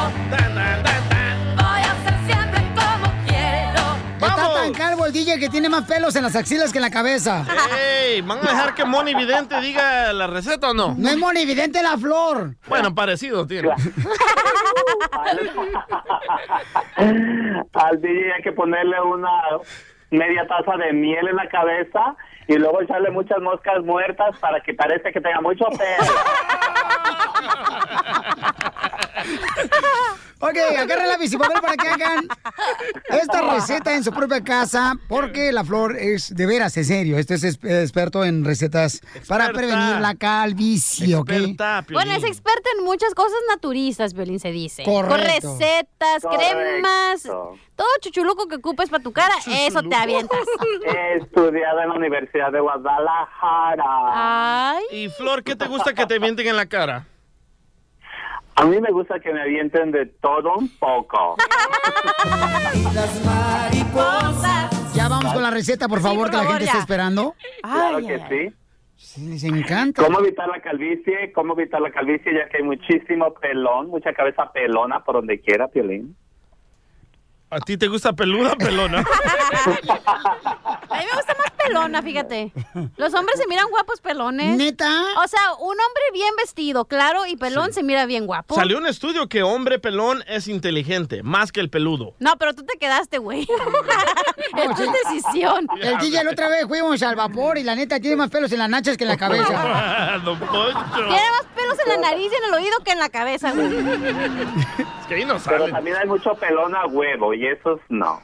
Voy 1.56 1.82
a 1.82 1.94
ser 2.04 2.14
siempre 2.26 2.60
como 2.76 3.12
quiero. 3.26 3.82
Está 4.24 4.52
tan 4.54 4.72
calvo 4.72 5.04
el 5.06 5.12
DJ 5.12 5.40
que 5.40 5.48
tiene 5.48 5.68
más 5.68 5.84
pelos 5.84 6.14
en 6.14 6.22
las 6.22 6.36
axilas 6.36 6.70
que 6.70 6.78
en 6.78 6.82
la 6.82 6.90
cabeza. 6.92 7.44
¡Ey! 8.04 8.20
¿Van 8.20 8.38
a 8.38 8.42
dejar 8.42 8.74
que 8.76 8.84
Moni 8.84 9.14
Vidente 9.16 9.60
diga 9.60 10.12
la 10.12 10.28
receta 10.28 10.70
o 10.70 10.74
no? 10.74 10.94
No 10.96 11.08
es 11.08 11.16
monividente 11.16 11.82
la 11.82 11.98
flor. 11.98 12.54
Bueno, 12.68 12.94
parecido 12.94 13.44
tiene. 13.48 13.70
Al 17.74 18.00
DJ 18.00 18.32
hay 18.36 18.42
que 18.42 18.52
ponerle 18.52 19.00
una 19.00 19.28
media 20.12 20.46
taza 20.46 20.76
de 20.76 20.92
miel 20.92 21.28
en 21.28 21.36
la 21.36 21.48
cabeza 21.48 22.14
y 22.46 22.54
luego 22.54 22.82
echarle 22.82 23.10
muchas 23.10 23.40
moscas 23.40 23.82
muertas 23.84 24.38
para 24.38 24.60
que 24.60 24.74
parezca 24.74 25.12
que 25.12 25.20
tenga 25.20 25.40
mucho 25.40 25.64
pelo. 25.66 26.12
Ok, 30.44 30.56
agarra 30.76 31.06
la 31.06 31.16
bici 31.18 31.38
papel 31.38 31.60
para 31.60 31.76
que 31.76 31.86
hagan 31.88 32.26
esta 33.10 33.42
receta 33.54 33.94
en 33.94 34.02
su 34.02 34.10
propia 34.10 34.42
casa, 34.42 34.94
porque 35.08 35.52
la 35.52 35.64
flor 35.64 35.96
es 35.96 36.34
de 36.34 36.46
veras, 36.46 36.76
en 36.76 36.84
serio. 36.84 37.16
Este 37.16 37.34
es 37.34 37.44
experto 37.44 38.24
en 38.24 38.44
recetas 38.44 39.00
para 39.28 39.44
Experta. 39.44 39.52
prevenir 39.52 40.00
la 40.00 40.16
calvicie, 40.16 41.14
¿ok? 41.14 41.30
Bueno, 41.92 42.12
es 42.16 42.24
experta 42.24 42.70
en 42.76 42.84
muchas 42.84 43.14
cosas 43.14 43.38
naturistas, 43.50 44.14
Violín 44.14 44.40
se 44.40 44.50
dice. 44.50 44.82
Correcto. 44.82 45.14
Con 45.14 45.20
recetas, 45.60 46.24
cremas, 46.28 47.22
Correcto. 47.22 47.58
Todo 47.82 47.90
chuchuluco 48.00 48.46
que 48.46 48.54
ocupes 48.56 48.88
para 48.88 49.02
tu 49.02 49.12
cara, 49.12 49.34
eso 49.44 49.82
te 49.82 49.96
avientas. 49.96 50.38
He 50.86 51.16
estudiado 51.16 51.80
en 51.80 51.88
la 51.88 51.94
Universidad 51.96 52.52
de 52.52 52.60
Guadalajara. 52.60 53.80
Y 54.92 55.08
Flor, 55.08 55.42
¿qué 55.42 55.56
te 55.56 55.66
gusta 55.66 55.92
que 55.92 56.06
te 56.06 56.20
mienten 56.20 56.46
en 56.46 56.54
la 56.56 56.66
cara? 56.66 57.08
A 58.54 58.64
mí 58.66 58.80
me 58.80 58.92
gusta 58.92 59.18
que 59.18 59.32
me 59.32 59.40
avienten 59.42 59.90
de 59.90 60.06
todo 60.06 60.54
un 60.58 60.68
poco. 60.78 61.34
Las 62.94 63.24
mariposas. 63.24 64.94
Ya 64.94 65.08
vamos 65.08 65.32
con 65.32 65.42
la 65.42 65.50
receta, 65.50 65.88
por 65.88 66.00
favor, 66.00 66.30
que 66.30 66.36
la 66.36 66.44
gente 66.44 66.64
está 66.64 66.78
esperando. 66.78 67.34
Claro 67.62 67.98
que 67.98 68.20
sí. 68.28 68.54
Sí, 68.94 69.26
les 69.28 69.42
encanta. 69.42 70.04
¿Cómo 70.04 70.20
evitar 70.20 70.48
la 70.48 70.60
calvicie? 70.60 71.32
¿Cómo 71.32 71.54
evitar 71.54 71.80
la 71.80 71.90
calvicie? 71.90 72.32
Ya 72.32 72.48
que 72.48 72.58
hay 72.58 72.62
muchísimo 72.62 73.34
pelón, 73.34 73.88
mucha 73.88 74.12
cabeza 74.12 74.52
pelona 74.52 75.02
por 75.02 75.16
donde 75.16 75.40
quiera, 75.40 75.66
Piolín. 75.66 76.14
¿A 77.52 77.60
ti 77.60 77.76
te 77.76 77.86
gusta 77.86 78.14
peluda, 78.14 78.56
pelona? 78.56 79.04
A 80.92 80.98
mí 80.98 81.04
me 81.10 81.16
gusta 81.16 81.34
más 81.38 81.50
pelona, 81.64 82.02
fíjate. 82.02 82.52
Los 82.96 83.12
hombres 83.12 83.38
se 83.38 83.46
miran 83.46 83.66
guapos 83.68 84.00
pelones. 84.00 84.56
¿Neta? 84.56 84.90
O 85.22 85.28
sea, 85.28 85.52
un 85.58 85.72
hombre 85.72 86.02
bien 86.14 86.34
vestido, 86.36 86.86
claro, 86.86 87.26
y 87.26 87.36
pelón 87.36 87.74
se 87.74 87.82
mira 87.82 88.06
bien 88.06 88.26
guapo. 88.26 88.54
Salió 88.54 88.78
un 88.78 88.86
estudio 88.86 89.28
que 89.28 89.42
hombre 89.42 89.78
pelón 89.78 90.24
es 90.26 90.48
inteligente, 90.48 91.22
más 91.22 91.52
que 91.52 91.60
el 91.60 91.68
peludo. 91.68 92.14
No, 92.20 92.36
pero 92.38 92.54
tú 92.54 92.64
te 92.64 92.78
quedaste, 92.78 93.18
güey. 93.18 93.42
es 94.56 94.76
tu 94.76 94.90
decisión. 94.90 95.66
El 95.80 95.98
DJ 95.98 96.24
la 96.24 96.30
otra 96.30 96.48
vez 96.48 96.66
fuimos 96.66 97.02
al 97.02 97.16
vapor 97.16 97.58
y 97.58 97.64
la 97.64 97.74
neta 97.74 98.00
tiene 98.00 98.16
más 98.16 98.30
pelos 98.30 98.50
en 98.52 98.60
las 98.60 98.70
nachas 98.70 98.96
que 98.96 99.04
en 99.04 99.08
la 99.08 99.16
cabeza. 99.16 100.20
Don 100.24 100.38
Poncho. 100.38 100.94
Tiene 100.94 101.30
más 101.30 101.46
pelos 101.54 101.78
en 101.84 101.88
la 101.88 101.96
nariz 101.98 102.32
y 102.32 102.34
en 102.34 102.44
el 102.44 102.54
oído 102.54 102.78
que 102.84 102.92
en 102.92 102.98
la 102.98 103.08
cabeza, 103.08 103.52
güey. 103.52 103.66
Es 103.66 105.06
que 105.06 105.14
ahí 105.14 105.24
no 105.24 105.36
Pero 105.44 105.68
también 105.68 105.96
hay 105.96 106.06
mucho 106.06 106.34
pelón 106.34 106.74
a 106.74 106.86
huevo 106.86 107.34
y 107.42 107.46
esos 107.48 107.80
no. 107.88 108.20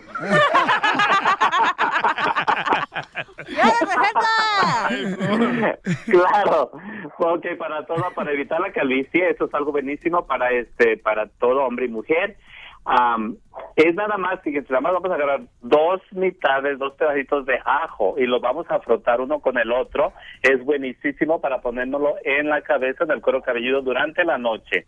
claro, 6.07 6.71
porque 7.19 7.57
para 7.57 7.85
todo, 7.87 8.05
para 8.15 8.31
evitar 8.33 8.61
la 8.61 8.71
calvicie, 8.71 9.31
eso 9.31 9.47
es 9.47 9.55
algo 9.55 9.73
buenísimo 9.73 10.25
para 10.27 10.53
este, 10.53 10.99
para 10.99 11.27
todo 11.27 11.65
hombre 11.65 11.87
y 11.87 11.89
mujer. 11.89 12.37
Am, 12.85 13.37
es 13.75 13.93
nada 13.97 14.17
más, 14.17 14.41
fíjense, 14.43 14.73
nada 14.73 14.81
más 14.83 14.93
vamos 14.93 15.11
a 15.11 15.15
agarrar 15.15 15.41
dos 15.63 16.01
mitades, 16.13 16.79
dos 16.79 16.95
pedacitos 16.95 17.45
de 17.45 17.59
ajo 17.65 18.15
y 18.19 18.25
los 18.25 18.41
vamos 18.41 18.67
a 18.71 18.79
frotar 18.79 19.21
uno 19.21 19.41
con 19.41 19.59
el 19.59 19.73
otro. 19.73 20.13
Es 20.43 20.65
buenísimo 20.65 21.41
para 21.41 21.61
ponérnoslo 21.61 22.15
en 22.25 22.49
la 22.49 22.63
cabeza, 22.63 23.03
en 23.03 23.11
el 23.11 23.21
cuero 23.21 23.43
cabelludo 23.43 23.83
durante 23.83 24.25
la 24.25 24.39
noche. 24.39 24.87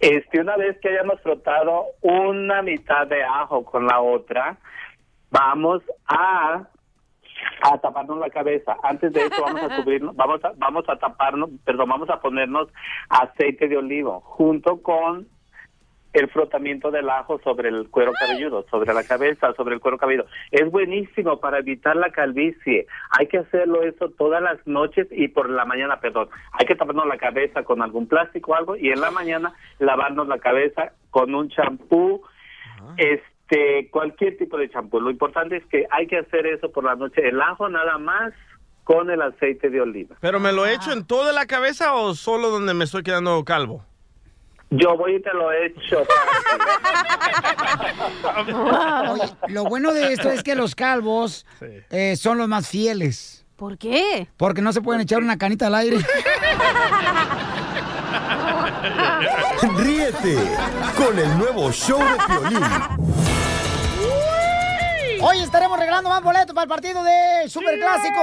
Este, 0.00 0.40
una 0.40 0.56
vez 0.56 0.78
que 0.80 0.88
hayamos 0.88 1.20
frotado 1.20 1.84
una 2.00 2.62
mitad 2.62 3.06
de 3.06 3.22
ajo 3.22 3.64
con 3.64 3.86
la 3.86 4.00
otra, 4.00 4.58
vamos 5.30 5.82
a 6.06 6.66
a 7.62 7.78
taparnos 7.78 8.18
la 8.18 8.30
cabeza. 8.30 8.76
Antes 8.82 9.12
de 9.12 9.24
eso 9.24 9.42
vamos 9.42 9.62
a 9.62 9.76
cubrirnos, 9.82 10.16
vamos 10.16 10.44
a, 10.44 10.52
vamos 10.56 10.84
a 10.88 10.96
taparnos, 10.96 11.50
perdón, 11.64 11.88
vamos 11.88 12.10
a 12.10 12.20
ponernos 12.20 12.68
aceite 13.08 13.68
de 13.68 13.76
olivo 13.76 14.20
junto 14.20 14.82
con 14.82 15.28
el 16.12 16.28
frotamiento 16.28 16.90
del 16.90 17.08
ajo 17.08 17.40
sobre 17.44 17.68
el 17.68 17.88
cuero 17.88 18.12
cabelludo, 18.18 18.66
sobre 18.70 18.92
la 18.92 19.04
cabeza, 19.04 19.52
sobre 19.54 19.74
el 19.74 19.80
cuero 19.80 19.98
cabelludo. 19.98 20.26
Es 20.50 20.68
buenísimo 20.70 21.38
para 21.38 21.58
evitar 21.58 21.96
la 21.96 22.10
calvicie. 22.10 22.86
Hay 23.10 23.28
que 23.28 23.38
hacerlo 23.38 23.82
eso 23.82 24.10
todas 24.10 24.42
las 24.42 24.66
noches 24.66 25.06
y 25.10 25.28
por 25.28 25.48
la 25.48 25.64
mañana, 25.64 26.00
perdón. 26.00 26.28
Hay 26.52 26.66
que 26.66 26.74
taparnos 26.74 27.06
la 27.06 27.18
cabeza 27.18 27.62
con 27.62 27.80
algún 27.82 28.08
plástico 28.08 28.52
o 28.52 28.54
algo 28.54 28.76
y 28.76 28.90
en 28.90 29.00
la 29.00 29.10
mañana 29.10 29.52
lavarnos 29.78 30.26
la 30.26 30.38
cabeza 30.38 30.92
con 31.10 31.34
un 31.34 31.48
champú, 31.48 32.22
este, 32.96 33.88
cualquier 33.90 34.36
tipo 34.36 34.56
de 34.56 34.68
champú. 34.68 35.00
Lo 35.00 35.10
importante 35.10 35.56
es 35.58 35.66
que 35.66 35.86
hay 35.90 36.08
que 36.08 36.18
hacer 36.18 36.46
eso 36.46 36.72
por 36.72 36.84
la 36.84 36.96
noche. 36.96 37.28
El 37.28 37.40
ajo 37.40 37.68
nada 37.68 37.98
más 37.98 38.32
con 38.82 39.08
el 39.10 39.22
aceite 39.22 39.70
de 39.70 39.80
oliva. 39.80 40.16
¿Pero 40.20 40.40
me 40.40 40.52
lo 40.52 40.66
he 40.66 40.74
hecho 40.74 40.90
en 40.92 41.06
toda 41.06 41.32
la 41.32 41.46
cabeza 41.46 41.94
o 41.94 42.14
solo 42.14 42.50
donde 42.50 42.74
me 42.74 42.84
estoy 42.84 43.04
quedando 43.04 43.44
calvo? 43.44 43.84
Yo 44.70 44.96
voy 44.96 45.16
y 45.16 45.20
te 45.20 45.32
lo 45.32 45.50
he 45.50 45.66
hecho. 45.66 46.02
Oye, 49.10 49.32
lo 49.48 49.64
bueno 49.64 49.92
de 49.92 50.12
esto 50.12 50.30
es 50.30 50.44
que 50.44 50.54
los 50.54 50.76
calvos 50.76 51.44
eh, 51.90 52.14
son 52.16 52.38
los 52.38 52.46
más 52.46 52.68
fieles. 52.68 53.44
¿Por 53.56 53.76
qué? 53.78 54.28
Porque 54.36 54.62
no 54.62 54.72
se 54.72 54.80
pueden 54.80 55.00
echar 55.02 55.18
una 55.18 55.36
canita 55.36 55.66
al 55.66 55.74
aire. 55.74 55.98
Ríete 59.76 60.36
con 60.96 61.18
el 61.18 61.36
nuevo 61.36 61.72
show 61.72 61.98
de 61.98 62.16
Piolín. 62.26 62.62
Hoy 65.22 65.40
estaremos 65.40 65.78
regalando 65.78 66.08
más 66.08 66.22
boletos 66.22 66.54
para 66.54 66.62
el 66.62 66.68
partido 66.68 67.02
de 67.02 67.46
Superclásico. 67.48 68.20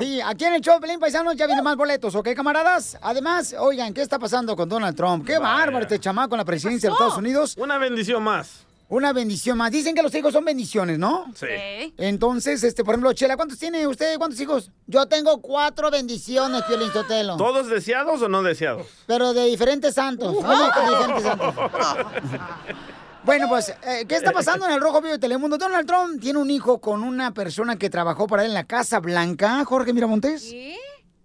Sí, 0.00 0.18
aquí 0.22 0.46
en 0.46 0.54
el 0.54 0.62
show 0.62 0.80
Pelín 0.80 0.98
Paisanos 0.98 1.36
ya 1.36 1.44
vienen 1.44 1.62
más 1.62 1.76
boletos, 1.76 2.14
¿ok, 2.14 2.30
camaradas? 2.34 2.96
Además, 3.02 3.54
oigan, 3.58 3.92
¿qué 3.92 4.00
está 4.00 4.18
pasando 4.18 4.56
con 4.56 4.66
Donald 4.66 4.96
Trump? 4.96 5.26
Qué 5.26 5.36
bárbaro 5.38 5.82
este 5.82 5.98
chamaco 5.98 6.34
en 6.34 6.38
la 6.38 6.44
presidencia 6.46 6.88
de 6.88 6.92
los 6.92 6.98
Estados 6.98 7.18
Unidos. 7.18 7.54
Una 7.58 7.76
bendición 7.76 8.22
más. 8.22 8.64
Una 8.88 9.12
bendición 9.12 9.58
más. 9.58 9.70
Dicen 9.70 9.94
que 9.94 10.02
los 10.02 10.14
hijos 10.14 10.32
son 10.32 10.44
bendiciones, 10.44 10.98
¿no? 10.98 11.26
Sí. 11.34 11.94
Entonces, 11.98 12.64
este, 12.64 12.82
por 12.82 12.94
ejemplo, 12.94 13.12
Chela, 13.12 13.36
¿cuántos 13.36 13.58
tiene 13.58 13.86
usted? 13.86 14.16
¿Cuántos 14.16 14.40
hijos? 14.40 14.70
Yo 14.86 15.06
tengo 15.06 15.42
cuatro 15.42 15.90
bendiciones, 15.90 16.62
Piolín 16.62 16.90
Sotelo. 16.90 17.36
¿Todos 17.36 17.68
deseados 17.68 18.22
o 18.22 18.28
no 18.28 18.42
deseados? 18.42 18.86
Pero 19.06 19.34
de 19.34 19.44
diferentes 19.44 19.94
santos. 19.94 20.34
Oye, 20.44 20.86
de 20.86 20.96
diferentes 20.96 21.22
santos. 21.22 21.54
Bueno, 23.22 23.48
pues, 23.48 23.68
eh, 23.86 24.06
¿qué 24.08 24.16
está 24.16 24.32
pasando 24.32 24.66
en 24.66 24.72
el 24.72 24.80
Rojo 24.80 25.02
Vivo 25.02 25.12
de 25.12 25.18
Telemundo? 25.18 25.58
Donald 25.58 25.86
Trump 25.86 26.20
tiene 26.20 26.38
un 26.38 26.50
hijo 26.50 26.80
con 26.80 27.02
una 27.02 27.32
persona 27.32 27.76
que 27.76 27.90
trabajó 27.90 28.26
para 28.26 28.42
él 28.44 28.48
en 28.48 28.54
la 28.54 28.64
Casa 28.64 28.98
Blanca, 28.98 29.62
Jorge 29.66 29.92
Miramontes. 29.92 30.54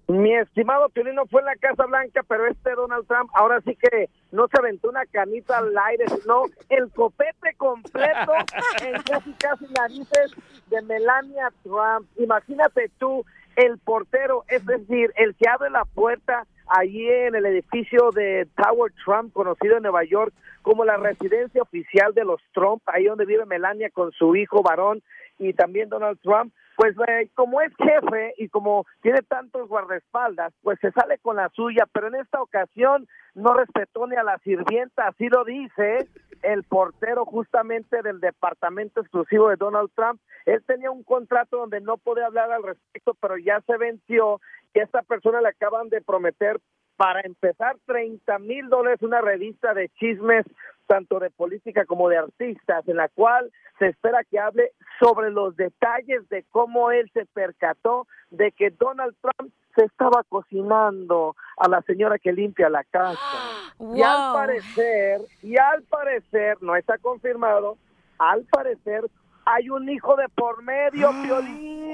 Mi 0.08 0.36
estimado 0.36 0.90
Piolín 0.90 1.16
no 1.16 1.26
fue 1.26 1.42
en 1.42 1.48
la 1.48 1.56
Casa 1.56 1.86
Blanca, 1.86 2.22
pero 2.28 2.46
este 2.48 2.76
Donald 2.76 3.08
Trump 3.08 3.30
ahora 3.34 3.60
sí 3.62 3.76
que 3.76 4.10
no 4.32 4.48
se 4.48 4.60
aventó 4.60 4.90
una 4.90 5.06
canita 5.06 5.58
al 5.58 5.74
aire, 5.88 6.06
sino 6.10 6.44
el 6.70 6.92
copete 6.92 7.56
completo 7.58 8.34
en 8.84 9.02
casi 9.02 9.32
casi 9.34 9.66
narices 9.80 10.32
de 10.68 10.82
Melania 10.82 11.52
Trump. 11.64 12.08
Imagínate 12.18 12.92
tú, 13.00 13.26
el 13.56 13.80
portero, 13.80 14.44
es 14.50 14.66
decir, 14.66 15.12
el 15.16 15.34
que 15.36 15.48
abre 15.48 15.70
la 15.70 15.86
puerta 15.86 16.46
allí 16.68 17.08
en 17.10 17.36
el 17.36 17.46
edificio 17.46 18.12
de 18.12 18.48
Tower 18.56 18.92
Trump, 19.04 19.34
conocido 19.34 19.78
en 19.78 19.84
Nueva 19.84 20.04
York 20.04 20.34
como 20.62 20.84
la 20.84 20.98
residencia 20.98 21.62
oficial 21.62 22.14
de 22.14 22.26
los 22.26 22.42
Trump, 22.54 22.82
ahí 22.88 23.06
donde 23.06 23.26
vive 23.26 23.46
Melania 23.46 23.90
con 23.92 24.12
su 24.12 24.36
hijo 24.36 24.64
varón 24.64 25.04
y 25.38 25.54
también 25.54 25.90
Donald 25.90 26.20
Trump, 26.22 26.54
pues 26.76 26.96
eh, 27.08 27.30
como 27.36 27.62
es 27.62 27.72
jefe 27.78 28.34
y 28.38 28.50
como 28.50 28.86
tiene 29.02 29.22
tantos 29.22 29.68
guardaespaldas, 29.68 30.54
pues 30.62 30.80
se 30.80 30.92
sale 30.92 31.18
con 31.20 31.38
la 31.38 31.50
suya, 31.50 31.86
pero 31.94 32.08
en 32.08 32.16
esta 32.16 32.42
ocasión 32.42 33.08
no 33.34 33.54
respetó 33.54 34.08
ni 34.08 34.16
a 34.16 34.24
la 34.24 34.38
sirvienta, 34.40 35.08
así 35.08 35.30
lo 35.30 35.44
dice 35.44 36.08
el 36.42 36.64
portero 36.64 37.26
justamente 37.26 38.02
del 38.02 38.20
departamento 38.20 39.02
exclusivo 39.02 39.50
de 39.50 39.56
Donald 39.56 39.90
Trump. 39.96 40.22
Él 40.46 40.64
tenía 40.66 40.92
un 40.92 41.04
contrato 41.04 41.58
donde 41.58 41.82
no 41.82 41.98
podía 41.98 42.28
hablar 42.28 42.52
al 42.52 42.64
respecto, 42.64 43.16
pero 43.20 43.38
ya 43.38 43.62
se 43.62 43.78
venció 43.78 44.40
y 44.76 44.80
a 44.80 44.84
esta 44.84 45.02
persona 45.02 45.42
le 45.42 45.48
acaban 45.50 45.90
de 45.90 46.02
prometer 46.02 46.60
para 46.98 47.22
empezar 47.22 47.78
30 47.86 48.40
mil 48.40 48.70
dólares 48.70 49.02
una 49.02 49.22
revista 49.22 49.74
de 49.74 49.90
chismes 49.90 50.46
tanto 50.88 51.20
de 51.20 51.30
política 51.32 51.86
como 51.86 52.10
de 52.10 52.18
artistas 52.18 52.88
en 52.88 52.98
la 52.98 53.10
cual 53.10 53.52
se 53.80 53.88
espera 53.88 54.24
que 54.30 54.38
hable 54.40 54.72
sobre 55.00 55.32
los 55.32 55.56
detalles 55.56 56.28
de 56.30 56.44
cómo 56.52 56.92
él 56.92 57.10
se 57.14 57.26
percató 57.26 58.06
de 58.30 58.52
que 58.52 58.70
Donald 58.70 59.16
Trump 59.22 59.52
se 59.76 59.86
estaba 59.86 60.24
cocinando 60.30 61.36
a 61.58 61.68
la 61.68 61.82
señora 61.82 62.20
que 62.20 62.32
limpia 62.32 62.70
la 62.70 62.84
casa. 62.84 63.18
Y 63.80 64.02
al 64.02 64.18
Wow. 64.18 64.34
parecer, 64.34 65.22
y 65.42 65.58
al 65.60 65.84
parecer, 65.84 66.58
no 66.62 66.76
está 66.78 66.98
confirmado, 66.98 67.78
al 68.20 68.46
parecer 68.46 69.02
hay 69.46 69.70
un 69.70 69.90
hijo 69.90 70.16
de 70.16 70.30
por 70.30 70.64
medio, 70.64 71.10
Piolín. 71.24 71.92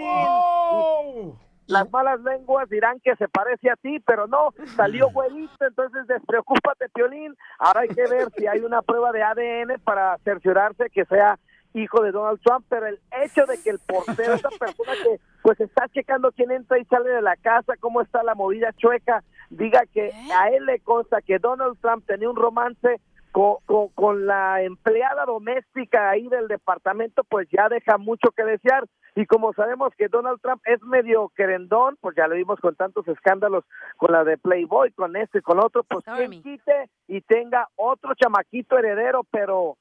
Las 1.72 1.90
malas 1.90 2.20
lenguas 2.22 2.70
dirán 2.70 3.00
que 3.00 3.16
se 3.16 3.30
parece 3.30 3.70
a 3.70 3.78
ti, 3.78 4.00
pero 4.06 4.28
no, 4.28 4.50
salió 4.76 5.10
güerito, 5.10 5.66
entonces 5.66 6.06
despreocúpate, 6.06 6.90
Piolín. 6.90 7.34
Ahora 7.60 7.82
hay 7.82 7.88
que 7.88 8.08
ver 8.08 8.28
si 8.36 8.46
hay 8.46 8.60
una 8.60 8.82
prueba 8.82 9.14
de 9.14 9.24
ADN 9.24 9.80
para 9.82 10.18
cerciorarse 10.26 10.90
que 10.90 11.06
sea 11.06 11.40
hijo 11.74 12.04
de 12.04 12.12
Donald 12.12 12.42
Trump, 12.44 12.66
pero 12.68 12.88
el 12.88 13.00
hecho 13.24 13.46
de 13.46 13.58
que 13.64 13.70
el 13.70 13.80
portero, 13.80 14.34
esa 14.34 14.50
persona 14.50 14.92
que 15.02 15.22
pues 15.42 15.60
está 15.62 15.88
checando 15.88 16.34
quién 16.34 16.52
entra 16.52 16.78
y 16.78 16.84
sale 16.86 17.10
de 17.10 17.22
la 17.22 17.38
casa, 17.38 17.76
cómo 17.80 18.02
está 18.02 18.22
la 18.22 18.36
movida 18.36 18.74
chueca, 18.74 19.24
diga 19.50 19.84
que 19.94 20.12
a 20.36 20.50
él 20.50 20.66
le 20.66 20.80
consta 20.80 21.22
que 21.22 21.40
Donald 21.40 21.78
Trump 21.80 22.06
tenía 22.06 22.30
un 22.30 22.36
romance 22.36 23.00
con, 23.32 23.56
con, 23.66 23.88
con 23.90 24.26
la 24.26 24.62
empleada 24.62 25.26
doméstica 25.26 26.10
ahí 26.10 26.28
del 26.28 26.50
departamento, 26.50 27.24
pues 27.24 27.48
ya 27.50 27.70
deja 27.70 27.98
mucho 27.98 28.32
que 28.32 28.44
desear. 28.44 28.86
Y 29.16 29.26
como 29.26 29.54
sabemos 29.54 29.92
que 29.98 30.08
Donald 30.08 30.40
Trump 30.42 30.62
es 30.66 30.82
medio 30.84 31.32
querendón, 31.36 31.98
pues 32.00 32.16
ya 32.16 32.28
lo 32.28 32.36
vimos 32.36 32.60
con 32.60 32.76
tantos 32.76 33.06
escándalos 33.08 33.66
con 33.98 34.12
la 34.14 34.24
de 34.24 34.38
Playboy, 34.38 34.92
con 34.94 35.16
este 35.18 35.40
y 35.40 35.42
con 35.42 35.60
otro, 35.60 35.84
pues 35.84 36.06
quien 36.06 36.42
quite 36.42 36.90
y 37.08 37.22
tenga 37.22 37.68
otro 37.76 38.14
chamaquito 38.16 38.78
heredero, 38.78 39.26
pero 39.30 39.78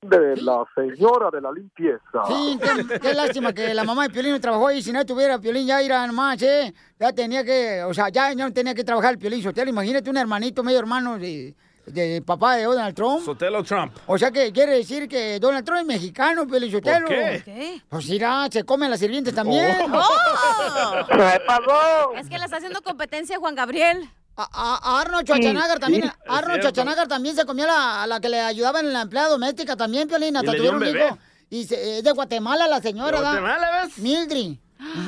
de 0.00 0.36
la 0.36 0.64
señora 0.74 1.30
de 1.30 1.40
la 1.40 1.52
limpieza. 1.52 2.24
Sí, 2.26 2.58
qué, 2.62 2.98
qué 2.98 3.14
lástima 3.14 3.52
que 3.52 3.74
la 3.74 3.84
mamá 3.84 4.04
de 4.04 4.10
Piolín 4.10 4.32
no 4.32 4.40
trabajó 4.40 4.70
y 4.70 4.82
si 4.82 4.92
no 4.92 5.04
tuviera 5.04 5.38
Piolín 5.38 5.66
ya 5.66 5.82
irá 5.82 6.06
nomás, 6.06 6.40
¿eh? 6.42 6.72
Ya 6.98 7.12
tenía 7.12 7.44
que, 7.44 7.82
o 7.82 7.92
sea, 7.92 8.08
ya 8.08 8.34
no 8.34 8.52
tenía 8.52 8.74
que 8.74 8.84
trabajar 8.84 9.12
el 9.12 9.18
Piolín 9.18 9.42
Sotelo. 9.42 9.70
Imagínate 9.70 10.08
un 10.08 10.16
hermanito, 10.16 10.62
medio 10.62 10.78
hermano 10.78 11.18
de, 11.18 11.54
de 11.86 12.20
papá 12.22 12.56
de 12.56 12.64
Donald 12.64 12.94
Trump. 12.94 13.24
Sotelo 13.24 13.62
Trump. 13.64 13.96
O 14.06 14.18
sea 14.18 14.30
que 14.30 14.52
quiere 14.52 14.72
decir 14.72 15.08
que 15.08 15.38
Donald 15.40 15.64
Trump 15.64 15.80
es 15.80 15.86
mexicano, 15.86 16.46
Piolín 16.46 16.70
Sotelo. 16.72 17.06
qué? 17.06 17.42
¿Qué? 17.44 17.82
Pues 17.88 18.08
irá, 18.08 18.48
se 18.50 18.64
come 18.64 18.86
a 18.86 18.88
las 18.88 19.00
sirvientes 19.00 19.34
también. 19.34 19.76
¡Oh! 19.92 21.06
¿Qué 21.08 21.40
pasó? 21.46 22.14
Es 22.16 22.28
que 22.28 22.38
le 22.38 22.44
está 22.44 22.56
haciendo 22.56 22.82
competencia 22.82 23.36
a 23.36 23.38
Juan 23.38 23.54
Gabriel. 23.54 24.08
A, 24.38 24.46
a- 24.52 25.00
Arnold 25.00 25.24
Schwarzenegger 25.26 25.72
Sí, 25.74 25.78
también, 25.80 26.02
sí. 26.04 26.10
Arnold. 26.28 26.60
Schwarzenegger 26.60 27.08
también 27.08 27.34
se 27.36 27.46
comió 27.46 27.64
a 27.64 27.68
la, 27.68 28.02
a 28.02 28.06
la 28.06 28.20
que 28.20 28.28
le 28.28 28.40
ayudaba 28.40 28.80
en 28.80 28.92
la 28.92 29.00
empleada 29.02 29.28
doméstica 29.30 29.76
también, 29.76 30.08
Piolín, 30.08 30.36
hasta 30.36 30.52
tuvieron 30.54 30.82
un 30.82 30.88
hijo. 30.88 31.18
Y 31.48 31.64
se- 31.64 31.98
es 31.98 32.04
de 32.04 32.10
Guatemala 32.10 32.66
la 32.68 32.80
señora, 32.82 33.18
¿De. 33.18 33.24
Guatemala, 33.24 33.82
ves? 33.84 33.96
Mildred. 33.98 34.56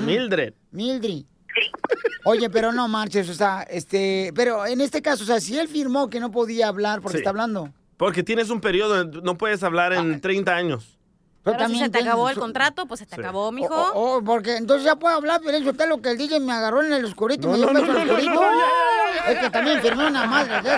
Mildred. 0.07 0.55
Mildred. 0.71 1.25
Oye, 2.29 2.51
pero 2.51 2.73
no 2.73 2.89
marches, 2.89 3.29
o 3.29 3.35
sea, 3.35 3.63
este, 3.71 4.33
pero 4.35 4.67
en 4.67 4.81
este 4.81 5.01
caso, 5.03 5.25
o 5.25 5.27
sea, 5.27 5.41
si 5.41 5.59
él 5.59 5.69
firmó 5.69 6.09
que 6.11 6.21
no 6.21 6.31
podía 6.31 6.69
hablar 6.69 7.01
porque 7.01 7.19
Sí. 7.19 7.21
está 7.23 7.31
hablando. 7.31 7.71
Porque 7.97 8.23
tienes 8.23 8.51
un 8.51 8.61
periodo, 8.61 9.05
no 9.05 9.37
puedes 9.37 9.63
hablar 9.63 9.93
en 9.93 10.21
30 10.21 10.55
años. 10.55 10.99
Pero 11.43 11.67
si 11.69 11.79
se 11.79 11.89
te 11.89 12.01
acabó 12.01 12.29
el 12.29 12.37
contrato, 12.39 12.85
pues 12.87 13.01
se 13.01 13.07
te 13.07 13.15
Sí. 13.17 13.21
acabó, 13.23 13.51
mijo. 13.53 13.75
Oh, 13.75 14.17
oh, 14.17 14.23
porque 14.23 14.57
entonces 14.57 14.85
ya 14.85 14.97
puedo 14.97 15.17
hablar, 15.17 15.41
pero 15.43 15.57
eso 15.57 15.73
lo 15.89 16.03
que 16.03 16.11
el 16.11 16.19
DJ 16.19 16.41
me 16.41 16.53
agarró 16.53 16.83
en 16.83 16.93
el 16.93 17.05
oscurito, 17.07 17.49
No, 17.49 17.53
me 17.53 17.59
dio 17.59 17.67
no, 17.67 17.73
no, 17.73 17.99
el 17.99 18.07
no, 18.07 18.13
oscurito. 18.15 18.43
Es 19.29 19.39
que 19.39 19.51
también 19.51 19.81
firmé 19.81 20.07
una 20.09 20.27
madre 20.27 20.61
de. 20.63 20.71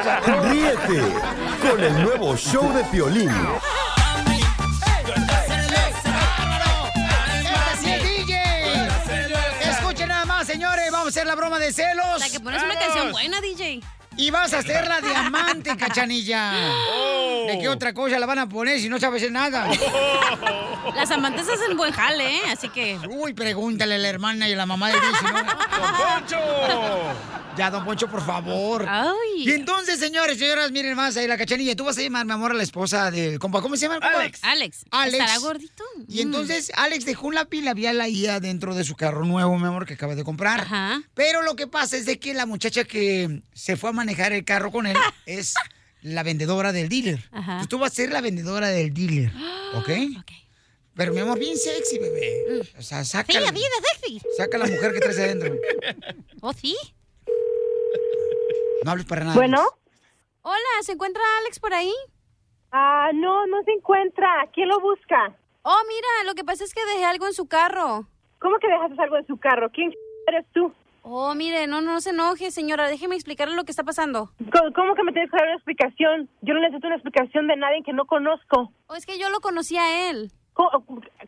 Ríete 0.49 1.13
con 1.69 1.83
el 1.83 2.03
nuevo 2.03 2.37
show 2.37 2.73
de 2.73 2.85
Piolín. 2.85 3.31
Hacer 11.11 11.27
la 11.27 11.35
broma 11.35 11.59
de 11.59 11.73
celos. 11.73 12.19
La 12.19 12.29
que 12.29 12.41
pones 12.41 12.63
una 12.63 12.79
canción 12.79 13.13
buena, 13.13 13.41
DJ. 13.41 13.81
Y 14.17 14.31
vas 14.31 14.53
a 14.53 14.59
hacer 14.59 14.87
la 14.87 15.01
diamante, 15.01 15.77
cachanilla. 15.77 16.53
Oh. 16.93 17.47
¿De 17.49 17.59
qué 17.59 17.69
otra 17.69 17.93
cosa 17.93 18.19
la 18.19 18.27
van 18.27 18.39
a 18.39 18.49
poner 18.49 18.81
si 18.81 18.89
no 18.89 18.99
sabes 18.99 19.31
nada? 19.31 19.69
Las 20.95 21.11
amantes 21.11 21.49
hacen 21.49 21.77
buen 21.77 21.93
jale, 21.93 22.37
¿eh? 22.37 22.43
Así 22.53 22.69
que... 22.69 22.99
Uy, 23.09 23.35
pregúntale 23.35 23.95
a 23.95 23.99
la 23.99 24.09
hermana 24.09 24.49
y 24.49 24.53
a 24.53 24.57
la 24.57 24.67
mamá 24.67 24.89
de 24.89 24.99
Luis, 24.99 25.23
¿no? 25.23 25.31
Ya, 27.57 27.71
don 27.71 27.85
Poncho, 27.85 28.09
por 28.09 28.25
favor. 28.25 28.87
Ay. 28.89 29.13
Y 29.37 29.51
entonces, 29.51 29.99
señores, 29.99 30.39
señoras, 30.39 30.71
miren 30.71 30.95
más 30.95 31.17
ahí 31.17 31.27
la 31.27 31.37
cachanilla. 31.37 31.75
Tú 31.77 31.85
vas 31.85 31.99
a 31.99 32.03
llamar, 32.03 32.25
mi 32.25 32.33
amor, 32.33 32.53
a 32.53 32.55
la 32.55 32.63
esposa 32.63 33.11
del 33.11 33.39
compa. 33.39 33.61
¿Cómo 33.61 33.77
se 33.77 33.83
llama 33.83 33.97
el 33.97 34.01
compa? 34.03 34.21
Alex. 34.21 34.39
Alex. 34.43 34.85
Alex. 34.91 35.15
¿Estará 35.19 35.39
gordito? 35.39 35.85
Y 36.09 36.21
entonces 36.23 36.71
Alex 36.77 37.05
dejó 37.05 37.27
un 37.27 37.35
lápiz 37.35 37.63
labial 37.63 38.01
ahí 38.01 38.27
adentro 38.27 38.75
de 38.75 38.85
su 38.85 38.95
carro 38.95 39.25
nuevo, 39.25 39.59
mi 39.59 39.67
amor, 39.67 39.85
que 39.85 39.95
acaba 39.95 40.15
de 40.15 40.25
comprar. 40.25 40.61
Ajá. 40.61 41.03
Pero 41.15 41.43
lo 41.43 41.57
que 41.57 41.67
pasa 41.67 41.97
es 41.97 42.07
de 42.07 42.19
que 42.19 42.35
la 42.35 42.47
muchacha 42.47 42.85
que 42.85 43.43
se 43.53 43.77
fue 43.77 43.91
a 43.91 43.93
manejar 43.93 44.33
el 44.33 44.45
carro 44.45 44.71
con 44.71 44.87
él 44.87 44.97
es 45.27 45.55
la 46.03 46.23
vendedora 46.23 46.73
del 46.73 46.89
dealer. 46.89 47.29
Ajá. 47.33 47.53
Entonces 47.53 47.69
tú 47.69 47.79
vas 47.79 47.93
a 47.93 47.95
ser 47.97 48.11
la 48.13 48.21
vendedora 48.21 48.69
del 48.69 48.95
dealer, 48.95 49.33
¿ok? 49.75 49.91
Pero 50.95 51.13
mi 51.15 51.21
amor, 51.21 51.39
bien 51.39 51.57
sexy, 51.57 51.99
bebé. 51.99 52.63
O 52.79 52.83
sea, 52.83 53.05
saca, 53.05 53.33
Sí, 53.33 53.39
la, 53.39 53.47
la 53.47 53.53
vida 53.53 53.67
sexy. 54.01 54.21
saca 54.37 54.59
la 54.59 54.67
mujer 54.67 54.93
que 54.93 55.01
traes 55.01 55.19
adentro. 55.19 55.55
¿Oh, 56.41 56.53
sí? 56.53 56.77
No 58.85 58.91
hables 58.93 59.07
para 59.07 59.25
nada. 59.25 59.37
Bueno. 59.37 59.59
Hola, 60.43 60.57
¿se 60.83 60.93
encuentra 60.93 61.23
Alex 61.41 61.61
por 61.61 61.75
ahí? 61.75 61.93
Ah, 62.73 63.11
no, 63.15 63.47
no 63.47 63.63
se 63.65 63.73
encuentra. 63.73 64.29
¿Quién 64.53 64.69
lo 64.69 64.81
busca? 64.81 65.37
Oh, 65.63 65.81
mira, 65.87 66.09
lo 66.25 66.35
que 66.35 66.45
pasa 66.45 66.65
es 66.65 66.73
que 66.73 66.85
dejé 66.87 67.05
algo 67.05 67.27
en 67.27 67.35
su 67.35 67.47
carro. 67.47 68.07
¿Cómo 68.39 68.59
que 68.59 68.69
dejaste 68.69 69.03
algo 69.03 69.17
en 69.17 69.27
su 69.27 69.37
carro? 69.37 69.69
¿Quién 69.71 69.93
eres 70.27 70.47
tú? 70.55 70.73
Oh, 71.03 71.35
mire, 71.35 71.67
no, 71.67 71.81
no 71.83 72.01
se 72.01 72.11
enoje, 72.11 72.51
señora. 72.51 72.89
Déjeme 72.89 73.17
explicarle 73.17 73.55
lo 73.55 73.65
que 73.65 73.71
está 73.73 73.85
pasando. 73.85 74.31
¿Cómo, 74.53 74.73
cómo 74.75 74.95
que 74.95 75.03
me 75.03 75.13
tienes 75.13 75.31
que 75.31 75.37
dar 75.37 75.47
una 75.47 75.57
explicación? 75.57 76.31
Yo 76.41 76.55
no 76.55 76.61
necesito 76.61 76.87
una 76.87 76.97
explicación 76.97 77.49
de 77.49 77.57
nadie 77.57 77.83
que 77.85 77.93
no 77.93 78.07
conozco. 78.07 78.73
Oh, 78.87 78.95
es 78.95 79.05
que 79.05 79.19
yo 79.19 79.29
lo 79.29 79.41
conocí 79.41 79.77
a 79.77 80.09
él. 80.11 80.33
Co- 80.55 80.71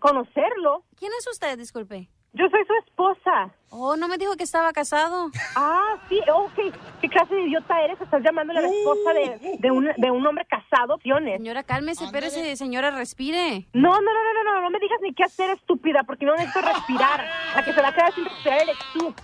¿Conocerlo? 0.00 0.84
¿Quién 0.98 1.12
es 1.18 1.26
usted? 1.30 1.58
Disculpe. 1.58 2.08
Yo 2.34 2.48
soy 2.48 2.60
su 2.66 2.72
esposa. 2.86 3.50
Oh, 3.68 3.94
no 3.96 4.09
me 4.09 4.16
dijo 4.16 4.36
que 4.36 4.44
estaba 4.44 4.72
casado. 4.72 5.30
Ah, 5.54 5.96
sí, 6.09 6.18
ok. 6.32 6.74
¿Qué 7.02 7.09
clase 7.09 7.34
de 7.34 7.42
idiota 7.42 7.78
eres? 7.82 8.00
Estás 8.00 8.22
llamándole 8.22 8.59
a 8.59 8.62
la 8.62 8.68
esposa 8.68 9.12
de, 9.12 9.59
de, 9.59 9.70
un, 9.70 9.90
de 9.96 10.10
un 10.10 10.26
hombre 10.26 10.46
casado, 10.46 10.94
opciones. 10.94 11.36
Señora, 11.38 11.62
cálmese, 11.62 12.04
espérese, 12.04 12.56
señora, 12.56 12.90
respire. 12.90 13.66
No, 13.74 13.90
no, 13.90 14.00
no, 14.00 14.34
no, 14.34 14.44
no, 14.44 14.54
no, 14.54 14.62
no 14.62 14.70
me 14.70 14.78
digas 14.78 14.98
ni 15.02 15.12
qué 15.12 15.24
hacer, 15.24 15.50
estúpida, 15.50 16.04
porque 16.04 16.24
no 16.24 16.32
necesito 16.34 16.62
respirar. 16.62 17.26
La 17.54 17.62
que 17.64 17.72
se 17.74 17.82
va 17.82 17.88
a 17.88 17.94
quedar 17.94 18.14
sin 18.14 18.24
respirar 18.24 18.62
eres 18.62 18.78
tú. 18.94 19.14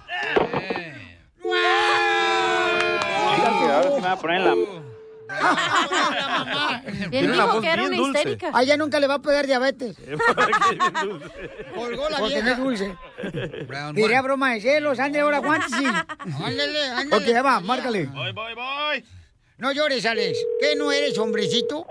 ahora 3.72 3.90
sí 3.90 3.94
me 3.94 4.01
va 4.01 4.12
a 4.12 4.16
poner 4.16 4.40
en 4.43 4.88
la... 5.28 6.82
Tiene 7.10 7.26
Él 7.26 7.32
dijo 7.32 7.60
que 7.60 7.68
era 7.68 7.84
una 7.86 7.96
histérica. 7.96 8.50
A 8.55 8.62
ella 8.62 8.76
nunca 8.76 8.98
le 9.00 9.06
va 9.06 9.14
a 9.14 9.18
pegar 9.22 9.46
diabetes. 9.46 9.96
Colgó 11.74 12.09
la 12.09 12.18
Porque 12.18 12.34
vieja. 12.34 12.46
no 12.46 12.50
es 12.52 12.59
dulce. 12.59 12.96
Diría 13.94 14.22
broma 14.22 14.52
de 14.55 14.60
celos. 14.60 14.98
Ándale, 14.98 15.22
ahora 15.22 15.36
aguántese. 15.38 15.76
Ándale, 15.86 16.84
ándale. 16.96 17.22
Ok, 17.24 17.28
ya 17.30 17.42
va, 17.42 17.60
márcale. 17.60 18.06
Voy, 18.06 18.32
voy, 18.32 18.55
voy. 18.55 19.05
No 19.59 19.72
llores, 19.72 20.05
Alex. 20.06 20.38
¿Qué 20.60 20.76
no 20.76 20.92
eres, 20.92 21.18
hombrecito? 21.18 21.86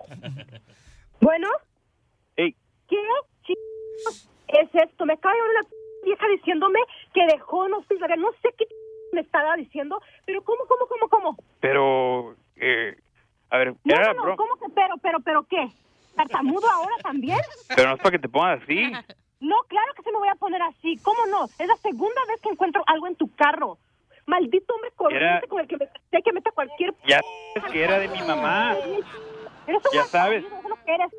Bueno. 1.20 1.48
Ey. 2.38 2.56
¿Qué 2.88 2.96
ch- 2.96 4.28
es 4.48 4.70
esto? 4.74 5.06
Me 5.06 5.14
acaba 5.14 5.36
de 5.36 5.42
una 5.42 5.62
vieja 6.06 6.26
diciéndome 6.38 6.80
que 7.14 7.22
dejó 7.34 7.68
no 7.68 7.84
sé, 7.88 7.96
no 8.18 8.32
sé 8.42 8.50
qué 8.58 8.66
me 9.12 9.22
estaba 9.22 9.56
diciendo, 9.56 10.00
pero 10.26 10.42
¿cómo, 10.44 10.60
cómo, 10.68 10.86
cómo, 10.88 11.10
cómo? 11.10 11.38
Pero, 11.60 12.36
eh, 12.58 12.96
a 13.50 13.58
ver, 13.58 13.74
No, 13.84 13.96
era 13.96 14.14
no, 14.14 14.36
¿cómo 14.36 14.56
que 14.58 14.66
pero, 14.76 14.96
pero, 15.02 15.20
pero 15.22 15.44
qué? 15.44 15.68
¿Tartamudo 16.16 16.70
ahora 16.72 16.96
también? 17.04 17.38
pero 17.76 17.90
no 17.90 17.96
es 17.96 18.02
para 18.02 18.12
que 18.12 18.20
te 18.20 18.30
pongas 18.30 18.62
así. 18.64 18.92
No, 19.40 19.56
claro 19.68 19.94
que 19.96 20.02
se 20.04 20.12
me 20.12 20.18
voy 20.18 20.30
a 20.30 20.36
poner 20.36 20.62
así. 20.64 20.98
¿Cómo 21.04 21.26
no? 21.28 21.46
Es 21.46 21.68
la 21.68 21.76
segunda 21.78 22.22
vez 22.28 22.42
que 22.42 22.50
encuentro 22.50 22.82
algo 22.88 23.06
en 23.08 23.16
tu 23.16 23.34
carro. 23.36 23.78
Maldito 24.26 24.74
hombre 24.74 24.92
corriente 24.96 25.26
Era- 25.26 25.48
con 25.48 25.60
el 25.62 25.68
que 25.68 25.78
me 25.78 25.86
sé 25.86 26.22
que 26.26 26.34
mete 26.34 26.52
cualquier... 26.52 26.94
Ya 27.08 27.22
sabes 27.54 27.72
que 27.72 27.84
era 27.84 28.00
de 28.00 28.08
mi 28.10 28.20
mamá. 28.24 28.76
Eres 29.68 29.86
un 29.86 29.92
Ya 29.94 30.04
sabes. 30.06 30.44
eso 30.44 30.56
es 30.58 30.64
lo 30.70 30.76
que 30.84 30.92
eres. 30.96 31.12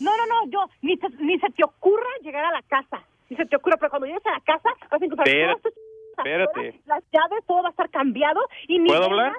No, 0.00 0.16
no, 0.16 0.26
no, 0.26 0.46
yo, 0.50 0.64
ni, 0.80 0.96
te- 0.96 1.08
ni 1.18 1.38
se 1.40 1.48
te 1.50 1.64
ocurra 1.64 2.06
llegar 2.22 2.44
a 2.44 2.52
la 2.52 2.62
casa. 2.62 3.02
Ni 3.28 3.36
se 3.36 3.44
te 3.46 3.56
ocurra, 3.56 3.76
pero 3.76 3.90
cuando 3.90 4.06
llegues 4.06 4.24
a 4.26 4.30
la 4.30 4.40
casa 4.40 4.70
vas 4.90 5.02
a 5.02 5.04
encontrar 5.04 5.28
Espérate, 5.28 5.68
espérate. 6.16 6.80
las 6.86 7.02
llaves, 7.12 7.44
todo 7.46 7.62
va 7.62 7.68
a 7.68 7.70
estar 7.72 7.90
cambiado 7.90 8.40
y 8.68 8.78
ni 8.78 8.88
¿Puedo 8.88 9.04
hablar? 9.04 9.32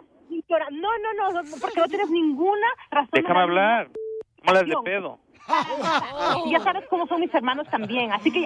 Llorar. 0.51 0.71
No, 0.71 0.89
no, 0.99 1.13
no, 1.31 1.41
no, 1.41 1.57
porque 1.59 1.79
no 1.79 1.87
tienes 1.87 2.09
ninguna 2.09 2.67
razón. 2.91 3.09
de 3.13 3.21
Déjame 3.21 3.39
hablar. 3.41 3.89
¿Cómo 4.39 4.53
las 4.53 4.63
de 4.65 4.73
No. 4.73 4.83
pedo? 4.83 5.19
Y 6.45 6.51
ya 6.51 6.59
sabes 6.63 6.85
cómo 6.89 7.07
son 7.07 7.19
mis 7.19 7.33
hermanos 7.33 7.67
también, 7.69 8.11
así 8.13 8.31
que 8.31 8.45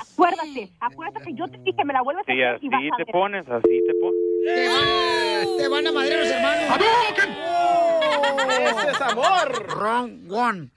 acuérdate, 0.00 0.70
acuérdate 0.80 1.24
que 1.26 1.34
yo 1.34 1.46
te 1.48 1.58
dije, 1.58 1.84
me 1.84 1.92
la 1.92 2.00
vuelves 2.00 2.26
a 2.26 2.32
Sí, 2.32 2.42
hacer 2.42 2.58
y 2.64 2.68
vas 2.68 2.78
así 2.78 2.88
a 2.92 2.96
te 2.96 3.04
ver. 3.04 3.12
pones, 3.12 3.48
así 3.48 3.82
te 3.86 3.94
pones. 3.94 4.20
Te 4.44 4.68
van, 4.68 5.56
te 5.58 5.68
van 5.68 5.86
a 5.88 5.92
madrear 5.92 6.20
los 6.20 6.30
hermanos. 6.30 6.64
¡Ese 8.48 8.90
es 8.90 9.00
amor! 9.00 9.66
Wrong 9.76 10.32
one. 10.32 10.70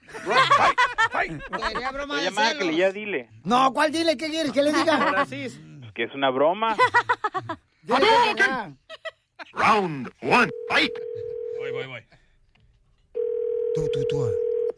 Quería 1.72 1.90
broma 1.92 2.16
de 2.20 2.76
ya 2.76 2.90
dile. 2.90 3.30
No, 3.44 3.72
¿cuál 3.72 3.92
dile? 3.92 4.16
¿Qué 4.16 4.28
quieres 4.28 4.52
que 4.52 4.62
le 4.62 4.72
diga? 4.72 5.24
Que 5.94 6.04
es 6.04 6.14
una 6.14 6.30
broma. 6.30 6.76
Round 9.52 10.10
one, 10.22 10.50
fight. 10.68 10.92
Voy, 11.58 11.70
voy, 11.72 11.86
voy. 11.86 12.00
Tú, 13.74 13.88
tú, 13.92 14.04
tú. 14.08 14.28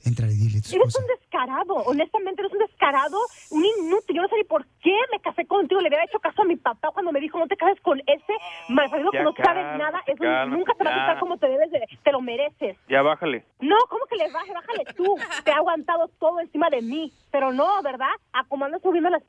Entra 0.05 0.27
y 0.27 0.35
dile 0.35 0.59
a 0.59 0.63
tu 0.63 0.77
Eres 0.77 0.97
un 0.97 1.07
descarado. 1.07 1.75
Honestamente, 1.87 2.43
eres 2.43 2.53
un 2.53 2.59
descarado, 2.59 3.19
un 3.51 3.65
inútil. 3.65 4.17
Yo 4.17 4.23
no 4.23 4.29
sé 4.29 4.37
ni 4.37 4.45
por 4.45 4.67
qué 4.83 4.95
me 5.11 5.19
casé 5.21 5.47
contigo. 5.47 5.81
Le 5.81 5.89
hubiera 5.89 6.05
hecho 6.05 6.19
caso 6.21 6.43
a 6.43 6.45
mi 6.45 6.57
papá 6.57 6.91
cuando 6.93 7.11
me 7.11 7.21
dijo 7.21 7.39
no 7.39 7.47
te 7.47 7.57
cases 7.57 7.81
con 7.81 8.01
ese 8.01 8.35
malvado 8.69 9.11
que 9.11 9.23
no 9.23 9.33
sabes 9.33 9.65
nada. 9.79 10.03
Eso 10.07 10.23
cálmate, 10.23 10.57
nunca 10.57 10.75
te 10.75 10.85
va 10.85 10.91
a 10.91 10.95
gustar 10.95 11.19
como 11.21 11.39
te 11.39 11.49
debes 11.49 11.71
de, 11.71 11.81
te 12.03 12.13
lo 12.13 12.21
mereces. 12.21 12.77
Ya 12.89 13.01
bájale. 13.03 13.45
No, 13.61 13.77
¿cómo 13.89 14.05
que 14.07 14.17
le 14.17 14.31
baje? 14.31 14.53
Bájale 14.53 14.85
tú. 14.95 15.17
Te 15.43 15.51
ha 15.53 15.57
aguantado 15.57 16.09
todo 16.19 16.41
encima 16.41 16.69
de 16.69 16.83
mí. 16.83 17.13
Pero 17.31 17.53
no, 17.53 17.83
¿verdad? 17.83 18.13
A 18.33 18.45
como 18.45 18.67
andas 18.67 18.83
subiendo 18.83 19.09
las 19.09 19.23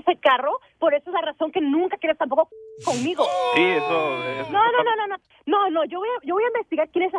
ese 0.00 0.16
carro, 0.16 0.60
por 0.78 0.94
eso 0.94 1.04
es 1.06 1.14
la 1.14 1.22
razón 1.22 1.52
que 1.52 1.60
nunca 1.60 1.96
quieres 1.96 2.18
tampoco 2.18 2.48
conmigo. 2.84 3.24
Sí, 3.54 3.62
eso 3.62 4.24
es... 4.24 4.50
No, 4.50 4.64
no, 4.72 4.84
no, 4.84 4.96
no, 4.96 5.06
no. 5.06 5.16
No, 5.46 5.70
no, 5.70 5.84
yo 5.84 5.98
voy 6.00 6.08
a, 6.08 6.26
yo 6.26 6.34
voy 6.34 6.44
a 6.44 6.48
investigar 6.48 6.88
quién 6.90 7.04
es 7.04 7.14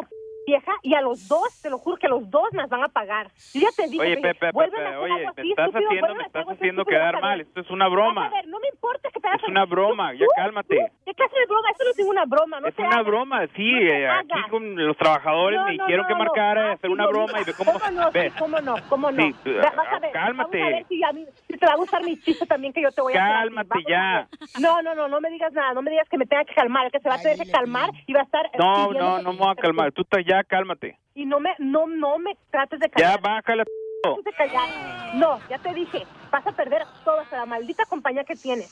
vieja 0.48 0.72
y 0.82 0.96
a 0.96 1.02
los 1.02 1.28
dos, 1.28 1.62
te 1.62 1.70
lo 1.70 1.78
juro 1.78 1.98
que 1.98 2.08
a 2.08 2.10
los 2.10 2.30
dos 2.32 2.52
nos 2.54 2.70
van 2.70 2.84
a 2.84 2.88
pagar. 2.88 3.28
Yo 3.54 3.62
ya 3.62 3.68
te 3.76 3.88
dije, 3.90 4.02
Oye, 4.02 4.16
Pepe, 4.16 4.34
Pepe, 4.34 4.52
vuelven 4.54 4.82
a 4.82 4.88
hacer 4.88 4.98
oye, 5.00 5.14
algo 5.14 5.26
me 5.36 5.42
así, 5.42 5.50
estás 5.52 5.68
estúpido, 5.68 5.90
haciendo, 5.90 6.16
me 6.16 6.24
estás 6.24 6.46
haciendo 6.48 6.86
quedar 6.86 7.16
a 7.18 7.20
mal. 7.20 7.42
Esto 7.42 7.60
es 7.62 7.70
una 7.70 7.88
broma. 7.90 8.26
A 8.28 8.30
ver, 8.30 8.48
no 8.48 8.60
me 8.60 8.68
importa 8.70 9.10
que 9.14 9.20
te 9.20 9.28
hagas 9.28 9.44
Es 9.44 9.50
una 9.50 9.66
broma, 9.66 10.14
ya 10.14 10.26
cálmate. 10.38 10.92
¿Qué 11.06 11.14
clase 11.14 11.40
de 11.40 11.46
broma? 11.48 11.70
Esto 11.72 11.84
no 11.84 11.90
es 11.92 11.98
ninguna 11.98 12.26
broma, 12.26 12.60
no 12.62 12.68
Es 12.68 12.80
una 12.80 12.88
hagas. 12.90 13.06
broma, 13.06 13.48
sí. 13.56 13.72
No 13.72 13.80
eh, 13.92 14.10
aquí 14.10 14.50
con 14.50 14.76
los 14.88 14.98
trabajadores 14.98 15.60
No, 15.60 15.66
me 15.66 15.72
dijeron 15.74 16.02
no, 16.04 16.08
que 16.08 16.16
marcara 16.16 16.70
y 16.70 16.74
hacer 16.74 16.90
Ah, 16.90 16.94
una 16.94 17.08
broma 17.08 17.42
y 17.42 17.44
ve 17.44 17.54
cómo... 17.54 17.74
¿Cómo 17.74 17.92
no? 17.92 18.12
Ve. 18.12 18.32
¿Cómo 18.40 18.62
no? 18.62 18.76
¿Cómo 18.88 19.12
no? 19.12 19.24
Sí, 19.24 19.36
vas 19.62 19.78
a 19.78 20.00
ver, 20.00 20.12
cálmate. 20.12 20.58
Vamos 20.60 20.74
a 20.74 20.78
ver 20.78 20.86
si, 20.88 21.04
a 21.04 21.12
mí, 21.12 21.26
si 21.50 21.58
te 21.58 21.66
va 21.66 21.74
a 21.74 21.76
gustar 21.76 22.04
mi 22.04 22.18
chiste 22.22 22.46
también 22.46 22.72
que 22.72 22.82
yo 22.82 22.92
te 22.92 23.02
voy 23.02 23.14
a 23.16 23.24
hacer. 23.26 23.36
Cálmate 23.54 23.80
ya. 23.88 24.28
No, 24.62 24.82
no, 24.82 24.96
no, 24.96 25.10
no 25.10 25.20
me 25.20 25.30
digas 25.30 25.52
nada. 25.52 25.74
No 25.74 25.82
me 25.82 25.92
digas 25.92 26.08
que 26.10 26.18
me 26.18 26.26
tenga 26.26 26.46
que 26.46 26.54
calmar. 26.54 26.90
Que 26.90 27.00
se 27.00 27.10
va 27.10 27.16
a 27.16 27.22
tener 27.22 27.38
que 27.38 27.52
calmar 27.52 27.90
y 28.06 28.14
va 28.14 28.22
a 28.22 28.24
estar... 28.24 28.50
No, 28.58 28.94
no, 28.94 29.22
no 29.22 29.34
me 29.34 29.40
voy 29.40 29.52
a 29.52 29.56
calmar. 29.56 29.92
Tú 29.92 30.04
estás 30.04 30.24
ya, 30.26 30.37
cálmate. 30.44 31.00
Y 31.14 31.26
no 31.26 31.40
me, 31.40 31.56
no, 31.60 31.88
no 31.88 32.18
me 32.20 32.38
trates 32.52 32.80
de 32.80 32.88
Ya, 32.96 33.18
callar. 33.18 33.22
bájale. 33.22 33.64
Trates 34.04 34.26
de 34.26 34.34
callar. 34.34 34.70
No, 35.16 35.40
ya 35.50 35.58
te 35.60 35.74
dije. 35.74 36.06
Vas 36.32 36.46
a 36.46 36.52
perder 36.52 36.84
toda 37.04 37.24
esa 37.24 37.46
maldita 37.46 37.86
compañía 37.86 38.24
que 38.24 38.36
tienes. 38.36 38.68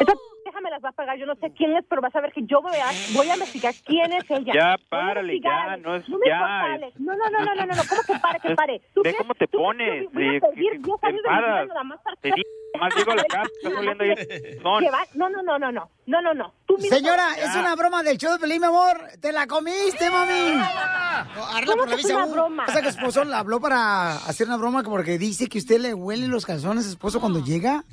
Esa 0.00 0.12
vieja 0.56 0.60
me 0.62 0.70
las 0.70 0.82
va 0.84 0.88
a 0.90 0.92
pagar. 0.92 1.18
Yo 1.18 1.26
no 1.26 1.34
sé 1.36 1.52
quién 1.56 1.76
es, 1.76 1.84
pero 1.88 2.00
vas 2.02 2.14
a 2.14 2.20
ver 2.20 2.32
que 2.32 2.42
yo 2.46 2.60
voy 2.62 2.74
a, 2.76 2.86
voy 3.14 3.28
a 3.30 3.34
investigar 3.34 3.74
quién 3.84 4.12
es 4.12 4.24
ella. 4.30 4.52
Ya, 4.54 4.72
a 4.74 4.78
párale, 4.88 5.40
ya, 5.42 5.76
no 5.76 5.96
es- 5.96 6.08
No 6.08 6.18
me 6.18 6.26
ya, 6.28 6.34
importa, 6.34 6.72
Alex. 6.74 7.00
No, 7.00 7.12
no, 7.16 7.30
no, 7.30 7.44
no, 7.44 7.54
no, 7.54 7.66
no, 7.66 7.74
no. 7.74 7.82
¿Cómo 7.88 8.02
que 8.06 8.18
pare, 8.18 8.40
que 8.40 8.54
pare? 8.54 8.80
¿Tú 8.94 9.02
Ve 9.02 9.10
crees- 9.10 9.18
cómo 9.18 9.34
te 9.34 9.46
tú- 9.46 9.58
pones. 9.58 10.04
yo 10.04 10.10
voy 10.12 10.24
a 10.24 10.32
eh, 10.36 10.40
pedir 10.40 10.70
que- 10.72 10.78
10 10.78 11.00
te 11.00 11.06
años 11.06 11.22
de 11.22 11.28
mi 11.30 11.36
vida 11.36 11.46
enfadas. 11.46 11.68
nada 11.68 11.84
más 11.84 12.00
para 12.02 12.16
Te 12.16 12.28
digo, 12.28 12.88
llego 12.96 13.12
a 13.12 13.16
la 13.16 13.24
casa, 13.24 13.50
estás 13.62 13.72
oliendo 13.78 14.04
No, 15.14 15.28
no, 15.28 15.42
no, 15.42 15.58
no, 15.58 15.72
no. 15.72 15.90
No, 16.06 16.22
no, 16.22 16.34
no. 16.34 16.52
Tú 16.66 16.76
mismo- 16.78 16.96
Señora, 16.96 17.34
es 17.36 17.54
una 17.56 17.74
broma 17.74 18.02
del 18.02 18.16
show 18.16 18.32
de 18.32 18.38
Pelín, 18.38 18.60
mi 18.60 18.66
amor. 18.68 18.96
Te 19.20 19.32
la 19.32 19.46
comiste, 19.46 20.08
mami. 20.10 20.52
Arla 20.54 21.66
¿Cómo 21.66 21.78
por 21.78 21.88
la 21.90 21.96
que 21.96 22.02
es 22.02 22.10
una 22.10 22.26
broma? 22.26 22.64
O 22.68 22.70
sea, 22.72 22.82
que 22.82 22.88
esposo 22.88 23.24
le 23.24 23.34
habló 23.34 23.60
para 23.60 24.12
hacer 24.16 24.46
una 24.46 24.56
broma 24.56 24.82
porque 24.84 25.18
dice 25.18 25.48
que 25.48 25.58
usted 25.58 25.80
le 25.80 25.94
huele 25.94 26.28
los 26.28 26.46
calzones 26.46 26.84
a 26.84 26.88
su 26.88 26.92
esposo 26.92 27.20
cuando 27.20 27.40
llega. 27.42 27.84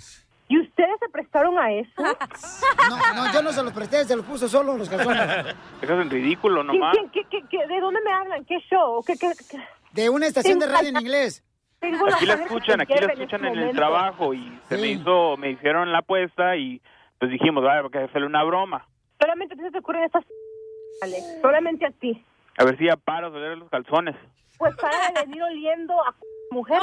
¿Y 0.53 0.59
ustedes 0.59 0.91
se 0.99 1.09
prestaron 1.09 1.57
a 1.57 1.71
eso? 1.71 1.89
No, 1.97 3.13
no, 3.15 3.33
yo 3.33 3.41
no 3.41 3.51
se 3.51 3.63
los 3.63 3.73
presté, 3.73 4.05
se 4.05 4.15
los 4.15 4.23
puso 4.23 4.47
solo 4.47 4.77
los 4.77 4.87
calzones. 4.87 5.55
Eso 5.81 5.93
es 5.95 5.99
en 6.01 6.09
ridículo 6.11 6.61
¿Quién- 6.63 6.79
nomás. 6.79 6.95
quién- 6.95 7.09
qué- 7.09 7.25
qué- 7.27 7.43
qué- 7.49 7.65
¿De 7.67 7.79
dónde 7.79 7.99
me 8.05 8.11
hablan? 8.13 8.45
¿Qué 8.45 8.59
show? 8.69 9.03
¿Qué, 9.03 9.13
qué, 9.17 9.31
qué? 9.49 9.57
De 9.93 10.09
una 10.11 10.27
estación 10.27 10.59
de 10.59 10.67
radio 10.67 10.89
en 10.89 10.97
inglés. 10.97 11.43
Tengo 11.79 12.05
Aquí 12.07 12.27
la 12.27 12.35
escuchan, 12.35 12.77
que 12.85 12.93
aquí 12.93 13.03
la 13.03 13.13
escuchan 13.13 13.45
este 13.45 13.59
en 13.61 13.67
el 13.69 13.75
trabajo 13.75 14.31
y 14.35 14.59
se 14.69 14.77
me 14.77 14.87
hizo, 14.89 15.37
me 15.37 15.49
hicieron 15.49 15.91
la 15.91 15.99
apuesta 15.99 16.55
y 16.55 16.79
pues 17.17 17.31
dijimos, 17.31 17.63
vaya, 17.63 17.81
porque 17.81 17.97
hacerle 17.97 18.27
una 18.27 18.43
broma. 18.43 18.85
Solamente 19.19 19.55
a 19.55 19.57
ti 19.57 19.63
se 19.63 19.71
te 19.71 19.79
ocurren 19.79 20.03
estas... 20.03 20.23
Alex. 21.01 21.39
Solamente 21.41 21.87
a 21.87 21.91
ti. 21.91 22.23
A 22.59 22.63
ver 22.63 22.77
si 22.77 22.85
ya 22.85 22.95
paro 22.95 23.31
de 23.31 23.37
oler 23.39 23.57
los 23.57 23.69
calzones. 23.71 24.15
Pues 24.59 24.75
para 24.77 24.95
de 25.09 25.21
venir 25.25 25.41
oliendo 25.41 25.93
a 26.05 26.13
mujer. 26.51 26.79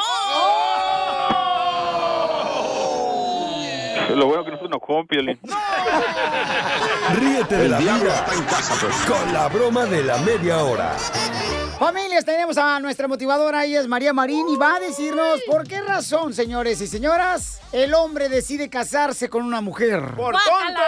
Lo 4.16 4.26
bueno 4.26 4.44
que 4.44 4.50
no 4.52 4.58
se 4.58 4.64
enojó, 4.64 5.04
Piolín. 5.06 5.38
Ríete 7.14 7.56
de 7.56 7.68
la 7.68 7.78
vida 7.78 8.26
con 9.06 9.32
la 9.32 9.48
broma 9.48 9.84
de 9.86 10.02
la 10.04 10.18
media 10.18 10.58
hora. 10.64 10.96
Familias, 11.78 12.26
tenemos 12.26 12.58
a 12.58 12.78
nuestra 12.78 13.08
motivadora, 13.08 13.64
ella 13.64 13.80
es 13.80 13.88
María 13.88 14.12
Marín, 14.12 14.46
y 14.50 14.56
va 14.56 14.74
a 14.74 14.80
decirnos 14.80 15.40
por 15.46 15.66
qué 15.66 15.80
razón, 15.80 16.34
señores 16.34 16.78
y 16.82 16.86
señoras, 16.86 17.58
el 17.72 17.94
hombre 17.94 18.28
decide 18.28 18.68
casarse 18.68 19.30
con 19.30 19.44
una 19.44 19.62
mujer. 19.62 20.02
¡Por 20.14 20.34
tonto! 20.34 20.82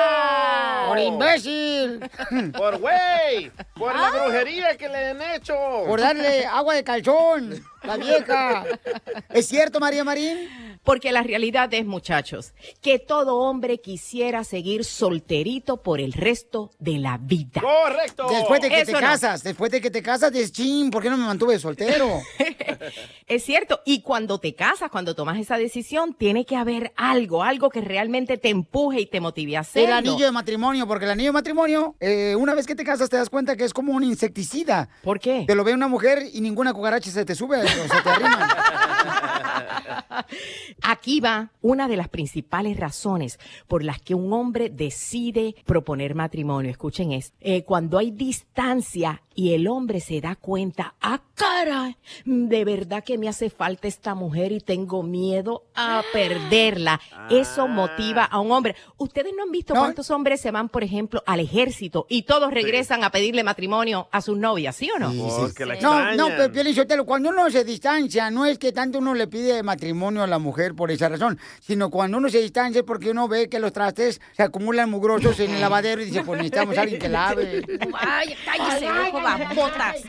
¡Por 0.88 0.98
imbécil! 0.98 2.10
¡Por 2.52 2.76
güey! 2.76 3.50
¡Por 3.74 3.96
la 3.96 4.10
brujería 4.10 4.76
que 4.76 4.86
le 4.90 5.08
han 5.08 5.22
hecho! 5.22 5.54
Por 5.86 5.98
darle 5.98 6.44
agua 6.44 6.74
de 6.74 6.84
calzón, 6.84 7.64
la 7.84 7.96
vieja. 7.96 8.64
¿Es 9.30 9.48
cierto, 9.48 9.80
María 9.80 10.04
Marín? 10.04 10.61
Porque 10.84 11.12
la 11.12 11.22
realidad 11.22 11.72
es, 11.74 11.86
muchachos, 11.86 12.54
que 12.80 12.98
todo 12.98 13.36
hombre 13.36 13.80
quisiera 13.80 14.42
seguir 14.42 14.84
solterito 14.84 15.82
por 15.82 16.00
el 16.00 16.12
resto 16.12 16.70
de 16.80 16.98
la 16.98 17.18
vida. 17.18 17.60
¡Correcto! 17.60 18.26
Después 18.28 18.60
de 18.60 18.68
que 18.68 18.80
Eso 18.80 18.86
te 18.86 18.92
no. 18.92 18.98
casas, 19.00 19.44
después 19.44 19.70
de 19.70 19.80
que 19.80 19.90
te 19.90 20.02
casas, 20.02 20.32
dices, 20.32 20.50
ching, 20.52 20.90
¿por 20.90 21.02
qué 21.02 21.10
no 21.10 21.16
me 21.16 21.24
mantuve 21.24 21.59
soltero? 21.59 22.20
Es 23.28 23.44
cierto, 23.44 23.80
y 23.86 24.02
cuando 24.02 24.38
te 24.38 24.54
casas, 24.54 24.90
cuando 24.90 25.14
tomas 25.14 25.38
esa 25.38 25.56
decisión, 25.56 26.14
tiene 26.14 26.44
que 26.44 26.56
haber 26.56 26.92
algo, 26.96 27.42
algo 27.42 27.70
que 27.70 27.80
realmente 27.80 28.36
te 28.36 28.50
empuje 28.50 29.00
y 29.00 29.06
te 29.06 29.20
motive 29.20 29.56
a 29.56 29.60
hacerlo. 29.60 29.88
El 29.88 29.94
anillo 30.09 30.26
de 30.26 30.32
matrimonio, 30.32 30.86
porque 30.86 31.04
el 31.06 31.12
anillo 31.12 31.28
de 31.28 31.34
matrimonio, 31.34 31.94
eh, 32.00 32.34
una 32.36 32.54
vez 32.54 32.66
que 32.66 32.74
te 32.74 32.84
casas, 32.84 33.09
te 33.09 33.16
das 33.16 33.30
cuenta 33.30 33.56
que 33.56 33.64
es 33.64 33.72
como 33.72 33.92
un 33.94 34.04
insecticida. 34.04 34.88
¿Por 35.02 35.18
qué? 35.20 35.44
Te 35.46 35.54
lo 35.54 35.64
ve 35.64 35.72
una 35.72 35.88
mujer 35.88 36.24
y 36.32 36.40
ninguna 36.40 36.74
cucaracha 36.74 37.10
se 37.10 37.24
te 37.24 37.34
sube 37.34 37.62
o 37.62 37.66
se 37.66 38.02
te 38.02 38.09
arrima. 38.10 38.48
Aquí 40.82 41.20
va 41.20 41.50
una 41.60 41.88
de 41.88 41.96
las 41.96 42.08
principales 42.08 42.76
razones 42.76 43.38
por 43.68 43.84
las 43.84 44.00
que 44.00 44.14
un 44.14 44.32
hombre 44.32 44.70
decide 44.70 45.54
proponer 45.66 46.14
matrimonio. 46.14 46.70
Escuchen 46.70 47.12
esto. 47.12 47.36
Eh, 47.40 47.64
cuando 47.64 47.98
hay 47.98 48.10
distancia 48.10 49.22
y 49.34 49.54
el 49.54 49.66
hombre 49.66 50.00
se 50.00 50.20
da 50.20 50.36
cuenta, 50.36 50.94
ah, 51.00 51.20
caray, 51.34 51.96
de 52.24 52.64
verdad 52.64 53.02
que 53.04 53.18
me 53.18 53.28
hace 53.28 53.50
falta 53.50 53.88
esta 53.88 54.14
mujer 54.14 54.52
y 54.52 54.60
tengo 54.60 55.02
miedo 55.02 55.64
a 55.74 56.02
perderla. 56.12 57.00
Eso 57.30 57.68
motiva 57.68 58.24
a 58.24 58.40
un 58.40 58.52
hombre. 58.52 58.76
Ustedes 58.98 59.32
no 59.36 59.44
han 59.44 59.50
visto 59.50 59.74
cuántos 59.74 60.10
hombres 60.10 60.40
se 60.40 60.50
van, 60.50 60.68
por 60.68 60.84
ejemplo, 60.84 61.22
al 61.26 61.40
ejército 61.40 62.06
y 62.08 62.22
todos 62.22 62.52
regresan 62.52 63.04
a 63.04 63.10
pedirle 63.10 63.42
matrimonio 63.42 64.08
a 64.10 64.20
sus 64.20 64.36
novias, 64.36 64.76
¿sí 64.76 64.90
o 64.94 64.98
no? 64.98 65.12
La 65.66 65.80
No, 65.80 66.14
no, 66.14 66.28
pero 66.36 66.50
cuando 67.04 67.30
uno 67.30 67.50
se 67.50 67.64
distancia, 67.64 68.30
no 68.30 68.44
es 68.44 68.58
que 68.58 68.72
tanto 68.72 68.98
uno 68.98 69.14
le 69.14 69.26
pide 69.26 69.62
matrimonio 69.93 70.23
a 70.23 70.27
la 70.27 70.39
mujer 70.39 70.74
por 70.74 70.90
esa 70.90 71.09
razón, 71.09 71.39
sino 71.60 71.90
cuando 71.90 72.19
uno 72.19 72.28
se 72.28 72.40
distancia 72.40 72.81
es 72.81 72.85
porque 72.85 73.10
uno 73.10 73.28
ve 73.28 73.48
que 73.48 73.60
los 73.60 73.73
trastes 73.73 74.20
se 74.32 74.43
acumulan 74.43 74.90
mugrosos 74.90 75.39
en 75.40 75.52
el 75.52 75.60
lavadero 75.60 76.02
y 76.02 76.06
dice, 76.06 76.24
pues 76.24 76.39
necesitamos 76.39 76.77
a 76.78 76.82
alguien 76.82 77.01
que 77.01 77.09
lave. 77.09 77.62
Ay, 77.94 78.35
cállese, 78.44 78.90
ojo, 78.90 79.20
botas. 79.55 80.02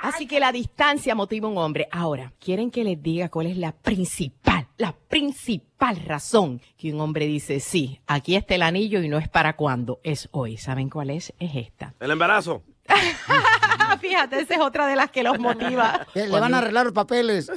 Así 0.00 0.26
que 0.26 0.38
la 0.38 0.52
distancia 0.52 1.14
motiva 1.14 1.48
a 1.48 1.50
un 1.50 1.58
hombre. 1.58 1.88
Ahora, 1.90 2.32
¿quieren 2.38 2.70
que 2.70 2.84
les 2.84 3.02
diga 3.02 3.28
cuál 3.28 3.48
es 3.48 3.56
la 3.56 3.72
principal, 3.72 4.68
la 4.76 4.92
principal 4.92 5.96
razón 5.96 6.62
que 6.76 6.92
un 6.92 7.00
hombre 7.00 7.26
dice, 7.26 7.58
sí, 7.58 8.00
aquí 8.06 8.36
está 8.36 8.54
el 8.54 8.62
anillo 8.62 9.02
y 9.02 9.08
no 9.08 9.18
es 9.18 9.28
para 9.28 9.56
cuándo, 9.56 10.00
es 10.04 10.28
hoy? 10.30 10.56
¿Saben 10.56 10.88
cuál 10.88 11.10
es? 11.10 11.34
Es 11.40 11.50
esta. 11.54 11.94
El 12.00 12.12
embarazo. 12.12 12.62
Fíjate, 14.00 14.40
esa 14.40 14.54
es 14.54 14.60
otra 14.60 14.86
de 14.86 14.96
las 14.96 15.10
que 15.10 15.22
los 15.22 15.38
motiva. 15.38 16.06
Que 16.12 16.26
le 16.26 16.40
van 16.40 16.54
a 16.54 16.58
arreglar 16.58 16.86
los 16.86 16.94
papeles. 16.94 17.50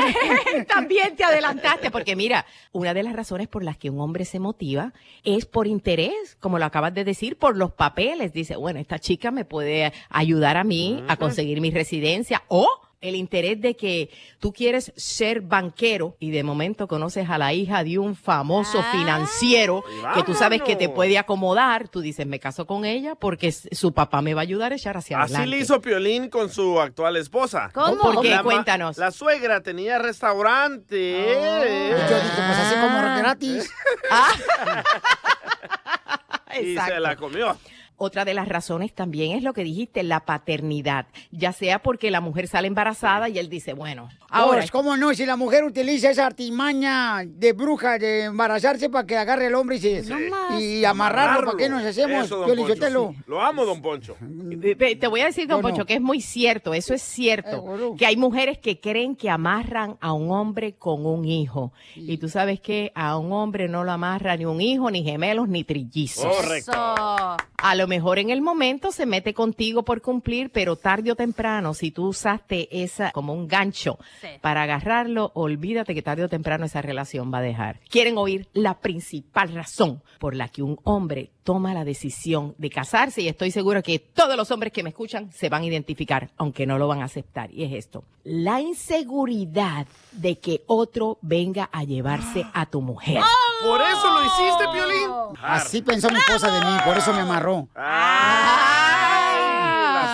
También 0.68 1.16
te 1.16 1.24
adelantaste, 1.24 1.90
porque 1.90 2.16
mira, 2.16 2.46
una 2.72 2.94
de 2.94 3.02
las 3.02 3.14
razones 3.14 3.48
por 3.48 3.62
las 3.62 3.76
que 3.76 3.90
un 3.90 4.00
hombre 4.00 4.24
se 4.24 4.38
motiva 4.38 4.92
es 5.24 5.46
por 5.46 5.66
interés, 5.66 6.36
como 6.40 6.58
lo 6.58 6.64
acabas 6.64 6.94
de 6.94 7.04
decir, 7.04 7.36
por 7.36 7.56
los 7.56 7.72
papeles. 7.72 8.32
Dice, 8.32 8.56
bueno, 8.56 8.80
esta 8.80 8.98
chica 8.98 9.30
me 9.30 9.44
puede 9.44 9.92
ayudar 10.10 10.56
a 10.56 10.64
mí 10.64 11.04
a 11.08 11.16
conseguir 11.16 11.60
mi 11.60 11.70
residencia 11.70 12.42
o 12.48 12.68
el 13.02 13.16
interés 13.16 13.60
de 13.60 13.76
que 13.76 14.08
tú 14.38 14.52
quieres 14.52 14.92
ser 14.96 15.40
banquero 15.42 16.16
y 16.20 16.30
de 16.30 16.44
momento 16.44 16.86
conoces 16.86 17.28
a 17.28 17.36
la 17.36 17.52
hija 17.52 17.82
de 17.84 17.98
un 17.98 18.14
famoso 18.16 18.82
financiero 18.92 19.84
que 20.14 20.22
tú 20.22 20.34
sabes 20.34 20.62
que 20.62 20.76
te 20.76 20.88
puede 20.88 21.18
acomodar, 21.18 21.88
tú 21.88 22.00
dices, 22.00 22.26
me 22.26 22.38
caso 22.38 22.64
con 22.66 22.84
ella 22.84 23.16
porque 23.16 23.52
su 23.52 23.92
papá 23.92 24.22
me 24.22 24.34
va 24.34 24.40
a 24.40 24.44
ayudar 24.44 24.72
a 24.72 24.76
echar 24.76 24.96
hacia 24.96 25.20
Así 25.20 25.34
adelante. 25.34 25.56
le 25.56 25.62
hizo 25.62 25.80
Piolín 25.80 26.30
con 26.30 26.48
su 26.48 26.80
actual 26.80 27.16
esposa. 27.16 27.70
¿Cómo? 27.74 27.98
¿Por 27.98 28.22
qué? 28.22 28.30
La 28.30 28.42
Cuéntanos. 28.44 28.96
La 28.98 29.10
suegra 29.10 29.60
tenía 29.62 29.98
restaurante. 29.98 30.96
Y 30.96 31.90
yo 31.90 32.16
dije, 32.16 32.36
pues 32.36 32.58
así 32.58 32.74
como 32.76 32.98
gratis. 33.18 33.70
Y 36.60 36.76
se 36.76 37.00
la 37.00 37.16
comió. 37.16 37.56
Otra 38.04 38.24
de 38.24 38.34
las 38.34 38.48
razones 38.48 38.92
también 38.92 39.36
es 39.36 39.44
lo 39.44 39.52
que 39.52 39.62
dijiste, 39.62 40.02
la 40.02 40.24
paternidad, 40.24 41.06
ya 41.30 41.52
sea 41.52 41.78
porque 41.78 42.10
la 42.10 42.20
mujer 42.20 42.48
sale 42.48 42.66
embarazada 42.66 43.28
y 43.28 43.38
él 43.38 43.48
dice, 43.48 43.74
bueno, 43.74 44.08
ahora 44.32 44.60
Ahora, 44.60 44.66
¿cómo 44.70 44.96
no? 44.96 45.14
Si 45.14 45.26
la 45.26 45.36
mujer 45.36 45.64
utiliza 45.64 46.10
esa 46.10 46.26
artimaña 46.26 47.22
de 47.24 47.52
bruja 47.52 47.98
de 47.98 48.24
embarazarse 48.24 48.88
para 48.88 49.06
que 49.06 49.16
agarre 49.16 49.46
al 49.46 49.54
hombre 49.54 49.76
y, 49.76 49.80
se, 49.80 50.04
y 50.58 50.84
amarrarlo, 50.84 51.52
¿para 51.52 51.58
qué 51.58 51.68
nos 51.68 51.82
hacemos? 51.84 52.24
Eso, 52.24 52.38
don 52.38 52.56
Poncho, 52.56 52.74
sí. 52.74 53.18
Lo 53.26 53.42
amo, 53.42 53.64
don 53.64 53.82
Poncho. 53.82 54.16
Ve, 54.20 54.96
Te 54.96 55.06
voy 55.06 55.20
a 55.20 55.26
decir, 55.26 55.46
don 55.46 55.60
no. 55.60 55.68
Poncho, 55.68 55.84
que 55.84 55.94
es 55.94 56.00
muy 56.00 56.20
cierto, 56.20 56.74
eso 56.74 56.94
es 56.94 57.02
cierto, 57.02 57.94
que 57.98 58.06
hay 58.06 58.16
mujeres 58.16 58.58
que 58.58 58.80
creen 58.80 59.16
que 59.16 59.30
amarran 59.30 59.96
a 60.00 60.12
un 60.12 60.30
hombre 60.30 60.74
con 60.74 61.04
un 61.06 61.24
hijo. 61.24 61.72
Y 61.94 62.18
tú 62.18 62.28
sabes 62.28 62.60
que 62.60 62.92
a 62.94 63.18
un 63.18 63.32
hombre 63.32 63.68
no 63.68 63.84
lo 63.84 63.92
amarra 63.92 64.36
ni 64.36 64.44
un 64.44 64.60
hijo, 64.60 64.90
ni 64.90 65.04
gemelos, 65.04 65.48
ni 65.48 65.64
trillizos. 65.64 66.24
Correcto. 66.24 66.72
A 66.72 67.74
lo 67.76 67.86
mejor 67.86 68.18
en 68.18 68.30
el 68.30 68.40
momento 68.40 68.90
se 68.92 69.06
mete 69.06 69.34
contigo 69.34 69.84
por 69.84 70.00
cumplir, 70.02 70.50
pero 70.50 70.76
tarde 70.76 71.12
o 71.12 71.14
temprano, 71.14 71.74
si 71.74 71.90
tú 71.90 72.08
usaste 72.08 72.82
esa 72.82 73.12
como 73.12 73.34
un 73.34 73.46
gancho 73.46 73.98
para 74.40 74.62
agarrarlo, 74.62 75.30
olvídate 75.34 75.94
que 75.94 76.02
tarde 76.02 76.24
o 76.24 76.28
temprano 76.28 76.64
esa 76.64 76.82
relación 76.82 77.32
va 77.32 77.38
a 77.38 77.42
dejar. 77.42 77.80
Quieren 77.88 78.18
oír 78.18 78.48
la 78.52 78.80
principal 78.80 79.52
razón 79.52 80.02
por 80.18 80.34
la 80.34 80.48
que 80.48 80.62
un 80.62 80.78
hombre 80.84 81.30
toma 81.44 81.74
la 81.74 81.84
decisión 81.84 82.54
de 82.58 82.70
casarse 82.70 83.22
y 83.22 83.28
estoy 83.28 83.50
seguro 83.50 83.82
que 83.82 83.98
todos 83.98 84.36
los 84.36 84.50
hombres 84.50 84.72
que 84.72 84.82
me 84.82 84.90
escuchan 84.90 85.32
se 85.32 85.48
van 85.48 85.62
a 85.62 85.66
identificar, 85.66 86.30
aunque 86.36 86.66
no 86.66 86.78
lo 86.78 86.88
van 86.88 87.02
a 87.02 87.06
aceptar. 87.06 87.52
Y 87.52 87.64
es 87.64 87.72
esto, 87.72 88.04
la 88.24 88.60
inseguridad 88.60 89.86
de 90.12 90.38
que 90.38 90.62
otro 90.66 91.18
venga 91.22 91.68
a 91.72 91.84
llevarse 91.84 92.46
a 92.54 92.66
tu 92.66 92.80
mujer. 92.80 93.22
¿Por 93.62 93.80
eso 93.80 94.12
lo 94.12 94.24
hiciste, 94.24 94.64
Piolín? 94.72 95.10
Así 95.42 95.82
pensó 95.82 96.10
mi 96.10 96.18
esposa 96.18 96.50
de 96.52 96.60
mí, 96.64 96.76
por 96.84 96.96
eso 96.96 97.12
me 97.12 97.20
amarró. 97.20 97.68
la 97.74 99.11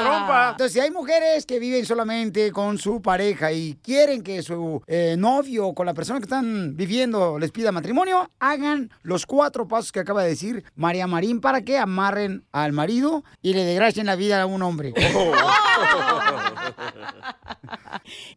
trompa. 0.08 0.50
Entonces, 0.50 0.72
si 0.72 0.80
hay 0.80 0.90
mujeres 0.90 1.46
que 1.46 1.58
viven 1.58 1.84
solamente 1.84 2.52
con 2.52 2.78
su 2.78 3.00
pareja 3.02 3.52
y 3.52 3.78
quieren 3.82 4.22
que 4.22 4.42
su 4.42 4.82
eh, 4.86 5.16
novio 5.18 5.68
o 5.68 5.74
con 5.74 5.86
la 5.86 5.94
persona 5.94 6.18
que 6.18 6.24
están 6.24 6.76
viviendo 6.76 7.38
les 7.38 7.52
pida 7.52 7.72
matrimonio, 7.72 8.30
hagan 8.38 8.90
los 9.02 9.26
cuatro 9.26 9.66
pasos 9.68 9.92
que 9.92 10.00
acaba 10.00 10.22
de 10.22 10.30
decir 10.30 10.64
María 10.74 11.06
Marín 11.06 11.40
para 11.40 11.62
que 11.62 11.78
amarren 11.78 12.44
al 12.52 12.72
marido 12.72 13.24
y 13.42 13.54
le 13.54 13.64
desgracien 13.64 14.06
la 14.06 14.16
vida 14.16 14.42
a 14.42 14.46
un 14.46 14.62
hombre. 14.62 14.94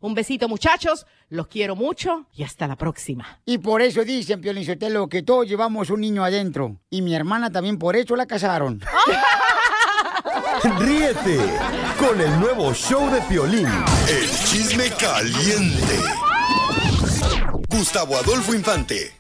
Un 0.01 0.13
besito 0.13 0.47
muchachos, 0.49 1.05
los 1.29 1.47
quiero 1.47 1.75
mucho 1.75 2.25
y 2.33 2.43
hasta 2.43 2.67
la 2.67 2.75
próxima. 2.75 3.39
Y 3.45 3.57
por 3.59 3.81
eso 3.81 4.03
dicen, 4.03 4.41
Piolín 4.41 4.65
Sotelo, 4.65 5.07
que 5.07 5.23
todos 5.23 5.47
llevamos 5.47 5.89
un 5.89 6.01
niño 6.01 6.23
adentro. 6.23 6.77
Y 6.89 7.01
mi 7.01 7.15
hermana 7.15 7.51
también 7.51 7.77
por 7.77 7.95
eso 7.95 8.15
la 8.15 8.25
casaron. 8.25 8.81
Ríete 10.63 11.39
con 11.97 12.21
el 12.21 12.39
nuevo 12.39 12.71
show 12.73 13.09
de 13.09 13.19
Piolín. 13.23 13.67
El 14.07 14.29
chisme 14.29 14.91
caliente. 14.91 15.99
Gustavo 17.67 18.15
Adolfo 18.15 18.53
Infante. 18.53 19.11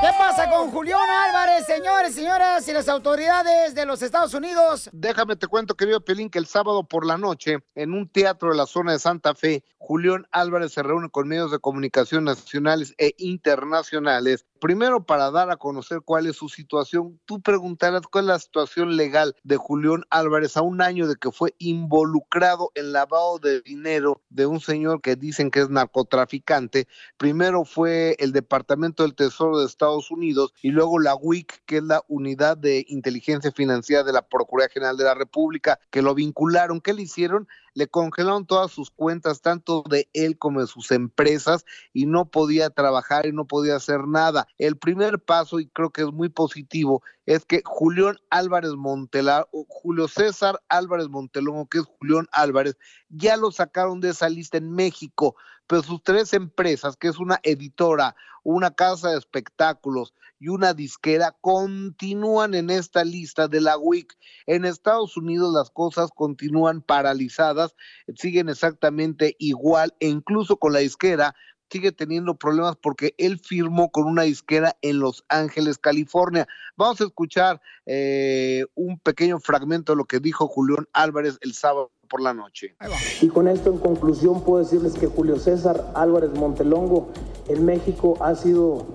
¿Qué 0.00 0.10
pasa 0.16 0.48
con 0.48 0.70
Julián 0.70 1.10
Álvarez, 1.10 1.66
señores, 1.66 2.14
señoras 2.14 2.68
y 2.68 2.72
las 2.72 2.88
autoridades 2.88 3.74
de 3.74 3.84
los 3.84 4.00
Estados 4.00 4.32
Unidos? 4.32 4.88
Déjame 4.92 5.34
te 5.34 5.48
cuento, 5.48 5.74
querido 5.74 6.00
Pelín, 6.00 6.30
que 6.30 6.38
el 6.38 6.46
sábado 6.46 6.84
por 6.84 7.04
la 7.04 7.18
noche, 7.18 7.58
en 7.74 7.92
un 7.92 8.08
teatro 8.08 8.50
de 8.50 8.56
la 8.56 8.66
zona 8.66 8.92
de 8.92 9.00
Santa 9.00 9.34
Fe, 9.34 9.64
Julián 9.78 10.28
Álvarez 10.30 10.72
se 10.74 10.84
reúne 10.84 11.10
con 11.10 11.26
medios 11.26 11.50
de 11.50 11.58
comunicación 11.58 12.22
nacionales 12.22 12.94
e 12.96 13.14
internacionales. 13.18 14.46
Primero, 14.60 15.04
para 15.04 15.32
dar 15.32 15.50
a 15.50 15.56
conocer 15.56 16.00
cuál 16.04 16.26
es 16.26 16.36
su 16.36 16.48
situación, 16.48 17.20
tú 17.24 17.40
preguntarás 17.40 18.02
cuál 18.02 18.24
es 18.24 18.28
la 18.28 18.38
situación 18.38 18.96
legal 18.96 19.34
de 19.42 19.56
Julián 19.56 20.04
Álvarez 20.10 20.56
a 20.56 20.62
un 20.62 20.80
año 20.80 21.08
de 21.08 21.16
que 21.16 21.32
fue 21.32 21.54
involucrado 21.58 22.70
en 22.74 22.92
lavado 22.92 23.38
de 23.38 23.62
dinero 23.62 24.20
de 24.28 24.46
un 24.46 24.60
señor 24.60 25.00
que 25.00 25.16
dicen 25.16 25.50
que 25.50 25.60
es 25.60 25.70
narcotraficante. 25.70 26.86
Primero 27.16 27.64
fue 27.64 28.14
el 28.18 28.32
Departamento 28.32 29.02
del 29.02 29.14
Tesoro 29.14 29.58
de 29.58 29.66
Estados 29.66 29.87
Unidos 30.10 30.54
y 30.62 30.70
luego 30.70 30.98
la 30.98 31.14
WIC, 31.14 31.64
que 31.66 31.78
es 31.78 31.82
la 31.82 32.02
Unidad 32.08 32.56
de 32.56 32.84
Inteligencia 32.88 33.52
Financiera 33.52 34.02
de 34.02 34.12
la 34.12 34.22
Procuraduría 34.22 34.72
General 34.72 34.96
de 34.96 35.04
la 35.04 35.14
República, 35.14 35.78
que 35.90 36.02
lo 36.02 36.14
vincularon. 36.14 36.80
¿Qué 36.80 36.92
le 36.92 37.02
hicieron? 37.02 37.48
Le 37.74 37.86
congelaron 37.86 38.46
todas 38.46 38.72
sus 38.72 38.90
cuentas, 38.90 39.40
tanto 39.40 39.84
de 39.88 40.08
él 40.12 40.36
como 40.38 40.60
de 40.60 40.66
sus 40.66 40.90
empresas, 40.90 41.64
y 41.92 42.06
no 42.06 42.26
podía 42.26 42.70
trabajar 42.70 43.26
y 43.26 43.32
no 43.32 43.46
podía 43.46 43.76
hacer 43.76 44.06
nada. 44.06 44.48
El 44.58 44.76
primer 44.76 45.20
paso, 45.20 45.60
y 45.60 45.68
creo 45.68 45.90
que 45.90 46.02
es 46.02 46.12
muy 46.12 46.28
positivo, 46.28 47.02
es 47.26 47.44
que 47.44 47.62
Julián 47.64 48.16
Álvarez 48.30 48.72
Montelar, 48.72 49.46
o 49.52 49.64
Julio 49.68 50.08
César 50.08 50.60
Álvarez 50.68 51.08
Montelongo, 51.08 51.66
que 51.66 51.78
es 51.78 51.84
Julián 51.84 52.26
Álvarez, 52.32 52.76
ya 53.10 53.36
lo 53.36 53.52
sacaron 53.52 54.00
de 54.00 54.10
esa 54.10 54.28
lista 54.28 54.58
en 54.58 54.72
México, 54.72 55.36
pero 55.68 55.82
sus 55.82 56.02
tres 56.02 56.32
empresas, 56.32 56.96
que 56.96 57.08
es 57.08 57.18
una 57.18 57.38
editora, 57.44 58.16
una 58.42 58.72
casa 58.72 59.10
de 59.10 59.18
espectáculos 59.18 60.14
y 60.40 60.48
una 60.48 60.72
disquera, 60.72 61.36
continúan 61.40 62.54
en 62.54 62.70
esta 62.70 63.04
lista 63.04 63.48
de 63.48 63.60
la 63.60 63.76
WIC. 63.76 64.16
En 64.46 64.64
Estados 64.64 65.16
Unidos 65.16 65.52
las 65.52 65.70
cosas 65.70 66.10
continúan 66.14 66.80
paralizadas, 66.80 67.76
siguen 68.16 68.48
exactamente 68.48 69.36
igual, 69.38 69.94
e 70.00 70.08
incluso 70.08 70.56
con 70.56 70.72
la 70.72 70.78
disquera 70.80 71.34
sigue 71.70 71.92
teniendo 71.92 72.34
problemas 72.34 72.76
porque 72.76 73.14
él 73.18 73.38
firmó 73.38 73.90
con 73.90 74.06
una 74.06 74.22
disquera 74.22 74.78
en 74.80 75.00
Los 75.00 75.24
Ángeles, 75.28 75.76
California. 75.76 76.48
Vamos 76.76 77.00
a 77.02 77.04
escuchar 77.04 77.60
eh, 77.84 78.64
un 78.74 78.98
pequeño 78.98 79.38
fragmento 79.38 79.92
de 79.92 79.96
lo 79.96 80.06
que 80.06 80.18
dijo 80.18 80.48
Julián 80.48 80.88
Álvarez 80.94 81.36
el 81.42 81.52
sábado 81.52 81.92
por 82.08 82.20
la 82.20 82.34
noche. 82.34 82.74
Y 83.20 83.28
con 83.28 83.48
esto 83.48 83.70
en 83.70 83.78
conclusión 83.78 84.42
puedo 84.42 84.62
decirles 84.62 84.94
que 84.94 85.06
Julio 85.06 85.38
César 85.38 85.92
Álvarez 85.94 86.30
Montelongo 86.34 87.08
en 87.48 87.64
México 87.64 88.16
ha 88.20 88.34
sido 88.34 88.86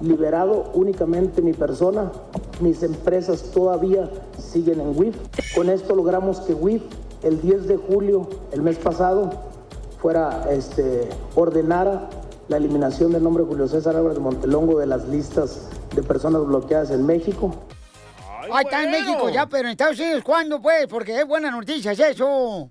liberado 0.00 0.70
únicamente 0.74 1.42
mi 1.42 1.52
persona. 1.52 2.12
Mis 2.60 2.82
empresas 2.82 3.50
todavía 3.52 4.10
siguen 4.38 4.80
en 4.80 4.98
WIF. 4.98 5.16
Con 5.54 5.70
esto 5.70 5.94
logramos 5.94 6.40
que 6.40 6.54
WIF 6.54 6.82
el 7.22 7.40
10 7.40 7.66
de 7.66 7.76
julio, 7.76 8.28
el 8.52 8.62
mes 8.62 8.76
pasado, 8.78 9.30
fuera 10.00 10.46
este 10.50 11.08
ordenara 11.34 12.08
la 12.48 12.58
eliminación 12.58 13.12
del 13.12 13.24
nombre 13.24 13.44
Julio 13.44 13.66
César 13.66 13.96
Álvarez 13.96 14.18
Montelongo 14.20 14.78
de 14.78 14.86
las 14.86 15.08
listas 15.08 15.68
de 15.94 16.02
personas 16.02 16.46
bloqueadas 16.46 16.90
en 16.90 17.04
México. 17.04 17.54
Ahí 18.52 18.64
está 18.64 18.84
en 18.84 18.90
México 18.90 19.28
ya, 19.30 19.48
pero 19.48 19.68
en 19.68 19.72
Estados 19.72 19.98
Unidos, 19.98 20.22
¿cuándo 20.22 20.60
pues? 20.60 20.86
Porque 20.86 21.18
es 21.18 21.26
buena 21.26 21.50
noticia 21.50 21.92
es 21.92 22.00
eso. 22.00 22.70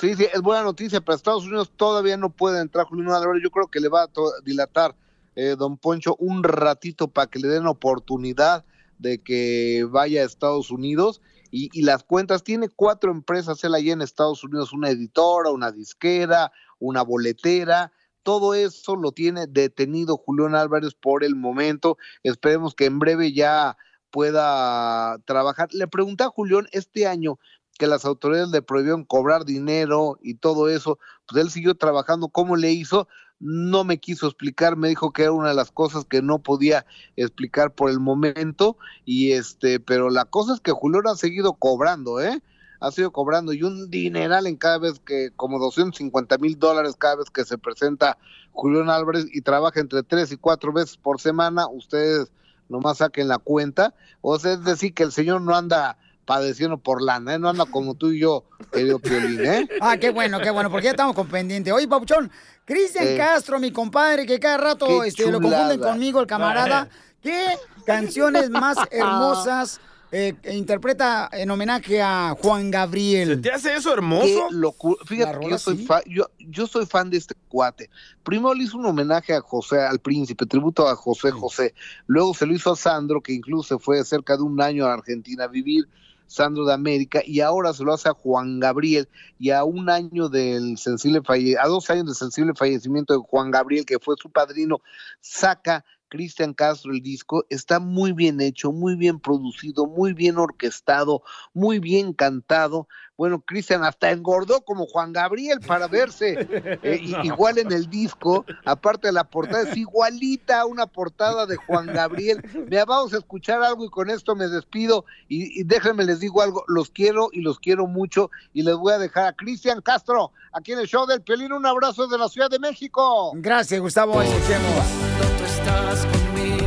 Sí, 0.00 0.14
sí, 0.14 0.26
es 0.32 0.40
buena 0.40 0.62
noticia, 0.62 1.00
pero 1.00 1.16
Estados 1.16 1.44
Unidos 1.44 1.72
todavía 1.76 2.16
no 2.16 2.30
puede 2.30 2.60
entrar 2.60 2.86
Julián 2.86 3.12
Álvarez. 3.12 3.42
Yo 3.42 3.50
creo 3.50 3.66
que 3.68 3.80
le 3.80 3.88
va 3.88 4.04
a 4.04 4.08
dilatar, 4.44 4.94
eh, 5.36 5.56
don 5.58 5.76
Poncho, 5.76 6.16
un 6.18 6.42
ratito 6.42 7.08
para 7.08 7.26
que 7.26 7.38
le 7.38 7.48
den 7.48 7.66
oportunidad 7.66 8.64
de 8.98 9.22
que 9.22 9.86
vaya 9.88 10.22
a 10.22 10.24
Estados 10.24 10.70
Unidos. 10.70 11.20
Y, 11.50 11.68
y 11.72 11.82
las 11.82 12.04
cuentas, 12.04 12.44
tiene 12.44 12.68
cuatro 12.68 13.10
empresas 13.10 13.62
él 13.64 13.74
allá 13.74 13.92
en 13.92 14.02
Estados 14.02 14.44
Unidos, 14.44 14.72
una 14.72 14.90
editora, 14.90 15.50
una 15.50 15.72
disquera, 15.72 16.52
una 16.78 17.02
boletera. 17.02 17.92
Todo 18.22 18.54
eso 18.54 18.96
lo 18.96 19.12
tiene 19.12 19.46
detenido 19.46 20.16
Julián 20.16 20.54
Álvarez 20.54 20.94
por 20.94 21.24
el 21.24 21.34
momento. 21.34 21.98
Esperemos 22.22 22.74
que 22.74 22.84
en 22.84 22.98
breve 22.98 23.32
ya 23.32 23.76
pueda 24.10 25.18
trabajar. 25.24 25.68
Le 25.72 25.88
pregunté 25.88 26.24
a 26.24 26.28
Julián 26.28 26.66
este 26.72 27.06
año 27.06 27.38
que 27.80 27.86
las 27.86 28.04
autoridades 28.04 28.50
le 28.50 28.60
prohibieron 28.60 29.04
cobrar 29.04 29.46
dinero 29.46 30.18
y 30.20 30.34
todo 30.34 30.68
eso, 30.68 30.98
pues 31.26 31.42
él 31.42 31.50
siguió 31.50 31.74
trabajando. 31.74 32.28
¿Cómo 32.28 32.56
le 32.56 32.72
hizo? 32.72 33.08
No 33.38 33.84
me 33.84 33.98
quiso 33.98 34.26
explicar, 34.26 34.76
me 34.76 34.90
dijo 34.90 35.12
que 35.12 35.22
era 35.22 35.32
una 35.32 35.48
de 35.48 35.54
las 35.54 35.72
cosas 35.72 36.04
que 36.04 36.20
no 36.20 36.40
podía 36.40 36.84
explicar 37.16 37.74
por 37.74 37.88
el 37.88 37.98
momento, 37.98 38.76
y 39.06 39.32
este, 39.32 39.80
pero 39.80 40.10
la 40.10 40.26
cosa 40.26 40.52
es 40.52 40.60
que 40.60 40.72
Julián 40.72 41.06
ha 41.06 41.14
seguido 41.14 41.54
cobrando, 41.54 42.20
¿eh? 42.20 42.42
Ha 42.80 42.90
seguido 42.90 43.12
cobrando 43.12 43.54
y 43.54 43.62
un 43.62 43.90
dineral 43.90 44.46
en 44.46 44.56
cada 44.56 44.76
vez 44.76 45.00
que, 45.00 45.30
como 45.34 45.58
250 45.58 46.36
mil 46.36 46.58
dólares 46.58 46.96
cada 46.98 47.16
vez 47.16 47.30
que 47.30 47.46
se 47.46 47.56
presenta 47.56 48.18
Julián 48.52 48.90
Álvarez 48.90 49.24
y 49.32 49.40
trabaja 49.40 49.80
entre 49.80 50.02
tres 50.02 50.32
y 50.32 50.36
cuatro 50.36 50.70
veces 50.72 50.98
por 50.98 51.18
semana, 51.18 51.66
ustedes 51.66 52.30
nomás 52.70 52.98
saquen 52.98 53.28
la 53.28 53.38
cuenta, 53.38 53.94
o 54.22 54.38
sea, 54.38 54.52
es 54.52 54.64
decir, 54.64 54.94
que 54.94 55.02
el 55.02 55.12
señor 55.12 55.42
no 55.42 55.54
anda 55.54 55.98
padeciendo 56.24 56.78
por 56.78 57.02
lana, 57.02 57.34
¿eh? 57.34 57.38
no 57.38 57.48
anda 57.48 57.66
como 57.66 57.96
tú 57.96 58.12
y 58.12 58.20
yo, 58.20 58.44
querido 58.72 59.00
Piolín, 59.00 59.44
¿eh? 59.44 59.68
Ah, 59.80 59.96
qué 59.96 60.10
bueno, 60.10 60.38
qué 60.40 60.50
bueno, 60.50 60.70
porque 60.70 60.84
ya 60.84 60.90
estamos 60.92 61.14
con 61.14 61.26
pendiente. 61.26 61.72
Oye, 61.72 61.88
Papuchón, 61.88 62.30
Cristian 62.64 63.08
Eh. 63.08 63.16
Castro, 63.16 63.58
mi 63.58 63.72
compadre, 63.72 64.24
que 64.26 64.38
cada 64.38 64.56
rato 64.56 65.02
este, 65.02 65.30
lo 65.30 65.40
confunden 65.40 65.80
conmigo, 65.80 66.20
el 66.20 66.26
camarada. 66.26 66.88
¿Qué 67.22 67.58
canciones 67.84 68.48
más 68.48 68.78
hermosas 68.90 69.80
eh, 70.12 70.34
interpreta 70.52 71.28
en 71.32 71.50
homenaje 71.50 72.02
a 72.02 72.36
Juan 72.40 72.70
Gabriel? 72.70 73.40
¿Te 73.40 73.50
hace 73.50 73.74
eso 73.74 73.90
Qué 73.90 73.94
hermoso? 73.94 74.48
locura. 74.50 74.96
La 75.00 75.06
Fíjate 75.06 75.30
que 75.32 75.36
rola 75.36 75.50
yo 75.50 75.58
soy, 75.58 75.76
sí. 75.76 75.86
fan, 75.86 76.02
yo, 76.06 76.30
yo 76.38 76.66
soy 76.66 76.86
fan 76.86 77.10
de 77.10 77.18
este 77.18 77.34
cuate. 77.48 77.90
Primero 78.22 78.54
le 78.54 78.64
hizo 78.64 78.76
un 78.76 78.86
homenaje 78.86 79.34
a 79.34 79.40
José, 79.40 79.80
al 79.80 80.00
príncipe, 80.00 80.46
tributo 80.46 80.88
a 80.88 80.96
José 80.96 81.30
José. 81.30 81.74
Luego 82.06 82.34
se 82.34 82.46
lo 82.46 82.54
hizo 82.54 82.72
a 82.72 82.76
Sandro, 82.76 83.20
que 83.20 83.32
incluso 83.32 83.76
se 83.76 83.82
fue 83.82 84.04
cerca 84.04 84.36
de 84.36 84.42
un 84.42 84.60
año 84.60 84.86
a 84.86 84.94
Argentina 84.94 85.44
a 85.44 85.48
vivir. 85.48 85.88
Sandro 86.30 86.64
de 86.64 86.72
América 86.72 87.22
y 87.26 87.40
ahora 87.40 87.72
se 87.72 87.82
lo 87.82 87.92
hace 87.92 88.08
a 88.08 88.12
Juan 88.14 88.60
Gabriel 88.60 89.08
y 89.36 89.50
a 89.50 89.64
un 89.64 89.90
año 89.90 90.28
del 90.28 90.78
sensible 90.78 91.22
falle 91.22 91.58
a 91.58 91.66
dos 91.66 91.90
años 91.90 92.06
del 92.06 92.14
sensible 92.14 92.52
fallecimiento 92.54 93.14
de 93.14 93.18
Juan 93.18 93.50
Gabriel 93.50 93.84
que 93.84 93.98
fue 93.98 94.14
su 94.16 94.30
padrino 94.30 94.78
saca 95.18 95.84
Cristian 96.10 96.52
Castro 96.52 96.92
el 96.92 97.00
disco 97.00 97.46
está 97.48 97.80
muy 97.80 98.12
bien 98.12 98.40
hecho, 98.42 98.72
muy 98.72 98.96
bien 98.96 99.20
producido, 99.20 99.86
muy 99.86 100.12
bien 100.12 100.36
orquestado, 100.36 101.22
muy 101.54 101.78
bien 101.78 102.12
cantado. 102.12 102.88
Bueno, 103.20 103.42
Cristian 103.42 103.84
hasta 103.84 104.10
engordó 104.12 104.62
como 104.62 104.86
Juan 104.86 105.12
Gabriel 105.12 105.60
para 105.60 105.88
verse 105.88 106.38
eh, 106.82 107.00
igual 107.22 107.58
en 107.58 107.70
el 107.70 107.90
disco. 107.90 108.46
Aparte 108.64 109.08
de 109.08 109.12
la 109.12 109.24
portada, 109.24 109.68
es 109.68 109.76
igualita 109.76 110.62
a 110.62 110.64
una 110.64 110.86
portada 110.86 111.44
de 111.44 111.56
Juan 111.56 111.84
Gabriel. 111.84 112.42
Mira, 112.70 112.86
vamos 112.86 113.12
a 113.12 113.18
escuchar 113.18 113.62
algo 113.62 113.84
y 113.84 113.90
con 113.90 114.08
esto 114.08 114.34
me 114.34 114.48
despido. 114.48 115.04
Y, 115.28 115.60
y 115.60 115.64
déjenme 115.64 116.04
les 116.04 116.20
digo 116.20 116.40
algo, 116.40 116.64
los 116.66 116.88
quiero 116.88 117.28
y 117.30 117.42
los 117.42 117.60
quiero 117.60 117.86
mucho. 117.86 118.30
Y 118.54 118.62
les 118.62 118.74
voy 118.74 118.94
a 118.94 118.98
dejar 118.98 119.26
a 119.26 119.34
Cristian 119.34 119.82
Castro 119.82 120.32
aquí 120.54 120.72
en 120.72 120.78
el 120.78 120.86
show 120.86 121.04
del 121.04 121.20
Pelín. 121.20 121.52
Un 121.52 121.66
abrazo 121.66 122.06
de 122.08 122.16
la 122.16 122.30
Ciudad 122.30 122.48
de 122.48 122.58
México. 122.58 123.32
Gracias, 123.34 123.78
Gustavo. 123.82 124.22
Escuchemos. 124.22 124.86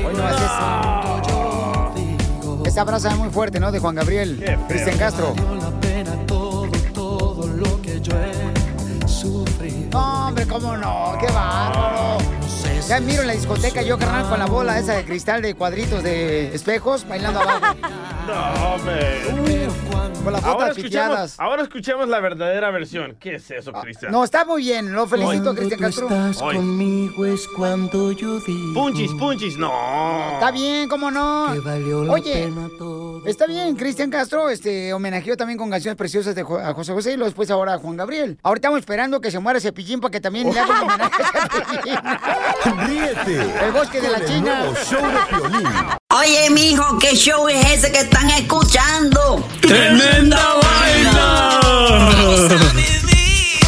Hoy 0.05 0.13
no 0.13 0.23
haces 0.23 0.51
Esa 2.67 2.81
abraza 2.81 3.09
es 3.09 3.17
muy 3.17 3.29
fuerte, 3.31 3.59
¿no? 3.59 3.71
De 3.71 3.79
Juan 3.79 3.95
Gabriel. 3.95 4.59
Cristian 4.67 4.99
Castro. 4.99 5.33
Hombre, 9.93 10.45
cómo 10.47 10.75
no, 10.77 11.17
qué 11.19 11.27
bárbaro. 11.31 12.32
Ya 12.87 12.99
miro 12.99 13.21
en 13.21 13.27
la 13.27 13.33
discoteca 13.33 13.81
yo, 13.81 13.97
carnal, 13.97 14.27
con 14.29 14.37
la 14.39 14.45
bola 14.45 14.77
esa 14.77 14.93
de 14.93 15.05
cristal 15.05 15.41
de 15.41 15.55
cuadritos 15.55 16.03
de 16.03 16.53
espejos, 16.53 17.07
bailando 17.07 17.39
abajo. 17.41 17.75
No, 18.23 18.75
hombre. 18.75 19.21
con 20.23 20.31
las 20.31 20.41
ahora, 20.45 20.67
botas 20.67 20.75
piteadas. 20.81 21.37
ahora 21.41 21.63
escuchemos 21.63 22.07
la 22.07 22.21
verdadera 22.21 22.71
versión. 22.71 23.17
¿Qué 23.19 23.35
es 23.35 23.51
eso, 23.51 23.73
Cristian? 23.73 24.13
No, 24.13 24.23
está 24.23 24.45
muy 24.45 24.61
bien, 24.61 24.93
lo 24.93 25.05
felicito, 25.07 25.53
Cristian 25.53 25.77
tú 25.81 25.85
Castro. 25.85 26.05
estás 26.07 26.41
Hoy. 26.41 26.55
conmigo 26.55 27.25
es 27.25 27.45
cuando 27.49 28.13
yo 28.13 28.39
digo. 28.39 28.73
Punchis, 28.75 29.11
punchis, 29.15 29.57
no. 29.57 29.73
Está 30.35 30.51
bien, 30.51 30.87
¿cómo 30.87 31.11
no? 31.11 31.47
Oye, 32.11 32.49
está 33.25 33.45
bien, 33.45 33.75
Cristian 33.75 34.09
Castro 34.09 34.49
este, 34.49 34.93
homenajeó 34.93 35.35
también 35.35 35.59
con 35.59 35.69
canciones 35.69 35.97
preciosas 35.97 36.33
de 36.33 36.43
Jo- 36.43 36.59
a 36.59 36.73
José 36.73 36.93
José 36.93 37.11
y 37.11 37.15
luego 37.17 37.25
después 37.25 37.51
ahora 37.51 37.73
a 37.73 37.77
Juan 37.77 37.97
Gabriel. 37.97 38.39
Ahora 38.41 38.59
estamos 38.59 38.79
esperando 38.79 39.19
que 39.19 39.31
se 39.31 39.39
muera 39.39 39.59
Cepillín 39.59 39.99
para 39.99 40.11
que 40.11 40.21
también 40.21 40.49
le 40.53 40.57
haga 40.61 40.81
un 40.81 40.89
homenaje 40.89 41.23
a 41.23 41.49
Cepillín. 41.49 41.99
Ríete 42.77 43.65
El 43.65 43.71
bosque 43.71 44.01
de 44.01 44.09
la 44.09 44.25
China. 44.25 44.59
nuevo 44.59 44.75
show 44.89 45.01
de. 45.01 45.97
Oye, 46.15 46.49
mijo, 46.51 46.97
¿qué 46.99 47.15
show 47.15 47.47
es 47.47 47.65
ese 47.71 47.91
que 47.91 47.99
están 47.99 48.29
escuchando? 48.31 49.47
¡Tremenda 49.61 50.53